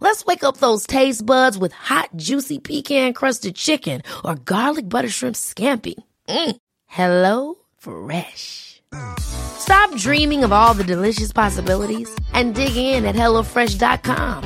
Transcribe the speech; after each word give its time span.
Let's 0.00 0.24
wake 0.24 0.44
up 0.44 0.56
those 0.56 0.86
taste 0.86 1.24
buds 1.24 1.58
with 1.58 1.72
hot, 1.72 2.08
juicy 2.16 2.58
pecan 2.58 3.12
crusted 3.12 3.54
chicken 3.54 4.02
or 4.24 4.34
garlic 4.34 4.88
butter 4.88 5.10
shrimp 5.10 5.36
scampi. 5.36 5.94
Mm. 6.28 6.56
Hello 6.86 7.56
Fresh. 7.76 8.82
Stop 9.20 9.94
dreaming 9.96 10.42
of 10.42 10.52
all 10.52 10.74
the 10.74 10.84
delicious 10.84 11.32
possibilities 11.32 12.08
and 12.32 12.54
dig 12.54 12.76
in 12.76 13.04
at 13.04 13.14
HelloFresh.com. 13.14 14.42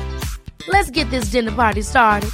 Let's 0.67 0.91
get 0.91 1.09
this 1.09 1.31
dinner 1.31 1.51
party 1.51 1.81
started. 1.81 2.29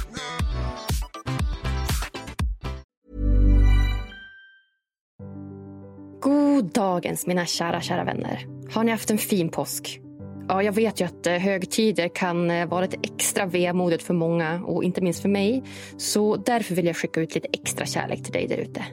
God 6.20 6.72
dagens 6.72 7.26
mina 7.26 7.46
kära, 7.46 7.80
kära 7.80 8.04
vänner. 8.04 8.46
Har 8.70 8.84
ni 8.84 8.90
haft 8.90 9.10
en 9.10 9.18
fin 9.18 9.48
påsk? 9.48 10.01
Ja, 10.48 10.62
jag 10.62 10.72
vet 10.72 11.00
ju 11.00 11.04
att 11.04 11.26
eh, 11.26 11.32
högtider 11.32 12.08
kan 12.08 12.50
eh, 12.50 12.66
vara 12.66 12.80
lite 12.80 12.96
extra 13.02 13.46
vemodigt 13.46 14.02
för 14.02 14.14
många 14.14 14.62
och 14.64 14.84
inte 14.84 15.00
minst 15.00 15.22
för 15.22 15.28
mig. 15.28 15.62
Så 15.96 16.36
därför 16.36 16.74
vill 16.74 16.86
jag 16.86 16.96
skicka 16.96 17.20
ut 17.20 17.34
lite 17.34 17.48
extra 17.52 17.86
kärlek 17.86 18.22
till 18.22 18.32
dig 18.32 18.46
där 18.46 18.56
ute. 18.56 18.84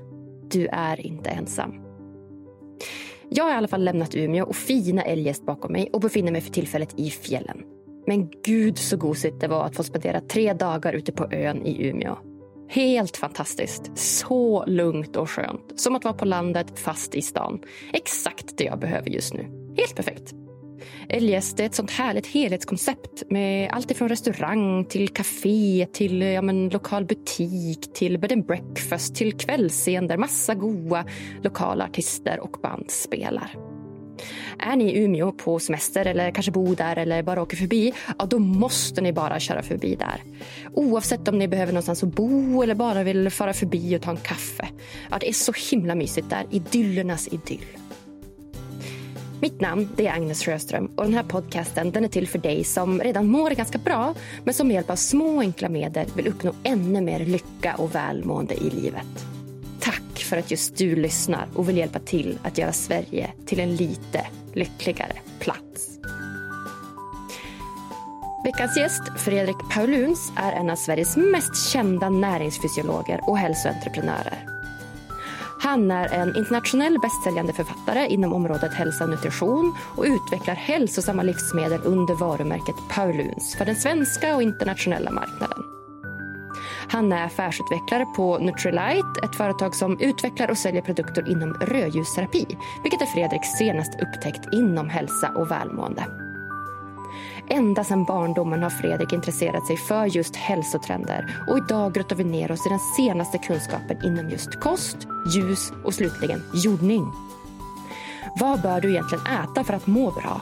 Du 0.52 0.67
är 0.67 1.06
inte 1.06 1.30
ensam. 1.30 1.73
Jag 3.30 3.44
har 3.44 3.52
i 3.52 3.56
alla 3.56 3.67
fall 3.67 3.83
lämnat 3.83 4.16
Umeå 4.16 4.45
och 4.45 4.56
fina 4.56 5.03
Eljest 5.03 5.45
bakom 5.45 5.72
mig 5.72 5.89
och 5.94 6.02
befinner 6.02 6.31
mig 6.31 6.41
för 6.41 6.52
tillfället 6.52 7.00
i 7.00 7.09
fjällen. 7.09 7.58
Men 8.08 8.30
gud 8.44 8.78
så 8.78 8.97
gosigt 8.97 9.41
det 9.41 9.47
var 9.47 9.66
att 9.66 9.75
få 9.75 9.84
spendera 9.84 10.22
tre 10.22 10.53
dagar 10.53 10.94
ute 10.94 11.11
på 11.11 11.31
ön 11.31 11.66
i 11.66 11.88
Umeå. 11.88 12.17
Helt 12.69 13.17
fantastiskt. 13.17 13.97
Så 13.97 14.66
lugnt 14.66 15.16
och 15.16 15.30
skönt. 15.30 15.80
Som 15.80 15.95
att 15.95 16.03
vara 16.03 16.13
på 16.13 16.25
landet 16.25 16.80
fast 16.80 17.16
i 17.16 17.22
stan. 17.22 17.59
Exakt 17.94 18.58
det 18.58 18.63
jag 18.63 18.80
behöver 18.80 19.09
just 19.09 19.34
nu. 19.34 19.44
Helt 19.78 19.95
perfekt. 19.95 20.34
Eljest 21.09 21.59
är 21.59 21.66
ett 21.66 21.75
sånt 21.75 21.91
härligt 21.91 22.27
helhetskoncept 22.27 23.23
med 23.30 23.72
allt 23.72 23.91
ifrån 23.91 24.09
restaurang 24.09 24.85
till 24.85 25.09
café 25.09 25.88
till 25.94 26.22
ja, 26.22 26.41
men, 26.41 26.69
lokal 26.69 27.05
butik 27.05 27.94
till 27.94 28.19
bed 28.19 28.31
and 28.31 28.45
breakfast 28.45 29.16
till 29.16 29.33
kvällsscen 29.33 30.07
där 30.07 30.17
massa 30.17 30.53
goa 30.55 31.05
lokala 31.44 31.85
artister 31.85 32.39
och 32.39 32.57
band 32.63 32.91
spelar. 32.91 33.55
Är 34.59 34.75
ni 34.75 34.91
i 34.91 35.03
Umeå 35.03 35.31
på 35.31 35.59
semester 35.59 36.05
eller 36.05 36.31
kanske 36.31 36.52
bor 36.52 36.75
där 36.75 36.95
eller 36.95 37.23
bara 37.23 37.41
åker 37.41 37.57
förbi, 37.57 37.94
ja 38.19 38.25
då 38.25 38.39
måste 38.39 39.01
ni 39.01 39.13
bara 39.13 39.39
köra 39.39 39.63
förbi 39.63 39.95
där. 39.95 40.23
Oavsett 40.73 41.28
om 41.28 41.39
ni 41.39 41.47
behöver 41.47 41.73
någonstans 41.73 42.03
att 42.03 42.16
bo 42.16 42.63
eller 42.63 42.75
bara 42.75 43.03
vill 43.03 43.29
fara 43.29 43.53
förbi 43.53 43.97
och 43.97 44.01
ta 44.01 44.12
en 44.12 44.18
kaffe. 44.18 44.68
Ja, 45.12 45.18
det 45.19 45.29
är 45.29 45.34
så 45.34 45.53
himla 45.72 45.95
mysigt 45.95 46.29
där, 46.29 46.45
idyllernas 46.51 47.28
idyll. 47.28 47.78
Mitt 49.41 49.61
namn 49.61 49.89
det 49.95 50.07
är 50.07 50.13
Agnes 50.13 50.44
Sjöström 50.44 50.91
och 50.95 51.03
den 51.03 51.13
här 51.13 51.23
podcasten 51.23 51.91
den 51.91 52.03
är 52.03 52.07
till 52.07 52.27
för 52.27 52.39
dig 52.39 52.63
som 52.63 53.00
redan 53.01 53.27
mår 53.27 53.50
ganska 53.50 53.77
bra 53.77 54.13
men 54.44 54.53
som 54.53 54.67
med 54.67 54.73
hjälp 54.73 54.89
av 54.89 54.95
små 54.95 55.39
enkla 55.39 55.69
medel 55.69 56.07
vill 56.16 56.27
uppnå 56.27 56.53
ännu 56.63 57.01
mer 57.01 57.19
lycka 57.19 57.75
och 57.75 57.95
välmående 57.95 58.53
i 58.53 58.69
livet. 58.69 59.25
Tack 59.79 60.19
för 60.23 60.38
att 60.38 60.51
just 60.51 60.77
du 60.77 60.95
lyssnar 60.95 61.47
och 61.55 61.69
vill 61.69 61.77
hjälpa 61.77 62.00
till 62.00 62.39
att 62.44 62.57
göra 62.57 62.73
Sverige 62.73 63.33
till 63.45 63.59
en 63.59 63.75
lite 63.75 64.27
lyckligare 64.53 65.16
plats. 65.39 66.00
Veckans 68.45 68.77
gäst, 68.77 69.01
Fredrik 69.17 69.57
Pauluns, 69.73 70.31
är 70.35 70.51
en 70.51 70.69
av 70.69 70.75
Sveriges 70.75 71.17
mest 71.17 71.71
kända 71.71 72.09
näringsfysiologer 72.09 73.19
och 73.27 73.38
hälsoentreprenörer. 73.38 74.49
Han 75.62 75.92
är 75.92 76.08
en 76.08 76.36
internationell 76.36 77.00
bästsäljande 77.00 77.53
författare 77.53 78.08
inom 78.08 78.34
området 78.34 78.74
hälsa 78.74 79.03
och 79.03 79.09
nutrition 79.09 79.75
och 79.96 80.03
utvecklar 80.03 80.56
hälsosamma 80.56 81.24
livsmedel 81.24 81.81
under 81.84 82.16
varumärket 82.16 82.75
Pauluns 82.90 83.56
för 83.58 83.66
den 83.66 83.75
svenska 83.75 84.36
och 84.36 84.44
internationella 84.44 85.12
marknaden. 85.12 85.64
Han 86.92 87.12
är 87.12 87.25
affärsutvecklare 87.25 88.06
på 88.06 88.38
Nutrilite, 88.38 89.19
ett 89.24 89.36
företag 89.36 89.75
som 89.75 90.00
utvecklar 90.00 90.52
och 90.52 90.58
säljer 90.58 90.81
produkter 90.81 91.31
inom 91.31 91.53
rödljusterapi, 91.53 92.46
vilket 92.84 93.02
är 93.02 93.06
Fredriks 93.06 93.48
senast 93.48 94.02
upptäckt 94.02 94.53
inom 94.53 94.90
hälsa 94.90 95.31
och 95.36 95.52
välmående. 95.52 96.28
Ända 97.52 97.84
sedan 97.84 98.04
barndomen 98.04 98.64
har 98.64 98.70
Fredrik 98.70 99.14
intresserat 99.14 99.68
sig 99.68 99.78
för 99.78 100.06
just 100.06 100.36
hälsotrender 100.36 101.44
och 101.48 101.58
idag 101.58 101.94
grottar 101.94 102.16
vi 102.16 102.24
ner 102.24 102.52
oss 102.52 102.66
i 102.66 102.70
den 102.70 102.80
senaste 102.80 103.38
kunskapen 103.38 104.06
inom 104.06 104.30
just 104.30 104.60
kost, 104.60 104.98
ljus 105.36 105.72
och 105.86 105.94
slutligen 105.94 106.44
jordning. 106.54 107.12
Vad 108.40 108.62
bör 108.62 108.82
du 108.82 108.90
egentligen 108.90 109.26
äta 109.26 109.64
för 109.64 109.74
att 109.74 109.88
må 109.88 110.12
bra? 110.12 110.42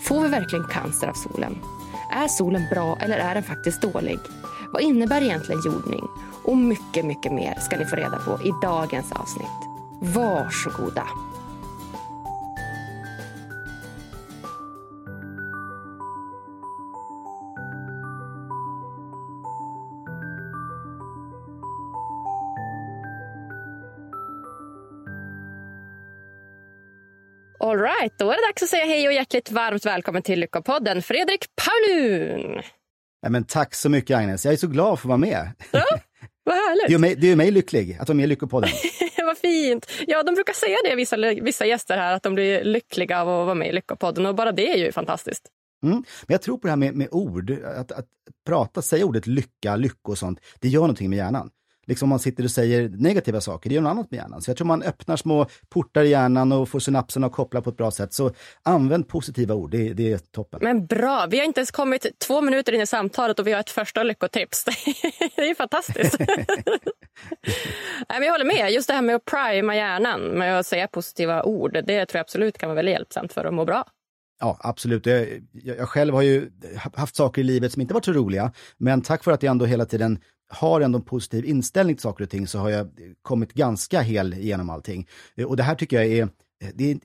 Får 0.00 0.22
vi 0.22 0.28
verkligen 0.28 0.64
cancer 0.64 1.08
av 1.08 1.14
solen? 1.14 1.58
Är 2.10 2.28
solen 2.28 2.62
bra 2.70 2.96
eller 3.00 3.18
är 3.18 3.34
den 3.34 3.42
faktiskt 3.42 3.82
dålig? 3.82 4.18
Vad 4.72 4.82
innebär 4.82 5.22
egentligen 5.22 5.62
jordning? 5.64 6.04
Och 6.44 6.56
mycket, 6.56 7.04
mycket 7.04 7.32
mer 7.32 7.54
ska 7.60 7.76
ni 7.76 7.84
få 7.84 7.96
reda 7.96 8.18
på 8.18 8.42
i 8.44 8.52
dagens 8.62 9.12
avsnitt. 9.12 9.68
Varsågoda! 10.00 11.06
All 27.62 27.78
right, 27.78 28.18
då 28.18 28.30
är 28.30 28.36
det 28.36 28.46
dags 28.48 28.62
att 28.62 28.68
säga 28.68 28.84
hej 28.84 29.08
och 29.08 29.12
hjärtligt 29.12 29.50
varmt 29.50 29.86
välkommen 29.86 30.22
till 30.22 30.40
Lyckopodden, 30.40 31.02
Fredrik 31.02 31.46
Paulun. 31.56 32.62
Ja, 33.20 33.30
men 33.30 33.44
tack 33.44 33.74
så 33.74 33.88
mycket 33.88 34.16
Agnes, 34.16 34.44
jag 34.44 34.54
är 34.54 34.58
så 34.58 34.66
glad 34.66 34.98
för 34.98 35.06
att 35.06 35.08
vara 35.08 35.18
med. 35.18 35.52
Ja, 35.70 35.84
vad 36.44 36.54
härligt. 36.54 36.86
Det 36.86 36.92
gör 36.92 36.98
mig, 36.98 37.14
det 37.14 37.26
gör 37.26 37.36
mig 37.36 37.50
lycklig 37.50 37.98
att 38.00 38.08
vara 38.08 38.16
med 38.16 38.24
i 38.24 38.26
Lyckopodden. 38.26 38.70
vad 39.16 39.38
fint. 39.38 39.90
Ja, 40.06 40.22
de 40.22 40.34
brukar 40.34 40.52
säga 40.52 40.76
det, 40.84 40.94
vissa, 40.94 41.16
vissa 41.42 41.66
gäster 41.66 41.96
här, 41.96 42.14
att 42.14 42.22
de 42.22 42.34
blir 42.34 42.64
lyckliga 42.64 43.20
av 43.20 43.28
att 43.28 43.46
vara 43.46 43.54
med 43.54 43.68
i 43.68 43.72
Lyckopodden 43.72 44.26
och 44.26 44.34
bara 44.34 44.52
det 44.52 44.72
är 44.72 44.76
ju 44.76 44.92
fantastiskt. 44.92 45.48
Mm. 45.82 45.96
Men 45.96 46.34
jag 46.34 46.42
tror 46.42 46.58
på 46.58 46.66
det 46.66 46.70
här 46.70 46.76
med, 46.76 46.94
med 46.94 47.08
ord, 47.10 47.50
att, 47.50 47.92
att 47.92 48.06
prata, 48.46 48.82
säga 48.82 49.04
ordet 49.04 49.26
lycka, 49.26 49.76
lycka 49.76 50.10
och 50.10 50.18
sånt, 50.18 50.40
det 50.60 50.68
gör 50.68 50.80
någonting 50.80 51.10
med 51.10 51.16
hjärnan 51.16 51.50
liksom 51.86 52.06
om 52.06 52.10
man 52.10 52.18
sitter 52.18 52.44
och 52.44 52.50
säger 52.50 52.88
negativa 52.88 53.40
saker, 53.40 53.68
det 53.68 53.74
gör 53.74 53.82
något 53.82 53.90
annat 53.90 54.10
med 54.10 54.18
hjärnan. 54.18 54.42
Så 54.42 54.50
jag 54.50 54.56
tror 54.56 54.66
man 54.66 54.82
öppnar 54.82 55.16
små 55.16 55.46
portar 55.68 56.02
i 56.04 56.08
hjärnan 56.08 56.52
och 56.52 56.68
får 56.68 56.78
synapserna 56.78 57.26
att 57.26 57.32
koppla 57.32 57.62
på 57.62 57.70
ett 57.70 57.76
bra 57.76 57.90
sätt. 57.90 58.12
Så 58.12 58.30
använd 58.62 59.08
positiva 59.08 59.54
ord, 59.54 59.70
det, 59.70 59.92
det 59.92 60.12
är 60.12 60.18
toppen. 60.18 60.60
Men 60.62 60.86
bra, 60.86 61.26
vi 61.30 61.38
har 61.38 61.44
inte 61.44 61.60
ens 61.60 61.70
kommit 61.70 62.06
två 62.26 62.40
minuter 62.40 62.72
in 62.72 62.80
i 62.80 62.86
samtalet 62.86 63.38
och 63.38 63.46
vi 63.46 63.52
har 63.52 63.60
ett 63.60 63.70
första 63.70 64.02
lyckotips. 64.02 64.64
det 65.36 65.42
är 65.42 65.48
ju 65.48 65.54
fantastiskt. 65.54 66.18
Nej, 68.08 68.22
jag 68.22 68.32
håller 68.32 68.44
med, 68.44 68.72
just 68.72 68.88
det 68.88 68.94
här 68.94 69.02
med 69.02 69.16
att 69.16 69.24
prima 69.24 69.76
hjärnan 69.76 70.20
med 70.20 70.58
att 70.58 70.66
säga 70.66 70.86
positiva 70.86 71.42
ord, 71.42 71.72
det 71.72 71.82
tror 71.82 72.18
jag 72.18 72.20
absolut 72.20 72.58
kan 72.58 72.68
vara 72.68 72.76
väldigt 72.76 72.92
hjälpsamt 72.92 73.32
för 73.32 73.44
att 73.44 73.54
må 73.54 73.64
bra. 73.64 73.84
Ja, 74.40 74.56
absolut. 74.60 75.06
Jag, 75.06 75.26
jag, 75.52 75.88
själv 75.88 76.14
har 76.14 76.22
ju 76.22 76.50
haft 76.94 77.16
saker 77.16 77.40
i 77.40 77.44
livet 77.44 77.72
som 77.72 77.82
inte 77.82 77.94
varit 77.94 78.04
så 78.04 78.12
roliga, 78.12 78.52
men 78.78 79.02
tack 79.02 79.24
vare 79.24 79.34
att 79.34 79.42
jag 79.42 79.50
ändå 79.50 79.64
hela 79.64 79.84
tiden 79.84 80.18
har 80.52 80.80
ändå 80.80 80.98
en 80.98 81.04
positiv 81.04 81.44
inställning 81.44 81.96
till 81.96 82.02
saker 82.02 82.24
och 82.24 82.30
ting 82.30 82.46
så 82.46 82.58
har 82.58 82.70
jag 82.70 82.88
kommit 83.22 83.52
ganska 83.52 84.00
hel 84.00 84.34
igenom 84.34 84.70
allting. 84.70 85.08
Eh, 85.34 85.46
och 85.46 85.56
det 85.56 85.62
här 85.62 85.74
tycker 85.74 85.96
jag 85.96 86.06
är, 86.06 86.22
eh, 86.22 86.68
det 86.74 86.98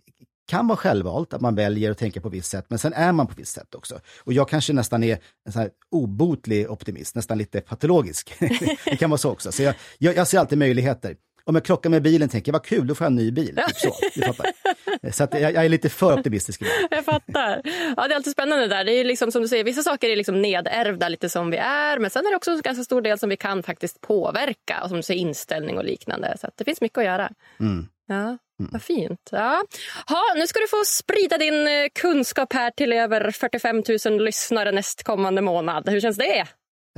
kan 0.47 0.67
vara 0.67 0.77
självvalt, 0.77 1.33
att 1.33 1.41
man 1.41 1.55
väljer 1.55 1.91
att 1.91 1.97
tänka 1.97 2.21
på 2.21 2.29
visst 2.29 2.49
sätt, 2.49 2.65
men 2.67 2.79
sen 2.79 2.93
är 2.93 3.11
man 3.11 3.27
på 3.27 3.33
visst 3.37 3.53
sätt 3.53 3.75
också. 3.75 3.99
Och 4.23 4.33
jag 4.33 4.49
kanske 4.49 4.73
nästan 4.73 5.03
är 5.03 5.19
en 5.45 5.51
sån 5.51 5.61
här 5.61 5.71
obotlig 5.91 6.71
optimist, 6.71 7.15
nästan 7.15 7.37
lite 7.37 7.61
patologisk. 7.61 8.33
det 8.85 8.97
kan 8.97 9.09
vara 9.09 9.17
så 9.17 9.31
också. 9.31 9.51
Så 9.51 9.63
jag, 9.63 9.75
jag, 9.97 10.15
jag 10.15 10.27
ser 10.27 10.39
alltid 10.39 10.57
möjligheter 10.57 11.15
om 11.47 11.55
jag 11.55 11.65
krockar 11.65 11.89
med 11.89 12.01
bilen 12.01 12.29
tänker 12.29 12.49
jag 12.49 12.53
vad 12.53 12.65
kul, 12.65 12.87
då 12.87 12.95
får 12.95 13.05
jag 13.05 13.11
en 13.11 13.15
ny 13.15 13.31
bil. 13.31 13.55
Typ 13.67 13.77
så, 13.77 13.93
du 14.15 14.21
fattar. 14.21 14.51
så 15.11 15.23
att 15.23 15.33
jag, 15.33 15.53
jag, 15.53 15.65
är 15.65 15.69
lite 15.69 15.89
för 15.89 16.19
optimistisk 16.19 16.61
ibland. 16.61 16.87
Jag 16.91 17.05
fattar. 17.05 17.61
Ja, 17.97 18.07
det 18.07 18.13
är 18.13 18.15
alltid 18.15 18.33
spännande 18.33 18.67
där. 18.67 18.83
Det 18.83 18.91
är 18.91 19.03
liksom 19.03 19.31
som 19.31 19.41
du 19.41 19.47
säger, 19.47 19.63
vissa 19.63 19.83
saker 19.83 20.09
är 20.09 20.15
liksom 20.15 20.41
nedärvda 20.41 21.09
lite 21.09 21.29
som 21.29 21.51
vi 21.51 21.57
är, 21.57 21.99
men 21.99 22.09
sen 22.09 22.25
är 22.25 22.29
det 22.29 22.35
också 22.35 22.51
en 22.51 22.61
ganska 22.61 22.83
stor 22.83 23.01
del 23.01 23.19
som 23.19 23.29
vi 23.29 23.37
kan 23.37 23.63
faktiskt 23.63 24.01
påverka, 24.01 24.81
och 24.83 24.89
som 24.89 24.97
du 24.97 25.03
säger 25.03 25.21
inställning 25.21 25.77
och 25.77 25.85
liknande. 25.85 26.37
Så 26.41 26.49
det 26.55 26.63
finns 26.63 26.81
mycket 26.81 26.97
att 26.97 27.05
göra. 27.05 27.31
Mm. 27.59 27.87
Ja. 28.07 28.37
Mm. 28.59 28.71
Vad 28.71 28.81
fint. 28.81 29.29
Ja. 29.31 29.63
Ha, 30.07 30.23
nu 30.35 30.47
ska 30.47 30.59
du 30.59 30.67
få 30.67 30.83
sprida 30.85 31.37
din 31.37 31.67
eh, 31.67 31.87
kunskap 31.99 32.53
här 32.53 32.71
till 32.71 32.93
över 32.93 33.31
45 33.31 33.83
000 34.05 34.23
lyssnare 34.23 34.71
nästkommande 34.71 35.41
månad. 35.41 35.89
Hur 35.89 35.99
känns 35.99 36.17
det? 36.17 36.47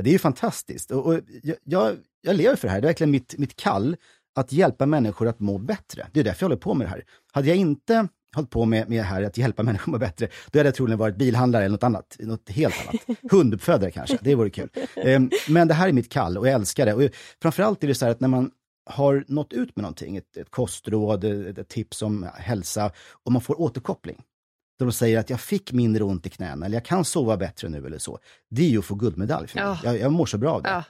Det 0.01 0.09
är 0.09 0.13
ju 0.13 0.19
fantastiskt. 0.19 0.91
Och, 0.91 1.05
och 1.05 1.19
jag, 1.43 1.57
jag, 1.63 1.97
jag, 2.21 2.35
lever 2.35 2.55
för 2.55 2.67
det 2.67 2.71
här. 2.71 2.81
Det 2.81 2.85
är 2.85 2.89
verkligen 2.89 3.11
mitt, 3.11 3.37
mitt 3.37 3.55
kall 3.55 3.95
att 4.39 4.51
hjälpa 4.51 4.85
människor 4.85 5.27
att 5.27 5.39
må 5.39 5.57
bättre. 5.57 6.07
Det 6.13 6.19
är 6.19 6.23
därför 6.23 6.43
jag 6.43 6.49
håller 6.49 6.61
på 6.61 6.73
med 6.73 6.87
det 6.87 6.91
här. 6.91 7.03
Hade 7.31 7.47
jag 7.47 7.57
inte 7.57 8.07
hållit 8.35 8.49
på 8.49 8.65
med, 8.65 8.89
med 8.89 8.99
det 8.99 9.03
här 9.03 9.23
att 9.23 9.37
hjälpa 9.37 9.63
människor 9.63 9.83
att 9.83 9.91
må 9.91 9.97
bättre, 9.97 10.27
då 10.51 10.59
hade 10.59 10.67
jag 10.67 10.75
troligen 10.75 10.99
varit 10.99 11.15
bilhandlare 11.15 11.63
eller 11.63 11.73
något 11.73 11.83
annat. 11.83 12.15
Något 12.19 12.49
helt 12.49 12.75
annat. 12.87 13.19
Hunduppfödare 13.31 13.91
kanske, 13.91 14.17
det 14.21 14.35
vore 14.35 14.49
kul. 14.49 14.69
Ehm, 14.95 15.29
men 15.47 15.67
det 15.67 15.73
här 15.73 15.87
är 15.87 15.93
mitt 15.93 16.09
kall 16.09 16.37
och 16.37 16.47
jag 16.47 16.53
älskar 16.53 16.85
det. 16.85 16.93
Och 16.93 17.01
framförallt 17.41 17.83
är 17.83 17.87
det 17.87 17.95
så 17.95 18.05
här 18.05 18.11
att 18.11 18.19
när 18.19 18.27
man 18.27 18.51
har 18.89 19.25
nått 19.27 19.53
ut 19.53 19.75
med 19.75 19.83
någonting, 19.83 20.17
ett, 20.17 20.37
ett 20.37 20.51
kostråd, 20.51 21.23
ett, 21.23 21.69
tips 21.69 22.01
om 22.01 22.27
hälsa, 22.35 22.91
och 23.25 23.31
man 23.31 23.41
får 23.41 23.61
återkoppling, 23.61 24.23
där 24.79 24.85
de 24.85 24.91
säger 24.91 25.19
att 25.19 25.29
jag 25.29 25.41
fick 25.41 25.71
mindre 25.71 26.03
ont 26.03 26.25
i 26.25 26.29
knäna, 26.29 26.65
eller 26.65 26.75
jag 26.75 26.85
kan 26.85 27.05
sova 27.05 27.37
bättre 27.37 27.69
nu 27.69 27.85
eller 27.85 27.97
så. 27.97 28.19
Det 28.49 28.61
är 28.61 28.69
ju 28.69 28.79
att 28.79 28.85
få 28.85 28.95
guldmedalj 28.95 29.47
för 29.47 29.55
mig. 29.55 29.65
Ja. 29.65 29.79
Jag, 29.83 29.99
jag 29.99 30.11
mår 30.11 30.25
så 30.25 30.37
bra 30.37 30.51
av 30.51 30.63
det. 30.63 30.69
Ja. 30.69 30.83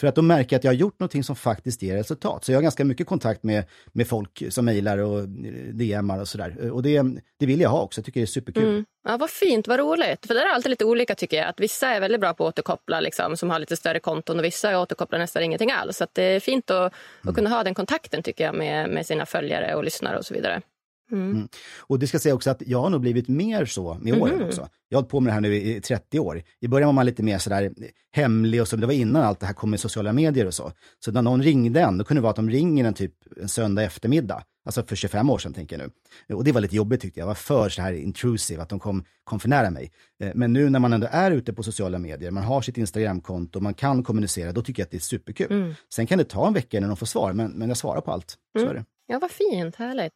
För 0.00 0.06
att 0.06 0.14
de 0.14 0.26
märker 0.26 0.56
att 0.56 0.64
jag 0.64 0.70
har 0.70 0.76
gjort 0.76 1.00
någonting 1.00 1.24
som 1.24 1.36
faktiskt 1.36 1.82
ger 1.82 1.96
resultat. 1.96 2.44
Så 2.44 2.52
jag 2.52 2.56
har 2.56 2.62
ganska 2.62 2.84
mycket 2.84 3.06
kontakt 3.06 3.42
med, 3.42 3.64
med 3.92 4.08
folk 4.08 4.42
som 4.48 4.64
mejlar 4.64 4.98
och 4.98 5.28
DMar 5.72 6.20
och 6.20 6.28
sådär. 6.28 6.70
Och 6.70 6.82
det, 6.82 7.02
det 7.38 7.46
vill 7.46 7.60
jag 7.60 7.70
ha 7.70 7.82
också, 7.82 7.98
jag 7.98 8.04
tycker 8.04 8.20
det 8.20 8.24
är 8.24 8.26
superkul. 8.26 8.62
Mm. 8.62 8.84
Ja, 9.08 9.16
vad 9.16 9.30
fint, 9.30 9.68
vad 9.68 9.78
roligt. 9.78 10.26
För 10.26 10.34
det 10.34 10.40
är 10.40 10.54
alltid 10.54 10.70
lite 10.70 10.84
olika 10.84 11.14
tycker 11.14 11.36
jag. 11.36 11.46
Att 11.48 11.60
vissa 11.60 11.88
är 11.88 12.00
väldigt 12.00 12.20
bra 12.20 12.34
på 12.34 12.46
att 12.46 12.54
återkoppla, 12.54 13.00
liksom, 13.00 13.36
som 13.36 13.50
har 13.50 13.58
lite 13.58 13.76
större 13.76 14.00
konton 14.00 14.38
och 14.38 14.44
vissa 14.44 14.80
återkopplar 14.80 15.18
nästan 15.18 15.42
ingenting 15.42 15.70
alls. 15.70 15.96
Så 15.96 16.06
det 16.12 16.22
är 16.22 16.40
fint 16.40 16.70
att, 16.70 16.76
mm. 16.78 17.30
att 17.30 17.34
kunna 17.34 17.50
ha 17.50 17.64
den 17.64 17.74
kontakten 17.74 18.22
tycker 18.22 18.44
jag 18.44 18.54
med, 18.54 18.90
med 18.90 19.06
sina 19.06 19.26
följare 19.26 19.74
och 19.74 19.84
lyssnare 19.84 20.18
och 20.18 20.26
så 20.26 20.34
vidare. 20.34 20.62
Mm. 21.14 21.30
Mm. 21.30 21.48
Och 21.80 21.98
det 21.98 22.06
ska 22.06 22.18
säga 22.18 22.34
också 22.34 22.50
att 22.50 22.62
jag 22.66 22.80
har 22.80 22.90
nog 22.90 23.00
blivit 23.00 23.28
mer 23.28 23.64
så 23.64 23.98
med 24.00 24.22
åren 24.22 24.34
mm. 24.34 24.46
också. 24.46 24.68
Jag 24.88 24.96
har 24.96 25.02
hållit 25.02 25.10
på 25.10 25.20
med 25.20 25.30
det 25.30 25.34
här 25.34 25.40
nu 25.40 25.54
i 25.56 25.80
30 25.80 26.18
år. 26.18 26.42
I 26.60 26.68
början 26.68 26.86
var 26.86 26.92
man 26.92 27.06
lite 27.06 27.22
mer 27.22 27.38
sådär 27.38 27.72
hemlig 28.12 28.60
och 28.60 28.68
så, 28.68 28.76
det 28.76 28.86
var 28.86 28.92
innan 28.92 29.22
allt 29.22 29.40
det 29.40 29.46
här 29.46 29.54
kom 29.54 29.70
med 29.70 29.80
sociala 29.80 30.12
medier 30.12 30.46
och 30.46 30.54
så. 30.54 30.72
Så 31.04 31.12
när 31.12 31.22
någon 31.22 31.42
ringde 31.42 31.80
en, 31.80 31.98
då 31.98 32.04
kunde 32.04 32.18
det 32.18 32.22
vara 32.22 32.30
att 32.30 32.36
de 32.36 32.50
ringer 32.50 32.84
en 32.84 32.94
typ 32.94 33.14
en 33.40 33.48
söndag 33.48 33.82
eftermiddag. 33.82 34.44
Alltså 34.66 34.82
för 34.82 34.96
25 34.96 35.30
år 35.30 35.38
sedan 35.38 35.52
tänker 35.52 35.78
jag 35.78 35.90
nu. 36.28 36.34
Och 36.34 36.44
det 36.44 36.52
var 36.52 36.60
lite 36.60 36.76
jobbigt 36.76 37.00
tyckte 37.00 37.20
jag. 37.20 37.22
Jag 37.22 37.28
var 37.28 37.34
för 37.34 37.68
så 37.68 37.82
här 37.82 37.92
intrusive, 37.92 38.62
att 38.62 38.68
de 38.68 38.78
kom, 38.78 39.04
kom 39.24 39.40
för 39.40 39.48
nära 39.48 39.70
mig. 39.70 39.92
Eh, 40.20 40.30
men 40.34 40.52
nu 40.52 40.70
när 40.70 40.78
man 40.78 40.92
ändå 40.92 41.08
är 41.10 41.30
ute 41.30 41.52
på 41.52 41.62
sociala 41.62 41.98
medier, 41.98 42.30
man 42.30 42.44
har 42.44 42.62
sitt 42.62 42.78
Instagramkonto, 42.78 43.60
man 43.60 43.74
kan 43.74 44.02
kommunicera, 44.02 44.52
då 44.52 44.62
tycker 44.62 44.82
jag 44.82 44.84
att 44.84 44.90
det 44.90 44.96
är 44.96 45.00
superkul. 45.00 45.46
Mm. 45.52 45.74
Sen 45.94 46.06
kan 46.06 46.18
det 46.18 46.24
ta 46.24 46.46
en 46.46 46.54
vecka 46.54 46.76
innan 46.76 46.90
de 46.90 46.96
får 46.96 47.06
svar, 47.06 47.32
men, 47.32 47.50
men 47.50 47.68
jag 47.68 47.76
svarar 47.76 48.00
på 48.00 48.12
allt. 48.12 48.36
Så 48.58 48.64
mm. 48.64 48.70
är 48.70 48.74
det. 48.74 48.84
Ja, 49.06 49.18
vad 49.18 49.30
fint. 49.30 49.76
Härligt. 49.76 50.12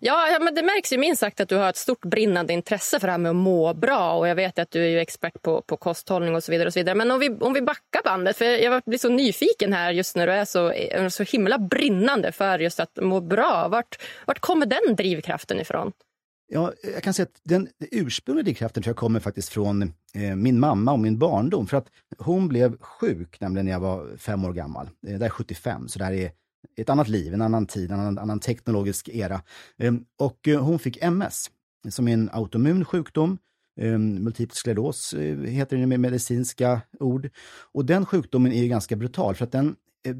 Ja, 0.00 0.38
men 0.40 0.54
det 0.54 0.62
märks 0.62 0.92
ju 0.92 0.98
minst 0.98 1.20
sagt 1.20 1.40
att 1.40 1.48
du 1.48 1.56
har 1.56 1.68
ett 1.68 1.76
stort 1.76 2.04
brinnande 2.04 2.52
intresse 2.52 3.00
för 3.00 3.06
det 3.06 3.12
här 3.12 3.18
med 3.18 3.30
att 3.30 3.36
må 3.36 3.74
bra. 3.74 4.12
Och 4.14 4.28
Jag 4.28 4.34
vet 4.34 4.58
att 4.58 4.70
du 4.70 4.84
är 4.84 4.88
ju 4.88 4.98
expert 5.00 5.42
på, 5.42 5.62
på 5.62 5.76
kosthållning 5.76 6.34
och 6.34 6.44
så 6.44 6.52
vidare. 6.52 6.66
och 6.66 6.72
så 6.72 6.80
vidare. 6.80 6.94
Men 6.94 7.10
om 7.10 7.20
vi, 7.20 7.30
om 7.30 7.52
vi 7.52 7.62
backar 7.62 8.02
bandet, 8.04 8.36
för 8.36 8.44
jag 8.44 8.82
blir 8.86 8.98
så 8.98 9.08
nyfiken 9.08 9.72
här 9.72 9.92
just 9.92 10.16
när 10.16 10.26
du 10.26 10.32
är 10.32 10.44
så, 10.44 10.72
så 11.10 11.22
himla 11.22 11.58
brinnande 11.58 12.32
för 12.32 12.58
just 12.58 12.80
att 12.80 12.98
må 13.02 13.20
bra. 13.20 13.68
Vart, 13.68 13.98
vart 14.26 14.38
kommer 14.38 14.66
den 14.66 14.96
drivkraften 14.96 15.60
ifrån? 15.60 15.92
Ja, 16.46 16.72
jag 16.94 17.02
kan 17.02 17.14
säga 17.14 17.24
att 17.26 17.40
den 17.44 17.68
ursprungliga 17.90 18.44
drivkraften 18.44 18.82
tror 18.82 18.90
jag 18.90 18.96
kommer 18.96 19.20
faktiskt 19.20 19.48
från 19.48 19.82
eh, 20.14 20.36
min 20.36 20.60
mamma 20.60 20.92
och 20.92 20.98
min 20.98 21.18
barndom. 21.18 21.66
För 21.66 21.76
att 21.76 21.86
hon 22.18 22.48
blev 22.48 22.78
sjuk 22.80 23.40
nämligen 23.40 23.66
när 23.66 23.72
jag 23.72 23.80
var 23.80 24.16
fem 24.16 24.44
år 24.44 24.52
gammal. 24.52 24.90
Eh, 25.08 25.18
det 25.18 25.26
är 25.26 25.30
75, 25.30 25.88
så 25.88 25.98
det 25.98 26.04
här 26.04 26.12
är 26.12 26.30
ett 26.76 26.90
annat 26.90 27.08
liv, 27.08 27.34
en 27.34 27.42
annan 27.42 27.66
tid, 27.66 27.90
en 27.90 28.00
annan, 28.00 28.18
annan 28.18 28.40
teknologisk 28.40 29.08
era. 29.08 29.42
Ehm, 29.78 30.04
och 30.18 30.48
eh, 30.48 30.64
hon 30.64 30.78
fick 30.78 30.98
MS, 31.02 31.50
som 31.88 32.08
är 32.08 32.12
en 32.12 32.30
autoimmun 32.32 32.84
sjukdom. 32.84 33.38
Ehm, 33.80 34.14
Multipel 34.14 34.56
skleros 34.56 35.14
eh, 35.14 35.38
heter 35.38 35.76
det 35.76 35.86
med 35.86 36.00
medicinska 36.00 36.80
ord. 37.00 37.30
Och 37.72 37.84
den 37.84 38.06
sjukdomen 38.06 38.52
är 38.52 38.62
ju 38.62 38.68
ganska 38.68 38.96
brutal 38.96 39.34
för 39.34 39.44
att 39.44 39.52
den, 39.52 39.76
eh, 40.06 40.16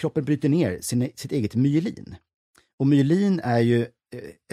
kroppen 0.00 0.24
bryter 0.24 0.48
ner 0.48 0.80
sin, 0.80 1.10
sitt 1.14 1.32
eget 1.32 1.54
myelin. 1.54 2.16
Och 2.78 2.86
myelin 2.86 3.40
är 3.44 3.60
ju 3.60 3.86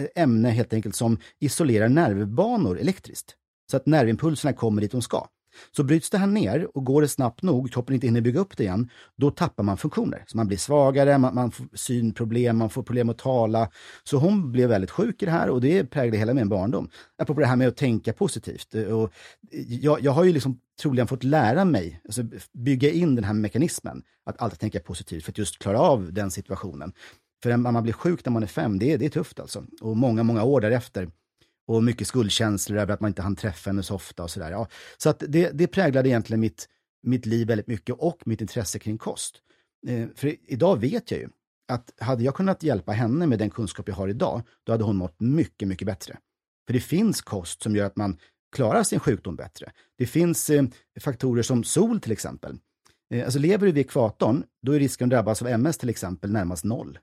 ett 0.00 0.10
ämne 0.14 0.50
helt 0.50 0.72
enkelt 0.72 0.94
som 0.96 1.18
isolerar 1.38 1.88
nervbanor 1.88 2.78
elektriskt. 2.78 3.36
Så 3.70 3.76
att 3.76 3.86
nervimpulserna 3.86 4.52
kommer 4.52 4.82
dit 4.82 4.92
de 4.92 5.02
ska. 5.02 5.28
Så 5.70 5.84
bryts 5.84 6.10
det 6.10 6.18
här 6.18 6.26
ner 6.26 6.76
och 6.76 6.84
går 6.84 7.02
det 7.02 7.08
snabbt 7.08 7.42
nog, 7.42 7.72
kroppen 7.72 7.94
inte 7.94 8.06
hinner 8.06 8.20
bygga 8.20 8.40
upp 8.40 8.56
det 8.56 8.62
igen, 8.62 8.90
då 9.16 9.30
tappar 9.30 9.62
man 9.62 9.76
funktioner. 9.76 10.24
Så 10.26 10.36
man 10.36 10.46
blir 10.46 10.58
svagare, 10.58 11.18
man, 11.18 11.34
man 11.34 11.50
får 11.50 11.66
synproblem, 11.74 12.58
man 12.58 12.70
får 12.70 12.82
problem 12.82 13.08
att 13.08 13.18
tala. 13.18 13.70
Så 14.04 14.16
hon 14.16 14.52
blev 14.52 14.68
väldigt 14.68 14.90
sjuk 14.90 15.22
i 15.22 15.24
det 15.24 15.32
här 15.32 15.50
och 15.50 15.60
det 15.60 15.84
präglade 15.84 16.18
hela 16.18 16.34
min 16.34 16.48
barndom. 16.48 16.88
Apropå 17.18 17.40
det 17.40 17.46
här 17.46 17.56
med 17.56 17.68
att 17.68 17.76
tänka 17.76 18.12
positivt. 18.12 18.74
Eh, 18.74 18.84
och 18.84 19.12
eh, 19.52 19.74
jag, 19.84 20.00
jag 20.00 20.12
har 20.12 20.24
ju 20.24 20.32
liksom 20.32 20.60
troligen 20.82 21.06
fått 21.06 21.24
lära 21.24 21.64
mig, 21.64 22.00
alltså 22.04 22.22
bygga 22.52 22.90
in 22.90 23.14
den 23.14 23.24
här 23.24 23.34
mekanismen, 23.34 24.02
att 24.26 24.42
alltid 24.42 24.58
tänka 24.58 24.80
positivt 24.80 25.24
för 25.24 25.32
att 25.32 25.38
just 25.38 25.58
klara 25.58 25.80
av 25.80 26.12
den 26.12 26.30
situationen. 26.30 26.92
För 27.42 27.56
när 27.56 27.72
man 27.72 27.82
blir 27.82 27.92
sjuk 27.92 28.24
när 28.24 28.32
man 28.32 28.42
är 28.42 28.46
fem, 28.46 28.78
det, 28.78 28.96
det 28.96 29.04
är 29.04 29.10
tufft 29.10 29.40
alltså. 29.40 29.64
Och 29.80 29.96
många, 29.96 30.22
många 30.22 30.44
år 30.44 30.60
därefter 30.60 31.10
och 31.66 31.82
mycket 31.82 32.06
skuldkänslor 32.06 32.78
över 32.78 32.94
att 32.94 33.00
man 33.00 33.08
inte 33.08 33.22
hann 33.22 33.36
träffa 33.36 33.70
henne 33.70 33.82
så 33.82 33.94
ofta 33.94 34.22
och 34.22 34.30
sådär. 34.30 34.50
Ja. 34.50 34.68
Så 34.96 35.10
att 35.10 35.22
det, 35.28 35.50
det 35.50 35.66
präglade 35.66 36.08
egentligen 36.08 36.40
mitt, 36.40 36.68
mitt 37.02 37.26
liv 37.26 37.48
väldigt 37.48 37.66
mycket 37.66 37.94
och 37.98 38.18
mitt 38.24 38.40
intresse 38.40 38.78
kring 38.78 38.98
kost. 38.98 39.42
Eh, 39.86 40.08
för 40.14 40.36
idag 40.46 40.80
vet 40.80 41.10
jag 41.10 41.20
ju 41.20 41.28
att 41.68 41.92
hade 42.00 42.22
jag 42.24 42.34
kunnat 42.34 42.62
hjälpa 42.62 42.92
henne 42.92 43.26
med 43.26 43.38
den 43.38 43.50
kunskap 43.50 43.88
jag 43.88 43.94
har 43.94 44.08
idag, 44.08 44.42
då 44.64 44.72
hade 44.72 44.84
hon 44.84 44.96
mått 44.96 45.20
mycket, 45.20 45.68
mycket 45.68 45.86
bättre. 45.86 46.18
För 46.66 46.72
det 46.72 46.80
finns 46.80 47.22
kost 47.22 47.62
som 47.62 47.76
gör 47.76 47.86
att 47.86 47.96
man 47.96 48.18
klarar 48.56 48.82
sin 48.82 49.00
sjukdom 49.00 49.36
bättre. 49.36 49.72
Det 49.98 50.06
finns 50.06 50.50
eh, 50.50 50.64
faktorer 51.00 51.42
som 51.42 51.64
sol 51.64 52.00
till 52.00 52.12
exempel. 52.12 52.58
Eh, 53.14 53.24
alltså 53.24 53.38
lever 53.38 53.66
du 53.66 53.72
vid 53.72 53.86
ekvatorn, 53.86 54.44
då 54.62 54.72
är 54.72 54.78
risken 54.78 55.04
att 55.04 55.10
drabbas 55.10 55.42
av 55.42 55.48
MS 55.48 55.78
till 55.78 55.88
exempel 55.88 56.32
närmast 56.32 56.64
noll. 56.64 56.98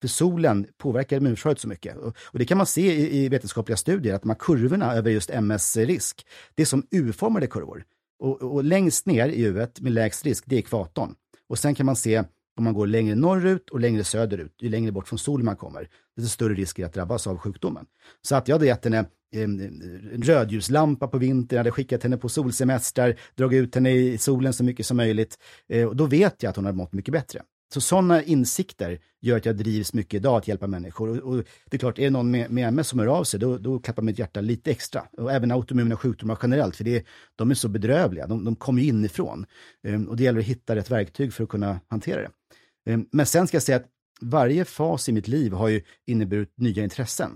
För 0.00 0.08
solen 0.08 0.66
påverkar 0.78 1.16
immunförsvaret 1.16 1.58
så 1.58 1.68
mycket. 1.68 1.96
Och 1.96 2.38
det 2.38 2.44
kan 2.44 2.58
man 2.58 2.66
se 2.66 2.94
i, 2.94 3.24
i 3.24 3.28
vetenskapliga 3.28 3.76
studier, 3.76 4.14
att 4.14 4.22
de 4.22 4.30
här 4.30 4.36
kurvorna 4.38 4.94
över 4.94 5.10
just 5.10 5.30
MS-risk, 5.30 6.26
det 6.54 6.62
är 6.62 6.66
som 6.66 6.86
U-formade 6.90 7.46
kurvor. 7.46 7.84
Och, 8.18 8.42
och, 8.42 8.64
längst 8.64 9.06
ner 9.06 9.28
i 9.28 9.42
U 9.42 9.66
med 9.80 9.92
lägst 9.92 10.24
risk, 10.24 10.44
det 10.46 10.56
är 10.56 10.58
ekvatorn. 10.58 11.14
Och 11.48 11.58
sen 11.58 11.74
kan 11.74 11.86
man 11.86 11.96
se 11.96 12.24
om 12.56 12.64
man 12.64 12.74
går 12.74 12.86
längre 12.86 13.14
norrut 13.14 13.70
och 13.70 13.80
längre 13.80 14.04
söderut, 14.04 14.54
ju 14.60 14.68
längre 14.68 14.92
bort 14.92 15.08
från 15.08 15.18
solen 15.18 15.46
man 15.46 15.56
kommer, 15.56 15.88
desto 16.16 16.28
större 16.28 16.54
risk 16.54 16.78
är 16.78 16.86
att 16.86 16.94
drabbas 16.94 17.26
av 17.26 17.38
sjukdomen. 17.38 17.86
Så 18.22 18.36
att 18.36 18.48
jag 18.48 18.54
hade 18.54 18.66
gett 18.66 18.84
henne 18.84 19.04
en 19.32 20.22
rödljuslampa 20.22 21.08
på 21.08 21.18
vintern, 21.18 21.56
hade 21.56 21.70
skickat 21.70 22.02
henne 22.02 22.16
på 22.16 22.28
solsemestrar, 22.28 23.16
dragit 23.34 23.62
ut 23.62 23.74
henne 23.74 23.90
i 23.90 24.18
solen 24.18 24.52
så 24.52 24.64
mycket 24.64 24.86
som 24.86 24.96
möjligt. 24.96 25.38
Eh, 25.68 25.88
och 25.88 25.96
då 25.96 26.06
vet 26.06 26.42
jag 26.42 26.50
att 26.50 26.56
hon 26.56 26.64
hade 26.64 26.78
mått 26.78 26.92
mycket 26.92 27.12
bättre. 27.12 27.42
Så 27.72 27.80
sådana 27.80 28.22
insikter 28.22 28.98
gör 29.20 29.36
att 29.36 29.44
jag 29.44 29.56
drivs 29.56 29.92
mycket 29.92 30.14
idag 30.14 30.36
att 30.36 30.48
hjälpa 30.48 30.66
människor. 30.66 31.08
Och, 31.08 31.32
och 31.32 31.44
det 31.70 31.76
är 31.76 31.78
klart, 31.78 31.98
är 31.98 32.02
det 32.02 32.10
någon 32.10 32.30
med, 32.30 32.50
med 32.50 32.68
MS 32.68 32.88
som 32.88 32.98
hör 32.98 33.06
av 33.06 33.24
sig, 33.24 33.40
då, 33.40 33.58
då 33.58 33.78
klappar 33.78 34.02
mitt 34.02 34.18
hjärta 34.18 34.40
lite 34.40 34.70
extra. 34.70 35.04
Och 35.16 35.32
även 35.32 35.50
autoimmuna 35.50 35.96
sjukdomar 35.96 36.38
generellt, 36.42 36.76
för 36.76 36.84
det, 36.84 37.06
de 37.36 37.50
är 37.50 37.54
så 37.54 37.68
bedrövliga. 37.68 38.26
De, 38.26 38.44
de 38.44 38.56
kommer 38.56 38.82
ju 38.82 38.88
inifrån. 38.88 39.46
Um, 39.82 40.08
och 40.08 40.16
det 40.16 40.22
gäller 40.22 40.40
att 40.40 40.46
hitta 40.46 40.76
rätt 40.76 40.90
verktyg 40.90 41.32
för 41.32 41.44
att 41.44 41.50
kunna 41.50 41.80
hantera 41.88 42.20
det. 42.20 42.92
Um, 42.92 43.08
men 43.12 43.26
sen 43.26 43.46
ska 43.46 43.54
jag 43.54 43.62
säga 43.62 43.76
att 43.76 43.88
varje 44.20 44.64
fas 44.64 45.08
i 45.08 45.12
mitt 45.12 45.28
liv 45.28 45.52
har 45.52 45.68
ju 45.68 45.82
inneburit 46.06 46.52
nya 46.56 46.82
intressen. 46.82 47.30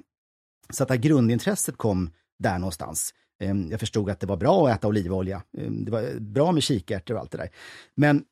Så 0.70 0.82
att 0.82 0.88
det 0.88 0.94
här 0.94 1.02
grundintresset 1.02 1.76
kom 1.76 2.10
där 2.38 2.58
någonstans. 2.58 3.14
Um, 3.44 3.70
jag 3.70 3.80
förstod 3.80 4.10
att 4.10 4.20
det 4.20 4.26
var 4.26 4.36
bra 4.36 4.68
att 4.68 4.78
äta 4.78 4.88
olivolja. 4.88 5.42
Det 5.70 5.90
var 5.90 6.20
bra 6.20 6.52
med 6.52 6.62
kikärtor 6.62 7.14
och 7.14 7.20
allt 7.20 7.30
det 7.30 7.38
där. 7.38 7.50
Men 7.94 8.24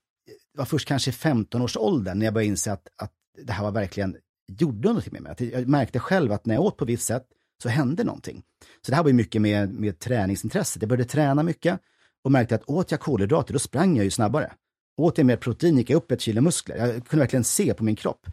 det 0.52 0.58
var 0.58 0.64
först 0.64 0.88
kanske 0.88 1.10
15-årsåldern 1.10 2.18
när 2.18 2.26
jag 2.26 2.34
började 2.34 2.48
inse 2.48 2.72
att, 2.72 2.88
att 2.96 3.12
det 3.46 3.52
här 3.52 3.64
var 3.64 3.70
verkligen 3.70 4.16
gjorde 4.48 4.88
någonting 4.88 5.12
med 5.12 5.22
mig. 5.22 5.50
Jag 5.52 5.68
märkte 5.68 5.98
själv 5.98 6.32
att 6.32 6.46
när 6.46 6.54
jag 6.54 6.64
åt 6.64 6.76
på 6.76 6.84
visst 6.84 7.06
sätt 7.06 7.26
så 7.62 7.68
hände 7.68 8.04
någonting. 8.04 8.42
Så 8.86 8.90
det 8.90 8.96
här 8.96 9.02
var 9.02 9.10
ju 9.10 9.14
mycket 9.14 9.42
med, 9.42 9.74
med 9.74 9.98
träningsintresset. 9.98 10.82
Jag 10.82 10.88
började 10.88 11.08
träna 11.08 11.42
mycket 11.42 11.80
och 12.24 12.32
märkte 12.32 12.54
att 12.54 12.68
åt 12.68 12.90
jag 12.90 13.00
kolhydrater, 13.00 13.52
då 13.52 13.58
sprang 13.58 13.96
jag 13.96 14.04
ju 14.04 14.10
snabbare. 14.10 14.52
Åt 14.96 15.18
jag 15.18 15.26
mer 15.26 15.36
protein 15.36 15.78
gick 15.78 15.90
jag 15.90 15.96
upp 15.96 16.12
ett 16.12 16.20
kilo 16.20 16.40
muskler. 16.40 16.76
Jag 16.76 17.06
kunde 17.06 17.22
verkligen 17.22 17.44
se 17.44 17.74
på 17.74 17.84
min 17.84 17.96
kropp. 17.96 18.26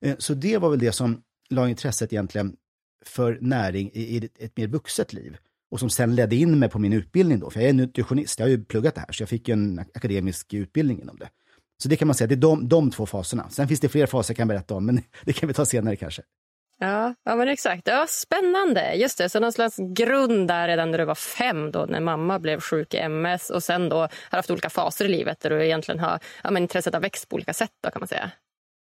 Eh, 0.00 0.16
så 0.18 0.34
det 0.34 0.58
var 0.58 0.70
väl 0.70 0.78
det 0.78 0.92
som 0.92 1.22
la 1.50 1.68
intresset 1.68 2.12
egentligen 2.12 2.56
för 3.04 3.38
näring 3.40 3.90
i, 3.94 4.16
ett, 4.16 4.38
ett 4.38 4.56
mer 4.56 4.66
vuxet 4.66 5.12
liv. 5.12 5.36
Och 5.70 5.80
som 5.80 5.90
sen 5.90 6.14
ledde 6.14 6.36
in 6.36 6.58
mig 6.58 6.68
på 6.68 6.78
min 6.78 6.92
utbildning 6.92 7.38
då, 7.38 7.50
för 7.50 7.60
jag 7.60 7.68
är 7.68 7.72
nutritionist, 7.72 8.38
jag 8.38 8.46
har 8.46 8.50
ju 8.50 8.64
pluggat 8.64 8.94
det 8.94 9.00
här, 9.00 9.12
så 9.12 9.22
jag 9.22 9.28
fick 9.28 9.48
en 9.48 9.78
akademisk 9.94 10.54
utbildning 10.54 11.02
inom 11.02 11.16
det. 11.16 11.28
Så 11.82 11.88
det 11.88 11.96
kan 11.96 12.08
man 12.08 12.14
säga, 12.14 12.28
det 12.28 12.34
är 12.34 12.36
de, 12.36 12.68
de 12.68 12.90
två 12.90 13.06
faserna. 13.06 13.50
Sen 13.50 13.68
finns 13.68 13.80
det 13.80 13.88
fler 13.88 14.06
faser 14.06 14.32
jag 14.32 14.36
kan 14.36 14.48
berätta 14.48 14.74
om, 14.74 14.86
men 14.86 15.02
det 15.24 15.32
kan 15.32 15.46
vi 15.46 15.54
ta 15.54 15.66
senare 15.66 15.96
kanske. 15.96 16.22
Ja, 16.78 17.14
ja 17.24 17.36
men 17.36 17.48
exakt. 17.48 17.86
Ja, 17.86 18.06
spännande. 18.08 18.94
Just 18.94 19.18
det, 19.18 19.28
så 19.28 19.40
någon 19.40 19.52
slags 19.52 19.76
grund 19.94 20.48
där 20.48 20.68
redan 20.68 20.90
när 20.90 20.98
du 20.98 21.04
var 21.04 21.14
fem 21.14 21.70
då 21.72 21.86
när 21.88 22.00
mamma 22.00 22.38
blev 22.38 22.60
sjuk 22.60 22.94
i 22.94 22.98
MS 22.98 23.50
och 23.50 23.62
sen 23.62 23.88
då 23.88 23.96
har 23.96 24.08
haft 24.30 24.50
olika 24.50 24.70
faser 24.70 25.04
i 25.04 25.08
livet 25.08 25.40
där 25.40 25.50
du 25.50 25.64
egentligen 25.64 26.00
har 26.00 26.18
ja, 26.44 26.50
men 26.50 26.62
intresset 26.62 26.94
har 26.94 27.00
växt 27.00 27.28
på 27.28 27.34
olika 27.34 27.52
sätt 27.52 27.70
då 27.82 27.90
kan 27.90 28.00
man 28.00 28.08
säga. 28.08 28.30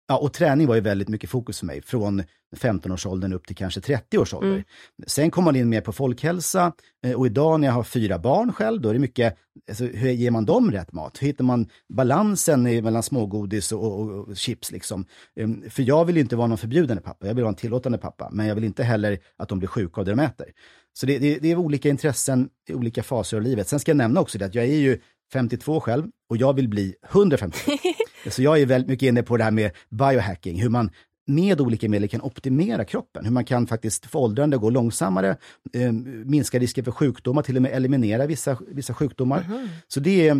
Ja, 0.07 0.17
och 0.17 0.33
träning 0.33 0.67
var 0.67 0.75
ju 0.75 0.81
väldigt 0.81 1.09
mycket 1.09 1.29
fokus 1.29 1.59
för 1.59 1.65
mig, 1.65 1.81
från 1.81 2.23
15-årsåldern 2.55 3.33
upp 3.33 3.47
till 3.47 3.55
kanske 3.55 3.81
30 3.81 4.17
års 4.17 4.33
ålder. 4.33 4.51
Mm. 4.51 4.63
Sen 5.07 5.31
kom 5.31 5.43
man 5.43 5.55
in 5.55 5.69
mer 5.69 5.81
på 5.81 5.91
folkhälsa 5.91 6.73
eh, 7.05 7.13
och 7.13 7.25
idag 7.25 7.59
när 7.59 7.67
jag 7.67 7.73
har 7.73 7.83
fyra 7.83 8.19
barn 8.19 8.53
själv, 8.53 8.81
då 8.81 8.89
är 8.89 8.93
det 8.93 8.99
mycket, 8.99 9.37
alltså, 9.69 9.85
hur 9.85 10.09
ger 10.09 10.31
man 10.31 10.45
dem 10.45 10.71
rätt 10.71 10.91
mat? 10.91 11.21
Hur 11.21 11.27
hittar 11.27 11.43
man 11.43 11.69
balansen 11.89 12.63
mellan 12.63 13.03
smågodis 13.03 13.71
och, 13.71 13.99
och, 13.99 14.27
och, 14.27 14.37
chips 14.37 14.71
liksom? 14.71 15.05
Ehm, 15.35 15.69
för 15.69 15.83
jag 15.83 16.05
vill 16.05 16.17
inte 16.17 16.35
vara 16.35 16.47
någon 16.47 16.57
förbjudande 16.57 17.03
pappa, 17.03 17.27
jag 17.27 17.33
vill 17.33 17.43
vara 17.43 17.51
en 17.51 17.55
tillåtande 17.55 17.97
pappa, 17.97 18.29
men 18.31 18.47
jag 18.47 18.55
vill 18.55 18.63
inte 18.63 18.83
heller 18.83 19.19
att 19.37 19.49
de 19.49 19.59
blir 19.59 19.69
sjuka 19.69 20.01
av 20.01 20.05
det 20.05 20.11
de 20.11 20.19
äter. 20.19 20.47
Så 20.93 21.05
det, 21.05 21.19
det, 21.19 21.39
det 21.39 21.51
är 21.51 21.55
olika 21.55 21.89
intressen 21.89 22.49
i 22.69 22.73
olika 22.73 23.03
faser 23.03 23.37
av 23.37 23.43
livet. 23.43 23.67
Sen 23.67 23.79
ska 23.79 23.89
jag 23.89 23.97
nämna 23.97 24.21
också 24.21 24.37
det 24.37 24.45
att 24.45 24.55
jag 24.55 24.65
är 24.65 24.77
ju 24.77 24.99
52 25.33 25.79
själv 25.79 26.05
och 26.29 26.37
jag 26.37 26.53
vill 26.53 26.69
bli 26.69 26.95
152. 27.11 27.71
Så 28.29 28.41
jag 28.41 28.61
är 28.61 28.65
väldigt 28.65 28.89
mycket 28.89 29.07
inne 29.07 29.23
på 29.23 29.37
det 29.37 29.43
här 29.43 29.51
med 29.51 29.71
biohacking, 29.89 30.61
hur 30.61 30.69
man 30.69 30.89
med 31.27 31.61
olika 31.61 31.89
medel 31.89 32.09
kan 32.09 32.21
optimera 32.21 32.85
kroppen. 32.85 33.25
Hur 33.25 33.31
man 33.31 33.45
kan 33.45 33.67
faktiskt 33.67 34.05
få 34.05 34.19
åldrande 34.19 34.57
gå 34.57 34.69
långsammare, 34.69 35.37
eh, 35.73 35.91
minska 36.25 36.59
risken 36.59 36.83
för 36.83 36.91
sjukdomar, 36.91 37.41
till 37.41 37.55
och 37.55 37.61
med 37.61 37.71
eliminera 37.71 38.25
vissa, 38.25 38.57
vissa 38.67 38.93
sjukdomar. 38.93 39.45
Mm. 39.47 39.67
Så 39.87 39.99
det 39.99 40.27
är 40.27 40.35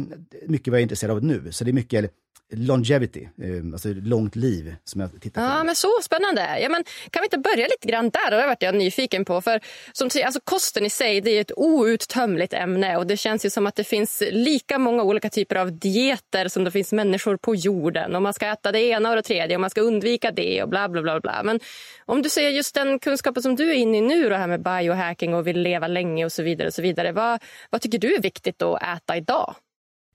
mycket 0.48 0.72
vad 0.72 0.78
jag 0.78 0.82
är 0.82 0.84
intresserad 0.84 1.18
av 1.18 1.24
nu. 1.24 1.52
Så 1.52 1.64
det 1.64 1.72
är 1.72 1.74
mycket 1.74 2.14
longevity, 2.54 3.24
eh, 3.24 3.74
alltså 3.74 3.90
långt 3.94 4.36
liv 4.36 4.76
som 4.84 5.02
jag 5.02 5.22
tittar 5.22 5.42
på. 5.42 5.58
Ja, 5.58 5.64
men 5.64 5.76
så 5.76 5.88
spännande. 6.04 6.60
Ja, 6.62 6.70
men 6.70 6.84
kan 7.10 7.22
vi 7.22 7.26
inte 7.26 7.38
börja 7.38 7.68
lite 7.68 7.88
grann 7.88 8.10
där? 8.10 8.32
Det 8.32 8.38
har 8.38 8.48
varit 8.48 8.62
jag 8.62 8.76
nyfiken 8.76 9.26
på. 9.26 9.42
För 9.42 9.60
som 9.94 10.10
säger, 10.10 10.26
alltså 10.26 10.42
kosten 10.44 10.86
i 10.86 10.90
sig 10.90 11.22
det 11.22 11.32
är 11.32 11.42
ett 11.42 11.52
outtömligt 11.56 12.54
ämne 12.54 12.98
och 12.98 13.08
det 13.08 13.18
känns 13.18 13.46
ju 13.46 13.50
som 13.50 13.68
att 13.68 13.76
det 13.76 13.84
finns 13.84 14.24
lika 14.32 14.80
många 14.80 15.04
olika 15.04 15.30
typer 15.30 15.56
av 15.56 15.80
dieter 15.80 16.48
som 16.48 16.64
det 16.64 16.72
finns 16.72 16.92
människor 16.92 17.38
på 17.38 17.56
jorden. 17.56 18.16
Och 18.16 18.22
man 18.22 18.34
ska 18.34 18.48
äta 18.48 18.72
det 18.72 18.82
ena 18.82 19.10
och 19.10 19.16
det 19.16 19.22
tredje 19.22 19.56
och 19.56 19.62
man 19.62 19.70
ska 19.70 19.82
undvika 19.82 20.32
det 20.32 20.64
och 20.64 20.70
bla 20.70 20.90
bla 20.90 21.02
bla. 21.02 21.20
bla. 21.20 21.44
Men 21.44 21.60
om 22.06 22.22
du 22.22 22.30
säger 22.30 22.50
just 22.50 22.76
den 22.76 23.00
kunskapen 23.00 23.44
som 23.44 23.56
du 23.56 23.70
är 23.70 23.76
inne 23.76 23.98
i 23.98 24.02
nu, 24.02 24.30
det 24.30 24.38
här 24.38 24.48
med 24.48 24.62
biohacking 24.64 25.34
och 25.34 25.48
vill 25.48 25.62
leva 25.62 25.88
länge 25.88 26.26
och 26.26 26.32
så 26.32 26.44
vidare. 26.44 26.68
Och 26.68 26.74
så 26.74 26.82
vidare. 26.82 27.12
Vad, 27.12 27.44
vad 27.70 27.82
tycker 27.82 28.00
du 28.00 28.16
är 28.16 28.22
viktigt 28.22 28.62
att 28.62 28.84
äta 28.84 29.18
idag? 29.18 29.56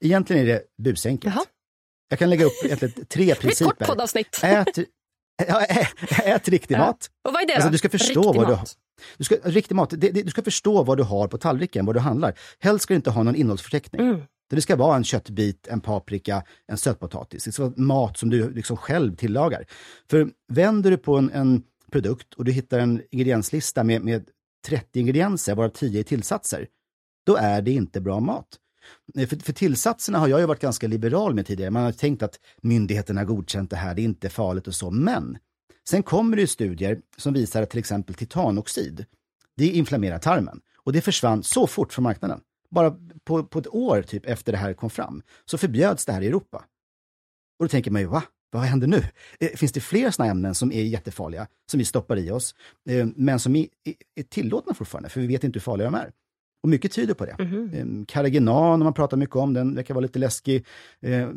Egentligen 0.01 0.43
är 0.43 0.47
det 0.47 0.63
busenkelt. 0.83 1.35
Jaha. 1.35 1.45
Jag 2.13 2.19
kan 2.19 2.31
lägga 2.31 2.45
upp 2.45 2.65
egentligen 2.65 3.07
tre 3.09 3.35
principer. 3.35 3.73
Ett 3.73 3.79
kort 3.79 3.89
poddavsnitt. 3.89 4.41
Ät, 4.43 4.79
ja, 5.49 5.65
ät 6.25 6.49
riktig 6.49 6.79
mat. 6.79 7.11
Och 7.25 7.33
vad 7.33 7.43
är 7.43 7.47
det 7.47 7.55
alltså, 7.55 7.71
du 7.71 7.79
ska 7.79 7.89
förstå 7.89 8.21
riktig 8.21 8.25
vad 8.25 8.37
mat. 8.37 8.47
du 8.47 8.55
har. 8.55 8.67
Du 9.17 9.25
ska, 9.25 9.35
riktig 9.45 9.75
mat, 9.75 9.91
det, 9.91 9.97
det, 9.97 10.23
du 10.23 10.31
ska 10.31 10.43
förstå 10.43 10.83
vad 10.83 10.99
du 10.99 11.03
har 11.03 11.29
på 11.29 11.39
tallriken, 11.39 11.87
vad 11.87 11.97
du 11.97 12.01
handlar. 12.01 12.39
Helst 12.59 12.83
ska 12.83 12.95
du 12.95 12.97
inte 12.97 13.11
ha 13.11 13.23
någon 13.23 13.35
innehållsförteckning. 13.35 14.01
Mm. 14.01 14.21
Det 14.51 14.63
ska 14.63 14.77
vara 14.77 14.97
en 14.97 15.05
köttbit, 15.05 15.67
en 15.67 15.81
paprika, 15.81 16.43
en 16.67 16.79
sötpotatis. 16.79 17.45
Det 17.45 17.53
ska 17.53 17.63
vara 17.63 17.75
mat 17.77 18.19
som 18.19 18.31
du 18.31 18.51
liksom 18.51 18.77
själv 18.77 19.17
tillagar. 19.17 19.65
För 20.11 20.29
vänder 20.53 20.91
du 20.91 20.97
på 20.97 21.17
en, 21.17 21.31
en 21.31 21.63
produkt 21.93 22.35
och 22.35 22.45
du 22.45 22.53
hittar 22.53 22.79
en 22.79 23.03
ingredienslista 23.11 23.85
med, 23.85 24.03
med 24.03 24.29
30 24.67 25.01
ingredienser, 25.01 25.55
varav 25.55 25.69
10 25.69 26.01
är 26.01 26.05
tillsatser, 26.05 26.67
då 27.27 27.37
är 27.37 27.63
det 27.63 27.71
inte 27.71 28.01
bra 28.01 28.21
mat. 28.21 28.59
Eh, 29.19 29.29
för, 29.29 29.37
för 29.37 29.53
tillsatserna 29.53 30.19
har 30.19 30.29
jag 30.29 30.41
ju 30.41 30.47
varit 30.47 30.61
ganska 30.61 30.87
liberal 30.87 31.35
med 31.35 31.47
tidigare. 31.47 31.71
Man 31.71 31.83
har 31.83 31.93
tänkt 31.93 32.23
att 32.23 32.41
myndigheterna 32.63 33.21
har 33.21 33.27
godkänt 33.27 33.71
det 33.71 33.77
här, 33.77 33.95
det 33.95 34.03
är 34.03 34.05
inte 34.05 34.29
farligt 34.29 34.69
och 34.69 34.75
så. 34.75 34.91
Men 34.91 35.39
sen 35.89 36.03
kommer 36.03 36.37
det 36.37 36.47
studier 36.47 37.01
som 37.17 37.35
visar 37.35 37.63
att 37.63 37.71
till 37.71 37.79
exempel 37.79 38.15
titanoxid, 38.15 39.05
det 39.57 39.67
inflammerar 39.67 40.19
tarmen. 40.19 40.61
Och 40.85 40.93
det 40.93 41.01
försvann 41.01 41.43
så 41.43 41.67
fort 41.67 41.93
från 41.93 42.03
marknaden. 42.03 42.41
Bara 42.71 42.97
på, 43.25 43.45
på 43.45 43.59
ett 43.59 43.75
år 43.75 44.03
typ 44.03 44.27
efter 44.27 44.53
det 44.53 44.59
här 44.59 44.75
kom 44.75 44.91
fram, 44.91 45.23
så 45.45 45.59
förbjöds 45.59 46.05
det 46.05 46.13
här 46.13 46.23
i 46.23 46.27
Europa. 46.27 46.65
Och 47.59 47.65
då 47.65 47.69
tänker 47.69 47.91
man 47.91 48.03
ju, 48.03 48.09
va? 48.09 48.23
Vad 48.51 48.63
händer 48.63 48.87
nu? 48.87 49.03
Eh, 49.41 49.49
finns 49.49 49.73
det 49.73 49.81
fler 49.81 50.11
sådana 50.11 50.31
ämnen 50.31 50.55
som 50.55 50.73
är 50.73 50.83
jättefarliga, 50.83 51.47
som 51.71 51.79
vi 51.79 51.85
stoppar 51.85 52.17
i 52.17 52.31
oss, 52.31 52.55
eh, 52.89 53.07
men 53.17 53.39
som 53.39 53.57
är 53.57 53.69
tillåtna 54.29 54.75
fortfarande, 54.75 55.09
för 55.09 55.21
vi 55.21 55.27
vet 55.27 55.45
inte 55.45 55.57
hur 55.57 55.63
farliga 55.63 55.91
de 55.91 55.95
är? 55.95 56.13
Och 56.63 56.69
mycket 56.69 56.93
tyder 56.93 57.15
på 57.15 57.27
det. 57.27 57.37
Mm 57.39 57.71
-hmm. 57.71 58.07
Carrageenan 58.07 58.79
man 58.79 58.95
pratar 58.95 59.17
mycket 59.17 59.37
om, 59.37 59.53
den 59.55 59.75
verkar 59.75 59.95
vara 59.95 60.03
lite 60.03 60.19
läskig. 60.19 60.67
Eh, 61.01 61.29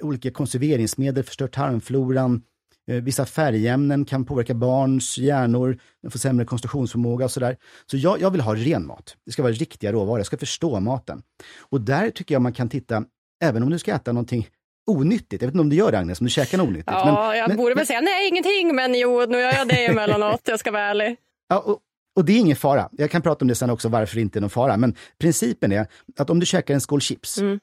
olika 0.00 0.30
konserveringsmedel 0.30 1.24
förstör 1.24 1.48
tarmfloran. 1.48 2.42
Eh, 2.88 3.02
vissa 3.02 3.26
färgämnen 3.26 4.04
kan 4.04 4.24
påverka 4.24 4.54
barns 4.54 5.18
hjärnor, 5.18 5.78
de 6.02 6.10
får 6.10 6.18
sämre 6.18 6.44
konstruktionsförmåga 6.44 7.24
och 7.24 7.30
sådär. 7.30 7.56
Så 7.86 7.96
jag, 7.96 8.20
jag 8.20 8.30
vill 8.30 8.40
ha 8.40 8.54
ren 8.54 8.86
mat. 8.86 9.16
Det 9.26 9.32
ska 9.32 9.42
vara 9.42 9.52
riktiga 9.52 9.92
råvaror, 9.92 10.18
jag 10.18 10.26
ska 10.26 10.36
förstå 10.36 10.80
maten. 10.80 11.22
Och 11.58 11.80
där 11.80 12.10
tycker 12.10 12.34
jag 12.34 12.42
man 12.42 12.52
kan 12.52 12.68
titta, 12.68 13.04
även 13.44 13.62
om 13.62 13.70
du 13.70 13.78
ska 13.78 13.94
äta 13.94 14.12
någonting 14.12 14.48
onyttigt. 14.86 15.42
Jag 15.42 15.48
vet 15.48 15.54
inte 15.54 15.60
om 15.60 15.68
du 15.68 15.76
gör 15.76 15.92
det 15.92 15.98
Agnes, 15.98 16.20
om 16.20 16.24
du 16.24 16.30
käkar 16.30 16.58
något 16.58 16.68
onyttigt. 16.68 16.92
Ja, 16.92 17.28
men, 17.28 17.38
jag 17.38 17.48
men, 17.48 17.56
borde 17.56 17.74
väl 17.74 17.86
säga 17.86 18.00
nej, 18.00 18.28
ingenting, 18.28 18.74
men 18.74 18.94
jo, 18.94 19.26
nu 19.28 19.38
gör 19.38 19.52
jag 19.52 19.68
det 19.68 19.86
emellanåt, 19.86 20.40
jag 20.44 20.60
ska 20.60 20.70
vara 20.70 20.82
ärlig. 20.82 21.16
Ja, 21.48 21.58
och, 21.58 21.78
och 22.16 22.24
det 22.24 22.32
är 22.32 22.38
ingen 22.38 22.56
fara. 22.56 22.88
Jag 22.92 23.10
kan 23.10 23.22
prata 23.22 23.44
om 23.44 23.48
det 23.48 23.54
sen 23.54 23.70
också, 23.70 23.88
varför 23.88 24.16
det 24.16 24.22
inte 24.22 24.38
är 24.38 24.40
någon 24.40 24.50
fara. 24.50 24.76
Men 24.76 24.94
principen 25.18 25.72
är 25.72 25.86
att 26.18 26.30
om 26.30 26.40
du 26.40 26.46
käkar 26.46 26.74
en 26.74 26.80
skål 26.80 27.00
chips, 27.00 27.38
mm. 27.38 27.58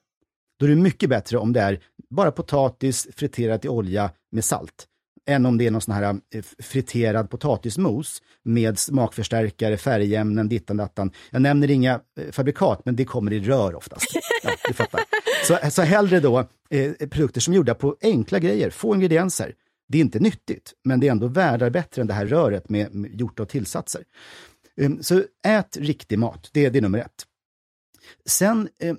då 0.59 0.65
är 0.65 0.69
det 0.69 0.75
mycket 0.75 1.09
bättre 1.09 1.37
om 1.37 1.53
det 1.53 1.61
är 1.61 1.79
bara 2.09 2.31
potatis 2.31 3.07
friterat 3.15 3.65
i 3.65 3.69
olja 3.69 4.11
med 4.31 4.45
salt, 4.45 4.85
än 5.27 5.45
om 5.45 5.57
det 5.57 5.67
är 5.67 5.71
någon 5.71 5.81
sån 5.81 5.93
här 5.93 6.03
eh, 6.03 6.43
friterad 6.59 7.29
potatismos 7.29 8.21
med 8.43 8.79
smakförstärkare, 8.79 9.77
färgämnen, 9.77 10.49
dittan 10.49 10.77
dattan. 10.77 11.11
Jag 11.29 11.41
nämner 11.41 11.71
inga 11.71 11.93
eh, 11.93 12.31
fabrikat, 12.31 12.81
men 12.85 12.95
det 12.95 13.05
kommer 13.05 13.33
i 13.33 13.39
rör 13.39 13.75
oftast. 13.75 14.07
Ja, 14.43 14.51
du 14.67 14.73
fattar. 14.73 15.01
Så, 15.47 15.71
så 15.71 15.81
hellre 15.81 16.19
då 16.19 16.39
eh, 16.69 16.91
produkter 16.91 17.41
som 17.41 17.53
är 17.53 17.55
gjorda 17.55 17.75
på 17.75 17.97
enkla 18.01 18.39
grejer, 18.39 18.69
få 18.69 18.95
ingredienser. 18.95 19.53
Det 19.89 19.97
är 19.97 20.01
inte 20.01 20.19
nyttigt, 20.19 20.73
men 20.83 20.99
det 20.99 21.07
är 21.07 21.11
ändå 21.11 21.27
värdar 21.27 21.69
bättre 21.69 22.01
än 22.01 22.07
det 22.07 22.13
här 22.13 22.25
röret 22.25 22.69
med, 22.69 22.95
med 22.95 23.21
gjort 23.21 23.39
av 23.39 23.45
tillsatser. 23.45 24.03
Ehm, 24.77 25.03
så 25.03 25.23
ät 25.47 25.77
riktig 25.77 26.19
mat, 26.19 26.49
det, 26.53 26.69
det 26.69 26.79
är 26.79 26.81
nummer 26.81 26.99
ett. 26.99 27.25
Sen 28.25 28.69
ehm, 28.79 28.97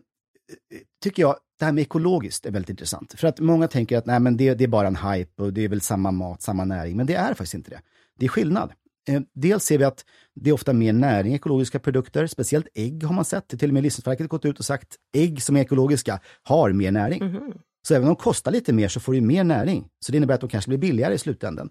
tycker 1.02 1.23
jag 1.23 1.37
det 1.59 1.64
här 1.64 1.73
med 1.73 1.82
ekologiskt 1.82 2.47
är 2.47 2.50
väldigt 2.50 2.70
intressant. 2.70 3.12
För 3.12 3.28
att 3.28 3.40
många 3.40 3.68
tänker 3.68 3.99
att 3.99 4.06
nej, 4.06 4.20
men 4.20 4.37
det, 4.37 4.54
det 4.54 4.64
är 4.64 4.68
bara 4.68 4.87
en 4.87 4.97
hype 4.97 5.42
och 5.42 5.52
det 5.52 5.64
är 5.64 5.68
väl 5.68 5.80
samma 5.80 6.11
mat, 6.11 6.42
samma 6.42 6.64
näring. 6.64 6.97
Men 6.97 7.06
det 7.06 7.14
är 7.14 7.28
faktiskt 7.28 7.54
inte 7.54 7.70
det. 7.70 7.80
Det 8.18 8.25
är 8.25 8.28
skillnad. 8.28 8.73
Eh, 9.09 9.20
dels 9.35 9.64
ser 9.64 9.78
vi 9.78 9.85
att 9.85 10.04
det 10.35 10.50
är 10.50 10.54
ofta 10.54 10.73
mer 10.73 10.92
näring 10.92 11.32
i 11.32 11.37
ekologiska 11.37 11.78
produkter, 11.78 12.26
speciellt 12.26 12.68
ägg 12.75 13.04
har 13.04 13.14
man 13.14 13.25
sett. 13.25 13.49
Till 13.49 13.70
och 13.70 13.75
med 13.75 13.82
Livsmedelsverket 13.82 14.28
gått 14.28 14.44
ut 14.44 14.59
och 14.59 14.64
sagt 14.64 14.97
ägg 15.12 15.42
som 15.42 15.56
är 15.56 15.61
ekologiska 15.61 16.20
har 16.42 16.73
mer 16.73 16.90
näring. 16.90 17.23
Mm 17.23 17.37
-hmm. 17.37 17.61
Så 17.82 17.94
även 17.94 18.08
om 18.08 18.14
de 18.14 18.22
kostar 18.22 18.52
lite 18.52 18.72
mer 18.72 18.88
så 18.88 19.00
får 19.00 19.12
du 19.12 19.20
mer 19.20 19.44
näring. 19.44 19.88
Så 20.00 20.12
det 20.12 20.16
innebär 20.16 20.34
att 20.34 20.40
de 20.40 20.50
kanske 20.50 20.68
blir 20.68 20.78
billigare 20.78 21.14
i 21.14 21.18
slutändan. 21.18 21.70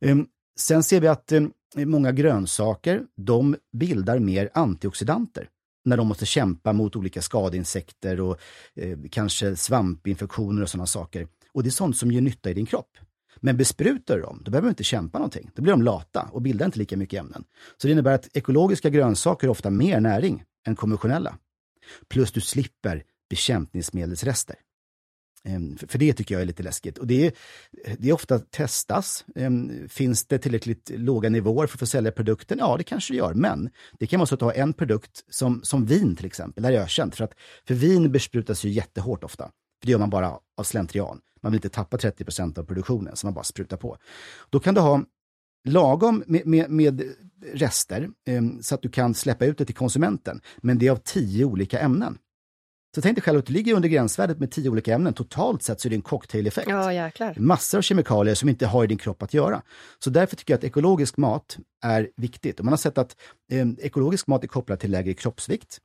Ehm, 0.00 0.26
sen 0.58 0.82
ser 0.82 1.00
vi 1.00 1.08
att 1.08 1.32
ehm, 1.32 1.52
många 1.76 2.12
grönsaker, 2.12 3.02
de 3.16 3.56
bildar 3.72 4.18
mer 4.18 4.50
antioxidanter 4.54 5.48
när 5.84 5.96
de 5.96 6.06
måste 6.06 6.26
kämpa 6.26 6.72
mot 6.72 6.96
olika 6.96 7.22
skadeinsekter 7.22 8.20
och 8.20 8.38
eh, 8.74 8.98
kanske 9.10 9.56
svampinfektioner 9.56 10.62
och 10.62 10.68
sådana 10.68 10.86
saker. 10.86 11.28
Och 11.52 11.62
det 11.62 11.68
är 11.68 11.70
sånt 11.70 11.96
som 11.96 12.12
gör 12.12 12.20
nytta 12.20 12.50
i 12.50 12.54
din 12.54 12.66
kropp. 12.66 12.90
Men 13.40 13.56
besprutar 13.56 14.16
du 14.16 14.22
dem, 14.22 14.40
då 14.44 14.50
behöver 14.50 14.66
du 14.66 14.70
inte 14.70 14.84
kämpa 14.84 15.18
någonting. 15.18 15.50
Då 15.54 15.62
blir 15.62 15.72
de 15.72 15.82
lata 15.82 16.28
och 16.32 16.42
bildar 16.42 16.66
inte 16.66 16.78
lika 16.78 16.96
mycket 16.96 17.20
ämnen. 17.20 17.44
Så 17.76 17.86
det 17.86 17.92
innebär 17.92 18.14
att 18.14 18.36
ekologiska 18.36 18.90
grönsaker 18.90 19.46
är 19.46 19.50
ofta 19.50 19.70
mer 19.70 20.00
näring 20.00 20.44
än 20.66 20.76
konventionella. 20.76 21.38
Plus 22.08 22.32
du 22.32 22.40
slipper 22.40 23.04
bekämpningsmedelsrester. 23.30 24.56
Ehm, 25.44 25.76
för 25.76 25.98
det 25.98 26.12
tycker 26.12 26.34
jag 26.34 26.42
är 26.42 26.46
lite 26.46 26.62
läskigt. 26.62 26.98
Och 26.98 27.06
det 27.06 27.26
är, 27.26 27.32
det 27.98 28.08
är 28.08 28.12
ofta 28.12 28.38
testas. 28.38 29.24
Ehm, 29.34 29.88
finns 29.88 30.26
det 30.26 30.38
tillräckligt 30.38 30.90
låga 30.94 31.28
nivåer 31.30 31.66
för 31.66 31.76
att 31.76 31.80
få 31.80 31.86
sälja 31.86 32.12
produkten? 32.12 32.58
Ja, 32.58 32.76
det 32.76 32.84
kanske 32.84 33.12
det 33.12 33.16
gör. 33.16 33.34
Men 33.34 33.70
det 33.98 34.06
kan 34.06 34.20
vara 34.20 34.26
så 34.26 34.34
att 34.34 34.38
du 34.38 34.44
har 34.44 34.52
en 34.52 34.72
produkt 34.72 35.24
som, 35.30 35.60
som 35.62 35.86
vin 35.86 36.16
till 36.16 36.26
exempel. 36.26 36.62
Det 36.62 36.68
är 36.68 36.72
jag 36.72 36.90
känt. 36.90 37.16
För, 37.16 37.24
att, 37.24 37.34
för 37.66 37.74
vin 37.74 38.12
besprutas 38.12 38.64
ju 38.64 38.70
jättehårt 38.70 39.24
ofta. 39.24 39.44
För 39.80 39.86
det 39.86 39.92
gör 39.92 39.98
man 39.98 40.10
bara 40.10 40.38
av 40.56 40.62
slentrian. 40.64 41.20
Man 41.42 41.52
vill 41.52 41.56
inte 41.56 41.68
tappa 41.68 41.96
30% 41.96 42.58
av 42.58 42.64
produktionen, 42.64 43.16
så 43.16 43.26
man 43.26 43.34
bara 43.34 43.44
sprutar 43.44 43.76
på. 43.76 43.96
Då 44.50 44.60
kan 44.60 44.74
du 44.74 44.80
ha 44.80 45.04
lagom 45.68 46.24
med, 46.26 46.46
med, 46.46 46.70
med 46.70 47.02
rester, 47.52 48.10
ehm, 48.26 48.62
så 48.62 48.74
att 48.74 48.82
du 48.82 48.88
kan 48.88 49.14
släppa 49.14 49.44
ut 49.44 49.58
det 49.58 49.64
till 49.64 49.74
konsumenten. 49.74 50.40
Men 50.56 50.78
det 50.78 50.86
är 50.86 50.90
av 50.90 51.00
tio 51.04 51.44
olika 51.44 51.78
ämnen. 51.78 52.18
Så 52.94 53.02
tänk 53.02 53.16
dig 53.16 53.22
själv 53.22 53.38
att 53.38 53.46
du 53.46 53.52
ligger 53.52 53.74
under 53.74 53.88
gränsvärdet 53.88 54.38
med 54.38 54.50
tio 54.50 54.70
olika 54.70 54.94
ämnen. 54.94 55.14
Totalt 55.14 55.62
sett 55.62 55.80
så 55.80 55.88
är 55.88 55.90
det 55.90 55.96
en 55.96 56.02
cocktaileffekt. 56.02 56.68
Ja, 56.70 56.92
jäklar. 56.92 57.34
Massor 57.38 57.78
av 57.78 57.82
kemikalier 57.82 58.34
som 58.34 58.48
inte 58.48 58.66
har 58.66 58.84
i 58.84 58.86
din 58.86 58.98
kropp 58.98 59.22
att 59.22 59.34
göra. 59.34 59.62
Så 59.98 60.10
därför 60.10 60.36
tycker 60.36 60.52
jag 60.52 60.58
att 60.58 60.64
ekologisk 60.64 61.16
mat 61.16 61.58
är 61.84 62.08
viktigt. 62.16 62.58
Och 62.58 62.64
man 62.64 62.72
har 62.72 62.78
sett 62.78 62.98
att 62.98 63.16
eh, 63.52 63.68
ekologisk 63.78 64.26
mat 64.26 64.44
är 64.44 64.48
kopplad 64.48 64.80
till 64.80 64.90
lägre 64.90 65.14
kroppsvikt, 65.14 65.78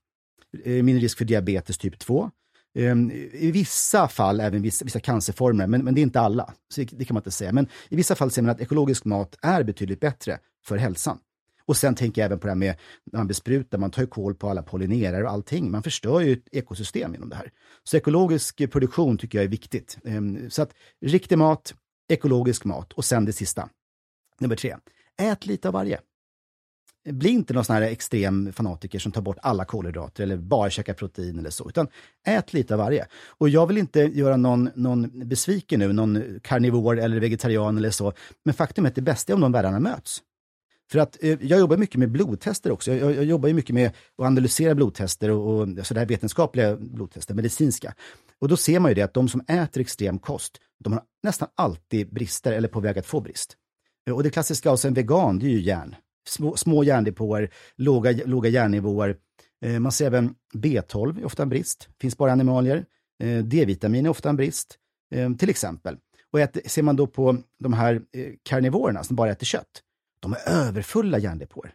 eh, 0.64 0.84
mindre 0.84 1.04
risk 1.04 1.18
för 1.18 1.26
diabetes 1.26 1.78
typ 1.78 2.00
2, 2.00 2.32
eh, 2.78 2.96
i 3.34 3.52
vissa 3.52 4.08
fall 4.08 4.40
även 4.40 4.62
vissa, 4.62 4.86
vissa 4.86 5.00
cancerformer, 5.00 5.68
men, 5.68 5.84
men 5.84 5.96
det 5.96 6.02
är 6.02 6.04
inte 6.04 6.20
alla. 6.20 6.54
Så 6.74 6.82
det, 6.82 6.90
det 6.92 7.06
kan 7.06 7.14
man 7.14 7.22
inte 7.22 7.32
säga. 7.32 7.52
Men 7.52 7.68
i 7.90 7.96
vissa 7.96 8.16
fall 8.16 8.32
ser 8.32 8.42
man 8.42 8.52
att 8.52 8.62
ekologisk 8.62 9.06
mat 9.06 9.36
är 9.42 9.64
betydligt 9.64 10.00
bättre 10.00 10.40
för 10.66 10.78
hälsan. 10.78 11.18
Och 11.68 11.78
sen 11.78 11.96
tänker 11.96 12.22
jag 12.22 12.26
även 12.26 12.40
på 12.40 12.48
det 12.48 12.52
här 12.52 12.56
med 12.56 12.76
när 13.12 13.20
man 13.20 13.28
besprutar, 13.28 13.78
man 13.78 13.92
tar 13.92 14.02
ju 14.02 14.08
koll 14.08 14.36
på 14.36 14.50
alla 14.50 14.64
pollinerare 14.64 15.24
och 15.24 15.32
allting. 15.32 15.72
Man 15.72 15.84
förstör 15.84 16.20
ju 16.20 16.34
ett 16.34 16.48
ekosystem 16.52 17.14
genom 17.14 17.30
det 17.30 17.36
här. 17.36 17.52
Så 17.84 17.98
ekologisk 17.98 18.72
produktion 18.72 19.18
tycker 19.18 19.38
jag 19.38 19.46
är 19.46 19.50
viktigt. 19.50 19.98
Ehm, 20.06 20.50
så 20.50 20.62
att 20.62 20.74
riktig 21.06 21.38
mat, 21.38 21.74
ekologisk 22.10 22.66
mat 22.66 22.94
och 22.94 23.06
sen 23.06 23.26
det 23.26 23.34
sista. 23.34 23.70
Nummer 24.40 24.56
tre, 24.56 24.76
ät 25.22 25.46
lite 25.46 25.68
av 25.68 25.74
varje. 25.74 26.00
Bli 27.10 27.30
inte 27.30 27.54
någon 27.54 27.66
sån 27.66 27.76
här 27.76 27.82
extrem 27.82 28.54
fanatiker 28.54 29.00
som 29.00 29.12
tar 29.12 29.22
bort 29.22 29.38
alla 29.42 29.66
kolhydrater 29.66 30.24
eller 30.24 30.38
bara 30.38 30.70
käkar 30.70 30.94
protein 30.94 31.40
eller 31.40 31.50
så, 31.50 31.70
utan 31.70 31.88
ät 32.28 32.54
lite 32.54 32.74
av 32.74 32.80
varje. 32.80 33.08
Och 33.28 33.50
jag 33.50 33.68
vill 33.68 33.78
inte 33.78 34.00
göra 34.00 34.38
någon, 34.38 34.70
någon 34.76 35.30
besviken 35.30 35.80
nu, 35.80 35.94
någon 35.94 36.40
karnivor 36.44 37.00
eller 37.00 37.20
vegetarian 37.20 37.78
eller 37.78 37.92
så, 37.92 38.14
men 38.46 38.54
faktum 38.54 38.86
är 38.86 38.90
att 38.90 38.96
det 38.96 39.02
bästa 39.02 39.34
är 39.34 39.36
om 39.36 39.42
de 39.42 39.52
världarna 39.52 39.80
möts. 39.80 40.22
För 40.92 41.00
att 41.00 41.24
eh, 41.24 41.38
jag 41.42 41.60
jobbar 41.60 41.78
mycket 41.78 42.00
med 42.00 42.12
blodtester 42.12 42.72
också. 42.72 42.94
Jag, 42.94 43.16
jag 43.16 43.26
jobbar 43.26 43.50
mycket 43.50 43.76
med 43.76 43.88
att 43.88 44.26
analysera 44.26 44.76
blodtester 44.76 45.32
och, 45.32 45.60
och 45.60 45.88
sådär 45.88 46.06
vetenskapliga 46.06 46.76
blodtester, 46.76 47.34
medicinska. 47.34 47.94
Och 48.40 48.48
då 48.48 48.58
ser 48.58 48.80
man 48.80 48.92
ju 48.92 48.96
det 48.96 49.02
att 49.02 49.14
de 49.14 49.30
som 49.30 49.42
äter 49.48 49.82
extrem 49.82 50.20
kost, 50.20 50.58
de 50.80 50.94
har 50.94 51.02
nästan 51.24 51.48
alltid 51.56 52.14
brister 52.14 52.52
eller 52.52 52.68
på 52.68 52.80
väg 52.80 53.00
att 53.00 53.06
få 53.06 53.22
brist. 53.22 53.58
Eh, 54.08 54.16
och 54.16 54.24
det 54.24 54.30
klassiska 54.30 54.70
hos 54.70 54.86
en 54.86 54.94
vegan, 54.94 55.40
det 55.40 55.46
är 55.46 55.50
ju 55.50 55.62
järn. 55.62 55.96
Små, 56.28 56.56
små 56.56 56.84
järndepåer, 56.84 57.50
låga, 57.76 58.12
låga 58.26 58.50
järnnivåer. 58.50 59.18
Eh, 59.66 59.80
man 59.80 59.92
ser 59.92 60.06
även 60.06 60.36
B12 60.54 61.20
är 61.20 61.26
ofta 61.26 61.44
en 61.44 61.50
brist, 61.50 61.90
finns 62.02 62.18
bara 62.18 62.32
animalier. 62.32 62.86
Eh, 63.24 63.44
D-vitamin 63.44 64.06
är 64.06 64.10
ofta 64.10 64.30
en 64.30 64.36
brist, 64.36 64.78
eh, 65.16 65.34
till 65.34 65.50
exempel. 65.50 65.98
Och 66.32 66.40
äter, 66.40 66.62
ser 66.66 66.84
man 66.84 66.96
då 66.96 67.08
på 67.08 67.38
de 67.60 67.74
här 67.74 67.96
eh, 67.96 68.34
karnivorerna 68.44 69.04
som 69.04 69.16
bara 69.16 69.32
äter 69.32 69.46
kött, 69.46 69.82
de 70.20 70.34
är 70.34 70.50
överfulla 70.50 71.18
järndepåer. 71.20 71.74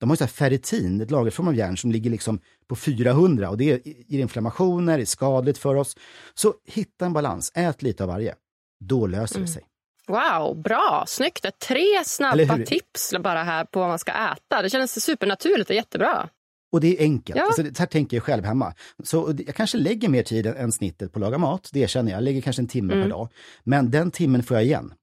De 0.00 0.08
har 0.10 0.16
så 0.16 0.26
ferritin, 0.26 1.00
ett 1.00 1.10
lagerform 1.10 1.48
av 1.48 1.54
järn 1.54 1.76
som 1.76 1.92
ligger 1.92 2.10
liksom 2.10 2.40
på 2.68 2.76
400 2.76 3.50
och 3.50 3.58
det 3.58 3.64
ger 3.86 4.20
inflammationer, 4.20 4.98
är 4.98 5.04
skadligt 5.04 5.58
för 5.58 5.74
oss. 5.74 5.96
Så 6.34 6.54
hitta 6.66 7.06
en 7.06 7.12
balans, 7.12 7.52
ät 7.54 7.82
lite 7.82 8.02
av 8.02 8.08
varje. 8.08 8.34
Då 8.80 9.06
löser 9.06 9.34
det 9.34 9.38
Mm. 9.40 9.48
sig. 9.48 9.62
Wow, 10.08 10.62
bra! 10.62 11.04
Snyggt! 11.08 11.42
Det 11.42 11.58
Tre 11.58 12.04
snabba 12.04 12.56
tips 12.66 13.14
bara 13.20 13.42
här 13.42 13.64
på 13.64 13.80
vad 13.80 13.88
man 13.88 13.98
ska 13.98 14.12
äta. 14.12 14.62
Det 14.62 14.70
känns 14.70 15.04
supernaturligt 15.04 15.70
och 15.70 15.76
jättebra. 15.76 16.28
Och 16.72 16.80
det 16.80 16.98
är 16.98 17.02
enkelt. 17.02 17.36
Ja. 17.38 17.46
Alltså, 17.46 17.62
det 17.62 17.78
här 17.78 17.86
tänker 17.86 18.16
jag 18.16 18.24
själv 18.24 18.44
hemma. 18.44 18.74
Så 19.04 19.34
jag 19.46 19.54
kanske 19.54 19.78
lägger 19.78 20.08
mer 20.08 20.22
tid 20.22 20.46
än 20.46 20.72
snittet 20.72 21.12
på 21.12 21.18
att 21.18 21.20
laga 21.20 21.38
mat, 21.38 21.68
det 21.72 21.80
erkänner 21.80 22.10
jag. 22.10 22.16
Jag 22.18 22.24
lägger 22.24 22.40
kanske 22.40 22.62
en 22.62 22.68
timme 22.68 22.92
Mm. 22.92 23.04
per 23.04 23.10
dag. 23.10 23.28
Men 23.64 23.90
den 23.90 24.10
timmen 24.10 24.42
får 24.42 24.56
jag 24.56 24.64
igen 24.64 24.94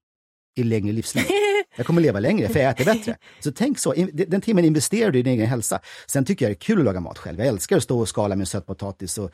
i 0.56 0.64
längre 0.64 0.94
livslängd. 0.94 1.28
Jag 1.78 1.86
kommer 1.86 2.02
leva 2.02 2.20
längre 2.20 2.50
för 2.50 2.60
jag 2.60 2.72
äter 2.72 2.86
bättre. 2.86 3.18
Så 3.40 3.52
tänk 3.52 3.80
så, 3.80 3.94
den 4.14 4.42
timmen 4.42 4.66
investerar 4.66 5.12
du 5.12 5.20
i 5.20 5.22
din 5.22 5.34
egen 5.34 5.48
hälsa. 5.48 5.80
Sen 6.08 6.26
tycker 6.26 6.46
jag 6.46 6.50
det 6.52 6.54
är 6.54 6.60
kul 6.60 6.80
att 6.80 6.86
laga 6.86 7.00
mat 7.00 7.18
själv. 7.18 7.40
Jag 7.40 7.48
älskar 7.48 7.78
att 7.78 7.84
stå 7.84 8.00
och 8.00 8.10
skala 8.10 8.36
med 8.36 8.48
sötpotatis 8.48 9.18
och 9.18 9.32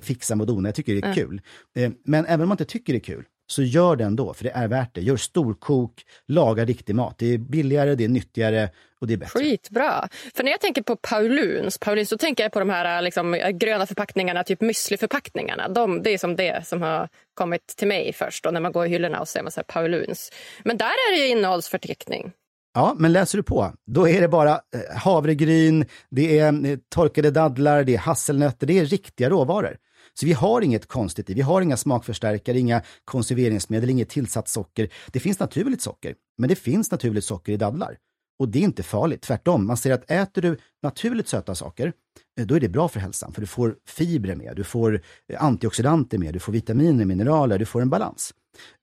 fixa 0.00 0.34
och 0.34 0.46
dona. 0.46 0.68
Jag 0.68 0.74
tycker 0.74 0.94
det 0.94 1.06
är 1.06 1.14
kul. 1.14 1.40
Eh, 1.76 1.90
Men 2.04 2.26
även 2.26 2.40
om 2.42 2.48
man 2.48 2.54
inte 2.54 2.64
tycker 2.64 2.92
det 2.92 2.96
är 2.98 3.00
kul, 3.00 3.24
så 3.46 3.62
gör 3.62 3.96
det 3.96 4.04
ändå, 4.04 4.34
för 4.34 4.44
det 4.44 4.50
är 4.50 4.68
värt 4.68 4.94
det. 4.94 5.00
Gör 5.00 5.16
storkok, 5.16 6.04
laga 6.28 6.64
riktig 6.64 6.94
mat. 6.94 7.18
Det 7.18 7.34
är 7.34 7.38
billigare, 7.38 7.94
det 7.94 8.04
är 8.04 8.08
nyttigare 8.08 8.70
och 9.00 9.06
det 9.06 9.12
är 9.12 9.18
bättre. 9.18 9.40
Skitbra! 9.40 10.08
För 10.34 10.44
när 10.44 10.50
jag 10.50 10.60
tänker 10.60 10.82
på 10.82 10.96
Pauluns, 10.96 11.78
Pauluns 11.78 12.08
så 12.08 12.18
tänker 12.18 12.42
jag 12.42 12.52
på 12.52 12.58
de 12.58 12.70
här 12.70 13.02
liksom, 13.02 13.40
gröna 13.52 13.86
förpackningarna, 13.86 14.44
typ 14.44 14.60
müsliförpackningarna. 14.60 15.68
De, 15.68 16.02
det 16.02 16.14
är 16.14 16.18
som 16.18 16.36
det 16.36 16.66
som 16.66 16.82
har 16.82 17.08
kommit 17.34 17.66
till 17.66 17.88
mig 17.88 18.12
först. 18.12 18.46
Och 18.46 18.52
när 18.52 18.60
man 18.60 18.72
går 18.72 18.86
i 18.86 18.88
hyllorna 18.88 19.20
och 19.20 19.28
ser 19.28 19.42
man 19.42 19.52
så 19.52 19.62
Pauluns. 19.62 20.32
Men 20.64 20.76
där 20.76 20.86
är 20.86 21.16
det 21.16 21.26
ju 21.26 21.28
innehållsförteckning. 21.28 22.32
Ja, 22.74 22.94
men 22.98 23.12
läser 23.12 23.38
du 23.38 23.42
på, 23.42 23.72
då 23.86 24.08
är 24.08 24.20
det 24.20 24.28
bara 24.28 24.50
eh, 24.50 24.96
havregryn, 24.96 25.84
det 26.10 26.38
är 26.38 26.78
torkade 26.94 27.30
dadlar, 27.30 27.84
det 27.84 27.94
är 27.94 27.98
hasselnötter, 27.98 28.66
det 28.66 28.78
är 28.78 28.84
riktiga 28.84 29.30
råvaror. 29.30 29.76
Så 30.20 30.26
vi 30.26 30.32
har 30.32 30.62
inget 30.62 30.86
konstigt 30.86 31.30
i, 31.30 31.34
vi 31.34 31.40
har 31.40 31.60
inga 31.60 31.76
smakförstärkare, 31.76 32.58
inga 32.58 32.82
konserveringsmedel, 33.04 33.90
inget 33.90 34.08
tillsatt 34.08 34.48
socker. 34.48 34.88
Det 35.12 35.20
finns 35.20 35.38
naturligt 35.38 35.82
socker, 35.82 36.14
men 36.38 36.48
det 36.48 36.56
finns 36.56 36.90
naturligt 36.90 37.24
socker 37.24 37.52
i 37.52 37.56
dadlar. 37.56 37.98
Och 38.38 38.48
det 38.48 38.58
är 38.58 38.62
inte 38.62 38.82
farligt, 38.82 39.22
tvärtom. 39.22 39.66
Man 39.66 39.76
ser 39.76 39.92
att 39.92 40.10
äter 40.10 40.42
du 40.42 40.58
naturligt 40.82 41.28
söta 41.28 41.54
saker, 41.54 41.92
eh, 42.40 42.46
då 42.46 42.54
är 42.54 42.60
det 42.60 42.68
bra 42.68 42.88
för 42.88 43.00
hälsan, 43.00 43.32
för 43.32 43.40
du 43.40 43.46
får 43.46 43.76
fibrer 43.86 44.34
med, 44.34 44.56
du 44.56 44.64
får 44.64 45.02
eh, 45.28 45.44
antioxidanter 45.44 46.18
med, 46.18 46.32
du 46.32 46.38
får 46.38 46.52
vitaminer, 46.52 47.04
mineraler, 47.04 47.58
du 47.58 47.66
får 47.66 47.82
en 47.82 47.90
balans. 47.90 48.34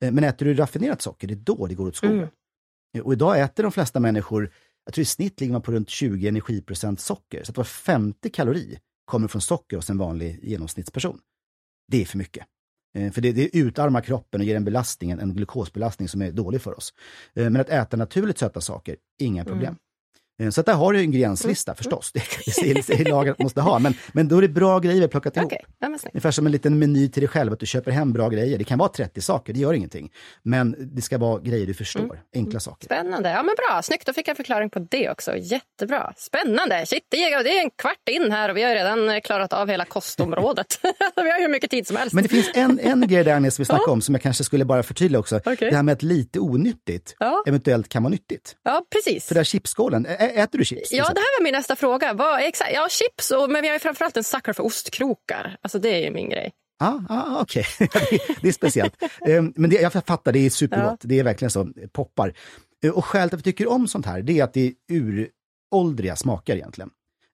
Eh, 0.01 0.11
Men 0.11 0.23
äter 0.23 0.45
du 0.45 0.53
raffinerat 0.53 1.01
socker, 1.01 1.27
det 1.27 1.33
är 1.33 1.35
då 1.35 1.67
det 1.67 1.75
går 1.75 1.87
åt 1.87 1.95
skogen. 1.95 2.27
Och 3.03 3.13
idag 3.13 3.39
äter 3.41 3.63
de 3.63 3.71
flesta 3.71 3.99
människor, 3.99 4.51
jag 4.85 4.93
tror 4.93 5.01
i 5.01 5.05
snitt 5.05 5.39
ligger 5.39 5.51
man 5.53 5.61
på 5.61 5.71
runt 5.71 5.89
20 5.89 6.27
energiprocent 6.27 6.99
socker. 6.99 7.43
Så 7.43 7.51
att 7.51 7.57
var 7.57 7.63
50 7.63 8.29
kalori 8.29 8.79
kommer 9.05 9.27
från 9.27 9.41
socker 9.41 9.75
hos 9.75 9.89
en 9.89 9.97
vanlig 9.97 10.39
genomsnittsperson. 10.43 11.19
Det 11.91 12.01
är 12.01 12.05
för 12.05 12.17
mycket. 12.17 12.45
Eh, 12.97 13.11
för 13.11 13.21
det, 13.21 13.31
det 13.31 13.57
utarmar 13.57 14.01
kroppen 14.01 14.41
och 14.41 14.47
ger 14.47 14.55
en 14.55 14.65
belastning, 14.65 15.11
en- 15.11 15.33
glukosbelastning 15.35 16.07
som 16.09 16.21
är 16.21 16.31
dålig 16.31 16.61
för 16.61 16.77
oss. 16.77 16.93
Eh, 17.33 17.43
men 17.49 17.61
att 17.61 17.69
äta 17.69 17.97
naturligt 17.97 18.37
söta 18.37 18.61
saker, 18.61 18.95
inga 19.19 19.45
problem. 19.45 19.65
Mm. 19.67 19.77
Så 20.51 20.59
att 20.59 20.65
där 20.65 20.73
har 20.73 20.93
du 20.93 20.99
en 20.99 21.05
ingredienslista 21.05 21.75
förstås. 21.75 22.11
Det, 22.11 22.21
det 22.73 22.83
säger 22.83 23.05
lagen 23.05 23.31
att 23.31 23.39
man 23.39 23.45
måste 23.45 23.61
ha. 23.61 23.79
Men, 23.79 23.93
men 24.13 24.27
då 24.27 24.37
är 24.37 24.41
det 24.41 24.47
bra 24.47 24.79
grejer 24.79 24.95
vi 24.95 25.01
har 25.01 25.07
plockat 25.07 25.37
ihop. 25.37 25.53
Ja, 25.79 25.87
snyggt. 25.87 26.05
Ungefär 26.15 26.31
som 26.31 26.45
en 26.45 26.51
liten 26.51 26.79
meny 26.79 27.09
till 27.09 27.21
dig 27.21 27.27
själv, 27.27 27.53
att 27.53 27.59
du 27.59 27.65
köper 27.65 27.91
hem 27.91 28.13
bra 28.13 28.29
grejer. 28.29 28.57
Det 28.57 28.63
kan 28.63 28.79
vara 28.79 28.89
30 28.89 29.21
saker, 29.21 29.53
det 29.53 29.59
gör 29.59 29.73
ingenting. 29.73 30.11
Men 30.43 30.75
det 30.95 31.01
ska 31.01 31.17
vara 31.17 31.39
grejer 31.39 31.65
du 31.67 31.73
förstår, 31.73 32.19
enkla 32.35 32.59
saker. 32.59 32.85
Spännande. 32.85 33.29
Ja, 33.29 33.43
men 33.43 33.55
bra. 33.69 33.81
Snyggt. 33.81 34.05
Då 34.05 34.13
fick 34.13 34.27
jag 34.27 34.37
förklaring 34.37 34.69
på 34.69 34.79
det 34.79 35.09
också. 35.09 35.35
Jättebra. 35.37 36.13
Spännande. 36.17 36.85
Shit, 36.85 37.03
det 37.09 37.23
är, 37.23 37.43
det 37.43 37.59
en 37.59 37.69
kvart 37.69 38.09
in 38.09 38.31
här 38.31 38.49
och 38.49 38.57
vi 38.57 38.63
har 38.63 38.75
redan 38.75 39.09
eh, 39.09 39.19
klarat 39.19 39.53
av 39.53 39.69
hela 39.69 39.85
kostområdet. 39.85 40.79
vi 41.15 41.31
har 41.31 41.41
hur 41.41 41.49
mycket 41.49 41.71
tid 41.71 41.87
som 41.87 41.95
helst. 41.97 42.13
Men 42.13 42.23
det 42.23 42.29
finns 42.29 42.51
en, 42.53 42.79
en 42.79 43.07
grej 43.07 43.23
där 43.23 43.35
Agnes 43.35 43.59
vi 43.59 43.65
snackade 43.65 43.91
om 43.91 44.01
som 44.01 44.15
jag 44.15 44.21
kanske 44.21 44.43
skulle 44.43 44.65
bara 44.65 44.83
förtydliga 44.83 45.19
också. 45.19 45.37
Okej. 45.45 45.69
Det 45.69 45.75
här 45.75 45.83
med 45.83 45.93
att 45.93 46.03
lite 46.03 46.39
onyttigt 46.39 47.15
Ja. 47.19 47.43
eventuellt 47.47 47.89
kan 47.89 48.03
vara 48.03 48.11
nyttigt. 48.11 48.55
Ja, 48.63 48.81
precis. 48.91 49.25
För 49.27 49.35
det 49.35 49.41
ä- 50.05 50.17
ä- 50.19 50.22
äter 50.29 50.59
du 50.59 50.65
chips? 50.65 50.91
Ja, 50.91 51.03
det 51.03 51.19
här 51.19 51.39
var 51.39 51.43
min 51.43 51.53
nästa 51.53 51.75
fråga. 51.75 52.13
Vad, 52.13 52.41
exakt, 52.41 52.71
ja, 52.73 52.87
chips, 52.89 53.31
och, 53.31 53.49
men 53.49 53.61
vi 53.61 53.67
har 53.67 53.75
ju 53.75 53.79
framförallt 53.79 54.17
en 54.17 54.23
sucker 54.23 54.53
för 54.53 54.65
ostkrokar. 54.65 55.57
Alltså, 55.61 55.79
det 55.79 55.89
är 55.89 56.01
ju 56.05 56.11
min 56.11 56.29
grej. 56.29 56.51
Ah, 56.79 56.99
ah, 57.09 57.41
Okej, 57.41 57.65
det, 57.79 57.89
det 58.41 58.47
är 58.47 58.51
speciellt. 58.51 58.95
Ehm, 59.27 59.53
Men 59.55 59.69
det, 59.69 59.75
jag 59.81 59.93
fattar, 59.93 60.31
det 60.31 60.39
är 60.39 60.49
supergott. 60.49 60.99
Det 61.03 61.19
är 61.19 61.23
verkligen 61.23 61.51
så, 61.51 61.67
poppar. 61.91 62.33
Eh, 62.85 62.91
Och 62.91 63.05
skälet 63.05 63.29
till 63.29 63.35
att 63.35 63.39
vi 63.47 63.51
tycker 63.51 63.67
om 63.71 63.87
sånt 63.87 64.05
här, 64.05 64.21
det 64.21 64.39
är 64.39 64.43
att 64.43 64.53
det 64.53 64.61
är 64.67 64.73
uråldriga 64.91 66.15
smaker 66.15 66.55
egentligen. 66.55 66.89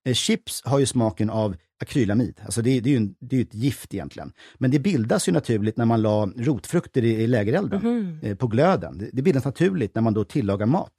Eh, 0.07 0.13
Chips 0.13 0.61
har 0.65 0.79
ju 0.79 0.85
smaken 0.85 1.29
av 1.29 1.55
akrylamid, 1.81 2.41
alltså 2.45 2.61
det, 2.61 2.79
det 2.79 2.89
är 2.89 2.91
ju 2.91 2.97
en, 2.97 3.15
det 3.19 3.37
är 3.37 3.41
ett 3.41 3.53
gift 3.53 3.93
egentligen. 3.93 4.31
Men 4.57 4.71
det 4.71 4.79
bildas 4.79 5.27
ju 5.27 5.31
naturligt 5.31 5.77
när 5.77 5.85
man 5.85 6.01
la 6.01 6.25
rotfrukter 6.37 7.03
i, 7.03 7.09
i 7.23 7.27
lägerelden, 7.27 8.19
eh, 8.23 8.35
på 8.35 8.47
glöden. 8.47 8.97
Det, 8.97 9.09
det 9.13 9.21
bildas 9.21 9.45
naturligt 9.45 9.95
när 9.95 10.01
man 10.01 10.13
då 10.13 10.23
tillagar 10.23 10.65
mat. 10.65 10.93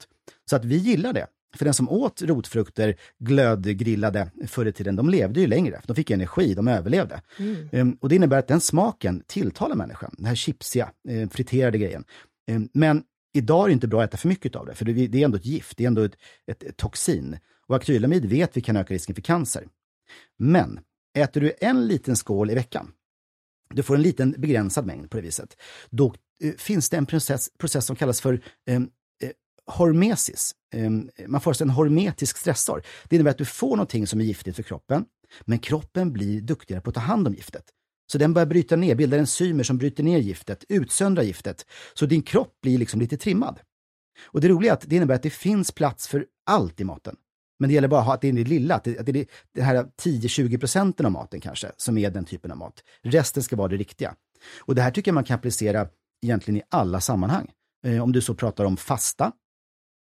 Så 0.49 0.55
att 0.55 0.65
vi 0.65 0.75
gillar 0.77 1.13
det. 1.13 1.27
För 1.57 1.65
den 1.65 1.73
som 1.73 1.89
åt 1.89 2.21
rotfrukter 2.21 2.95
glödgrillade 3.19 4.31
förr 4.47 4.65
i 4.65 4.73
tiden, 4.73 4.95
de 4.95 5.09
levde 5.09 5.39
ju 5.39 5.47
längre. 5.47 5.81
De 5.85 5.95
fick 5.95 6.09
energi, 6.09 6.53
de 6.53 6.67
överlevde. 6.67 7.21
Ehm, 7.71 7.97
och 8.01 8.09
det 8.09 8.15
innebär 8.15 8.39
att 8.39 8.47
den 8.47 8.61
smaken 8.61 9.23
tilltalar 9.27 9.75
människan, 9.75 10.15
den 10.17 10.25
här 10.25 10.35
chipsiga, 10.35 10.91
eh, 11.09 11.29
friterade 11.29 11.77
grejen. 11.77 12.03
Ehm, 12.47 12.69
men 12.73 13.03
idag 13.33 13.63
är 13.63 13.67
det 13.67 13.73
inte 13.73 13.87
bra 13.87 14.01
att 14.01 14.09
äta 14.09 14.17
för 14.17 14.27
mycket 14.27 14.55
av 14.55 14.65
det, 14.65 14.75
för 14.75 14.85
det, 14.85 15.07
det 15.07 15.21
är 15.21 15.25
ändå 15.25 15.37
ett 15.37 15.45
gift, 15.45 15.77
det 15.77 15.83
är 15.83 15.87
ändå 15.87 16.01
ett, 16.01 16.15
ett, 16.47 16.63
ett 16.63 16.77
toxin. 16.77 17.37
Och 17.67 17.75
akrylamid 17.75 18.25
vet 18.25 18.57
vi 18.57 18.61
kan 18.61 18.77
öka 18.77 18.93
risken 18.93 19.15
för 19.15 19.21
cancer. 19.21 19.67
Men 20.39 20.79
äter 21.17 21.41
du 21.41 21.53
en 21.61 21.87
liten 21.87 22.15
skål 22.15 22.51
i 22.51 22.55
veckan, 22.55 22.91
du 23.73 23.83
får 23.83 23.95
en 23.95 24.01
liten 24.01 24.35
begränsad 24.37 24.85
mängd 24.85 25.09
på 25.09 25.17
det 25.17 25.23
viset, 25.23 25.57
då 25.89 26.13
eh, 26.43 26.51
finns 26.57 26.89
det 26.89 26.97
en 26.97 27.05
process, 27.05 27.49
process 27.57 27.85
som 27.85 27.95
kallas 27.95 28.21
för 28.21 28.41
hormesis. 29.71 30.51
Ehm, 30.73 31.09
man 31.27 31.41
får 31.41 31.51
alltså 31.51 31.63
en 31.63 31.69
hormetisk 31.69 32.37
stressor. 32.37 32.83
Det 33.09 33.15
innebär 33.15 33.31
att 33.31 33.37
du 33.37 33.45
får 33.45 33.69
någonting 33.69 34.07
som 34.07 34.21
är 34.21 34.25
giftigt 34.25 34.55
för 34.55 34.63
kroppen, 34.63 35.05
men 35.41 35.59
kroppen 35.59 36.13
blir 36.13 36.41
duktigare 36.41 36.81
på 36.81 36.89
att 36.89 36.95
ta 36.95 37.01
hand 37.01 37.27
om 37.27 37.33
giftet. 37.33 37.63
Så 38.11 38.17
den 38.17 38.33
börjar 38.33 38.45
bryta 38.45 38.75
ner, 38.75 38.95
bildar 38.95 39.17
enzymer 39.17 39.63
som 39.63 39.77
bryter 39.77 40.03
ner 40.03 40.19
giftet, 40.19 40.63
utsöndrar 40.69 41.23
giftet. 41.23 41.65
Så 41.93 42.05
din 42.05 42.21
kropp 42.21 42.61
blir 42.61 42.77
liksom 42.77 42.99
lite 42.99 43.17
trimmad. 43.17 43.59
Och 44.25 44.41
det 44.41 44.47
roliga 44.47 44.71
är 44.71 44.73
att 44.73 44.89
det 44.89 44.95
innebär 44.95 45.15
att 45.15 45.23
det 45.23 45.29
finns 45.29 45.71
plats 45.71 46.07
för 46.07 46.25
allt 46.45 46.79
i 46.79 46.83
maten. 46.83 47.15
Men 47.59 47.69
det 47.69 47.73
gäller 47.73 47.87
bara 47.87 48.13
att 48.13 48.21
det 48.21 48.27
är 48.27 48.33
det 48.33 48.43
lilla, 48.43 48.75
att 48.75 48.83
det, 48.83 48.99
att 48.99 49.05
det 49.05 49.19
är 49.19 49.25
det 49.53 49.61
här 49.61 49.85
10-20 50.01 50.57
procenten 50.57 51.05
av 51.05 51.11
maten 51.11 51.41
kanske, 51.41 51.71
som 51.77 51.97
är 51.97 52.09
den 52.09 52.25
typen 52.25 52.51
av 52.51 52.57
mat. 52.57 52.83
Resten 53.03 53.43
ska 53.43 53.55
vara 53.55 53.67
det 53.67 53.77
riktiga. 53.77 54.15
Och 54.59 54.75
det 54.75 54.81
här 54.81 54.91
tycker 54.91 55.11
jag 55.11 55.15
man 55.15 55.23
kan 55.23 55.35
applicera 55.35 55.87
egentligen 56.23 56.57
i 56.57 56.63
alla 56.69 57.01
sammanhang. 57.01 57.51
Eh, 57.85 58.03
om 58.03 58.11
du 58.11 58.21
så 58.21 58.35
pratar 58.35 58.65
om 58.65 58.77
fasta, 58.77 59.31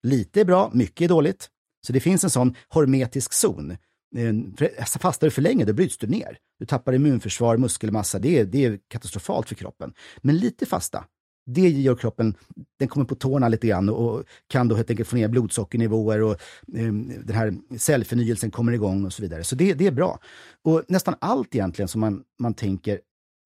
lite 0.03 0.41
är 0.41 0.45
bra, 0.45 0.71
mycket 0.75 1.05
är 1.05 1.09
dåligt. 1.09 1.49
Så 1.87 1.93
det 1.93 2.01
finns 2.01 2.25
en 2.25 2.31
sån 2.31 2.55
hormetisk 2.69 3.33
zon. 3.33 3.71
Eh, 4.17 4.35
alltså, 4.79 4.99
fastar 4.99 5.27
du 5.27 5.31
för 5.31 5.43
länge, 5.43 5.65
då 5.65 5.73
bryts 5.73 5.99
du 5.99 6.07
ner. 6.07 6.39
Du 6.59 6.67
tappar 6.67 6.93
immunförsvar, 6.93 7.57
muskelmassa, 7.57 8.19
det 8.19 8.39
är, 8.39 8.45
det 8.45 8.65
är 8.65 8.79
katastrofalt 8.89 9.49
för 9.49 9.55
kroppen. 9.55 9.93
Men 10.19 10.37
lite 10.37 10.67
fasta, 10.67 11.05
det 11.47 11.69
gör 11.69 11.97
kroppen, 11.97 12.35
den 12.79 12.89
kommer 12.89 13.07
på 13.07 13.15
tårna 13.15 13.49
lite 13.49 13.67
grann 13.67 13.89
och 13.89 14.25
kan 14.47 14.69
då 14.69 14.77
helt 14.77 14.91
enkelt 14.91 15.09
få 15.09 15.17
ner 15.17 15.29
blodsockernivåer 15.29 16.23
och 16.23 16.41
um, 16.67 17.13
den 17.25 17.37
här 17.37 17.55
cellförnyelsen 17.79 18.51
kommer 18.51 18.73
igång 18.73 19.05
och 19.05 19.13
så 19.13 19.23
vidare. 19.23 19.45
Så 19.45 19.57
det, 19.57 19.75
det 19.75 19.87
är 19.87 19.91
bra. 19.93 20.19
Och 20.65 20.85
nästan 20.89 21.15
allt 21.21 21.55
egentligen 21.55 21.89
som 21.89 22.01
man, 22.01 22.23
man 22.39 22.55
tänker 22.55 23.01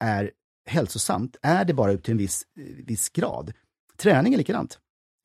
är 0.04 0.30
hälsosamt 0.66 1.36
är 1.42 1.64
det 1.64 1.74
bara 1.74 1.92
upp 1.92 2.02
till 2.02 2.12
en 2.12 2.18
viss, 2.18 2.42
eh, 2.58 2.84
viss 2.86 3.08
grad. 3.08 3.52
Träning 3.96 4.34
är 4.34 4.38
likadant. 4.38 4.78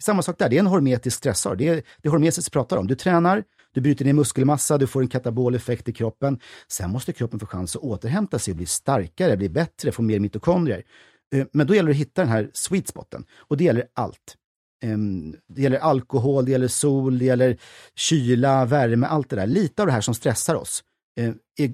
Samma 0.04 0.22
sak 0.22 0.38
där, 0.40 0.50
det 0.50 0.56
är 0.56 0.60
en 0.60 0.68
hormetisk 0.68 1.18
stressor. 1.18 1.56
Det 1.56 1.68
är 1.68 1.84
det 2.02 2.10
hormesis 2.10 2.50
pratar 2.50 2.78
om. 2.78 2.88
Du 2.88 2.96
tränar, 2.96 3.44
du 3.74 3.82
bryter 3.82 4.06
ner 4.06 4.14
muskelmassa, 4.14 4.78
du 4.78 4.88
får 4.88 5.02
en 5.02 5.08
katabol 5.08 5.56
effekt 5.56 5.90
i 5.90 5.94
kroppen. 5.94 6.40
Sen 6.68 6.90
måste 6.90 7.14
kroppen 7.14 7.40
få 7.40 7.46
chans 7.46 7.76
att 7.76 7.82
återhämta 7.82 8.40
sig 8.40 8.52
och 8.52 8.58
bli 8.58 8.66
starkare, 8.66 9.38
bli 9.38 9.50
bättre, 9.50 9.92
få 9.92 10.02
mer 10.02 10.20
mitokondrier. 10.20 10.84
Eh, 11.36 11.46
men 11.54 11.68
då 11.68 11.76
gäller 11.76 11.88
det 11.88 11.94
att 11.94 12.00
hitta 12.00 12.22
den 12.22 12.32
här 12.32 12.50
sweet 12.54 12.88
spoten. 12.88 13.26
Och 13.38 13.58
det 13.58 13.64
gäller 13.64 13.86
allt. 13.94 14.36
Ehm, 14.84 15.36
det 15.48 15.62
gäller 15.62 15.80
alkohol, 15.80 16.46
det 16.46 16.52
gäller 16.52 16.68
sol, 16.68 17.20
det 17.20 17.26
gäller 17.26 17.58
kyla, 17.96 18.66
värme, 18.66 19.08
allt 19.08 19.30
det 19.30 19.36
där. 19.36 19.48
Lite 19.48 19.82
av 19.82 19.86
det 19.86 19.94
här 19.94 20.02
som 20.02 20.14
stressar 20.14 20.56
oss 20.56 20.84
eh, 21.20 21.34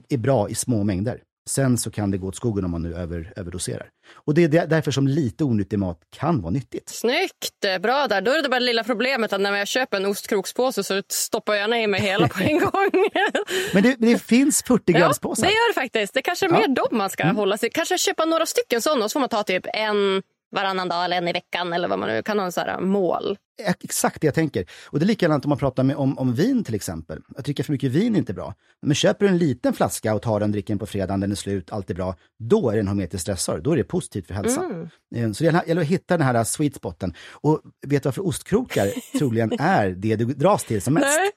är 0.09 0.17
bra 0.17 0.49
i 0.49 0.55
små 0.55 0.83
mängder. 0.83 1.21
Sen 1.49 1.77
så 1.77 1.91
kan 1.91 2.11
det 2.11 2.17
gå 2.17 2.27
åt 2.27 2.35
skogen 2.35 2.65
om 2.65 2.71
man 2.71 2.81
nu 2.81 2.95
över, 2.95 3.33
överdoserar. 3.35 3.89
Och 4.13 4.33
det 4.33 4.43
är 4.43 4.67
därför 4.67 4.91
som 4.91 5.07
lite 5.07 5.43
onyttig 5.43 5.79
mat 5.79 5.99
kan 6.17 6.41
vara 6.41 6.51
nyttigt. 6.51 6.89
Snyggt! 6.89 7.81
Bra 7.81 8.07
där. 8.07 8.21
Då 8.21 8.31
är 8.31 8.43
det 8.43 8.49
bara 8.49 8.59
det 8.59 8.65
lilla 8.65 8.83
problemet 8.83 9.33
att 9.33 9.41
när 9.41 9.57
jag 9.57 9.67
köper 9.67 9.97
en 9.97 10.05
ostkrokspåse 10.05 10.83
så 10.83 11.01
stoppar 11.09 11.55
jag 11.55 11.83
i 11.83 11.87
mig 11.87 12.01
hela 12.01 12.27
på 12.27 12.43
en 12.43 12.59
gång. 12.59 12.91
Men 13.73 13.83
det, 13.83 13.95
det 13.99 14.21
finns 14.21 14.63
40-gramspåsar. 14.63 15.45
Ja, 15.45 15.49
det 15.49 15.53
gör 15.53 15.69
det 15.69 15.81
faktiskt. 15.81 16.13
Det 16.13 16.21
kanske 16.21 16.45
är 16.45 16.49
mer 16.49 16.61
ja. 16.61 16.67
dem 16.67 16.97
man 16.97 17.09
ska 17.09 17.23
mm. 17.23 17.35
hålla 17.35 17.57
sig. 17.57 17.69
Kanske 17.69 17.97
köpa 17.97 18.25
några 18.25 18.45
stycken 18.45 18.81
sådana 18.81 19.05
och 19.05 19.11
så 19.11 19.13
får 19.13 19.19
man 19.19 19.29
ta 19.29 19.43
typ 19.43 19.65
en 19.73 20.21
varannan 20.55 20.87
dag 20.87 21.05
eller 21.05 21.17
en 21.17 21.27
i 21.27 21.33
veckan 21.33 21.73
eller 21.73 21.87
vad 21.87 21.99
man 21.99 22.09
nu 22.09 22.23
kan 22.23 22.39
ha 22.39 22.45
en 22.45 22.51
sån 22.51 22.63
här 22.63 22.79
mål. 22.79 23.37
Exakt 23.61 24.21
det 24.21 24.27
jag 24.27 24.33
tänker. 24.33 24.65
Och 24.85 24.99
det 24.99 25.05
är 25.05 25.07
likadant 25.07 25.45
om 25.45 25.49
man 25.49 25.57
pratar 25.57 25.83
med, 25.83 25.95
om, 25.95 26.17
om 26.17 26.33
vin 26.33 26.63
till 26.63 26.75
exempel. 26.75 27.21
Att 27.37 27.45
dricka 27.45 27.63
för 27.63 27.71
mycket 27.71 27.91
vin 27.91 28.15
är 28.15 28.19
inte 28.19 28.33
bra. 28.33 28.53
Men 28.81 28.95
köper 28.95 29.25
du 29.25 29.31
en 29.31 29.37
liten 29.37 29.73
flaska 29.73 30.15
och 30.15 30.21
tar 30.21 30.39
den, 30.39 30.51
dricker 30.51 30.73
den 30.73 30.79
på 30.79 30.85
fredagen, 30.85 31.19
den 31.19 31.31
är 31.31 31.35
slut, 31.35 31.71
allt 31.71 31.89
är 31.89 31.93
bra. 31.93 32.15
Då 32.39 32.69
är 32.69 32.73
det 32.73 32.79
en 32.79 32.87
hormetisk 32.87 33.21
stressor. 33.21 33.59
Då 33.59 33.71
är 33.71 33.77
det 33.77 33.83
positivt 33.83 34.27
för 34.27 34.33
hälsan. 34.33 34.89
Mm. 35.15 35.29
Eh, 35.29 35.31
så 35.31 35.43
det 35.43 35.67
gäller 35.67 35.81
att 35.81 35.87
hitta 35.87 36.17
den 36.17 36.27
här 36.27 36.43
sweet 36.43 36.75
spoten. 36.75 37.13
Och 37.31 37.61
vet 37.87 38.03
du 38.03 38.07
varför 38.07 38.27
ostkrokar 38.27 38.91
troligen 39.19 39.51
är 39.59 39.89
det 39.89 40.15
du 40.15 40.25
dras 40.25 40.63
till 40.63 40.81
som 40.81 40.93
mest? 40.93 41.05
Nej. 41.05 41.31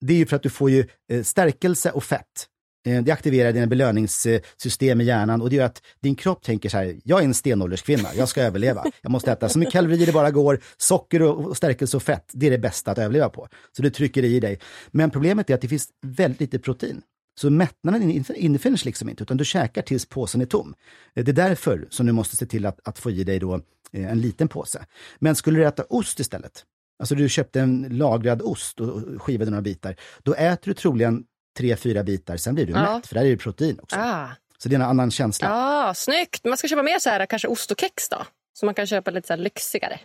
Det 0.00 0.12
är 0.12 0.16
ju 0.16 0.26
för 0.26 0.36
att 0.36 0.42
du 0.42 0.50
får 0.50 0.70
ju 0.70 0.88
eh, 1.12 1.22
stärkelse 1.22 1.90
och 1.90 2.04
fett. 2.04 2.48
Eh, 2.84 3.02
det 3.02 3.12
aktiverar 3.12 3.52
dina 3.52 3.66
belöningssystem 3.66 5.00
i 5.00 5.04
hjärnan 5.04 5.42
och 5.42 5.50
det 5.50 5.56
gör 5.56 5.64
att 5.64 5.82
din 6.00 6.14
kropp 6.14 6.42
tänker 6.42 6.68
så 6.68 6.76
här, 6.76 7.00
jag 7.04 7.20
är 7.20 7.24
en 7.24 7.34
stenålderskvinna, 7.34 8.08
jag 8.14 8.28
ska 8.28 8.42
överleva. 8.42 8.84
Jag 9.02 9.12
måste 9.12 9.32
äta 9.32 9.48
så 9.48 9.58
mycket 9.58 9.72
kalorier 9.72 10.06
det 10.06 10.12
bara 10.12 10.30
går, 10.30 10.60
socker 10.76 11.22
och 11.22 11.56
stärkelse 11.56 11.96
och 11.96 12.02
fett, 12.02 12.30
det 12.32 12.46
är 12.46 12.50
det 12.50 12.58
bästa 12.58 12.90
att 12.90 12.98
överleva 12.98 13.28
på. 13.28 13.48
Så 13.76 13.82
du 13.82 13.90
trycker 13.90 14.24
i 14.24 14.40
dig. 14.40 14.58
Men 14.90 15.10
problemet 15.10 15.50
är 15.50 15.54
att 15.54 15.60
det 15.60 15.68
finns 15.68 15.88
väldigt 16.02 16.40
lite 16.40 16.58
protein. 16.58 17.02
Så 17.40 17.50
mättnaden 17.50 18.10
infinner 18.36 18.76
sig 18.76 18.86
liksom 18.86 19.08
inte, 19.08 19.22
utan 19.22 19.36
du 19.36 19.44
käkar 19.44 19.82
tills 19.82 20.06
påsen 20.06 20.40
är 20.40 20.46
tom. 20.46 20.74
Eh, 21.14 21.24
det 21.24 21.30
är 21.30 21.48
därför 21.48 21.86
som 21.90 22.06
du 22.06 22.12
måste 22.12 22.36
se 22.36 22.46
till 22.46 22.66
att, 22.66 22.88
att 22.88 22.98
få 22.98 23.10
i 23.10 23.24
dig 23.24 23.38
då 23.38 23.54
eh, 23.92 24.12
en 24.12 24.20
liten 24.20 24.48
påse. 24.48 24.86
Men 25.18 25.34
skulle 25.34 25.58
du 25.58 25.66
äta 25.66 25.84
ost 25.88 26.20
istället, 26.20 26.64
alltså 26.98 27.14
du 27.14 27.28
köpte 27.28 27.60
en 27.60 27.88
lagrad 27.90 28.42
ost 28.42 28.80
och 28.80 29.22
skivade 29.22 29.50
några 29.50 29.62
bitar, 29.62 29.96
då 30.22 30.34
äter 30.34 30.70
du 30.70 30.74
troligen 30.74 31.24
tre, 31.56 31.76
fyra 31.76 32.02
bitar, 32.02 32.36
sen 32.36 32.54
blir 32.54 32.66
du 32.66 32.72
ja. 32.72 32.94
mätt, 32.94 33.06
för 33.06 33.14
där 33.14 33.24
är 33.24 33.30
det 33.30 33.36
protein 33.36 33.78
också. 33.82 33.96
Ah. 33.98 34.28
Så 34.58 34.68
det 34.68 34.74
är 34.74 34.80
en 34.80 34.86
annan 34.86 35.10
känsla. 35.10 35.48
Ah, 35.50 35.94
snyggt! 35.94 36.44
Man 36.44 36.56
ska 36.56 36.68
köpa 36.68 36.82
mer 36.82 36.98
så 36.98 37.10
här, 37.10 37.26
kanske 37.26 37.48
ost 37.48 37.70
och 37.70 37.80
kex 37.80 38.08
då? 38.08 38.26
Så 38.58 38.66
man 38.66 38.74
kan 38.74 38.86
köpa 38.86 39.10
lite 39.10 39.28
så 39.28 39.36
lyxigare. 39.36 40.00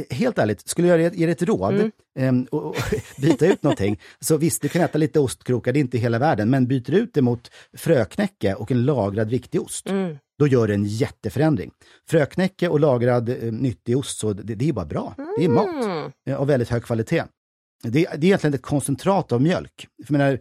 Eh, 0.00 0.16
helt 0.16 0.38
ärligt, 0.38 0.68
skulle 0.68 0.88
jag 0.88 1.00
ge 1.00 1.26
dig 1.26 1.32
ett 1.32 1.42
råd 1.42 1.74
mm. 1.74 1.90
Ehm, 2.18 2.46
och, 2.50 2.64
och 2.64 2.76
byta 3.20 3.46
ut 3.46 3.62
någonting, 3.62 4.00
så 4.20 4.36
visst, 4.36 4.62
du 4.62 4.68
kan 4.68 4.82
äta 4.82 4.98
lite 4.98 5.20
ostkrokar, 5.20 5.72
det 5.72 5.78
är 5.78 5.80
inte 5.80 5.98
hela 5.98 6.18
världen, 6.18 6.50
men 6.50 6.66
byter 6.66 6.94
ut 6.94 7.14
det 7.14 7.22
mot 7.22 7.50
fröknäcke 7.76 8.54
och 8.54 8.70
en 8.70 8.84
lagrad 8.84 9.30
viktig 9.30 9.60
ost, 9.60 9.90
mm. 9.90 10.18
då 10.38 10.46
gör 10.46 10.68
det 10.68 10.74
en 10.74 10.84
jätteförändring. 10.84 11.70
Fröknäcke 12.10 12.68
och 12.68 12.80
lagrad 12.80 13.28
eh, 13.28 13.52
nyttig 13.52 13.98
ost, 13.98 14.18
så 14.18 14.32
det, 14.32 14.54
det 14.54 14.68
är 14.68 14.72
bara 14.72 14.86
bra. 14.86 15.14
Mm. 15.18 15.34
Det 15.38 15.44
är 15.44 15.48
mat 15.48 16.12
eh, 16.28 16.36
av 16.36 16.46
väldigt 16.46 16.68
hög 16.68 16.84
kvalitet. 16.84 17.24
Det, 17.88 17.90
det 17.90 18.06
är 18.06 18.24
egentligen 18.24 18.54
ett 18.54 18.62
koncentrat 18.62 19.32
av 19.32 19.42
mjölk. 19.42 19.88
För 20.06 20.12
menar, 20.12 20.38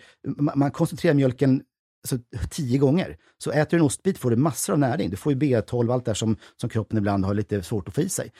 man 0.55 0.71
koncentrerar 0.71 1.13
mjölken 1.13 1.63
alltså, 2.03 2.17
tio 2.49 2.77
gånger. 2.77 3.17
Så 3.37 3.51
äter 3.51 3.77
du 3.77 3.77
en 3.77 3.85
ostbit 3.85 4.17
får 4.17 4.29
du 4.29 4.35
massor 4.35 4.73
av 4.73 4.79
näring. 4.79 5.09
Du 5.09 5.17
får 5.17 5.33
ju 5.33 5.39
B12, 5.39 5.93
allt 5.93 6.05
det 6.05 6.15
som, 6.15 6.37
som 6.61 6.69
kroppen 6.69 6.97
ibland 6.97 7.25
har 7.25 7.33
lite 7.33 7.63
svårt 7.63 7.87
att 7.87 7.95
få 7.95 8.01
i 8.01 8.09
sig. 8.09 8.31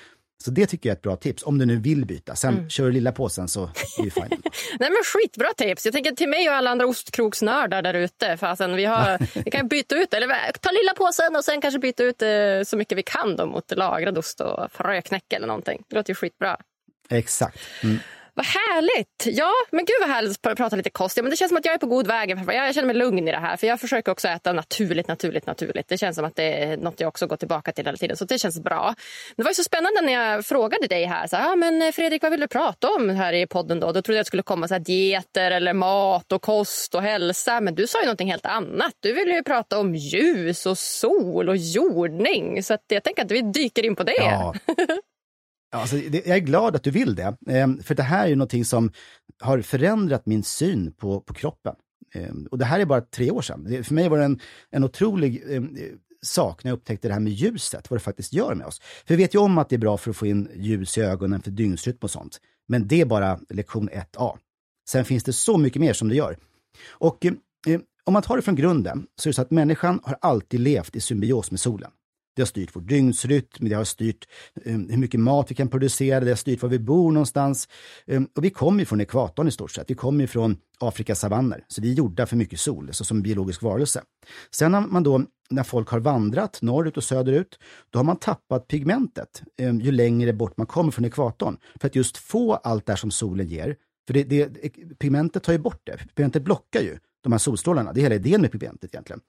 Så 0.44 0.52
det 0.52 0.66
tycker 0.66 0.89
jag 0.89 0.94
är 0.94 0.98
ett 0.98 1.02
bra 1.02 1.16
tips, 1.16 1.44
om 1.44 1.58
du 1.58 1.66
nu 1.66 1.76
vill 1.76 2.06
byta. 2.06 2.36
Sen 2.36 2.54
mm. 2.54 2.70
kör 2.70 2.86
du 2.86 2.92
lilla 2.92 3.12
påsen 3.12 3.48
så 3.48 3.63
är 3.63 4.04
det 4.04 4.12
fine. 4.12 4.24
Nej 4.80 4.89
men 4.89 5.04
skitbra 5.13 5.48
tips! 5.58 5.86
Jag 5.86 5.94
tänker 5.94 6.12
till 6.12 6.30
mig 6.30 6.50
och 6.50 6.56
alla 6.56 6.70
andra 6.70 6.86
ostkroksnördar 6.86 7.82
där 7.82 7.94
ute. 7.94 8.38
vi, 8.76 9.42
vi 9.46 9.52
kan 9.52 9.68
byta 9.68 9.96
ut, 9.96 10.13
eller 10.13 10.52
ta 10.52 10.72
lilla 10.72 10.94
påsen 10.96 11.36
och 11.36 11.46
sen 11.46 11.62
kanske 11.62 11.80
byta 11.80 12.04
ut 12.04 12.22
eh, 12.22 12.30
så 12.66 12.78
mycket 12.78 12.98
vi 12.98 13.04
kan 13.04 13.36
då 13.36 13.46
mot 13.46 13.72
lagrad 13.78 14.18
ost 14.18 14.42
och 14.42 14.72
fröknäcke 14.72 15.36
eller 15.36 15.48
någonting. 15.48 15.84
Det 15.88 15.96
låter 15.96 16.12
ju 16.12 16.16
skitbra. 16.16 16.58
Exakt. 17.10 17.60
Mm. 17.84 17.98
Vad 18.36 18.46
härligt! 18.46 19.38
Ja, 19.38 19.52
men 19.72 19.86
gud 19.86 19.96
vad 20.00 20.10
härligt 20.10 20.48
att 20.48 20.58
prata 20.58 20.76
lite 20.76 20.89
kost. 20.89 21.17
Ja, 21.17 21.24
men 21.24 21.30
det 21.30 21.38
känns 21.38 21.50
som 21.50 21.58
att 21.58 21.65
jag 21.65 21.74
är 21.74 21.78
på 21.78 21.86
god 21.86 22.08
väg. 22.08 22.30
Jag 22.48 22.76
känner 22.76 22.88
mig 22.88 22.96
lugn 22.96 23.28
i 23.28 23.32
det 23.32 23.38
här. 23.38 23.58
För 23.58 23.67
Jag 23.67 23.80
försöker 23.80 24.12
också 24.12 24.28
äta 24.28 24.54
naturligt, 24.54 25.08
naturligt, 25.08 25.46
naturligt. 25.46 25.88
Det 25.88 25.98
känns 25.98 26.15
som 26.15 26.26
att 26.26 26.36
det 26.36 26.63
är 26.63 26.78
något 26.78 27.00
jag 27.00 27.08
också 27.08 27.28
går 27.28 27.38
tillbaka 27.38 27.72
till 27.72 27.86
hela 27.86 27.98
tiden. 27.98 28.17
Så 28.17 28.26
det 28.26 28.39
känns 28.39 28.60
bra. 28.60 28.96
Det 29.36 29.43
var 29.43 29.54
så 29.54 29.63
spännande 29.63 30.02
när 30.02 30.13
jag 30.13 30.46
frågade 30.46 30.88
dig 30.88 31.06
här. 31.06 31.28
Så, 31.28 31.38
ah, 31.38 31.56
men 31.56 31.82
eh, 31.82 31.91
Fredrik, 31.91 32.22
vad 32.22 32.32
vill 32.32 32.39
du 32.39 32.48
prata 32.48 32.88
om 32.89 33.10
här 33.10 33.34
i 33.34 33.48
podden? 33.48 33.80
Då 33.80 33.91
Då 33.91 34.02
trodde 34.02 34.17
jag 34.17 34.22
att 34.22 34.26
det 34.26 34.28
skulle 34.28 34.43
komma 34.43 34.67
så 34.67 34.74
här, 34.74 34.80
dieter 34.80 35.52
eller 35.52 35.74
mat 35.74 36.32
och 36.32 36.41
kost 36.41 36.96
och 36.96 37.02
hälsa. 37.02 37.62
Men 37.62 37.76
du 37.76 37.88
sa 37.88 38.00
ju 38.00 38.06
någonting 38.06 38.32
helt 38.32 38.46
annat. 38.46 38.93
Du 39.00 39.13
vill 39.13 39.28
ju 39.28 39.43
prata 39.43 39.80
om 39.80 39.96
ljus 39.96 40.65
och 40.65 40.78
sol 40.78 41.50
och 41.50 41.58
jordning. 41.58 42.63
Så 42.63 42.78
jag 42.88 43.04
tänker 43.04 43.26
att 43.26 43.32
vi 43.32 43.41
dyker 43.41 43.86
in 43.86 43.96
på 43.96 44.04
det. 44.04 44.15
Ja. 44.17 44.54
Alltså, 45.74 45.98
jag 45.98 46.28
är 46.28 46.40
glad 46.40 46.76
att 46.76 46.84
du 46.84 46.92
vill 46.92 47.16
det, 47.16 47.38
ehm, 47.48 47.84
för 47.84 47.96
det 47.96 48.04
här 48.04 48.28
är 48.28 48.36
någonting 48.36 48.66
som 48.66 48.92
har 49.40 49.62
förändrat 49.62 50.26
min 50.26 50.44
syn 50.44 50.92
på, 50.92 51.22
på 51.22 51.34
kroppen. 51.34 51.76
Ehm, 52.14 52.48
och 52.52 52.58
det 52.58 52.66
här 52.66 52.80
är 52.80 52.86
bara 52.86 53.02
tre 53.02 53.32
år 53.32 53.42
sedan. 53.42 53.84
För 53.84 53.94
mig 53.94 54.10
var 54.10 54.18
det 54.18 54.24
en, 54.24 54.40
en 54.72 54.84
otrolig 54.84 55.44
ehm, 55.50 55.78
sak 56.22 56.64
när 56.64 56.72
jag 56.72 56.78
upptäckte 56.78 57.08
det 57.08 57.14
här 57.14 57.22
med 57.22 57.34
ljuset, 57.34 57.90
vad 57.90 58.00
det 58.00 58.04
faktiskt 58.04 58.34
gör 58.34 58.56
med 58.56 58.68
oss. 58.68 58.80
För 58.80 59.16
vi 59.16 59.24
vet 59.24 59.36
ju 59.36 59.40
om 59.40 59.58
att 59.58 59.70
det 59.70 59.76
är 59.76 59.80
bra 59.80 59.98
för 59.98 60.10
att 60.10 60.18
få 60.18 60.26
in 60.26 60.50
ljus 60.56 60.98
i 60.98 61.02
ögonen, 61.02 61.42
för 61.42 61.52
dygnsrytm 61.52 61.98
och 62.02 62.12
sånt. 62.12 62.40
Men 62.68 62.88
det 62.88 63.02
är 63.02 63.06
bara 63.06 63.40
lektion 63.50 63.90
1A. 63.90 64.38
Sen 64.90 65.06
finns 65.06 65.24
det 65.24 65.34
så 65.34 65.58
mycket 65.58 65.82
mer 65.82 65.94
som 65.94 66.10
det 66.10 66.16
gör. 66.16 66.38
Och 66.90 67.26
eh, 67.26 67.34
om 68.04 68.14
man 68.14 68.22
tar 68.22 68.36
det 68.36 68.42
från 68.42 68.56
grunden 68.56 69.08
så 69.16 69.28
är 69.28 69.32
det 69.32 69.36
så 69.36 69.42
att 69.42 69.52
människan 69.52 70.00
har 70.04 70.18
alltid 70.22 70.60
levt 70.60 70.96
i 70.96 71.02
symbios 71.02 71.52
med 71.52 71.60
solen. 71.60 71.92
Det 72.36 72.41
har 72.41 72.48
styrt 72.48 72.76
vår 72.76 72.82
dygnsrytm, 72.82 73.69
det 73.69 73.76
har 73.76 73.84
styrt 73.84 74.28
um, 74.65 74.89
hur 74.89 74.98
mycket 74.98 75.19
mat 75.19 75.52
vi 75.52 75.56
kan 75.56 75.67
producera, 75.67 76.19
det 76.19 76.32
har 76.32 76.36
styrt 76.36 76.62
var 76.62 76.69
vi 76.69 76.80
bor 76.80 77.12
någonstans. 77.12 77.67
Um, 78.08 78.28
och 78.36 78.43
vi 78.43 78.50
kommer 78.50 78.80
ju 78.80 78.86
från 78.86 79.02
ekvatorn 79.02 79.48
i 79.48 79.52
stort 79.52 79.72
sett. 79.72 79.89
Vi 79.89 79.96
kommer 79.96 80.22
ju 80.22 80.28
från 80.28 80.58
Afrikas 80.80 81.19
savanner, 81.19 81.65
så 81.67 81.82
vi 81.82 81.91
är 81.91 81.96
gjorda 81.96 82.26
för 82.26 82.36
mycket 82.36 82.60
sol, 82.60 82.89
så 82.91 83.04
som 83.04 83.22
biologisk 83.22 83.62
varelse. 83.62 84.02
Sen 84.52 84.72
när 84.72 84.82
man 84.82 85.04
då, 85.04 85.22
när 85.50 85.63
folk 85.63 85.89
har 85.89 86.00
vandrat 86.00 86.62
norrut 86.62 86.98
och 86.98 87.04
söderut, 87.04 87.60
då 87.89 88.00
har 88.00 88.04
man 88.04 88.17
tappat 88.17 88.67
pigmentet 88.67 89.43
um, 89.62 89.82
ju 89.82 89.91
längre 89.91 90.34
bort 90.34 90.58
man 90.58 90.67
kommer 90.67 90.91
från 90.91 91.06
ekvatorn. 91.06 91.58
För 91.80 91.88
att 91.88 91.96
just 91.96 92.17
få 92.17 92.54
allt 92.54 92.86
det 92.86 92.98
som 92.98 93.12
solen 93.12 93.48
ger. 93.48 93.76
För 94.08 94.13
det, 94.13 94.24
det, 94.24 94.50
pigmentet 95.00 95.43
tar 95.43 95.54
ju 95.54 95.60
bort 95.60 95.82
det. 95.84 95.98
Pigmentet 96.15 96.43
blockar 96.43 96.82
ju 96.82 96.98
de 97.24 97.32
här 97.32 97.39
solstrålarna. 97.39 97.93
Det 97.93 98.00
är 98.00 98.04
hela 98.04 98.15
idén 98.15 98.41
med 98.41 98.52
pigmentet 98.52 98.93
egentligen. 98.93 99.22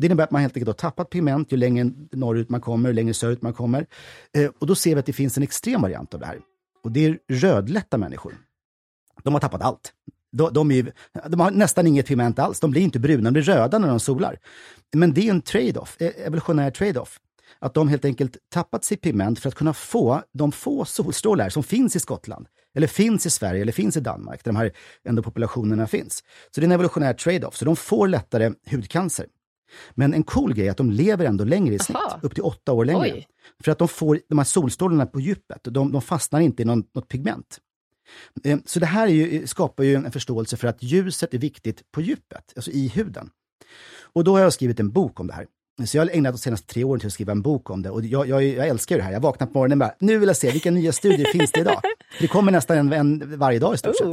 Det 0.00 0.06
innebär 0.06 0.24
att 0.24 0.30
man 0.30 0.40
helt 0.40 0.56
enkelt 0.56 0.68
har 0.68 0.90
tappat 0.90 1.10
pigment 1.10 1.52
ju 1.52 1.56
längre 1.56 1.90
norrut 2.12 2.48
man 2.48 2.60
kommer, 2.60 2.88
ju 2.88 2.94
längre 2.94 3.14
söderut 3.14 3.42
man 3.42 3.52
kommer. 3.52 3.86
Eh, 4.32 4.50
och 4.58 4.66
då 4.66 4.74
ser 4.74 4.94
vi 4.94 4.98
att 4.98 5.06
det 5.06 5.12
finns 5.12 5.36
en 5.36 5.42
extrem 5.42 5.82
variant 5.82 6.14
av 6.14 6.20
det 6.20 6.26
här. 6.26 6.40
Och 6.84 6.92
det 6.92 7.04
är 7.04 7.18
rödlätta 7.28 7.98
människor. 7.98 8.34
De 9.22 9.32
har 9.32 9.40
tappat 9.40 9.62
allt. 9.62 9.92
De, 10.32 10.52
de, 10.52 10.70
är, 10.70 10.92
de 11.28 11.40
har 11.40 11.50
nästan 11.50 11.86
inget 11.86 12.06
pigment 12.06 12.38
alls. 12.38 12.60
De 12.60 12.70
blir 12.70 12.82
inte 12.82 12.98
bruna, 12.98 13.22
de 13.22 13.32
blir 13.32 13.42
röda 13.42 13.78
när 13.78 13.88
de 13.88 14.00
solar. 14.00 14.38
Men 14.92 15.14
det 15.14 15.26
är 15.28 15.30
en 15.30 15.42
trade-off, 15.42 15.96
eh, 16.00 16.26
evolutionär 16.26 16.70
trade-off. 16.70 17.20
Att 17.58 17.74
de 17.74 17.88
helt 17.88 18.04
enkelt 18.04 18.36
tappat 18.52 18.84
sitt 18.84 19.00
pigment 19.00 19.38
för 19.38 19.48
att 19.48 19.54
kunna 19.54 19.74
få 19.74 20.22
de 20.32 20.52
få 20.52 20.84
solstrålar 20.84 21.48
som 21.48 21.62
finns 21.62 21.96
i 21.96 22.00
Skottland 22.00 22.46
eller 22.74 22.86
finns 22.86 23.26
i 23.26 23.30
Sverige 23.30 23.62
eller 23.62 23.72
finns 23.72 23.96
i 23.96 24.00
Danmark, 24.00 24.44
där 24.44 24.52
de 24.52 24.56
här 24.56 24.72
ändå 25.04 25.22
populationerna 25.22 25.86
finns. 25.86 26.22
Så 26.50 26.60
det 26.60 26.64
är 26.64 26.68
en 26.68 26.72
evolutionär 26.72 27.14
trade-off, 27.14 27.56
så 27.56 27.64
de 27.64 27.76
får 27.76 28.08
lättare 28.08 28.52
hudcancer. 28.70 29.26
Men 29.94 30.14
en 30.14 30.22
cool 30.22 30.54
grej 30.54 30.66
är 30.66 30.70
att 30.70 30.76
de 30.76 30.90
lever 30.90 31.24
ändå 31.24 31.44
längre 31.44 31.74
i 31.74 31.78
snitt, 31.78 31.96
Aha. 31.96 32.20
upp 32.22 32.34
till 32.34 32.42
åtta 32.42 32.72
år 32.72 32.84
längre. 32.84 33.00
Oj. 33.00 33.26
För 33.64 33.72
att 33.72 33.78
de 33.78 33.88
får 33.88 34.20
de 34.28 34.38
här 34.38 34.44
solstrålarna 34.44 35.06
på 35.06 35.20
djupet, 35.20 35.60
de, 35.64 35.92
de 35.92 36.02
fastnar 36.02 36.40
inte 36.40 36.62
i 36.62 36.64
någon, 36.64 36.84
något 36.94 37.08
pigment. 37.08 37.58
Eh, 38.44 38.58
Så 38.64 38.80
det 38.80 38.86
här 38.86 39.06
är 39.06 39.10
ju, 39.10 39.46
skapar 39.46 39.84
ju 39.84 39.94
en 39.94 40.12
förståelse 40.12 40.56
för 40.56 40.68
att 40.68 40.82
ljuset 40.82 41.34
är 41.34 41.38
viktigt 41.38 41.92
på 41.92 42.00
djupet, 42.00 42.52
alltså 42.56 42.70
i 42.70 42.88
huden. 42.88 43.30
Och 44.12 44.24
då 44.24 44.32
har 44.32 44.40
jag 44.40 44.52
skrivit 44.52 44.80
en 44.80 44.90
bok 44.90 45.20
om 45.20 45.26
det 45.26 45.32
här. 45.32 45.46
Så 45.86 45.96
jag 45.96 46.04
har 46.04 46.10
ägnat 46.10 46.34
de 46.34 46.38
senaste 46.38 46.66
tre 46.66 46.84
åren 46.84 47.00
till 47.00 47.06
att 47.06 47.12
skriva 47.12 47.32
en 47.32 47.42
bok 47.42 47.70
om 47.70 47.82
det. 47.82 47.90
Och 47.90 48.04
jag, 48.04 48.28
jag, 48.28 48.44
jag 48.44 48.68
älskar 48.68 48.96
det 48.96 49.02
här. 49.02 49.12
Jag 49.12 49.20
vaknar 49.20 49.46
på 49.46 49.52
morgonen 49.52 49.82
och 49.82 49.88
bara, 49.88 49.94
nu 50.00 50.18
vill 50.18 50.26
jag 50.26 50.36
se, 50.36 50.50
vilka 50.50 50.70
nya 50.70 50.92
studier 50.92 51.32
finns 51.32 51.52
det 51.52 51.60
idag? 51.60 51.80
Det 52.20 52.28
kommer 52.28 52.52
nästan 52.52 52.78
en, 52.78 52.92
en 52.92 53.38
varje 53.38 53.58
dag 53.58 53.74
i 53.74 53.78
stort 53.78 53.96
sett. 53.96 54.06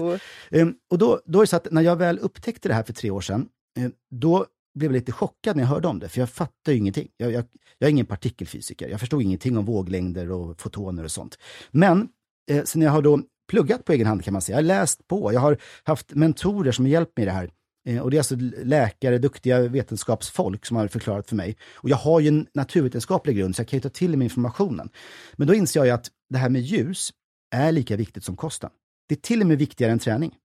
Um, 0.51 0.75
och 0.91 0.97
då, 0.97 1.21
då 1.25 1.39
är 1.39 1.43
det 1.43 1.47
så 1.47 1.55
att 1.55 1.67
när 1.71 1.81
jag 1.81 1.95
väl 1.95 2.19
upptäckte 2.19 2.67
det 2.67 2.73
här 2.73 2.83
för 2.83 2.93
tre 2.93 3.11
år 3.11 3.21
sedan, 3.21 3.47
eh, 3.77 3.89
då 4.11 4.45
blev 4.77 4.91
lite 4.91 5.11
chockad 5.11 5.55
när 5.55 5.63
jag 5.63 5.69
hörde 5.69 5.87
om 5.87 5.99
det, 5.99 6.09
för 6.09 6.19
jag 6.19 6.29
fattar 6.29 6.71
ju 6.71 6.77
ingenting. 6.77 7.07
Jag, 7.17 7.31
jag, 7.31 7.45
jag 7.77 7.87
är 7.87 7.91
ingen 7.91 8.05
partikelfysiker, 8.05 8.89
jag 8.89 8.99
förstod 8.99 9.21
ingenting 9.21 9.57
om 9.57 9.65
våglängder 9.65 10.31
och 10.31 10.61
fotoner 10.61 11.03
och 11.03 11.11
sånt. 11.11 11.37
Men 11.71 12.09
eh, 12.51 12.63
sen 12.63 12.81
jag 12.81 12.91
har 12.91 13.01
då 13.01 13.21
pluggat 13.47 13.85
på 13.85 13.93
egen 13.93 14.07
hand 14.07 14.23
kan 14.23 14.33
man 14.33 14.41
säga, 14.41 14.55
jag 14.55 14.63
har 14.63 14.67
läst 14.67 15.07
på, 15.07 15.33
jag 15.33 15.39
har 15.39 15.57
haft 15.83 16.13
mentorer 16.15 16.71
som 16.71 16.85
har 16.85 16.89
hjälpt 16.89 17.17
mig 17.17 17.23
i 17.23 17.25
det 17.25 17.31
här. 17.31 17.51
Eh, 17.87 17.99
och 17.99 18.11
det 18.11 18.17
är 18.17 18.19
alltså 18.19 18.35
läkare, 18.63 19.17
duktiga 19.17 19.61
vetenskapsfolk 19.61 20.65
som 20.65 20.77
har 20.77 20.87
förklarat 20.87 21.29
för 21.29 21.35
mig. 21.35 21.57
Och 21.73 21.89
jag 21.89 21.97
har 21.97 22.19
ju 22.19 22.27
en 22.27 22.47
naturvetenskaplig 22.53 23.37
grund, 23.37 23.55
så 23.55 23.59
jag 23.59 23.67
kan 23.67 23.77
ju 23.77 23.81
ta 23.81 23.89
till 23.89 24.17
mig 24.17 24.25
informationen. 24.25 24.89
Men 25.35 25.47
då 25.47 25.53
inser 25.53 25.79
jag 25.79 25.87
ju 25.87 25.91
att 25.91 26.07
det 26.29 26.37
här 26.37 26.49
med 26.49 26.61
ljus 26.61 27.11
är 27.55 27.71
lika 27.71 27.95
viktigt 27.95 28.23
som 28.23 28.35
kosten. 28.35 28.69
Det 29.09 29.15
är 29.15 29.19
till 29.19 29.41
och 29.41 29.47
med 29.47 29.57
viktigare 29.57 29.91
än 29.91 29.99
träning 29.99 30.35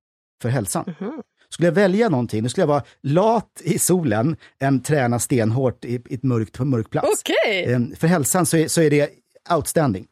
för 0.42 0.48
hälsan. 0.48 0.94
Mhm. 1.00 1.22
Skulle 1.52 1.66
jag 1.68 1.72
välja 1.74 2.08
någonting, 2.08 2.42
då 2.42 2.48
skulle 2.48 2.62
jag 2.62 2.68
vara 2.68 2.84
lat 3.02 3.60
i 3.64 3.78
solen 3.78 4.36
än 4.58 4.80
träna 4.82 5.18
stenhårt 5.18 5.84
i, 5.84 6.02
i 6.08 6.14
ett 6.14 6.22
mörkt, 6.22 6.58
mörk 6.58 6.90
plats. 6.90 7.22
Okej. 7.22 7.64
Eh, 7.72 7.80
För 7.96 8.06
hälsan 8.06 8.46
så 8.46 8.56
är, 8.56 8.68
så 8.68 8.80
är 8.80 8.90
det 8.90 9.10
outstanding. 9.54 10.06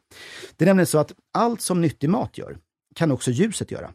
Det 0.55 0.65
är 0.65 0.67
nämligen 0.67 0.87
så 0.87 0.97
att 0.99 1.11
allt 1.33 1.61
som 1.61 1.81
nyttig 1.81 2.09
mat 2.09 2.37
gör, 2.37 2.57
kan 2.95 3.11
också 3.11 3.31
ljuset 3.31 3.71
göra. 3.71 3.91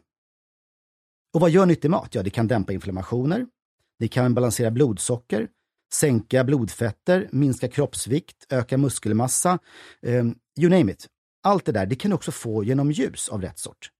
Och 1.33 1.41
vad 1.41 1.49
gör 1.49 1.65
nyttig 1.65 1.89
mat? 1.91 2.15
Ja, 2.15 2.23
det 2.23 2.29
kan 2.29 2.47
dämpa 2.47 2.73
inflammationer, 2.73 3.45
det 3.99 4.07
kan 4.07 4.33
balansera 4.33 4.71
blodsocker, 4.71 5.47
sänka 5.93 6.43
blodfetter, 6.43 7.27
minska 7.31 7.67
kroppsvikt, 7.67 8.45
öka 8.49 8.77
muskelmassa, 8.77 9.59
eh, 10.01 10.25
you 10.59 10.69
name 10.69 10.91
it. 10.91 11.07
Allt 11.43 11.65
det 11.65 11.71
där, 11.71 11.85
det 11.85 11.95
kan 11.95 12.11
du 12.11 12.15
också 12.15 12.31
få 12.31 12.63
genom 12.63 12.91
ljus 12.91 13.29
av 13.29 13.41
rätt 13.41 13.59
sort. 13.59 13.91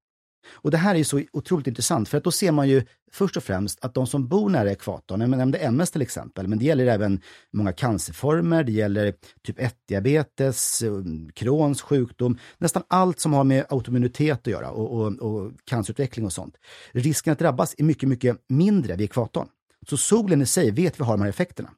Och 0.49 0.71
det 0.71 0.77
här 0.77 0.93
är 0.93 0.97
ju 0.97 1.03
så 1.03 1.21
otroligt 1.33 1.67
intressant, 1.67 2.09
för 2.09 2.17
att 2.17 2.23
då 2.23 2.31
ser 2.31 2.51
man 2.51 2.69
ju 2.69 2.83
först 3.11 3.37
och 3.37 3.43
främst 3.43 3.85
att 3.85 3.93
de 3.93 4.07
som 4.07 4.27
bor 4.27 4.49
nära 4.49 4.71
ekvatorn, 4.71 5.21
jag 5.21 5.29
nämnde 5.29 5.57
MS 5.57 5.91
till 5.91 6.01
exempel, 6.01 6.47
men 6.47 6.59
det 6.59 6.65
gäller 6.65 6.87
även 6.87 7.21
många 7.53 7.71
cancerformer, 7.71 8.63
det 8.63 8.71
gäller 8.71 9.13
typ 9.43 9.59
1-diabetes, 9.59 10.83
um, 10.83 11.31
Crohns 11.33 11.81
sjukdom, 11.81 12.37
nästan 12.57 12.83
allt 12.87 13.19
som 13.19 13.33
har 13.33 13.43
med 13.43 13.65
autoimmunitet 13.69 14.39
att 14.39 14.47
göra 14.47 14.71
och, 14.71 15.01
och, 15.01 15.13
och 15.13 15.51
cancerutveckling 15.65 16.25
och 16.25 16.33
sånt. 16.33 16.55
Risken 16.91 17.33
att 17.33 17.39
drabbas 17.39 17.75
är 17.77 17.83
mycket, 17.83 18.09
mycket 18.09 18.37
mindre 18.49 18.95
vid 18.95 19.05
ekvatorn. 19.05 19.47
Så 19.89 19.97
solen 19.97 20.41
i 20.41 20.45
sig 20.45 20.71
vet 20.71 20.99
vi 20.99 21.03
har 21.03 21.13
de 21.13 21.21
här 21.21 21.29
effekterna. 21.29 21.69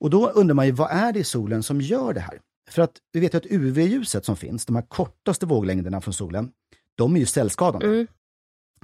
Och 0.00 0.10
då 0.10 0.30
undrar 0.30 0.54
man 0.54 0.66
ju, 0.66 0.72
vad 0.72 0.90
är 0.90 1.12
det 1.12 1.18
i 1.18 1.24
solen 1.24 1.62
som 1.62 1.80
gör 1.80 2.12
det 2.12 2.20
här? 2.20 2.40
För 2.70 2.82
att 2.82 2.92
vi 3.12 3.20
vet 3.20 3.34
ju 3.34 3.38
att 3.38 3.46
UV-ljuset 3.46 4.24
som 4.24 4.36
finns, 4.36 4.66
de 4.66 4.76
här 4.76 4.82
kortaste 4.88 5.46
våglängderna 5.46 6.00
från 6.00 6.14
solen, 6.14 6.50
de 7.00 7.16
är 7.16 7.20
ju 7.20 7.26
cellskadande. 7.26 7.86
Mm. 7.86 8.06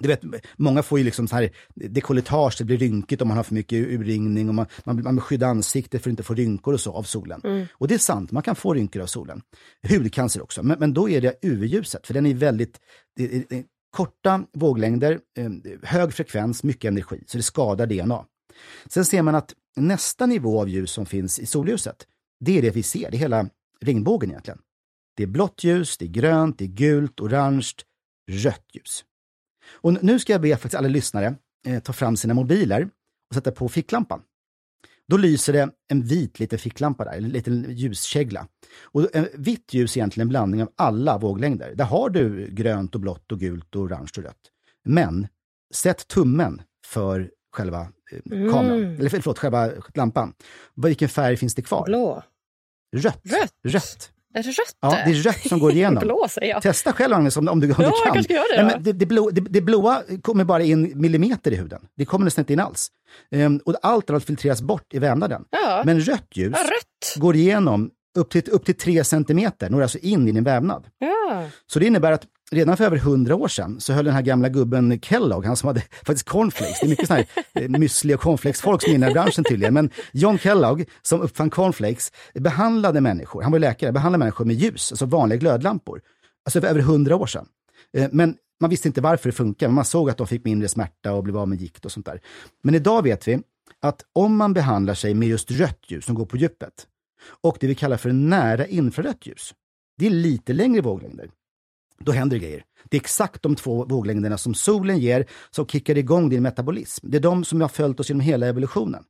Du 0.00 0.08
vet, 0.08 0.22
många 0.56 0.82
får 0.82 0.98
ju 0.98 1.04
liksom 1.04 1.28
så 1.28 1.36
här 1.36 1.50
dekolletage, 1.74 2.54
det 2.58 2.64
blir 2.64 2.78
rynkigt 2.78 3.22
om 3.22 3.28
man 3.28 3.36
har 3.36 3.44
för 3.44 3.54
mycket 3.54 3.86
urringning 3.86 4.48
och 4.48 4.54
man, 4.54 4.66
man, 4.84 5.02
man 5.02 5.14
vill 5.14 5.22
skydda 5.22 5.46
ansiktet 5.46 6.02
för 6.02 6.10
att 6.10 6.12
inte 6.12 6.22
få 6.22 6.34
rynkor 6.34 6.74
och 6.74 6.80
så 6.80 6.92
av 6.92 7.02
solen. 7.02 7.40
Mm. 7.44 7.66
Och 7.72 7.88
det 7.88 7.94
är 7.94 7.98
sant, 7.98 8.32
man 8.32 8.42
kan 8.42 8.56
få 8.56 8.74
rynkor 8.74 9.02
av 9.02 9.06
solen. 9.06 9.42
Hudcancer 9.88 10.42
också, 10.42 10.62
men, 10.62 10.78
men 10.78 10.94
då 10.94 11.08
är 11.08 11.20
det 11.20 11.34
UV-ljuset, 11.42 12.06
för 12.06 12.14
den 12.14 12.26
är 12.26 12.34
väldigt 12.34 12.80
det 13.16 13.50
det 13.50 13.64
korta 13.90 14.44
våglängder, 14.52 15.20
eh, 15.38 15.50
hög 15.82 16.12
frekvens, 16.12 16.62
mycket 16.62 16.88
energi, 16.88 17.24
så 17.26 17.36
det 17.36 17.42
skadar 17.42 17.86
DNA. 17.86 18.24
Sen 18.86 19.04
ser 19.04 19.22
man 19.22 19.34
att 19.34 19.54
nästa 19.76 20.26
nivå 20.26 20.60
av 20.60 20.68
ljus 20.68 20.90
som 20.90 21.06
finns 21.06 21.38
i 21.38 21.46
solljuset, 21.46 22.06
det 22.44 22.58
är 22.58 22.62
det 22.62 22.70
vi 22.70 22.82
ser, 22.82 23.10
det 23.10 23.16
är 23.16 23.18
hela 23.18 23.48
regnbågen 23.80 24.30
egentligen. 24.30 24.58
Det 25.16 25.22
är 25.22 25.26
blått 25.26 25.64
ljus, 25.64 25.98
det 25.98 26.04
är 26.04 26.08
grönt, 26.08 26.58
det 26.58 26.64
är 26.64 26.68
gult, 26.68 27.20
orange, 27.20 27.72
rött 28.30 28.64
ljus. 28.72 29.04
Och 29.68 30.04
nu 30.04 30.18
ska 30.18 30.32
jag 30.32 30.40
be 30.42 30.50
faktiskt 30.56 30.74
alla 30.74 30.88
lyssnare 30.88 31.34
eh, 31.66 31.82
ta 31.82 31.92
fram 31.92 32.16
sina 32.16 32.34
mobiler 32.34 32.82
och 33.28 33.34
sätta 33.34 33.52
på 33.52 33.68
ficklampan. 33.68 34.22
Då 35.08 35.16
lyser 35.16 35.52
det 35.52 35.70
en 35.88 36.02
vit 36.02 36.40
liten 36.40 36.58
ficklampa 36.58 37.04
där, 37.04 37.12
en 37.12 37.28
liten 37.28 37.66
ljuskägla. 37.76 38.48
Och 38.82 39.16
en 39.16 39.28
vitt 39.34 39.74
ljus 39.74 39.96
är 39.96 40.00
egentligen 40.00 40.24
en 40.24 40.28
blandning 40.28 40.62
av 40.62 40.72
alla 40.76 41.18
våglängder. 41.18 41.74
Där 41.74 41.84
har 41.84 42.10
du 42.10 42.48
grönt 42.50 42.94
och 42.94 43.00
blått 43.00 43.32
och 43.32 43.40
gult 43.40 43.76
och 43.76 43.82
orange 43.82 44.10
och 44.18 44.22
rött. 44.24 44.50
Men 44.84 45.28
sätt 45.74 46.08
tummen 46.08 46.62
för 46.86 47.30
själva 47.56 47.80
eh, 48.12 48.50
kameran, 48.52 48.78
Mm. 48.82 49.00
eller 49.00 49.08
förlåt, 49.10 49.38
själva 49.38 49.70
lampan. 49.94 50.34
Vilken 50.74 51.08
färg 51.08 51.36
finns 51.36 51.54
det 51.54 51.62
kvar? 51.62 51.84
Blå. 51.84 52.22
Rött. 52.96 53.20
Rött. 53.24 53.52
Rött. 53.68 54.12
Rött? 54.42 54.76
Ja, 54.80 54.90
det 54.90 55.10
är 55.10 55.14
rött 55.14 55.48
som 55.48 55.58
går 55.58 55.72
igenom. 55.72 56.00
Blå 56.04 56.26
säger 56.30 56.48
jag. 56.52 56.62
Testa 56.62 56.92
själv 56.92 57.14
Agnes 57.14 57.36
om, 57.36 57.48
om 57.48 57.60
du, 57.60 57.66
om 57.72 57.74
Ja, 57.78 57.92
du 58.14 58.22
kan. 58.22 58.22
det 58.28 58.56
Nej, 58.56 58.64
men 58.64 58.82
det, 58.82 58.92
det, 58.92 59.06
blå, 59.06 59.30
det, 59.30 59.40
det 59.40 59.60
blåa 59.60 60.02
kommer 60.22 60.44
bara 60.44 60.62
in 60.62 60.92
millimeter 60.94 61.50
i 61.52 61.56
huden. 61.56 61.80
Det 61.96 62.04
kommer 62.04 62.24
nästan 62.24 62.42
inte 62.42 62.52
in 62.52 62.60
alls. 62.60 62.88
Ehm, 63.30 63.60
och 63.64 63.74
allt 63.82 64.10
annat 64.10 64.24
filtreras 64.24 64.62
bort 64.62 64.94
i 64.94 64.98
vävnaden. 64.98 65.44
Ja. 65.50 65.82
Men 65.86 66.00
rött 66.00 66.26
ljus 66.34 66.54
Ja, 66.56 66.62
rött. 66.62 67.16
går 67.22 67.36
igenom 67.36 67.90
upp 68.18 68.30
till, 68.30 68.42
upp 68.50 68.64
till 68.64 68.74
3 68.76 69.04
centimeter, 69.04 69.70
når 69.70 69.82
alltså 69.82 69.98
in 69.98 70.28
i 70.28 70.32
din 70.32 70.44
vävnad. 70.44 70.86
Ja. 70.98 71.44
Så 71.66 71.78
det 71.78 71.86
innebär 71.86 72.12
att 72.12 72.22
redan 72.50 72.76
för 72.76 72.84
över 72.84 72.96
hundra 72.96 73.36
år 73.36 73.48
sedan 73.48 73.80
så 73.80 73.92
höll 73.92 74.04
den 74.04 74.14
här 74.14 74.22
gamla 74.22 74.48
gubben 74.48 75.00
Kellogg, 75.00 75.44
han 75.46 75.56
som 75.56 75.66
hade 75.66 75.80
faktiskt 76.06 76.28
cornflakes, 76.28 76.80
det 76.80 76.86
är 76.86 76.88
mycket 76.88 77.06
sån 77.06 77.16
här 77.16 77.26
eh, 77.54 77.68
müsli 77.68 78.14
och 78.14 78.20
cornflakes-folk 78.20 78.82
som 78.82 78.90
är 78.90 78.94
inne 78.94 79.10
i 79.10 79.12
branschen 79.12 79.44
tydligen, 79.44 79.74
men 79.74 79.90
John 80.12 80.38
Kellogg 80.38 80.84
som 81.02 81.20
uppfann 81.20 81.50
cornflakes 81.50 82.12
behandlade 82.34 83.00
människor, 83.00 83.42
han 83.42 83.52
var 83.52 83.58
läkare, 83.58 83.92
behandlade 83.92 84.18
människor 84.18 84.44
med 84.44 84.56
ljus, 84.56 84.92
alltså 84.92 85.06
vanliga 85.06 85.38
glödlampor, 85.38 86.00
alltså 86.44 86.60
för 86.60 86.68
över 86.68 86.80
hundra 86.80 87.16
år 87.16 87.26
sedan. 87.26 87.46
Eh, 87.96 88.08
men 88.12 88.36
man 88.60 88.70
visste 88.70 88.88
inte 88.88 89.00
varför 89.00 89.28
det 89.28 89.36
funkade, 89.36 89.68
men 89.68 89.74
man 89.74 89.84
såg 89.84 90.10
att 90.10 90.16
de 90.16 90.26
fick 90.26 90.44
mindre 90.44 90.68
smärta 90.68 91.12
och 91.12 91.22
blev 91.22 91.36
av 91.36 91.48
med 91.48 91.60
gikt 91.60 91.84
och 91.84 91.92
sånt 91.92 92.06
där. 92.06 92.20
Men 92.62 92.74
idag 92.74 93.02
vet 93.02 93.28
vi 93.28 93.40
att 93.82 94.02
om 94.12 94.36
man 94.36 94.52
behandlar 94.52 94.94
sig 94.94 95.14
med 95.14 95.28
just 95.28 95.50
rött 95.50 95.84
ljus 95.88 96.04
som 96.04 96.14
går 96.14 96.26
på 96.26 96.36
djupet 96.36 96.86
och 97.42 97.56
det 97.60 97.66
vi 97.66 97.74
kallar 97.74 97.96
för 97.96 98.12
nära 98.12 98.66
infrarött 98.66 99.26
ljus, 99.26 99.54
det 99.98 100.06
är 100.06 100.10
lite 100.10 100.52
längre 100.52 100.80
våglängder, 100.80 101.30
då 101.98 102.12
händer 102.12 102.36
det 102.36 102.40
grejer. 102.40 102.64
Det 102.84 102.96
är 102.96 103.00
exakt 103.00 103.42
de 103.42 103.56
två 103.56 103.84
våglängderna 103.84 104.38
som 104.38 104.54
solen 104.54 104.98
ger 104.98 105.26
som 105.50 105.66
kickar 105.66 105.98
igång 105.98 106.28
din 106.28 106.42
metabolism. 106.42 107.10
Det 107.10 107.16
är 107.16 107.20
de 107.20 107.44
som 107.44 107.60
har 107.60 107.68
följt 107.68 108.00
oss 108.00 108.08
genom 108.08 108.20
hela 108.20 108.46
evolutionen. 108.46 109.04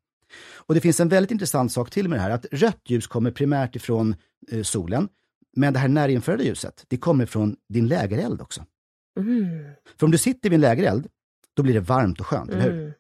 Och 0.55 0.75
det 0.75 0.81
finns 0.81 1.01
en 1.01 1.09
väldigt 1.09 1.31
intressant 1.31 1.73
sak 1.73 1.91
till 1.91 2.09
med 2.09 2.19
det 2.19 2.23
här, 2.23 2.31
att 2.31 2.47
rött 2.53 2.81
ljus 2.85 3.07
kommer 3.07 3.31
primärt 3.31 3.77
ifrån 3.77 4.17
eh, 4.51 4.63
solen, 4.63 5.09
men 5.57 5.73
det 5.73 5.79
här 5.79 5.89
närinfraröda 5.89 6.45
ljuset, 6.45 6.85
det 6.89 6.97
kommer 6.97 7.27
från 7.27 7.57
din 7.69 7.89
lägereld 7.89 8.41
också. 8.41 8.65
Mm. 9.21 9.71
För 9.99 10.07
om 10.07 10.11
du 10.11 10.19
sitter 10.19 10.51
vid 10.51 10.57
en 10.57 10.61
lägereld, 10.61 11.09
då 11.55 11.63
blir 11.63 11.75
det 11.75 11.81
varmt 11.81 12.21
och 12.21 12.27
skönt, 12.27 12.51
eller 12.51 12.63
hur? 12.63 12.73
Mm. 12.73 12.93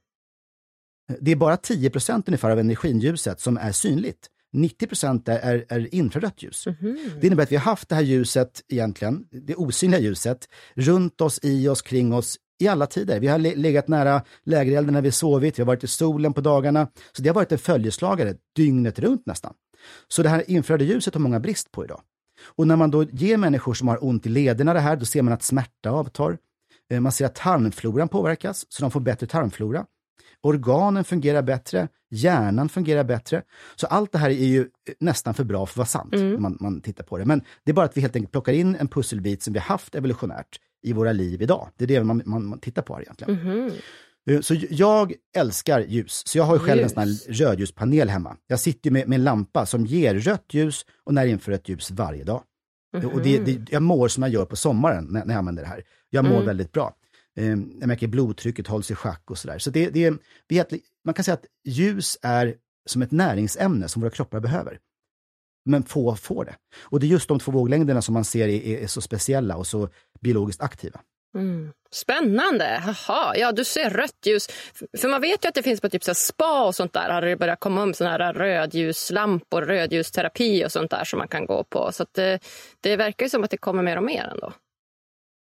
Det 1.21 1.31
är 1.31 1.37
bara 1.37 1.57
10 1.57 1.91
ungefär 2.27 2.51
av 2.51 2.59
energiljuset 2.59 3.41
som 3.41 3.57
är 3.57 3.73
synligt. 3.73 4.31
90 4.53 4.89
är, 5.31 5.39
är, 5.39 5.65
är 5.69 5.95
infrarött 5.95 6.43
ljus. 6.43 6.67
Mhm. 6.67 6.99
Det 7.21 7.27
innebär 7.27 7.43
att 7.43 7.53
vi 7.53 7.57
har 7.57 7.65
haft 7.65 7.89
det 7.89 7.95
här 7.95 8.03
ljuset 8.03 8.63
egentligen, 8.69 9.25
det 9.31 9.55
osynliga 9.55 10.01
ljuset, 10.01 10.49
runt 10.75 11.21
oss, 11.21 11.41
i 11.43 11.69
oss, 11.69 11.83
kring 11.83 12.15
oss 12.15 12.37
i 12.61 12.69
alla 12.69 12.87
tider. 12.87 13.21
Vi 13.21 13.27
har 13.27 13.39
le- 13.39 13.55
legat 13.57 13.89
nära 13.89 14.23
lägerelden 14.45 14.95
när 14.95 15.03
vi 15.03 15.13
sovit, 15.13 15.59
vi 15.59 15.63
har 15.63 15.67
varit 15.67 15.85
i 15.85 15.87
solen 15.87 16.33
på 16.33 16.41
dagarna. 16.41 16.89
Så 17.13 17.23
det 17.23 17.29
har 17.29 17.35
varit 17.35 17.53
en 17.53 17.59
följeslagare 17.59 18.35
dygnet 18.57 18.99
runt 18.99 19.27
nästan. 19.27 19.55
Så 20.09 20.23
det 20.23 20.29
här 20.29 20.51
infraröda 20.51 20.85
ljuset 20.85 21.15
har 21.15 21.21
många 21.21 21.41
brist 21.41 21.73
på 21.73 21.85
idag. 21.85 22.01
Och 22.45 22.67
när 22.67 22.77
man 22.77 22.91
då 22.91 23.05
ger 23.05 23.37
människor 23.37 23.75
som 23.75 23.89
har 23.89 24.05
ont 24.05 24.27
i 24.27 24.29
lederna 24.29 24.75
det 24.75 24.81
här, 24.81 24.97
då 24.97 25.05
ser 25.05 25.23
man 25.23 25.33
att 25.33 25.43
smärta 25.43 25.91
avtar. 25.91 26.39
Eh, 26.91 27.01
Man 27.01 27.13
ser 27.13 27.27
att 27.27 27.35
tarmfloran 27.35 28.09
påverkas, 28.09 28.67
så 28.69 28.83
de 28.83 28.91
får 28.91 29.01
bättre 29.01 29.27
tarmflora. 29.27 29.87
Organen 30.43 31.05
fungerar 31.05 31.43
bättre, 31.43 31.89
hjärnan 32.11 32.69
fungerar 32.69 33.05
bättre. 33.05 33.43
Så 33.77 33.87
allt 33.87 34.13
det 34.13 34.19
här 34.19 34.31
är 34.31 34.47
ju 34.47 34.69
nästan 35.01 35.35
för 35.35 35.45
bra 35.45 35.67
för 35.67 35.73
att 35.73 35.77
vara 35.77 35.87
sant, 35.87 36.13
när 36.13 36.39
man, 36.39 36.57
man 36.61 36.81
tittar 36.81 37.05
på 37.05 37.19
det. 37.19 37.25
Men 37.25 37.43
det 37.65 37.71
är 37.71 37.75
bara 37.75 37.87
att 37.87 37.97
vi 37.97 38.01
helt 38.01 38.17
enkelt 38.17 38.33
plockar 38.33 38.53
in 38.53 38.77
en 38.77 38.89
pusselbit 38.89 39.43
som 39.43 39.53
vi 39.53 39.59
har 39.59 39.67
haft 39.67 39.95
evolutionärt 39.95 40.61
i 40.83 40.93
våra 40.93 41.13
liv 41.13 41.43
idag. 41.43 41.69
Det 41.77 41.85
är 41.85 41.89
det 41.89 42.05
man, 42.05 42.23
man, 42.27 42.47
man 42.47 42.59
tittar 42.61 42.83
på 42.83 42.95
här 42.95 43.03
egentligen. 43.03 43.35
Mhm. 43.35 43.71
Eh, 44.31 44.41
Så 44.41 44.55
jag 44.71 45.13
älskar 45.37 45.81
ljus, 45.81 46.23
så 46.27 46.39
jag 46.39 46.45
har 46.45 46.55
ju 46.55 46.59
själv 46.61 46.81
en 46.81 46.85
Ljus. 46.85 46.93
sån 46.93 47.03
här 47.03 47.33
rödljuspanel 47.33 48.09
hemma. 48.09 48.37
Jag 48.47 48.61
sitter 48.61 48.91
med, 48.91 49.09
med 49.09 49.17
en 49.17 49.25
lampa 49.25 49.67
som 49.67 49.87
ger 49.87 50.15
rött 50.15 50.55
ljus 50.55 50.87
och 51.05 51.15
närinfrarött 51.15 51.69
ljus 51.69 51.91
varje 51.91 52.25
dag. 52.25 52.43
Mm. 52.97 53.11
Och 53.11 53.23
det, 53.23 53.39
det, 53.39 53.73
jag 53.73 53.83
mår 53.83 54.09
som 54.09 54.23
jag 54.23 54.33
gör 54.33 54.45
på 54.45 54.57
sommaren 54.57 55.05
när, 55.05 55.25
när 55.25 55.35
jag 55.35 55.39
använder 55.39 55.63
det 55.63 55.69
här. 55.69 55.83
Jag 56.11 56.25
mår 56.25 56.35
mm. 56.35 56.47
väldigt 56.47 56.73
bra. 56.73 56.97
Eh, 57.37 57.47
jag 57.81 57.87
märker 57.87 58.07
blodtrycket 58.07 58.67
hålls 58.67 58.91
i 58.91 58.95
schack 58.95 59.31
och 59.31 59.39
sådär. 59.39 59.59
Så 59.59 59.71
det, 59.71 59.91
det, 59.91 60.15
det, 60.47 60.81
man 61.05 61.15
kan 61.15 61.25
säga 61.25 61.35
att 61.35 61.47
ljus 61.65 62.19
är 62.23 62.55
som 62.87 63.03
ett 63.03 63.11
näringsämne 63.11 63.89
som 63.89 64.03
våra 64.03 64.11
kroppar 64.11 64.41
behöver. 64.41 64.79
Men 65.65 65.83
få 65.83 66.17
får 66.17 66.45
det. 66.45 66.57
Och 66.83 67.01
det 67.01 67.07
är 67.07 67.09
just 67.09 67.29
de 67.29 67.39
två 67.39 67.53
våglängderna 67.53 68.03
som 68.03 68.15
man 68.15 68.25
ser 68.25 68.49
är, 68.49 68.83
är 68.83 68.87
så 68.87 69.01
speciella 69.01 69.57
och 69.57 69.67
så 69.67 69.89
biologiskt 70.21 70.63
aktiva. 70.63 71.01
Mm. 71.37 71.73
Spännande! 71.91 72.83
Jaha, 72.87 73.37
ja 73.37 73.53
du 73.53 73.65
ser 73.65 73.91
rött 73.91 74.27
ljus. 74.27 74.47
För 75.01 75.09
man 75.09 75.21
vet 75.21 75.45
ju 75.45 75.49
att 75.49 75.55
det 75.55 75.63
finns 75.63 75.81
på 75.81 75.89
typ 75.89 76.05
så 76.05 76.15
spa 76.15 76.67
och 76.67 76.75
sånt 76.75 76.93
där 76.93 77.11
har 77.11 77.23
det 77.23 77.37
börjat 77.37 77.61
komma 77.61 77.83
om 77.83 77.95
såna 77.95 78.11
här 78.11 78.33
rödljuslampor, 78.33 79.63
rödljusterapi 79.63 80.65
och 80.67 80.73
sånt 80.73 80.91
där 80.91 81.05
som 81.05 81.19
man 81.19 81.29
kan 81.29 81.47
gå 81.47 81.65
på. 81.65 81.93
Så 81.93 82.07
det, 82.13 82.33
eh, 82.33 82.41
det 82.81 82.97
verkar 82.97 83.27
ju 83.27 83.31
som 83.31 83.45
att 83.45 83.51
det 83.51 83.57
kommer 83.57 83.83
mer 83.83 83.97
och 83.97 84.05
mer 84.05 84.25
ändå. 84.25 84.53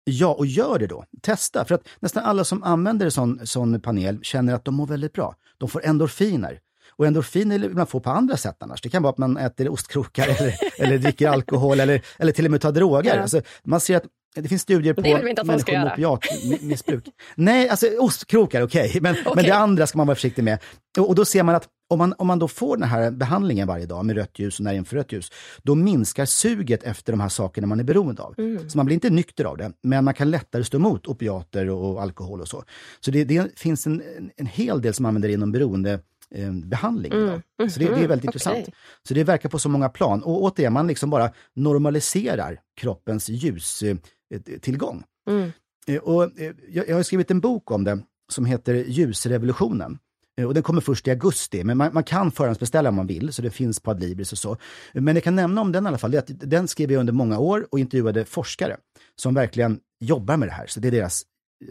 Ja, 0.03 0.27
och 0.27 0.45
gör 0.45 0.79
det 0.79 0.87
då. 0.87 1.05
Testa, 1.21 1.65
för 1.65 1.75
att 1.75 1.87
nästan 1.99 2.23
alla 2.23 2.43
som 2.43 2.63
använder 2.63 3.05
en 3.05 3.11
sån, 3.11 3.47
sån 3.47 3.81
panel 3.81 4.19
känner 4.21 4.53
att 4.53 4.65
de 4.65 4.75
mår 4.75 4.87
väldigt 4.87 5.13
bra. 5.13 5.35
De 5.57 5.69
får 5.69 5.85
endorfiner. 5.85 6.59
Och 6.95 7.07
endorfiner 7.07 7.59
vill 7.59 7.73
man 7.73 7.87
få 7.87 7.99
på 7.99 8.09
andra 8.09 8.37
sätt 8.37 8.55
annars. 8.59 8.81
Det 8.81 8.89
kan 8.89 9.03
vara 9.03 9.11
att 9.11 9.17
man 9.17 9.37
äter 9.37 9.69
ostkrokar 9.69 10.27
eller, 10.39 10.55
eller 10.77 10.97
dricker 10.97 11.27
alkohol 11.27 11.79
eller, 11.79 12.01
eller 12.17 12.31
till 12.31 12.45
och 12.45 12.51
med 12.51 12.61
tar 12.61 12.71
droger. 12.71 13.15
Ja. 13.15 13.21
Alltså, 13.21 13.41
man 13.63 13.79
ser 13.79 13.97
att 13.97 14.03
det 14.35 14.47
finns 14.47 14.61
studier 14.61 14.93
på 14.93 15.01
människor 15.01 15.71
med 15.71 16.07
opiatmissbruk. 16.07 17.05
Nej, 17.35 17.69
alltså 17.69 17.87
ostkrokar, 17.99 18.61
okej, 18.61 18.89
okay. 18.89 19.01
men, 19.01 19.11
okay. 19.19 19.33
men 19.35 19.45
det 19.45 19.51
andra 19.51 19.87
ska 19.87 19.97
man 19.97 20.07
vara 20.07 20.15
försiktig 20.15 20.43
med. 20.43 20.59
Och, 20.97 21.09
och, 21.09 21.15
då 21.15 21.25
ser 21.25 21.43
man 21.43 21.55
att 21.55 21.67
om 21.91 21.97
man, 21.97 22.13
om 22.17 22.27
man 22.27 22.39
då 22.39 22.47
får 22.47 22.77
den 22.77 22.89
här 22.89 23.11
behandlingen 23.11 23.67
varje 23.67 23.85
dag 23.85 24.05
med 24.05 24.15
rött 24.15 24.39
ljus 24.39 24.59
och 24.59 24.63
närinfrarött 24.63 25.11
ljus, 25.11 25.31
då 25.63 25.75
minskar 25.75 26.25
suget 26.25 26.83
efter 26.83 27.13
de 27.13 27.19
här 27.19 27.29
sakerna 27.29 27.67
man 27.67 27.79
är 27.79 27.83
beroende 27.83 28.21
av. 28.21 28.35
Mm. 28.37 28.69
Så 28.69 28.77
man 28.77 28.85
blir 28.85 28.93
inte 28.93 29.09
nykter 29.09 29.45
av 29.45 29.57
det, 29.57 29.71
men 29.83 30.03
man 30.03 30.13
kan 30.13 30.31
lättare 30.31 30.63
stå 30.63 30.77
emot 30.77 31.07
opiater 31.07 31.69
och, 31.69 32.01
alkohol 32.01 32.41
och 32.41 32.47
så. 32.47 32.63
Så 32.99 33.11
det, 33.11 33.23
det 33.23 33.59
finns 33.59 33.87
en, 33.87 34.01
en 34.35 34.45
hel 34.45 34.81
del 34.81 34.93
som 34.93 35.05
använder 35.05 35.29
det 35.29 35.33
inom 35.33 35.51
beroende 35.51 35.99
eh, 36.35 36.51
behandling. 36.51 37.13
Mm. 37.13 37.41
Så 37.69 37.79
det, 37.79 37.85
det, 37.85 37.85
är 37.85 37.89
väldigt 37.89 38.09
mm. 38.09 38.27
intressant. 38.27 38.69
Så 39.07 39.13
det 39.13 39.23
verkar 39.23 39.49
på 39.49 39.59
så 39.59 39.69
många 39.69 39.89
plan. 39.89 40.23
Och 40.23 40.43
återigen, 40.43 40.73
man 40.73 40.87
liksom 40.87 41.09
bara 41.09 41.31
normaliserar 41.53 42.59
kroppens 42.81 43.29
ljustillgång. 43.29 45.03
Mm. 45.29 45.51
Eh, 45.87 45.97
och, 45.97 46.23
eh, 46.23 46.53
jag, 46.69 46.89
jag 46.89 46.95
har 46.95 47.03
skrivit 47.03 47.31
en 47.31 47.39
bok 47.39 47.71
om 47.71 47.83
det 47.83 47.99
som 48.31 48.45
heter 48.45 48.73
Ljusrevolutionen. 48.73 49.99
Eh, 50.37 50.45
och 50.47 50.53
den 50.53 50.63
kommer 50.63 50.81
först 50.81 51.07
i 51.07 51.11
augusti, 51.11 51.63
men 51.63 51.77
man, 51.77 51.93
man 51.93 52.03
kan 52.03 52.31
förhandsbeställa 52.31 52.89
om 52.89 52.95
man 52.95 53.07
vill, 53.07 53.33
så 53.33 53.41
det 53.41 53.51
finns 53.51 53.79
på 53.79 53.91
Adlibris 53.91 54.31
och 54.31 54.37
så. 54.37 54.57
Men 54.93 55.15
jag 55.15 55.23
kan 55.23 55.35
nämna 55.35 55.61
om 55.61 55.71
den 55.71 55.85
i 55.85 55.87
alla 55.87 55.97
fall, 55.97 56.11
det 56.11 56.17
att 56.17 56.49
den 56.49 56.67
skrev 56.67 56.91
jag 56.91 56.99
under 56.99 57.13
många 57.13 57.39
år 57.39 57.67
och 57.71 57.79
intervjuade 57.79 58.25
forskare 58.25 58.77
som 59.15 59.33
verkligen 59.33 59.79
jobbar 59.99 60.37
med 60.37 60.47
det 60.47 60.53
här. 60.53 60.67
Så 60.67 60.79
det 60.79 60.87
är 60.87 60.91
deras 60.91 61.25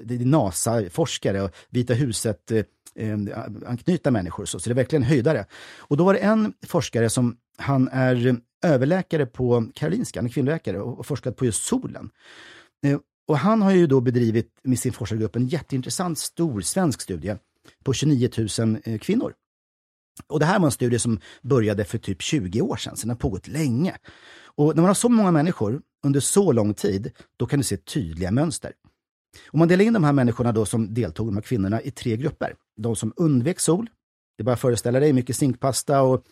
det 0.05 0.15
är 0.15 0.19
NASA-forskare 0.19 1.43
och 1.43 1.51
Vita 1.71 1.95
huset 1.95 2.51
eh, 2.51 2.65
eh, 2.95 3.19
anknyta 3.67 4.11
människor. 4.11 4.45
Så, 4.45 4.61
så 4.61 4.71
det 4.71 4.73
är 4.73 4.75
verkligen 4.75 5.03
höjdare. 5.03 5.47
Och 5.79 5.97
då 5.97 6.05
var 6.05 6.15
det 6.15 6.21
en 6.21 6.53
forskare 6.67 7.11
som, 7.11 7.37
han 7.59 7.89
är 7.89 8.41
överläkare 8.65 9.27
på 9.27 9.67
Karolinska, 9.75 10.19
han 10.19 10.27
är 10.27 10.31
kvinnoläkare, 10.31 10.81
och, 10.81 10.99
och 10.99 11.07
forskat 11.07 11.37
på 11.37 11.45
just 11.45 11.63
solen. 11.63 12.11
Eh, 12.87 12.99
och 13.29 13.39
han 13.39 13.63
har 13.63 13.73
ju 13.73 13.87
då 13.87 14.01
bedrivit 14.01 14.59
med 14.63 14.79
sin 14.79 14.93
forskargrupp 14.93 15.37
en 15.37 15.47
jätteintressant 15.47 16.19
stor 16.19 16.61
svensk 16.61 17.01
studie 17.01 17.37
på 17.85 17.93
29 17.93 18.31
000 18.59 18.79
eh, 18.85 18.99
kvinnor. 18.99 19.35
Och 20.27 20.41
det 20.41 20.47
här 20.47 20.59
var 20.59 20.67
en 20.67 20.73
studie 20.73 20.99
som 20.99 21.21
började 21.43 21.85
för 21.85 21.99
typ 21.99 22.23
20 22.23 22.61
år 22.61 22.77
sedan, 22.77 22.97
så 22.97 23.03
den 23.03 23.11
har 23.11 23.17
pågått 23.17 23.49
länge. 23.49 23.97
Och 24.57 24.67
när 24.67 24.83
man 24.83 24.89
har 24.89 24.95
så 24.95 25.09
många 25.09 25.31
människor 25.31 25.83
under 26.05 26.21
så 26.21 26.53
lång 26.53 26.75
tid, 26.75 27.11
då 27.37 27.47
kan 27.47 27.59
du 27.59 27.65
se 27.65 27.77
tydliga 27.77 28.31
mönster. 28.31 28.73
Om 29.51 29.59
man 29.59 29.69
delar 29.69 29.85
in 29.85 29.93
de 29.93 30.05
här 30.05 30.13
människorna 30.13 30.53
då 30.53 30.67
som 30.67 30.95
deltog, 30.95 31.29
de 31.29 31.35
här 31.35 31.43
kvinnorna, 31.43 31.83
i 31.83 31.91
tre 31.91 32.17
grupper. 32.17 32.55
De 32.77 32.97
som 32.97 33.13
undvek 33.17 33.61
sol, 33.61 33.91
det 34.41 34.43
är 34.43 34.45
bara 34.45 34.53
att 34.53 34.61
föreställa 34.61 35.01
dig 35.01 35.13
mycket 35.13 35.37
zinkpasta 35.37 36.03
och 36.03 36.25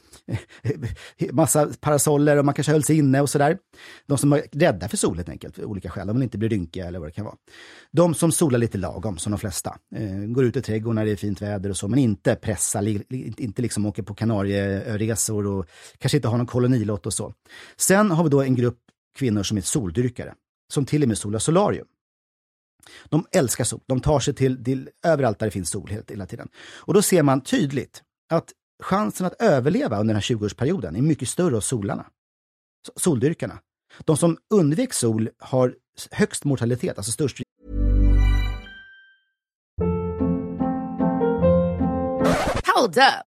massa 1.33 1.71
parasoller 1.81 2.37
och 2.37 2.45
man 2.45 2.55
kanske 2.55 2.73
höll 2.73 2.83
sig 2.83 2.99
inne 2.99 3.21
och 3.21 3.31
sådär. 3.31 3.59
De 4.07 4.19
som 4.19 4.33
är 4.33 4.43
rädda 4.53 4.89
för 4.89 4.97
sol 4.97 5.17
helt 5.17 5.29
enkelt, 5.29 5.55
för 5.55 5.65
olika 5.65 5.91
skäl. 5.91 6.07
De 6.07 6.17
vill 6.17 6.23
inte 6.23 6.39
bli 6.39 6.49
rynkiga 6.49 6.87
eller 6.87 6.99
vad 6.99 7.09
det 7.09 7.13
kan 7.13 7.25
vara. 7.25 7.35
De 7.93 8.15
som 8.15 8.33
solar 8.33 8.59
lite 8.59 8.79
lagom, 8.79 9.19
som 9.19 9.33
de 9.33 9.39
flesta. 9.39 9.79
Eh, 9.97 10.27
går 10.27 10.45
ut 10.45 10.57
i 10.57 10.63
trädgården 10.63 10.95
när 10.95 11.05
det 11.05 11.11
är 11.11 11.17
fint 11.17 11.43
väder 11.43 11.71
och 11.71 11.77
så, 11.77 11.89
men 11.89 11.99
inte 11.99 12.35
pressar, 12.35 13.13
inte 13.41 13.63
liksom 13.63 13.87
åker 13.87 14.03
på 14.03 14.15
Kanarieresor 14.15 15.47
och 15.47 15.67
kanske 15.99 16.19
inte 16.19 16.29
har 16.29 16.39
någon 16.39 16.47
kolonilott 16.47 17.07
och 17.07 17.15
så. 17.15 17.33
Sen 17.77 18.11
har 18.11 18.25
vi 18.25 18.31
då 18.31 18.43
en 18.43 18.55
grupp 18.55 18.79
kvinnor 19.19 19.43
som 19.43 19.57
är 19.57 19.61
soldyrkare, 19.61 20.35
som 20.73 20.85
till 20.85 21.03
och 21.03 21.09
med 21.09 21.19
solar 21.19 21.39
solarium. 21.39 21.87
De 23.05 23.27
älskar 23.33 23.65
sol. 23.65 23.81
De 23.87 24.01
tar 24.01 24.21
sig 24.21 24.35
till, 24.35 24.65
till 24.65 24.89
överallt 25.05 25.39
där 25.39 25.47
det 25.47 25.51
finns 25.51 25.71
sol 25.71 25.91
hela 26.09 26.27
tiden. 26.27 26.49
Och 26.77 26.95
då 26.95 27.03
ser 27.03 27.23
man 27.23 27.41
tydligt 27.41 28.03
att 28.31 28.53
chansen 28.83 29.27
att 29.27 29.43
överleva 29.43 30.01
under 30.01 30.15
den 30.15 30.23
här 30.23 30.37
20-årsperioden 30.37 30.97
är 30.97 31.03
mycket 31.03 31.29
större 31.29 31.55
hos 31.55 31.67
solarna. 31.67 32.07
Soldyrkarna. 32.97 33.59
De 34.05 34.17
som 34.17 34.39
undvek 34.51 34.93
sol 34.93 35.29
har 35.39 35.75
högst 36.11 36.45
mortalitet, 36.45 36.99
alltså 36.99 37.13
störst 37.13 37.39
Hold 42.75 42.99
up. 42.99 43.28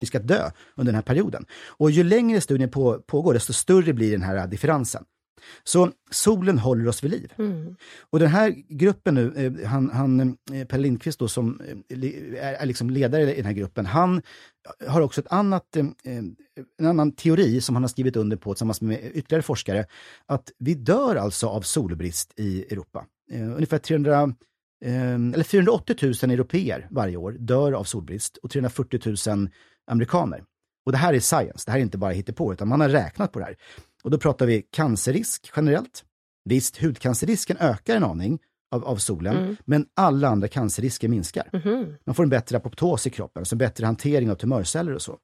Vi 0.00 0.06
ska 0.06 0.18
dö 0.18 0.50
under 0.74 0.92
den 0.92 0.94
här 0.94 1.02
perioden. 1.02 1.46
Och 1.66 1.90
ju 1.90 2.04
längre 2.04 2.40
studien 2.40 2.70
på, 2.70 2.98
pågår, 3.06 3.34
desto 3.34 3.52
större 3.52 3.92
blir 3.92 4.12
den 4.12 4.22
här 4.22 4.46
differensen. 4.46 5.04
Så 5.64 5.90
solen 6.10 6.58
håller 6.58 6.88
oss 6.88 7.04
vid 7.04 7.10
liv. 7.10 7.32
Mm. 7.38 7.76
Och 8.10 8.18
den 8.18 8.28
här 8.28 8.54
gruppen 8.68 9.14
nu, 9.14 9.32
eh, 9.36 9.68
han, 9.68 9.90
han 9.90 10.20
eh, 10.52 10.66
Per 10.66 10.78
Lindqvist 10.78 11.18
då, 11.18 11.28
som 11.28 11.60
eh, 11.88 11.98
är, 12.34 12.52
är 12.54 12.66
liksom 12.66 12.90
ledare 12.90 13.32
i 13.32 13.36
den 13.36 13.46
här 13.46 13.52
gruppen, 13.52 13.86
han 13.86 14.22
har 14.88 15.00
också 15.00 15.20
ett 15.20 15.32
annat, 15.32 15.76
en 16.78 16.86
annan 16.86 17.12
teori 17.12 17.60
som 17.60 17.76
han 17.76 17.82
har 17.82 17.88
skrivit 17.88 18.16
under 18.16 18.36
på 18.36 18.54
tillsammans 18.54 18.80
med 18.80 19.10
ytterligare 19.14 19.42
forskare, 19.42 19.86
att 20.26 20.52
vi 20.58 20.74
dör 20.74 21.16
alltså 21.16 21.46
av 21.46 21.60
solbrist 21.60 22.32
i 22.36 22.62
Europa. 22.72 23.06
Ungefär 23.32 23.78
300, 23.78 24.34
eller 24.84 25.42
480 25.42 25.96
000 26.22 26.30
europeer 26.30 26.88
varje 26.90 27.16
år 27.16 27.32
dör 27.32 27.72
av 27.72 27.84
solbrist 27.84 28.36
och 28.36 28.50
340 28.50 29.00
000 29.26 29.48
amerikaner. 29.86 30.44
Och 30.86 30.92
det 30.92 30.98
här 30.98 31.14
är 31.14 31.20
science, 31.20 31.62
det 31.66 31.72
här 31.72 31.78
är 31.78 31.82
inte 31.82 31.98
bara 31.98 32.12
hittepå, 32.12 32.52
utan 32.52 32.68
man 32.68 32.80
har 32.80 32.88
räknat 32.88 33.32
på 33.32 33.38
det 33.38 33.44
här. 33.44 33.56
Och 34.04 34.10
då 34.10 34.18
pratar 34.18 34.46
vi 34.46 34.62
cancerrisk 34.62 35.52
generellt. 35.56 36.04
Visst, 36.44 36.76
hudcancerrisken 36.76 37.56
ökar 37.60 37.96
en 37.96 38.04
aning 38.04 38.38
av, 38.70 38.84
av 38.84 38.96
solen, 38.96 39.36
mm. 39.36 39.56
men 39.64 39.86
alla 39.94 40.28
andra 40.28 40.48
cancerrisker 40.48 41.08
minskar. 41.08 41.50
Mm. 41.52 41.94
Man 42.04 42.14
får 42.14 42.22
en 42.22 42.28
bättre 42.28 42.56
apoptos 42.56 43.06
i 43.06 43.10
kroppen, 43.10 43.40
alltså 43.40 43.56
bättre 43.56 43.86
hantering 43.86 44.30
av 44.30 44.34
tumörceller 44.34 44.94
och 44.94 45.02
så. 45.02 45.18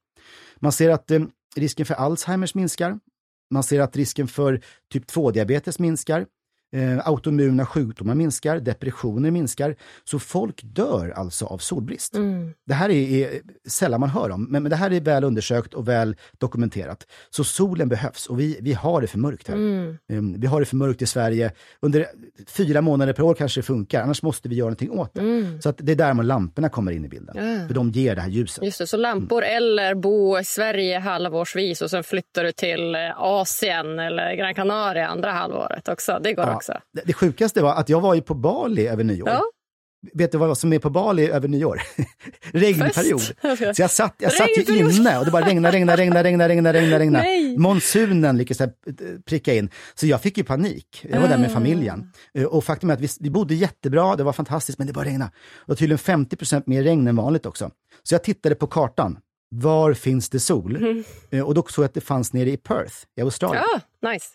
Man 0.57 0.73
ser 0.73 0.91
att 0.91 1.11
eh, 1.11 1.21
risken 1.57 1.87
för 1.87 1.95
Alzheimers 1.95 2.55
minskar. 2.55 2.99
Man 3.51 3.63
ser 3.63 3.81
att 3.81 3.97
risken 3.97 4.29
för 4.29 4.61
typ 4.93 5.11
2-diabetes 5.11 5.79
minskar. 5.79 6.27
Eh, 6.75 7.09
autoimmuna 7.09 7.67
sjukdomar 7.67 8.15
minskar, 8.15 8.61
depressioner 8.61 9.31
minskar. 9.31 9.77
Så 10.05 10.19
folk 10.19 10.61
dör 10.63 11.11
alltså 11.11 11.47
av 11.47 11.59
solbrist. 11.59 12.15
Mm. 12.15 12.53
Det 12.67 12.75
här 12.75 12.91
är, 12.91 13.27
är 13.27 13.41
sällan 13.69 14.01
man 14.01 14.11
hör 14.11 14.31
om, 14.31 14.45
men, 14.45 14.63
men 14.63 14.71
det 14.71 14.77
här 14.77 14.93
är 14.93 15.01
väl 15.01 15.25
undersökt 15.25 15.75
och 15.75 15.89
väl 15.89 16.17
dokumenterat. 16.39 17.07
Så 17.31 17.45
solen 17.45 17.89
behövs 17.89 18.27
och 18.27 18.41
vi, 18.41 18.59
vi 18.61 18.73
har 18.73 19.01
det 19.01 19.07
för 19.07 19.19
mörkt 19.19 19.49
här. 19.49 19.55
Mm. 19.55 19.99
Um, 20.13 20.41
vi 20.41 20.47
har 20.47 20.61
det 20.61 20.67
för 20.67 20.77
mörkt 20.77 21.03
i 21.03 21.07
Sverige. 21.07 21.53
Under 21.81 22.07
fyra 22.47 22.81
månader 22.81 23.13
per 23.13 23.23
år 23.23 23.35
kanske 23.35 23.61
det 23.61 23.65
funkar, 23.65 24.03
annars 24.03 24.23
måste 24.23 24.49
vi 24.49 24.57
göra 24.57 24.67
någonting 24.67 24.91
åt 24.91 25.15
det. 25.15 25.21
Mm. 25.21 25.63
Så 25.63 25.69
att 25.69 25.77
det 25.79 25.93
är 25.93 25.97
där 25.97 26.15
man 26.15 26.27
lamporna 26.27 26.69
kommer 26.69 26.93
in 26.93 27.05
i 27.05 27.09
bilden. 27.09 27.67
För 27.69 27.75
de 27.75 27.91
ger 27.91 28.15
det 28.15 28.21
här 28.21 28.29
ljuset. 28.29 28.65
Just 28.65 28.79
det, 28.79 28.87
så 28.87 28.97
lampor 28.97 29.43
eller 29.43 29.95
bo 29.95 30.39
i 30.39 30.45
Sverige 30.45 30.99
halvårsvis 30.99 31.83
och 31.83 31.91
sen 31.91 32.05
flyttar 32.05 32.45
du 32.45 32.53
till 32.53 32.95
eh, 32.95 33.01
Asien 33.17 33.99
eller 33.99 34.35
Gran 34.35 34.55
Canaria 34.55 35.09
andra 35.09 35.31
halvåret 35.31 35.89
också. 35.89 36.19
Det 36.23 36.33
går 36.33 36.45
Ja. 36.45 36.62
Också. 36.63 36.81
Det, 36.93 37.03
det 37.07 37.13
sjukaste 37.13 37.63
var 37.63 37.75
att 37.75 37.89
jag 37.89 38.01
var 38.01 38.15
ju 38.15 38.21
på 38.23 38.35
Bali 38.35 38.87
över 38.89 39.05
nyår. 39.05 39.29
Ja. 39.29 39.43
Vet 40.15 40.33
du 40.33 40.39
vad 40.39 40.59
som 40.59 40.73
är 40.73 40.79
på 40.79 40.91
Bali 40.91 41.29
över 41.31 41.49
nyår? 41.49 41.81
Regnperiod. 42.53 43.21
Så 43.77 43.83
jag 43.83 43.91
satt, 43.91 44.15
jag 44.19 44.33
satt 44.33 44.49
ju 44.69 44.79
inne 44.79 45.19
och 45.19 45.25
det 45.25 45.31
bara 45.31 45.47
regnade, 45.47 45.77
regnade, 45.77 45.97
regnade, 46.03 46.23
regnade, 46.29 46.49
regnade, 46.49 46.99
regnade. 46.99 47.25
Nej. 47.25 47.59
Monsunen 47.59 48.37
lyckades 48.39 48.61
eh, 48.61 48.69
pricka 49.27 49.55
in. 49.55 49.71
Så 49.95 50.07
jag 50.07 50.21
fick 50.23 50.39
ju 50.39 50.45
panik. 50.45 51.07
Jag 51.11 51.21
var 51.21 51.29
där 51.29 51.39
med 51.39 51.51
Ah. 51.51 51.55
familjen. 51.55 52.11
Eh, 52.35 52.45
Och 52.45 52.65
faktum 52.65 52.91
är 52.91 52.95
att 52.95 53.01
vi, 53.01 53.09
vi 53.21 53.31
bodde 53.31 53.55
jättebra, 53.55 54.17
det 54.17 54.23
var 54.23 54.33
fantastiskt, 54.33 54.79
men 54.79 54.87
det 54.87 54.93
bara 54.93 55.05
regnade. 55.05 55.31
Det 55.35 55.65
var 55.67 55.77
tydligen 55.77 55.99
50% 55.99 56.63
mer 56.67 56.83
regn 56.83 57.07
än 57.09 57.17
vanligt 57.17 57.47
också. 57.47 57.71
Så 58.03 58.15
jag 58.15 58.25
tittade 58.25 58.55
på 58.55 58.67
kartan. 58.67 59.19
Var 59.55 59.95
finns 59.95 60.29
det 60.31 60.41
sol? 60.41 60.77
Mm. 60.77 61.05
Eh, 61.31 61.41
Och 61.43 61.55
då 61.55 61.63
såg 61.69 61.83
jag 61.83 61.89
att 61.89 61.95
det 61.95 62.01
fanns 62.01 62.33
nere 62.33 62.51
i 62.51 62.57
Perth 62.57 62.95
i 63.17 63.21
Australien. 63.21 63.65
Ja, 64.01 64.11
nice. 64.13 64.27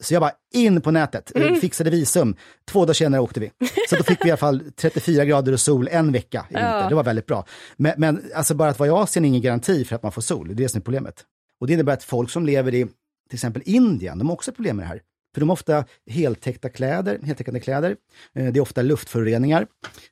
Så 0.00 0.14
jag 0.14 0.20
bara 0.20 0.32
in 0.54 0.80
på 0.80 0.90
nätet, 0.90 1.32
eh, 1.36 1.42
Mm. 1.42 1.60
fixade 1.60 1.90
visum. 1.90 2.36
Två 2.70 2.80
dagar 2.84 2.94
senare 2.94 3.20
åkte 3.20 3.40
vi. 3.40 3.50
Så 3.90 3.96
då 3.96 4.02
fick 4.02 4.24
vi 4.24 4.28
i 4.28 4.30
alla 4.30 4.36
fall 4.36 4.62
34 4.76 5.24
grader 5.24 5.52
och 5.52 5.60
sol 5.60 5.88
en 5.92 6.12
vecka. 6.12 6.46
Ja. 6.50 6.88
Det 6.88 6.94
var 6.94 7.04
väldigt 7.04 7.26
bra. 7.26 7.46
Men, 7.76 7.92
men 7.96 8.22
alltså 8.34 8.54
bara 8.54 8.70
att 8.70 8.78
vara 8.78 8.88
i 8.88 8.92
Asien 8.92 9.24
är 9.24 9.28
ingen 9.28 9.42
garanti 9.42 9.84
för 9.84 9.96
att 9.96 10.02
man 10.02 10.12
får 10.12 10.22
sol. 10.22 10.46
Det 10.48 10.52
är 10.52 10.56
det 10.56 10.68
som 10.68 10.78
är 10.78 10.82
problemet. 10.82 11.24
Och 11.60 11.66
det 11.66 11.72
innebär 11.72 11.92
att 11.92 12.04
folk 12.04 12.30
som 12.30 12.46
lever 12.46 12.74
i 12.74 12.84
till 13.28 13.36
exempel 13.36 13.62
Indien, 13.64 14.18
de 14.18 14.28
har 14.28 14.34
också 14.34 14.52
problem 14.52 14.76
med 14.76 14.84
det 14.84 14.88
här. 14.88 15.00
För 15.34 15.40
de 15.40 15.48
har 15.48 15.52
ofta 15.54 15.84
heltäckta 16.10 16.68
kläder, 16.68 17.18
heltäckande 17.22 17.60
kläder. 17.60 17.96
Eh, 18.34 18.52
Det 18.52 18.58
är 18.58 18.60
ofta 18.60 18.82
luftföroreningar. 18.82 19.66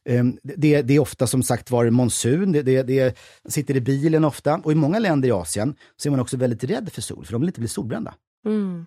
Eh, 0.08 0.24
Det, 0.42 0.82
det 0.82 0.94
är 0.94 0.98
ofta 0.98 1.26
som 1.26 1.42
sagt 1.42 1.70
var 1.70 1.90
monsun, 1.90 2.52
det, 2.52 2.62
det, 2.62 2.82
det 2.82 3.16
sitter 3.48 3.76
i 3.76 3.80
bilen 3.80 4.24
ofta. 4.24 4.54
Och 4.64 4.72
i 4.72 4.74
många 4.74 4.98
länder 4.98 5.28
i 5.28 5.32
Asien 5.32 5.74
så 5.96 6.08
är 6.08 6.10
man 6.10 6.20
också 6.20 6.36
väldigt 6.36 6.64
rädd 6.64 6.92
för 6.92 7.02
sol, 7.02 7.24
för 7.24 7.32
de 7.32 7.40
vill 7.40 7.48
inte 7.48 7.60
bli 7.60 7.68
solbrända. 7.68 8.14
Mm. 8.46 8.86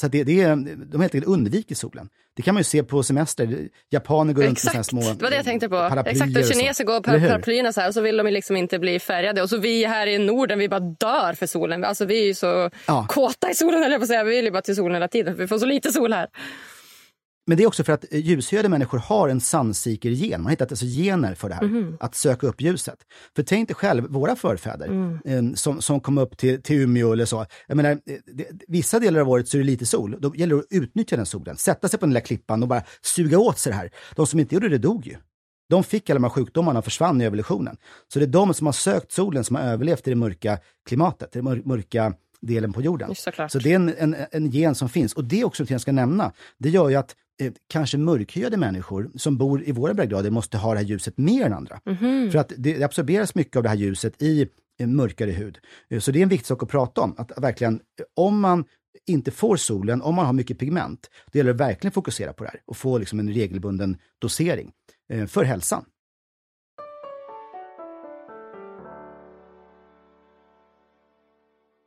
Så 0.00 0.08
det, 0.08 0.24
det 0.24 0.40
är, 0.40 0.56
de 0.86 1.00
helt 1.00 1.14
enkelt 1.14 1.24
undviker 1.26 1.74
solen. 1.74 2.08
Det 2.36 2.42
kan 2.42 2.54
man 2.54 2.60
ju 2.60 2.64
se 2.64 2.82
på 2.82 3.02
semester. 3.02 3.68
Japaner 3.90 4.32
går 4.32 4.42
runt 4.42 4.64
med 4.64 4.70
Exakt, 4.70 4.86
små 4.88 5.00
det 5.00 5.22
var 5.22 5.30
det 5.30 5.36
jag 5.36 5.44
tänkte 5.44 5.68
på. 5.68 6.02
Exakt, 6.06 6.36
och 6.36 6.44
kineser 6.44 6.84
går 6.84 7.00
på 7.00 7.10
paraplyerna 7.10 7.72
så 7.72 7.80
här 7.80 7.88
och 7.88 7.94
så 7.94 8.00
vill 8.00 8.16
de 8.16 8.26
liksom 8.26 8.56
inte 8.56 8.78
bli 8.78 8.98
färgade. 8.98 9.42
Och 9.42 9.48
så 9.48 9.58
vi 9.58 9.84
här 9.84 10.06
i 10.06 10.18
Norden, 10.18 10.58
vi 10.58 10.68
bara 10.68 10.80
dör 10.80 11.32
för 11.32 11.46
solen. 11.46 11.84
Alltså 11.84 12.04
vi 12.04 12.22
är 12.22 12.26
ju 12.26 12.34
så 12.34 12.70
Ja. 12.86 13.06
kåta 13.08 13.50
i 13.50 13.54
solen, 13.54 13.82
eller 13.82 13.90
jag 13.90 14.00
på 14.00 14.02
att 14.02 14.08
säga. 14.08 14.24
Vi 14.24 14.36
vill 14.36 14.44
ju 14.44 14.50
bara 14.50 14.62
till 14.62 14.76
solen 14.76 14.94
hela 14.94 15.08
tiden, 15.08 15.34
för 15.34 15.42
vi 15.42 15.48
får 15.48 15.58
så 15.58 15.66
lite 15.66 15.92
sol 15.92 16.12
här. 16.12 16.28
Men 17.48 17.56
det 17.56 17.62
är 17.62 17.66
också 17.66 17.84
för 17.84 17.92
att 17.92 18.04
eh, 18.12 18.20
ljushyade 18.20 18.68
människor 18.68 18.98
har 18.98 19.28
en 19.28 19.40
sannsiker-gen. 19.40 20.40
Man 20.40 20.44
har 20.44 20.50
hittat 20.50 20.72
alltså 20.72 20.86
gener 20.86 21.34
för 21.34 21.48
det 21.48 21.54
här, 21.54 21.62
Mhm. 21.62 21.96
att 22.00 22.14
söka 22.14 22.46
upp 22.46 22.60
ljuset. 22.60 22.98
För 23.36 23.42
tänk 23.42 23.68
dig 23.68 23.74
själv, 23.74 24.06
våra 24.08 24.36
förfäder 24.36 24.86
Mm. 24.86 25.18
eh, 25.50 25.54
som, 25.54 25.80
som 25.82 26.00
kom 26.00 26.18
upp 26.18 26.36
till, 26.36 26.62
till 26.62 26.76
Umeå 26.80 27.12
eller 27.12 27.24
så. 27.24 27.46
Jag 27.66 27.76
menar, 27.76 27.90
eh, 27.90 27.96
det, 28.34 28.46
vissa 28.68 28.98
delar 28.98 29.20
av 29.20 29.28
året 29.28 29.48
så 29.48 29.56
är 29.56 29.58
det 29.58 29.66
lite 29.66 29.86
sol. 29.86 30.16
Då 30.20 30.36
gäller 30.36 30.54
det 30.54 30.60
att 30.60 30.66
utnyttja 30.70 31.16
den 31.16 31.26
solen, 31.26 31.56
sätta 31.56 31.88
sig 31.88 31.98
på 32.00 32.06
den 32.06 32.10
lilla 32.10 32.20
klippan 32.20 32.62
och 32.62 32.68
bara 32.68 32.82
suga 33.02 33.38
åt 33.38 33.58
sig 33.58 33.72
det 33.72 33.76
här. 33.76 33.90
De 34.16 34.26
som 34.26 34.40
inte 34.40 34.54
gjorde 34.54 34.68
det 34.68 34.78
dog 34.78 35.06
ju. 35.06 35.16
De 35.70 35.84
fick 35.84 36.10
alla 36.10 36.14
de 36.18 36.24
här 36.24 36.30
sjukdomarna 36.30 36.78
och 36.78 36.84
försvann 36.84 37.20
i 37.20 37.24
evolutionen. 37.24 37.76
Så 38.12 38.18
det 38.18 38.24
är 38.24 38.26
de 38.26 38.54
som 38.54 38.66
har 38.66 38.72
sökt 38.72 39.12
solen 39.12 39.44
som 39.44 39.56
har 39.56 39.62
överlevt 39.62 40.06
i 40.06 40.10
det 40.10 40.16
mörka 40.16 40.58
klimatet, 40.88 41.36
i 41.36 41.38
den 41.38 41.44
mör- 41.44 41.62
mörka 41.64 42.12
delen 42.40 42.72
på 42.72 42.82
jorden. 42.82 43.14
Såklart. 43.14 43.50
Så 43.52 43.58
det 43.58 43.70
är 43.72 43.76
en, 43.76 43.94
en, 43.98 44.16
en 44.30 44.50
gen 44.50 44.74
som 44.74 44.88
finns. 44.88 45.12
Och 45.12 45.24
det 45.24 45.40
är 45.40 45.44
också 45.44 45.62
något 45.62 45.70
jag 45.70 45.80
ska 45.80 45.92
nämna. 45.92 46.32
Det 46.58 46.68
gör 46.70 46.88
ju 46.88 46.94
att 46.96 47.14
eh, 47.40 47.52
kanske 47.68 47.98
mörkhyade 47.98 48.56
människor 48.56 49.10
som 49.16 49.36
bor 49.36 49.62
i 49.68 49.72
våra 49.72 49.94
breddgrader 49.94 50.30
måste 50.30 50.58
ha 50.58 50.72
det 50.72 50.78
här 50.78 50.86
ljuset 50.86 51.18
mer 51.18 51.46
än 51.46 51.52
andra. 51.52 51.80
Mhm. 51.86 52.30
För 52.32 52.38
att 52.38 52.52
det 52.56 52.82
absorberas 52.82 53.34
mycket 53.34 53.56
av 53.56 53.62
det 53.62 53.68
här 53.68 53.76
ljuset 53.76 54.22
i 54.22 54.48
mörkare 54.86 55.30
hud. 55.30 55.58
Eh, 55.90 56.00
Så 56.00 56.10
det 56.10 56.18
är 56.18 56.22
en 56.22 56.28
viktig 56.28 56.46
sak 56.46 56.62
att 56.62 56.68
prata 56.68 57.00
om. 57.00 57.14
Att 57.18 57.32
verkligen, 57.42 57.74
eh, 57.74 57.80
om 58.16 58.40
man 58.40 58.64
inte 59.06 59.30
får 59.30 59.56
solen, 59.56 60.02
om 60.02 60.14
man 60.14 60.26
har 60.26 60.32
mycket 60.32 60.58
pigment, 60.58 61.10
då 61.32 61.38
gäller 61.38 61.52
det 61.52 61.58
verkligen 61.58 61.88
att 61.88 61.94
fokusera 61.94 62.32
på 62.32 62.44
det 62.44 62.50
här 62.50 62.60
och 62.66 62.76
få 62.76 62.98
liksom 62.98 63.18
en 63.20 63.28
regelbunden 63.32 63.96
dosering 64.18 64.72
för 65.28 65.44
hälsan. 65.44 65.84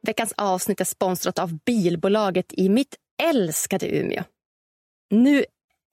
Veckans 0.07 0.33
avsnitt 0.37 0.81
är 0.81 0.85
sponsrat 0.85 1.39
av 1.39 1.57
bilbolaget 1.65 2.53
i 2.53 2.69
mitt 2.69 2.95
älskade 3.23 3.95
Umeå. 3.99 4.23
Nu 5.11 5.45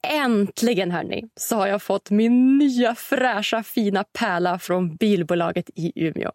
äntligen 0.07 0.91
hörni, 0.91 1.29
så 1.35 1.55
har 1.55 1.67
jag 1.67 1.81
fått 1.81 2.09
min 2.09 2.57
nya 2.57 2.95
fräscha 2.95 3.63
fina 3.63 4.03
pärla 4.03 4.59
från 4.59 4.95
bilbolaget 4.95 5.69
i 5.75 5.91
Umeå. 5.95 6.31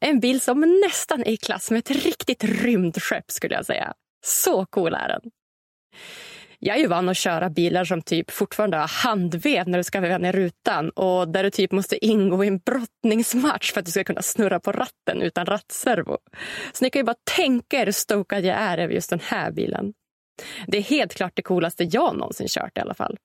En 0.00 0.20
bil 0.20 0.40
som 0.40 0.80
nästan 0.86 1.20
är 1.20 1.30
i 1.30 1.36
klass 1.36 1.70
med 1.70 1.78
ett 1.78 1.90
riktigt 1.90 2.44
rymdskepp 2.44 3.30
skulle 3.30 3.54
jag 3.54 3.66
säga. 3.66 3.94
Så 4.24 4.66
cool 4.66 4.94
är 4.94 5.08
den. 5.08 5.20
Jag 6.58 6.76
är 6.76 6.80
ju 6.80 6.86
van 6.86 7.08
att 7.08 7.16
köra 7.16 7.50
bilar 7.50 7.84
som 7.84 8.02
typ 8.02 8.30
fortfarande 8.30 8.76
har 8.76 8.88
handvev 8.88 9.68
när 9.68 9.78
du 9.78 9.84
ska 9.84 10.00
veva 10.00 10.18
ner 10.18 10.32
rutan 10.32 10.90
och 10.90 11.28
där 11.28 11.42
du 11.42 11.50
typ 11.50 11.72
måste 11.72 12.06
ingå 12.06 12.44
i 12.44 12.48
en 12.48 12.58
brottningsmatch 12.58 13.72
för 13.72 13.80
att 13.80 13.86
du 13.86 13.92
ska 13.92 14.04
kunna 14.04 14.22
snurra 14.22 14.60
på 14.60 14.72
ratten 14.72 15.22
utan 15.22 15.46
rattservo. 15.46 16.18
Så 16.72 16.84
ni 16.84 16.90
kan 16.90 17.00
ju 17.00 17.04
bara 17.04 17.16
tänka 17.36 17.80
er 17.80 17.84
hur 17.84 17.92
stokad 17.92 18.44
jag 18.44 18.56
är 18.56 18.78
över 18.78 18.94
just 18.94 19.10
den 19.10 19.20
här 19.22 19.50
bilen. 19.50 19.92
Det 20.66 20.78
är 20.78 20.82
helt 20.82 21.14
klart 21.14 21.32
det 21.34 21.42
coolaste 21.42 21.84
jag 21.84 22.16
någonsin 22.16 22.48
kört 22.48 22.78
i 22.78 22.80
alla 22.80 22.94
fall. 22.94 23.16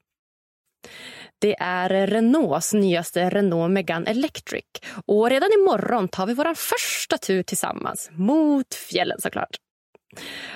Det 1.39 1.55
är 1.59 2.07
Renaults 2.07 2.73
nyaste 2.73 3.29
Renault 3.29 3.71
Megane 3.71 4.09
Electric 4.09 4.65
och 5.05 5.29
redan 5.29 5.49
imorgon 5.53 6.07
tar 6.07 6.25
vi 6.25 6.33
vår 6.33 6.53
första 6.53 7.17
tur 7.17 7.43
tillsammans 7.43 8.09
mot 8.13 8.73
fjällen 8.73 9.21
såklart. 9.21 9.57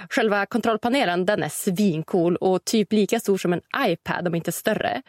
Själva 0.09 0.45
kontrollpanelen 0.45 1.25
den 1.25 1.43
är 1.43 1.49
svincool 1.49 2.35
och 2.35 2.65
typ 2.65 2.93
lika 2.93 3.19
stor 3.19 3.37
som 3.37 3.53
en 3.53 3.61
iPad 3.87 4.27
om 4.27 4.35
inte 4.35 4.51
större. 4.51 5.01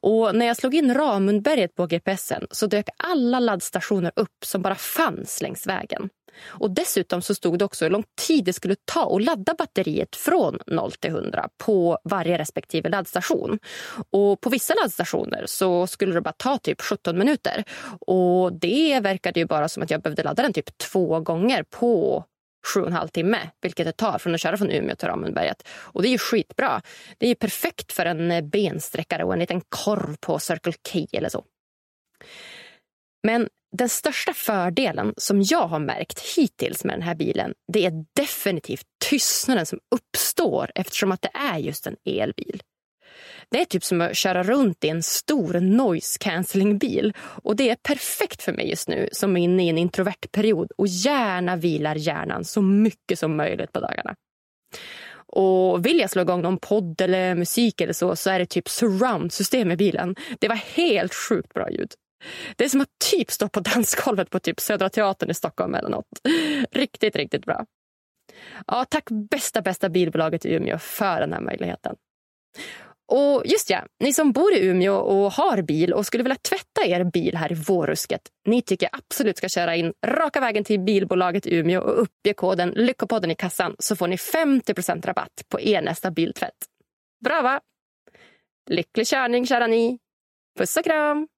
Och 0.00 0.36
när 0.36 0.46
jag 0.46 0.56
slog 0.56 0.74
in 0.74 0.94
Ramundberget 0.94 1.74
på 1.74 1.86
GPSen 1.86 2.46
så 2.50 2.66
dök 2.66 2.88
alla 2.96 3.40
laddstationer 3.40 4.12
upp 4.16 4.44
som 4.44 4.62
bara 4.62 4.74
fanns 4.74 5.42
längs 5.42 5.66
vägen. 5.66 6.08
Och 6.44 6.70
dessutom 6.70 7.22
så 7.22 7.34
stod 7.34 7.58
det 7.58 7.64
också 7.64 7.84
hur 7.84 7.90
lång 7.90 8.04
tid 8.26 8.44
det 8.44 8.52
skulle 8.52 8.76
ta 8.84 9.16
att 9.16 9.22
ladda 9.22 9.54
batteriet 9.54 10.16
från 10.16 10.58
0 10.66 10.92
till 10.92 11.10
100 11.10 11.48
på 11.58 11.98
varje 12.04 12.38
respektive 12.38 12.88
laddstation. 12.88 13.58
Och 14.10 14.40
på 14.40 14.50
vissa 14.50 14.74
laddstationer 14.74 15.44
så 15.46 15.86
skulle 15.86 16.14
det 16.14 16.20
bara 16.20 16.34
ta 16.36 16.58
typ 16.58 16.82
17 16.82 17.18
minuter. 17.18 17.64
Och 18.00 18.52
det 18.52 19.00
verkade 19.00 19.40
ju 19.40 19.46
bara 19.46 19.68
som 19.68 19.82
att 19.82 19.90
jag 19.90 20.02
behövde 20.02 20.22
ladda 20.22 20.42
den 20.42 20.52
typ 20.52 20.78
två 20.78 21.20
gånger 21.20 21.62
på 21.62 22.24
sju 22.66 22.80
och 22.80 22.86
en 22.86 22.92
halv 22.92 23.08
timme, 23.08 23.38
vilket 23.60 23.86
det 23.86 23.92
tar 23.92 24.18
från 24.18 24.34
att 24.34 24.40
köra 24.40 24.56
från 24.56 24.70
Umeå 24.70 24.96
till 24.96 25.08
Ramundberget. 25.08 25.68
Och 25.68 26.02
det 26.02 26.08
är 26.08 26.12
ju 26.12 26.18
skitbra. 26.18 26.82
Det 27.18 27.26
är 27.26 27.28
ju 27.28 27.34
perfekt 27.34 27.92
för 27.92 28.06
en 28.06 28.30
eh, 28.30 28.44
bensträckare 28.44 29.24
och 29.24 29.32
en 29.32 29.38
liten 29.38 29.60
korv 29.68 30.16
på 30.20 30.38
Circle 30.38 30.72
K 30.92 30.98
eller 31.12 31.28
så. 31.28 31.44
Men 33.22 33.48
den 33.72 33.88
största 33.88 34.32
fördelen 34.34 35.14
som 35.16 35.42
jag 35.42 35.66
har 35.68 35.78
märkt 35.78 36.20
hittills 36.36 36.84
med 36.84 36.94
den 36.94 37.02
här 37.02 37.14
bilen, 37.14 37.54
det 37.72 37.86
är 37.86 38.04
definitivt 38.16 38.86
tystnaden 39.04 39.66
som 39.66 39.78
uppstår 39.94 40.70
eftersom 40.74 41.12
att 41.12 41.22
det 41.22 41.30
är 41.34 41.58
just 41.58 41.86
en 41.86 41.96
elbil. 42.04 42.62
Det 43.50 43.60
är 43.60 43.64
typ 43.64 43.84
som 43.84 44.00
att 44.00 44.16
köra 44.16 44.42
runt 44.42 44.84
i 44.84 44.88
en 44.88 45.02
stor 45.02 45.60
noise 45.60 46.18
cancelling 46.20 46.78
bil 46.78 47.12
och 47.18 47.56
det 47.56 47.70
är 47.70 47.76
perfekt 47.76 48.42
för 48.42 48.52
mig 48.52 48.70
just 48.70 48.88
nu 48.88 49.08
som 49.12 49.36
är 49.36 49.40
inne 49.40 49.66
i 49.66 49.68
en 49.68 49.78
introvert 49.78 50.28
period 50.32 50.72
och 50.76 50.86
gärna 50.86 51.56
vilar 51.56 51.94
hjärnan 51.94 52.44
så 52.44 52.62
mycket 52.62 53.18
som 53.18 53.36
möjligt 53.36 53.72
på 53.72 53.80
dagarna. 53.80 54.14
Och 55.34 55.86
vill 55.86 55.98
jag 55.98 56.10
slå 56.10 56.22
igång 56.22 56.42
någon 56.42 56.58
podd 56.58 57.00
eller 57.00 57.34
musik 57.34 57.80
eller 57.80 57.92
så, 57.92 58.16
så 58.16 58.30
är 58.30 58.38
det 58.38 58.46
typ 58.46 58.68
surround-system 58.68 59.70
i 59.70 59.76
bilen. 59.76 60.16
Det 60.38 60.48
var 60.48 60.56
helt 60.56 61.14
sjukt 61.14 61.54
bra 61.54 61.70
ljud. 61.70 61.92
Det 62.56 62.64
är 62.64 62.68
som 62.68 62.80
att 62.80 62.98
typ 63.10 63.30
stå 63.30 63.48
på 63.48 63.60
dansgolvet 63.60 64.30
på 64.30 64.38
typ 64.38 64.60
Södra 64.60 64.88
Teatern 64.88 65.30
i 65.30 65.34
Stockholm 65.34 65.74
eller 65.74 65.88
något. 65.88 66.08
Riktigt, 66.70 67.16
riktigt 67.16 67.44
bra. 67.44 67.66
Ja, 68.66 68.84
tack 68.84 69.10
bästa, 69.30 69.62
bästa 69.62 69.88
bilbolaget 69.88 70.46
i 70.46 70.54
Umeå 70.54 70.78
för 70.78 71.20
den 71.20 71.32
här 71.32 71.40
möjligheten. 71.40 71.96
Och 73.14 73.42
just 73.46 73.70
ja, 73.70 73.84
ni 74.00 74.12
som 74.12 74.32
bor 74.32 74.54
i 74.54 74.66
Umeå 74.66 74.94
och 74.94 75.32
har 75.32 75.62
bil 75.62 75.92
och 75.92 76.06
skulle 76.06 76.22
vilja 76.22 76.36
tvätta 76.36 76.86
er 76.86 77.04
bil 77.04 77.36
här 77.36 77.52
i 77.52 77.54
vårrusket. 77.54 78.22
Ni 78.46 78.62
tycker 78.62 78.88
jag 78.92 78.98
absolut 78.98 79.36
ska 79.36 79.48
köra 79.48 79.76
in 79.76 79.92
raka 80.06 80.40
vägen 80.40 80.64
till 80.64 80.80
bilbolaget 80.80 81.46
i 81.46 81.56
Umeå 81.56 81.80
och 81.80 82.02
uppge 82.02 82.34
koden 82.34 82.70
Lyckopodden 82.70 83.30
i 83.30 83.34
kassan 83.34 83.76
så 83.78 83.96
får 83.96 84.08
ni 84.08 84.16
50% 84.16 85.06
rabatt 85.06 85.44
på 85.48 85.60
er 85.60 85.82
nästa 85.82 86.10
biltvätt. 86.10 86.66
Bra 87.24 87.42
va? 87.42 87.60
Lycklig 88.70 89.06
körning 89.06 89.46
kära 89.46 89.66
ni. 89.66 89.98
Puss 90.58 90.76
och 90.76 90.84
kram! 90.84 91.28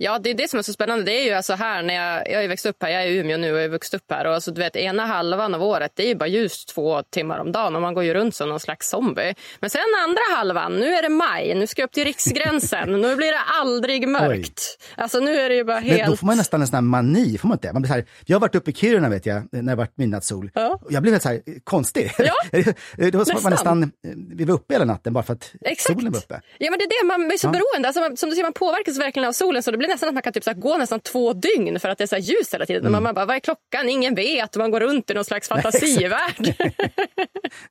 Ja, 0.00 0.18
det 0.18 0.30
är 0.30 0.34
det 0.34 0.50
som 0.50 0.58
är 0.58 0.62
så 0.62 0.72
spännande. 0.72 1.04
Det 1.04 1.12
är 1.12 1.24
ju 1.24 1.32
alltså 1.32 1.54
här 1.54 1.82
när 1.82 1.94
jag, 1.94 2.30
jag 2.30 2.44
är 2.44 2.48
växt 2.48 2.66
upp 2.66 2.82
här, 2.82 2.90
jag 2.90 3.02
är 3.02 3.06
i 3.06 3.16
Umeå 3.16 3.36
nu 3.36 3.52
och 3.52 3.58
jag 3.58 3.64
är 3.64 3.68
vuxit 3.68 3.94
upp 3.94 4.10
här. 4.10 4.26
Och 4.26 4.34
alltså, 4.34 4.50
du 4.50 4.60
vet, 4.60 4.76
ena 4.76 5.06
halvan 5.06 5.54
av 5.54 5.62
året 5.62 5.92
det 5.94 6.02
är 6.02 6.08
ju 6.08 6.14
bara 6.14 6.28
ljus 6.28 6.64
två 6.64 7.02
timmar 7.02 7.38
om 7.38 7.52
dagen 7.52 7.76
och 7.76 7.82
man 7.82 7.94
går 7.94 8.04
ju 8.04 8.14
runt 8.14 8.34
som 8.34 8.48
någon 8.48 8.60
slags 8.60 8.88
zombie. 8.88 9.34
Men 9.60 9.70
sen 9.70 9.80
andra 10.04 10.20
halvan, 10.36 10.72
nu 10.72 10.94
är 10.94 11.02
det 11.02 11.08
maj, 11.08 11.54
nu 11.54 11.66
ska 11.66 11.82
jag 11.82 11.86
upp 11.86 11.92
till 11.92 12.04
riksgränsen. 12.04 12.92
nu 12.92 13.16
blir 13.16 13.32
det 13.32 13.40
aldrig 13.60 14.08
mörkt. 14.08 14.78
Oj. 14.80 15.02
Alltså 15.02 15.20
nu 15.20 15.34
är 15.34 15.48
det 15.48 15.54
ju 15.54 15.64
bara 15.64 15.78
helt... 15.78 16.00
Men 16.00 16.10
då 16.10 16.16
får 16.16 16.26
man 16.26 16.36
nästan 16.36 16.60
en 16.60 16.66
sån 16.66 16.74
här 16.74 16.82
mani, 16.82 17.38
får 17.38 17.48
man 17.48 17.54
inte? 17.54 17.72
Man 17.72 17.82
blir 17.82 17.88
så 17.88 17.94
här, 17.94 18.04
jag 18.26 18.36
har 18.36 18.40
varit 18.40 18.54
uppe 18.54 18.70
i 18.70 18.74
Kiruna 18.74 19.08
vet 19.08 19.26
jag, 19.26 19.42
när 19.52 19.62
det 19.62 19.74
varit 19.74 19.98
midnattssol. 19.98 20.50
Ja. 20.54 20.80
Jag 20.88 21.02
blev 21.02 21.14
helt 21.14 21.22
så 21.22 21.28
här 21.28 21.42
konstig. 21.64 22.12
Ja, 22.18 22.34
det 22.96 23.14
var 23.14 23.24
som 23.24 23.34
nästan. 23.34 23.50
nästan, 23.50 23.92
vi 24.36 24.44
var 24.44 24.54
uppe 24.54 24.74
hela 24.74 24.84
natten 24.84 25.12
bara 25.12 25.24
för 25.24 25.32
att 25.32 25.52
Exakt. 25.60 25.98
solen 25.98 26.12
var 26.12 26.18
uppe. 26.18 26.40
Ja 26.58 26.70
men 26.70 26.78
det 26.78 26.84
är 26.84 27.02
det, 27.02 27.06
man 27.06 27.30
är 27.30 27.36
så 27.36 27.46
ja. 27.46 27.50
beroende. 27.50 27.88
Alltså, 27.88 28.16
som 28.16 28.30
du 28.30 28.36
ser, 28.36 28.42
man 28.42 28.52
påverkas 28.52 28.98
verkligen 28.98 29.28
av 29.28 29.32
solen 29.32 29.62
så 29.62 29.70
det 29.70 29.78
blir 29.78 29.87
blir 29.88 29.94
nästan 29.94 30.08
att 30.08 30.14
man 30.14 30.22
kan 30.22 30.32
typ 30.32 30.44
så 30.44 30.52
gå 30.54 30.78
nästan 30.78 31.00
två 31.00 31.32
dygn 31.32 31.80
för 31.80 31.88
att 31.88 31.98
det 31.98 32.04
är 32.04 32.06
så 32.06 32.16
ljus 32.16 32.54
hela 32.54 32.66
tiden. 32.66 32.86
Mm. 32.86 33.02
Man 33.02 33.14
bara, 33.14 33.26
vad 33.26 33.36
är 33.36 33.40
klockan? 33.40 33.88
Ingen 33.88 34.14
vet. 34.14 34.56
Man 34.56 34.70
går 34.70 34.80
runt 34.80 35.10
i 35.10 35.14
någon 35.14 35.24
slags 35.24 35.48
fantasivärld. 35.52 36.54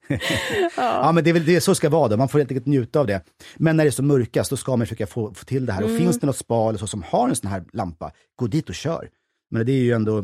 ja. 0.07 0.17
ja. 0.75 1.11
men 1.11 1.23
det 1.23 1.29
är 1.29 1.33
väl 1.33 1.45
det 1.45 1.61
så 1.61 1.75
ska 1.75 1.89
vara 1.89 2.07
då. 2.07 2.17
Man 2.17 2.29
får 2.29 2.39
helt 2.39 2.51
enkelt 2.51 2.67
njuta 2.67 2.99
av 2.99 3.07
det. 3.07 3.21
Men 3.55 3.77
när 3.77 3.83
det 3.83 3.89
är 3.89 3.91
så 3.91 4.03
mörkast, 4.03 4.49
då 4.49 4.57
ska 4.57 4.71
man 4.75 4.87
försöka 4.87 5.07
få, 5.07 5.33
få 5.33 5.45
till 5.45 5.65
det 5.65 5.73
här. 5.73 5.81
Mm. 5.81 5.93
Och 5.93 5.99
finns 5.99 6.19
det 6.19 6.27
något 6.27 6.37
spa 6.37 6.69
eller 6.69 6.79
så 6.79 6.87
som 6.87 7.03
har 7.03 7.29
en 7.29 7.35
sån 7.35 7.49
här 7.49 7.63
lampa, 7.73 8.11
gå 8.35 8.47
dit 8.47 8.69
och 8.69 8.75
kör. 8.75 9.09
Men 9.49 9.65
det 9.65 9.71
är 9.71 9.83
ju 9.83 9.91
ändå 9.91 10.23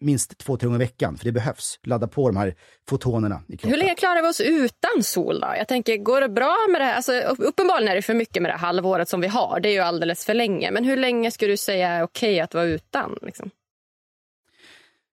minst 0.00 0.38
två, 0.38 0.56
tre 0.56 0.66
gånger 0.66 0.80
i 0.80 0.84
veckan, 0.84 1.16
för 1.16 1.24
det 1.24 1.32
behövs. 1.32 1.78
Ladda 1.86 2.08
på 2.08 2.28
de 2.28 2.36
här 2.36 2.54
fotonerna 2.88 3.42
i 3.48 3.56
kroppen. 3.56 3.70
Hur 3.70 3.76
länge 3.76 3.94
klarar 3.94 4.22
vi 4.22 4.28
oss 4.28 4.40
utan 4.40 5.02
sol 5.02 5.40
då? 5.40 5.54
Jag 5.58 5.68
tänker, 5.68 5.96
går 5.96 6.20
det 6.20 6.28
bra 6.28 6.56
med 6.70 6.80
det 6.80 6.84
här? 6.84 6.94
Alltså, 6.94 7.12
uppenbarligen 7.38 7.92
är 7.92 7.96
det 7.96 8.02
för 8.02 8.14
mycket 8.14 8.42
med 8.42 8.50
det 8.50 8.56
halvåret 8.56 9.08
som 9.08 9.20
vi 9.20 9.28
har. 9.28 9.60
Det 9.60 9.68
är 9.68 9.72
ju 9.72 9.80
alldeles 9.80 10.24
för 10.24 10.34
länge. 10.34 10.70
Men 10.70 10.84
hur 10.84 10.96
länge 10.96 11.30
skulle 11.30 11.52
du 11.52 11.56
säga 11.56 11.88
är 11.88 12.02
okej 12.02 12.40
att 12.40 12.54
vara 12.54 12.64
utan? 12.64 13.18
Liksom? 13.22 13.50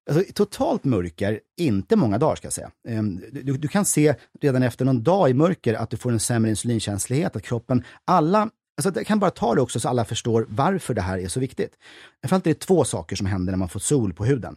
Alltså, 0.09 0.33
totalt 0.33 0.83
mörker, 0.83 1.39
inte 1.57 1.95
många 1.95 2.17
dagar 2.17 2.35
ska 2.35 2.45
jag 2.45 2.53
säga. 2.53 2.71
Ehm, 2.87 3.21
du, 3.31 3.57
du, 3.57 3.67
kan 3.67 3.85
se 3.85 4.15
redan 4.41 4.63
efter 4.63 4.85
någon 4.85 5.03
dag 5.03 5.29
i 5.29 5.33
mörker 5.33 5.73
att 5.73 5.89
du 5.89 5.97
får 5.97 6.11
en 6.11 6.19
sämre 6.19 6.49
insulinkänslighet, 6.49 7.35
att 7.35 7.43
kroppen, 7.43 7.83
alla 8.05 8.49
Alltså, 8.77 8.99
jag 8.99 9.07
kan 9.07 9.19
bara 9.19 9.31
ta 9.31 9.55
det 9.55 9.61
också 9.61 9.79
så 9.79 9.89
alla 9.89 10.05
förstår 10.05 10.45
varför 10.49 10.93
det 10.93 11.01
här 11.01 11.17
är 11.17 11.27
så 11.27 11.39
viktigt. 11.39 11.71
Framförallt 12.21 12.47
är 12.47 12.51
det 12.51 12.59
två 12.59 12.83
saker 12.83 13.15
som 13.15 13.27
händer 13.27 13.51
när 13.51 13.57
man 13.57 13.69
får 13.69 13.79
sol 13.79 14.13
på 14.13 14.25
huden. 14.25 14.55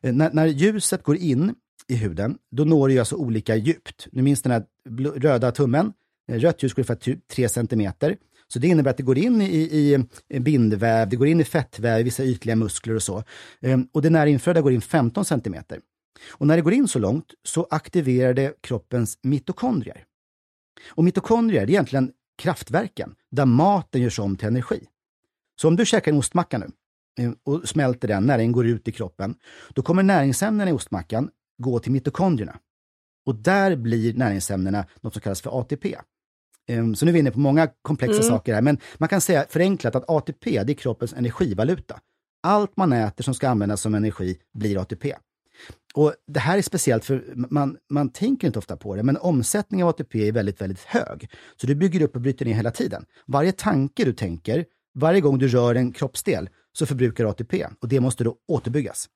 Eh, 0.00 0.12
när, 0.12 0.32
när 0.32 0.46
ljuset 0.46 1.02
går 1.02 1.16
in 1.16 1.54
i 1.88 1.94
huden, 1.94 2.38
då 2.50 2.64
når 2.64 2.88
det 2.88 2.98
alltså 2.98 3.16
olika 3.16 3.56
djupt. 3.56 4.06
Nu 4.12 4.22
minns 4.22 4.42
den 4.42 4.52
här 4.52 4.64
röda 5.16 5.52
tummen. 5.52 5.92
Eh, 6.28 6.38
rött 6.38 6.62
ljus 6.62 6.74
går 6.74 6.80
ungefär 6.80 6.94
typ 6.94 7.28
3 7.28 7.48
cm. 7.48 7.92
Så 8.52 8.58
det 8.58 8.68
innebär 8.68 8.90
att 8.90 8.96
det 8.96 9.02
går 9.02 9.18
in 9.18 9.42
i, 9.42 10.06
i 10.28 10.40
bindväv, 10.40 11.08
det 11.08 11.16
går 11.16 11.26
in 11.26 11.40
i 11.40 11.44
fettväv, 11.44 12.04
vissa 12.04 12.24
ytliga 12.24 12.56
muskler 12.56 12.94
och 12.94 13.02
så. 13.02 13.24
Ehm, 13.60 13.88
och 13.92 14.02
det 14.02 14.10
närinflöda 14.10 14.60
går 14.60 14.72
in 14.72 14.80
15 14.80 15.24
cm. 15.24 15.54
Och 16.28 16.46
när 16.46 16.56
det 16.56 16.62
går 16.62 16.72
in 16.72 16.88
så 16.88 16.98
långt 16.98 17.34
så 17.42 17.66
aktiverar 17.70 18.34
det 18.34 18.62
kroppens 18.62 19.18
mitokondrier. 19.22 20.04
Och 20.88 21.04
mitokondrier 21.04 21.62
är 21.62 21.70
egentligen 21.70 22.12
kraftverken, 22.38 23.14
där 23.30 23.46
maten 23.46 24.02
görs 24.02 24.18
om 24.18 24.36
till 24.36 24.48
energi. 24.48 24.86
Så 25.60 25.68
om 25.68 25.76
du 25.76 25.86
käkar 25.86 26.12
en 26.12 26.18
ostmacka 26.18 26.58
nu 26.58 26.70
eh, 27.20 27.32
och 27.44 27.68
smälter 27.68 28.08
den 28.08 28.26
när 28.26 28.38
den 28.38 28.52
går 28.52 28.66
ut 28.66 28.88
i 28.88 28.92
kroppen, 28.92 29.34
då 29.74 29.82
kommer 29.82 30.02
näringsämnena 30.02 30.70
i 30.70 30.72
ostmackan 30.72 31.30
gå 31.58 31.78
till 31.78 31.92
mitokondrierna. 31.92 32.58
Och 33.26 33.34
där 33.34 33.76
blir 33.76 34.14
näringsämnena 34.14 34.86
något 35.00 35.12
som 35.12 35.22
kallas 35.22 35.40
för 35.40 35.60
ATP. 35.60 35.96
Ehm, 36.68 36.94
så 36.94 37.04
nu 37.04 37.10
är 37.10 37.12
vi 37.12 37.18
inne 37.18 37.30
på 37.30 37.40
många 37.40 37.68
komplexa 37.82 38.22
mm. 38.22 38.28
saker 38.28 38.54
här, 38.54 38.62
men 38.62 38.78
man 38.98 39.08
kan 39.08 39.20
säga 39.20 39.46
förenklat 39.48 39.94
att 39.94 40.10
ATP 40.10 40.62
det 40.64 40.72
är 40.72 40.74
kroppens 40.74 41.12
energivaluta. 41.12 42.00
Allt 42.42 42.76
man 42.76 42.92
äter 42.92 43.24
som 43.24 43.34
ska 43.34 43.48
användas 43.48 43.80
som 43.80 43.94
energi 43.94 44.38
blir 44.54 44.78
ATP. 44.78 45.16
Och 45.94 46.14
Det 46.26 46.40
här 46.40 46.58
är 46.58 46.62
speciellt 46.62 47.04
för 47.04 47.24
man, 47.36 47.76
man 47.90 48.08
tänker 48.08 48.46
inte 48.46 48.58
ofta 48.58 48.76
på 48.76 48.96
det, 48.96 49.02
men 49.02 49.16
omsättningen 49.16 49.86
av 49.86 49.90
ATP 49.90 50.28
är 50.28 50.32
väldigt, 50.32 50.60
väldigt 50.60 50.84
hög. 50.84 51.30
Så 51.56 51.66
du 51.66 51.74
bygger 51.74 52.02
upp 52.02 52.14
och 52.14 52.20
bryter 52.20 52.44
ner 52.44 52.54
hela 52.54 52.70
tiden. 52.70 53.04
Varje 53.26 53.52
tanke 53.52 54.04
du 54.04 54.12
tänker, 54.12 54.64
varje 54.94 55.20
gång 55.20 55.38
du 55.38 55.48
rör 55.48 55.74
en 55.74 55.92
kroppsdel, 55.92 56.48
så 56.72 56.86
förbrukar 56.86 57.24
du 57.24 57.30
ATP 57.30 57.66
och 57.80 57.88
det 57.88 58.00
måste 58.00 58.24
då 58.24 58.36
återbyggas. 58.48 59.08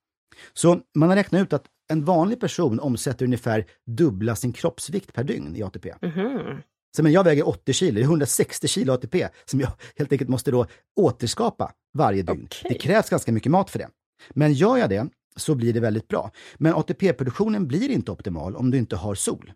Så 0.53 0.79
man 0.95 1.09
har 1.09 1.15
räknat 1.15 1.41
ut 1.41 1.53
att 1.53 1.65
en 1.91 2.05
vanlig 2.05 2.39
person 2.39 2.79
omsätter 2.79 3.25
ungefär 3.25 3.65
dubbla 3.85 4.35
sin 4.35 4.53
kroppsvikt 4.53 5.13
per 5.13 5.23
dygn 5.23 5.55
i 5.55 5.63
ATP. 5.63 5.93
Mm. 6.01 6.61
Så 6.95 7.03
men 7.03 7.11
jag 7.11 7.23
väger 7.23 7.47
80 7.47 7.73
kilo, 7.73 7.95
det 7.95 8.01
är 8.01 8.03
160 8.03 8.67
kilo 8.67 8.93
ATP 8.93 9.27
som 9.45 9.59
jag 9.59 9.71
helt 9.95 10.11
enkelt 10.11 10.29
måste 10.29 10.51
då 10.51 10.65
återskapa 10.95 11.71
varje 11.93 12.23
dygn. 12.23 12.45
Okay. 12.45 12.69
Det 12.69 12.79
krävs 12.79 13.09
ganska 13.09 13.31
mycket 13.31 13.51
mat 13.51 13.69
för 13.69 13.79
det. 13.79 13.89
Men 14.29 14.53
gör 14.53 14.77
jag 14.77 14.89
det, 14.89 15.07
så 15.35 15.55
blir 15.55 15.73
det 15.73 15.79
väldigt 15.79 16.07
bra. 16.07 16.31
Men 16.57 16.73
ATP-produktionen 16.73 17.67
blir 17.67 17.89
inte 17.89 18.11
optimal 18.11 18.55
om 18.55 18.71
du 18.71 18.77
inte 18.77 18.95
har 18.95 19.15
sol. 19.15 19.53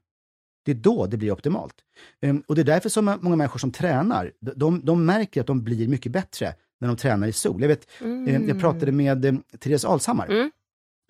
Det 0.65 0.71
är 0.71 0.75
då 0.75 1.05
det 1.05 1.17
blir 1.17 1.31
optimalt. 1.31 1.75
Ehm, 2.21 2.43
och 2.47 2.55
det 2.55 2.61
är 2.61 2.65
därför 2.65 2.89
som 2.89 3.17
många 3.21 3.35
människor 3.35 3.59
som 3.59 3.71
tränar, 3.71 4.31
de, 4.39 4.85
de 4.85 5.05
märker 5.05 5.41
att 5.41 5.47
de 5.47 5.63
blir 5.63 5.87
mycket 5.87 6.11
bättre 6.11 6.53
när 6.79 6.87
de 6.87 6.97
tränar 6.97 7.27
i 7.27 7.33
sol. 7.33 7.61
Jag, 7.61 7.67
vet, 7.67 7.87
mm. 8.01 8.47
jag 8.47 8.59
pratade 8.59 8.91
med 8.91 9.25
eh, 9.25 9.33
Therese 9.59 9.85
Alshammar. 9.85 10.27
Mm 10.27 10.51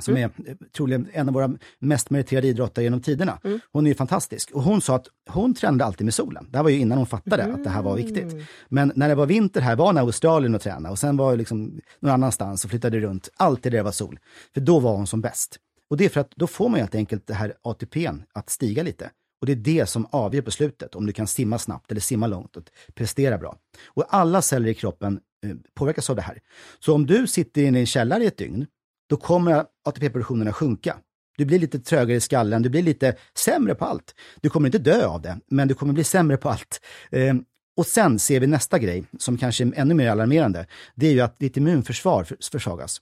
som 0.03 0.15
mm. 0.15 0.31
är 0.37 0.49
eh, 0.49 0.55
troligen 0.75 1.07
en 1.13 1.27
av 1.27 1.33
våra 1.33 1.57
mest 1.79 2.09
meriterade 2.09 2.47
idrottare 2.47 2.83
genom 2.83 3.01
tiderna. 3.01 3.39
Mm. 3.43 3.59
Hon 3.71 3.85
är 3.85 3.89
ju 3.89 3.95
fantastisk. 3.95 4.51
Och 4.51 4.63
hon 4.63 4.81
sa 4.81 4.95
att 4.95 5.07
hon 5.29 5.53
tränade 5.53 5.85
alltid 5.85 6.05
med 6.05 6.13
solen. 6.13 6.47
Det 6.51 6.57
här 6.57 6.63
var 6.63 6.69
ju 6.69 6.79
innan 6.79 6.97
hon 6.97 7.07
fattade 7.07 7.43
mm. 7.43 7.55
att 7.55 7.63
det 7.63 7.69
här 7.69 7.81
var 7.81 7.95
viktigt. 7.95 8.35
Men 8.69 8.91
när 8.95 9.09
det 9.09 9.15
var 9.15 9.25
vinter 9.25 9.61
här 9.61 9.75
var 9.75 9.85
hon 9.85 9.97
i 9.97 9.99
Australien 9.99 10.55
och 10.55 10.61
tränade 10.61 10.89
och 10.89 10.99
sen 10.99 11.17
var 11.17 11.31
det 11.31 11.37
liksom 11.37 11.81
någon 11.99 12.11
annanstans 12.11 12.63
och 12.63 12.69
flyttade 12.69 12.99
runt. 12.99 13.29
Alltid 13.37 13.71
där 13.71 13.77
det 13.77 13.83
var 13.83 13.91
sol. 13.91 14.19
För 14.53 14.61
då 14.61 14.79
var 14.79 14.95
hon 14.95 15.07
som 15.07 15.21
bäst. 15.21 15.59
Och 15.89 15.97
det 15.97 16.05
är 16.05 16.09
för 16.09 16.21
att 16.21 16.31
då 16.35 16.47
får 16.47 16.69
man 16.69 16.79
helt 16.79 16.95
enkelt 16.95 17.27
det 17.27 17.33
här 17.33 17.53
ATPn 17.61 18.21
att 18.33 18.49
stiga 18.49 18.83
lite. 18.83 19.09
Och 19.41 19.45
det 19.45 19.51
är 19.51 19.55
det 19.55 19.85
som 19.85 20.07
avgör 20.11 20.41
på 20.41 20.51
slutet, 20.51 20.95
om 20.95 21.05
du 21.05 21.13
kan 21.13 21.27
simma 21.27 21.57
snabbt 21.57 21.91
eller 21.91 22.01
simma 22.01 22.27
långt 22.27 22.57
och 22.57 22.63
prestera 22.93 23.37
bra. 23.37 23.57
Och 23.87 24.05
alla 24.09 24.41
celler 24.41 24.69
i 24.69 24.73
kroppen 24.73 25.19
eh, 25.45 25.55
påverkas 25.73 26.09
av 26.09 26.15
det 26.15 26.21
här. 26.21 26.39
Så 26.79 26.93
om 26.93 27.05
du 27.05 27.27
sitter 27.27 27.61
inne 27.61 27.77
i 27.77 27.81
en 27.81 27.85
källare 27.85 28.23
i 28.23 28.27
ett 28.27 28.37
dygn 28.37 28.67
då 29.07 29.17
kommer 29.17 29.65
ATP-produktionen 29.85 30.47
att 30.47 30.55
sjunka. 30.55 30.97
Du 31.37 31.45
blir 31.45 31.59
lite 31.59 31.79
trögare 31.79 32.17
i 32.17 32.21
skallen, 32.21 32.61
du 32.61 32.69
blir 32.69 32.83
lite 32.83 33.15
sämre 33.37 33.75
på 33.75 33.85
allt. 33.85 34.15
Du 34.41 34.49
kommer 34.49 34.67
inte 34.67 34.77
dö 34.77 35.05
av 35.05 35.21
det, 35.21 35.39
men 35.47 35.67
du 35.67 35.73
kommer 35.73 35.93
bli 35.93 36.03
sämre 36.03 36.37
på 36.37 36.49
allt. 36.49 36.81
Ehm, 37.11 37.43
och 37.77 37.85
sen 37.85 38.19
ser 38.19 38.39
vi 38.39 38.47
nästa 38.47 38.79
grej, 38.79 39.03
som 39.19 39.37
kanske 39.37 39.63
är 39.63 39.73
ännu 39.75 39.93
mer 39.93 40.09
alarmerande. 40.09 40.65
Det 40.95 41.07
är 41.07 41.11
ju 41.11 41.21
att 41.21 41.39
ditt 41.39 41.57
immunförsvar 41.57 42.27
försvagas. 42.51 43.01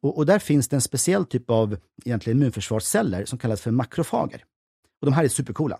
Och, 0.00 0.16
och, 0.16 0.26
där 0.26 0.38
finns 0.38 0.68
det 0.68 0.76
en 0.76 0.80
speciell 0.80 1.24
typ 1.24 1.50
av 1.50 1.76
egentligen 2.04 2.38
immunförsvarsceller 2.38 3.24
som 3.24 3.38
kallas 3.38 3.60
för 3.60 3.70
makrofager. 3.70 4.44
Och 5.00 5.06
de 5.06 5.14
här 5.14 5.24
är 5.24 5.28
supercoola. 5.28 5.78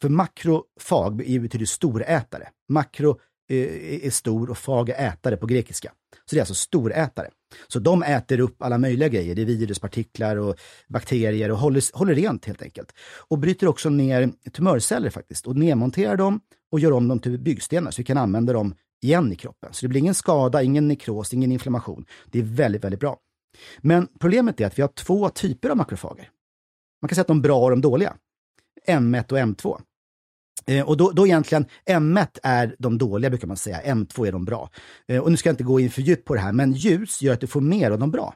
För 0.00 0.08
makrofag 0.08 1.16
betyder 1.16 1.66
storätare. 1.66 2.48
Makro 2.68 3.20
eh, 3.50 4.06
är 4.06 4.10
stor 4.10 4.50
och 4.50 4.58
fag 4.58 4.88
är 4.88 5.08
ätare 5.08 5.36
på 5.36 5.46
grekiska. 5.46 5.92
Så 6.24 6.34
det 6.34 6.38
är 6.38 6.42
alltså 6.42 6.54
storätare. 6.54 7.30
Så 7.68 7.78
de 7.78 8.02
äter 8.02 8.40
upp 8.40 8.62
alla 8.62 8.78
möjliga 8.78 9.08
grejer, 9.08 9.34
det 9.34 9.42
är 9.42 9.46
viruspartiklar 9.46 10.36
och 10.36 10.56
bakterier 10.88 11.50
och 11.50 11.58
håller, 11.58 11.96
håller 11.96 12.14
rent 12.14 12.44
helt 12.44 12.62
enkelt. 12.62 12.92
Och 13.28 13.38
bryter 13.38 13.66
också 13.66 13.90
ner 13.90 14.32
tumörceller 14.52 15.10
faktiskt 15.10 15.46
och 15.46 15.56
nedmonterar 15.56 16.16
dem 16.16 16.40
och 16.72 16.80
gör 16.80 16.92
om 16.92 17.08
dem 17.08 17.18
till 17.18 17.38
byggstenar 17.38 17.90
så 17.90 18.00
vi 18.00 18.04
kan 18.04 18.18
använda 18.18 18.52
dem 18.52 18.74
igen 19.02 19.32
i 19.32 19.36
kroppen. 19.36 19.72
Så 19.72 19.84
det 19.84 19.88
blir 19.88 20.00
ingen 20.00 20.14
skada, 20.14 20.62
ingen 20.62 20.88
nekros, 20.88 21.34
ingen 21.34 21.52
inflammation. 21.52 22.04
Det 22.26 22.38
är 22.38 22.42
väldigt, 22.42 22.84
väldigt 22.84 23.00
bra. 23.00 23.18
Men 23.78 24.08
problemet 24.20 24.60
är 24.60 24.66
att 24.66 24.78
vi 24.78 24.82
har 24.82 24.88
två 24.88 25.28
typer 25.28 25.68
av 25.68 25.76
makrofager. 25.76 26.30
Man 27.02 27.08
kan 27.08 27.14
säga 27.14 27.22
att 27.22 27.28
de 27.28 27.42
bra 27.42 27.64
och 27.64 27.70
de 27.70 27.80
dåliga. 27.80 28.16
M1 28.88 29.32
och 29.32 29.38
M2. 29.38 29.80
Eh, 30.66 30.88
och 30.88 30.96
då, 30.96 31.10
då 31.10 31.26
egentligen, 31.26 31.66
M1 31.90 32.38
är 32.42 32.76
de 32.78 32.98
dåliga 32.98 33.30
brukar 33.30 33.48
man 33.48 33.56
säga, 33.56 33.80
M2 33.80 34.26
är 34.26 34.32
de 34.32 34.44
bra. 34.44 34.70
Eh, 35.08 35.20
och 35.20 35.30
nu 35.30 35.36
ska 35.36 35.48
jag 35.48 35.54
inte 35.54 35.64
gå 35.64 35.80
in 35.80 35.90
för 35.90 36.02
djupt 36.02 36.24
på 36.24 36.34
det 36.34 36.40
här, 36.40 36.52
men 36.52 36.72
ljus 36.72 37.22
gör 37.22 37.34
att 37.34 37.40
du 37.40 37.46
får 37.46 37.60
mer 37.60 37.90
av 37.90 37.98
de 37.98 38.10
bra. 38.10 38.34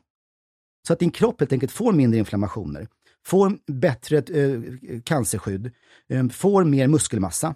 Så 0.86 0.92
att 0.92 0.98
din 0.98 1.10
kropp 1.10 1.40
helt 1.40 1.52
enkelt 1.52 1.72
får 1.72 1.92
mindre 1.92 2.18
inflammationer, 2.18 2.88
får 3.26 3.58
bättre 3.72 4.18
eh, 4.18 4.60
cancerskydd, 5.04 5.70
eh, 6.08 6.28
får 6.28 6.64
mer 6.64 6.88
muskelmassa. 6.88 7.54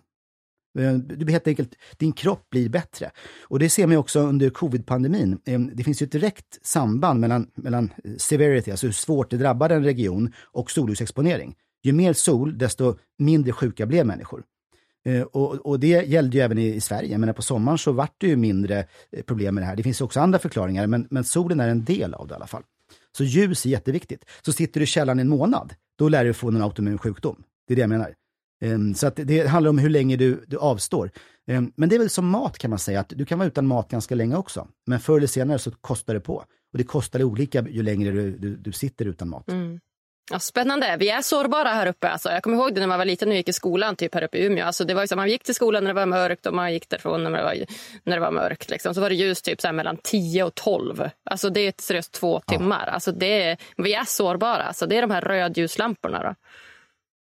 Eh, 0.78 0.94
du 0.94 1.24
blir 1.24 1.32
helt 1.32 1.48
enkelt, 1.48 1.74
din 1.96 2.12
kropp 2.12 2.50
blir 2.50 2.68
bättre. 2.68 3.10
Och 3.42 3.58
det 3.58 3.70
ser 3.70 3.86
man 3.86 3.96
också 3.96 4.20
under 4.20 4.50
covid-pandemin. 4.50 5.38
Eh, 5.44 5.60
det 5.60 5.84
finns 5.84 6.02
ju 6.02 6.04
ett 6.04 6.12
direkt 6.12 6.66
samband 6.66 7.20
mellan, 7.20 7.50
mellan 7.54 7.92
severity, 8.16 8.70
alltså 8.70 8.86
hur 8.86 8.92
svårt 8.92 9.30
det 9.30 9.36
drabbar 9.36 9.70
en 9.70 9.84
region, 9.84 10.32
och 10.38 10.70
solljusexponering. 10.70 11.54
Ju 11.82 11.92
mer 11.92 12.12
sol, 12.12 12.58
desto 12.58 12.98
mindre 13.18 13.52
sjuka 13.52 13.86
blev 13.86 14.06
människor. 14.06 14.44
Eh, 15.06 15.22
och, 15.22 15.66
och, 15.66 15.80
det 15.80 15.86
gällde 15.86 16.36
ju 16.36 16.42
även 16.42 16.58
i, 16.58 16.74
i 16.74 16.80
Sverige. 16.80 17.18
Men 17.18 17.34
på 17.34 17.42
sommaren 17.42 17.78
så 17.78 17.92
vart 17.92 18.14
det 18.18 18.26
ju 18.26 18.36
mindre 18.36 18.86
eh, 19.12 19.22
problem 19.22 19.54
med 19.54 19.62
det 19.62 19.66
här. 19.66 19.76
Det 19.76 19.82
finns 19.82 20.00
också 20.00 20.20
andra 20.20 20.38
förklaringar, 20.38 20.86
men, 20.86 21.06
men 21.10 21.24
solen 21.24 21.60
är 21.60 21.68
en 21.68 21.84
del 21.84 22.14
av 22.14 22.28
det 22.28 22.32
i 22.32 22.36
alla 22.36 22.46
fall. 22.46 22.62
Så 23.16 23.24
ljus 23.24 23.66
är 23.66 23.70
jätteviktigt. 23.70 24.24
Så 24.42 24.52
sitter 24.52 24.80
du 24.80 24.84
i 24.84 24.86
källaren 24.86 25.18
en 25.18 25.28
månad, 25.28 25.74
då 25.98 26.08
lär 26.08 26.24
du 26.24 26.32
få 26.32 26.48
en 26.48 26.62
autoimmun 26.62 26.98
sjukdom. 26.98 27.42
Det 27.66 27.74
är 27.74 27.76
det 27.76 27.80
jag 27.80 27.88
menar. 27.88 28.14
Ehm, 28.60 28.94
så 28.94 29.06
att 29.06 29.16
det 29.16 29.46
handlar 29.46 29.70
om 29.70 29.78
hur 29.78 29.90
länge 29.90 30.16
du, 30.16 30.44
du 30.46 30.56
avstår. 30.56 31.10
Ehm, 31.46 31.72
men 31.76 31.88
det 31.88 31.94
är 31.94 31.98
väl 31.98 32.10
som 32.10 32.28
mat 32.28 32.58
kan 32.58 32.70
man 32.70 32.78
säga, 32.78 33.00
att 33.00 33.12
du 33.16 33.24
kan 33.24 33.38
vara 33.38 33.48
utan 33.48 33.66
mat 33.66 33.90
ganska 33.90 34.14
länge 34.14 34.36
också. 34.36 34.68
Men 34.86 35.00
förr 35.00 35.16
eller 35.16 35.26
senare 35.26 35.58
så 35.58 35.70
kostar 35.70 36.14
det 36.14 36.20
på. 36.20 36.34
Och 36.72 36.78
det 36.78 36.84
kostar 36.84 37.22
olika 37.22 37.68
ju 37.68 37.82
längre 37.82 38.10
du, 38.10 38.38
du, 38.38 38.56
du 38.56 38.72
sitter 38.72 39.04
utan 39.04 39.28
mat. 39.28 39.50
Mm. 39.50 39.80
Ja, 40.30 40.38
spännande. 40.38 40.96
Vi 40.98 41.10
är 41.10 41.22
sårbara 41.22 41.68
här 41.68 41.86
uppe. 41.86 42.08
Alltså, 42.08 42.30
jag 42.30 42.42
kommer 42.42 42.56
ihåg 42.56 42.74
det 42.74 42.80
när 42.80 42.86
man 42.86 42.98
var 42.98 43.04
liten 43.04 43.28
och 43.28 43.34
gick 43.34 43.48
i 43.48 43.52
skolan 43.52 43.96
typ 43.96 44.14
här 44.14 44.24
uppe 44.24 44.38
i 44.38 44.46
Umeå. 44.46 44.66
Alltså, 44.66 44.84
det 44.84 44.94
var 44.94 45.06
så, 45.06 45.16
man 45.16 45.28
gick 45.28 45.42
till 45.42 45.54
skolan 45.54 45.84
när 45.84 45.90
det 45.90 45.94
var 45.94 46.06
mörkt 46.06 46.46
och 46.46 46.54
man 46.54 46.72
gick 46.72 46.88
därifrån 46.88 47.24
när 47.24 47.30
det 47.30 47.42
var, 47.42 47.54
när 48.04 48.16
det 48.16 48.20
var 48.20 48.30
mörkt. 48.30 48.70
Liksom. 48.70 48.94
Så 48.94 49.00
var 49.00 49.08
det 49.08 49.14
ljus 49.14 49.42
typ 49.42 49.60
så 49.60 49.72
mellan 49.72 49.96
10 50.02 50.44
och 50.44 50.54
12. 50.54 51.10
Alltså, 51.24 51.50
det 51.50 51.60
är 51.60 51.72
seriöst 51.78 52.12
två 52.12 52.40
timmar. 52.40 52.84
Ja. 52.86 52.92
Alltså, 52.92 53.12
det 53.12 53.42
är, 53.42 53.56
vi 53.76 53.94
är 53.94 54.04
sårbara. 54.04 54.62
Alltså, 54.62 54.86
det 54.86 54.96
är 54.96 55.02
de 55.02 55.10
här 55.10 55.20
rödljuslamporna. 55.20 56.22
Då. 56.22 56.34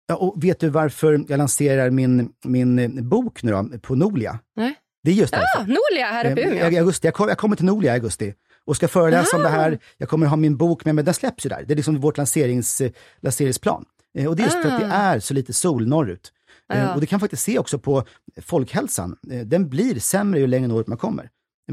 Ja, 0.08 0.16
och 0.16 0.44
vet 0.44 0.60
du 0.60 0.70
varför 0.70 1.26
jag 1.28 1.38
lanserar 1.38 1.90
min, 1.90 2.34
min 2.44 3.10
bok 3.10 3.44
nu 3.44 3.52
då, 3.52 3.70
på 3.82 3.96
Nolia? 3.96 4.40
Nej. 4.56 4.76
Det 5.04 5.12
är 5.12 5.16
just 5.16 5.34
därför. 5.34 5.48
Ja, 5.56 5.62
Nolia 5.62 6.08
här 6.08 6.32
uppe 6.32 6.42
i 6.42 6.48
Umeå. 6.48 6.70
I 6.72 6.78
augusti. 6.78 7.08
Jag, 7.08 7.14
kom, 7.14 7.28
jag 7.28 7.38
kommer 7.38 7.56
till 7.56 7.66
Nolia 7.66 7.92
i 7.92 7.96
augusti 7.96 8.34
och 8.70 8.76
ska 8.76 8.88
föreläsa 8.88 9.38
om 9.38 9.44
det 9.44 9.50
här. 9.50 9.80
Jag 9.98 10.10
kommer 10.10 10.26
ha 10.26 10.36
min 10.36 10.58
bok 10.58 10.86
med 10.86 10.96
mig, 10.96 11.04
den 11.04 11.14
släpps 11.14 11.46
ju 11.46 11.50
där. 11.50 11.64
Det 11.68 11.74
är 11.74 11.76
liksom 11.76 12.00
vårt 12.00 12.18
lanserings, 12.18 12.82
lanseringsplan. 13.22 13.86
Eh, 14.18 14.28
och 14.28 14.36
det 14.36 14.42
är 14.42 14.46
just 14.46 14.62
för 14.62 14.70
att 14.70 14.80
det 14.80 14.88
ah. 14.88 14.96
är 14.96 15.20
så 15.20 15.34
lite 15.34 15.54
sol 15.54 15.88
norrut. 15.88 16.32
Eh, 16.74 16.80
ja. 16.80 16.94
Och 16.94 17.02
det 17.02 17.08
kan 17.08 17.20
faktiskt 17.20 17.44
se 17.44 17.60
också 17.60 17.80
på 17.80 18.04
folkhälsan. 18.42 19.16
Eh, 19.32 19.40
den 19.40 19.70
blir 19.70 20.00
sämre 20.00 20.40
ju 20.40 20.48
längre 20.48 20.68
norrut 20.68 20.88
man 20.88 20.98
kommer. 20.98 21.30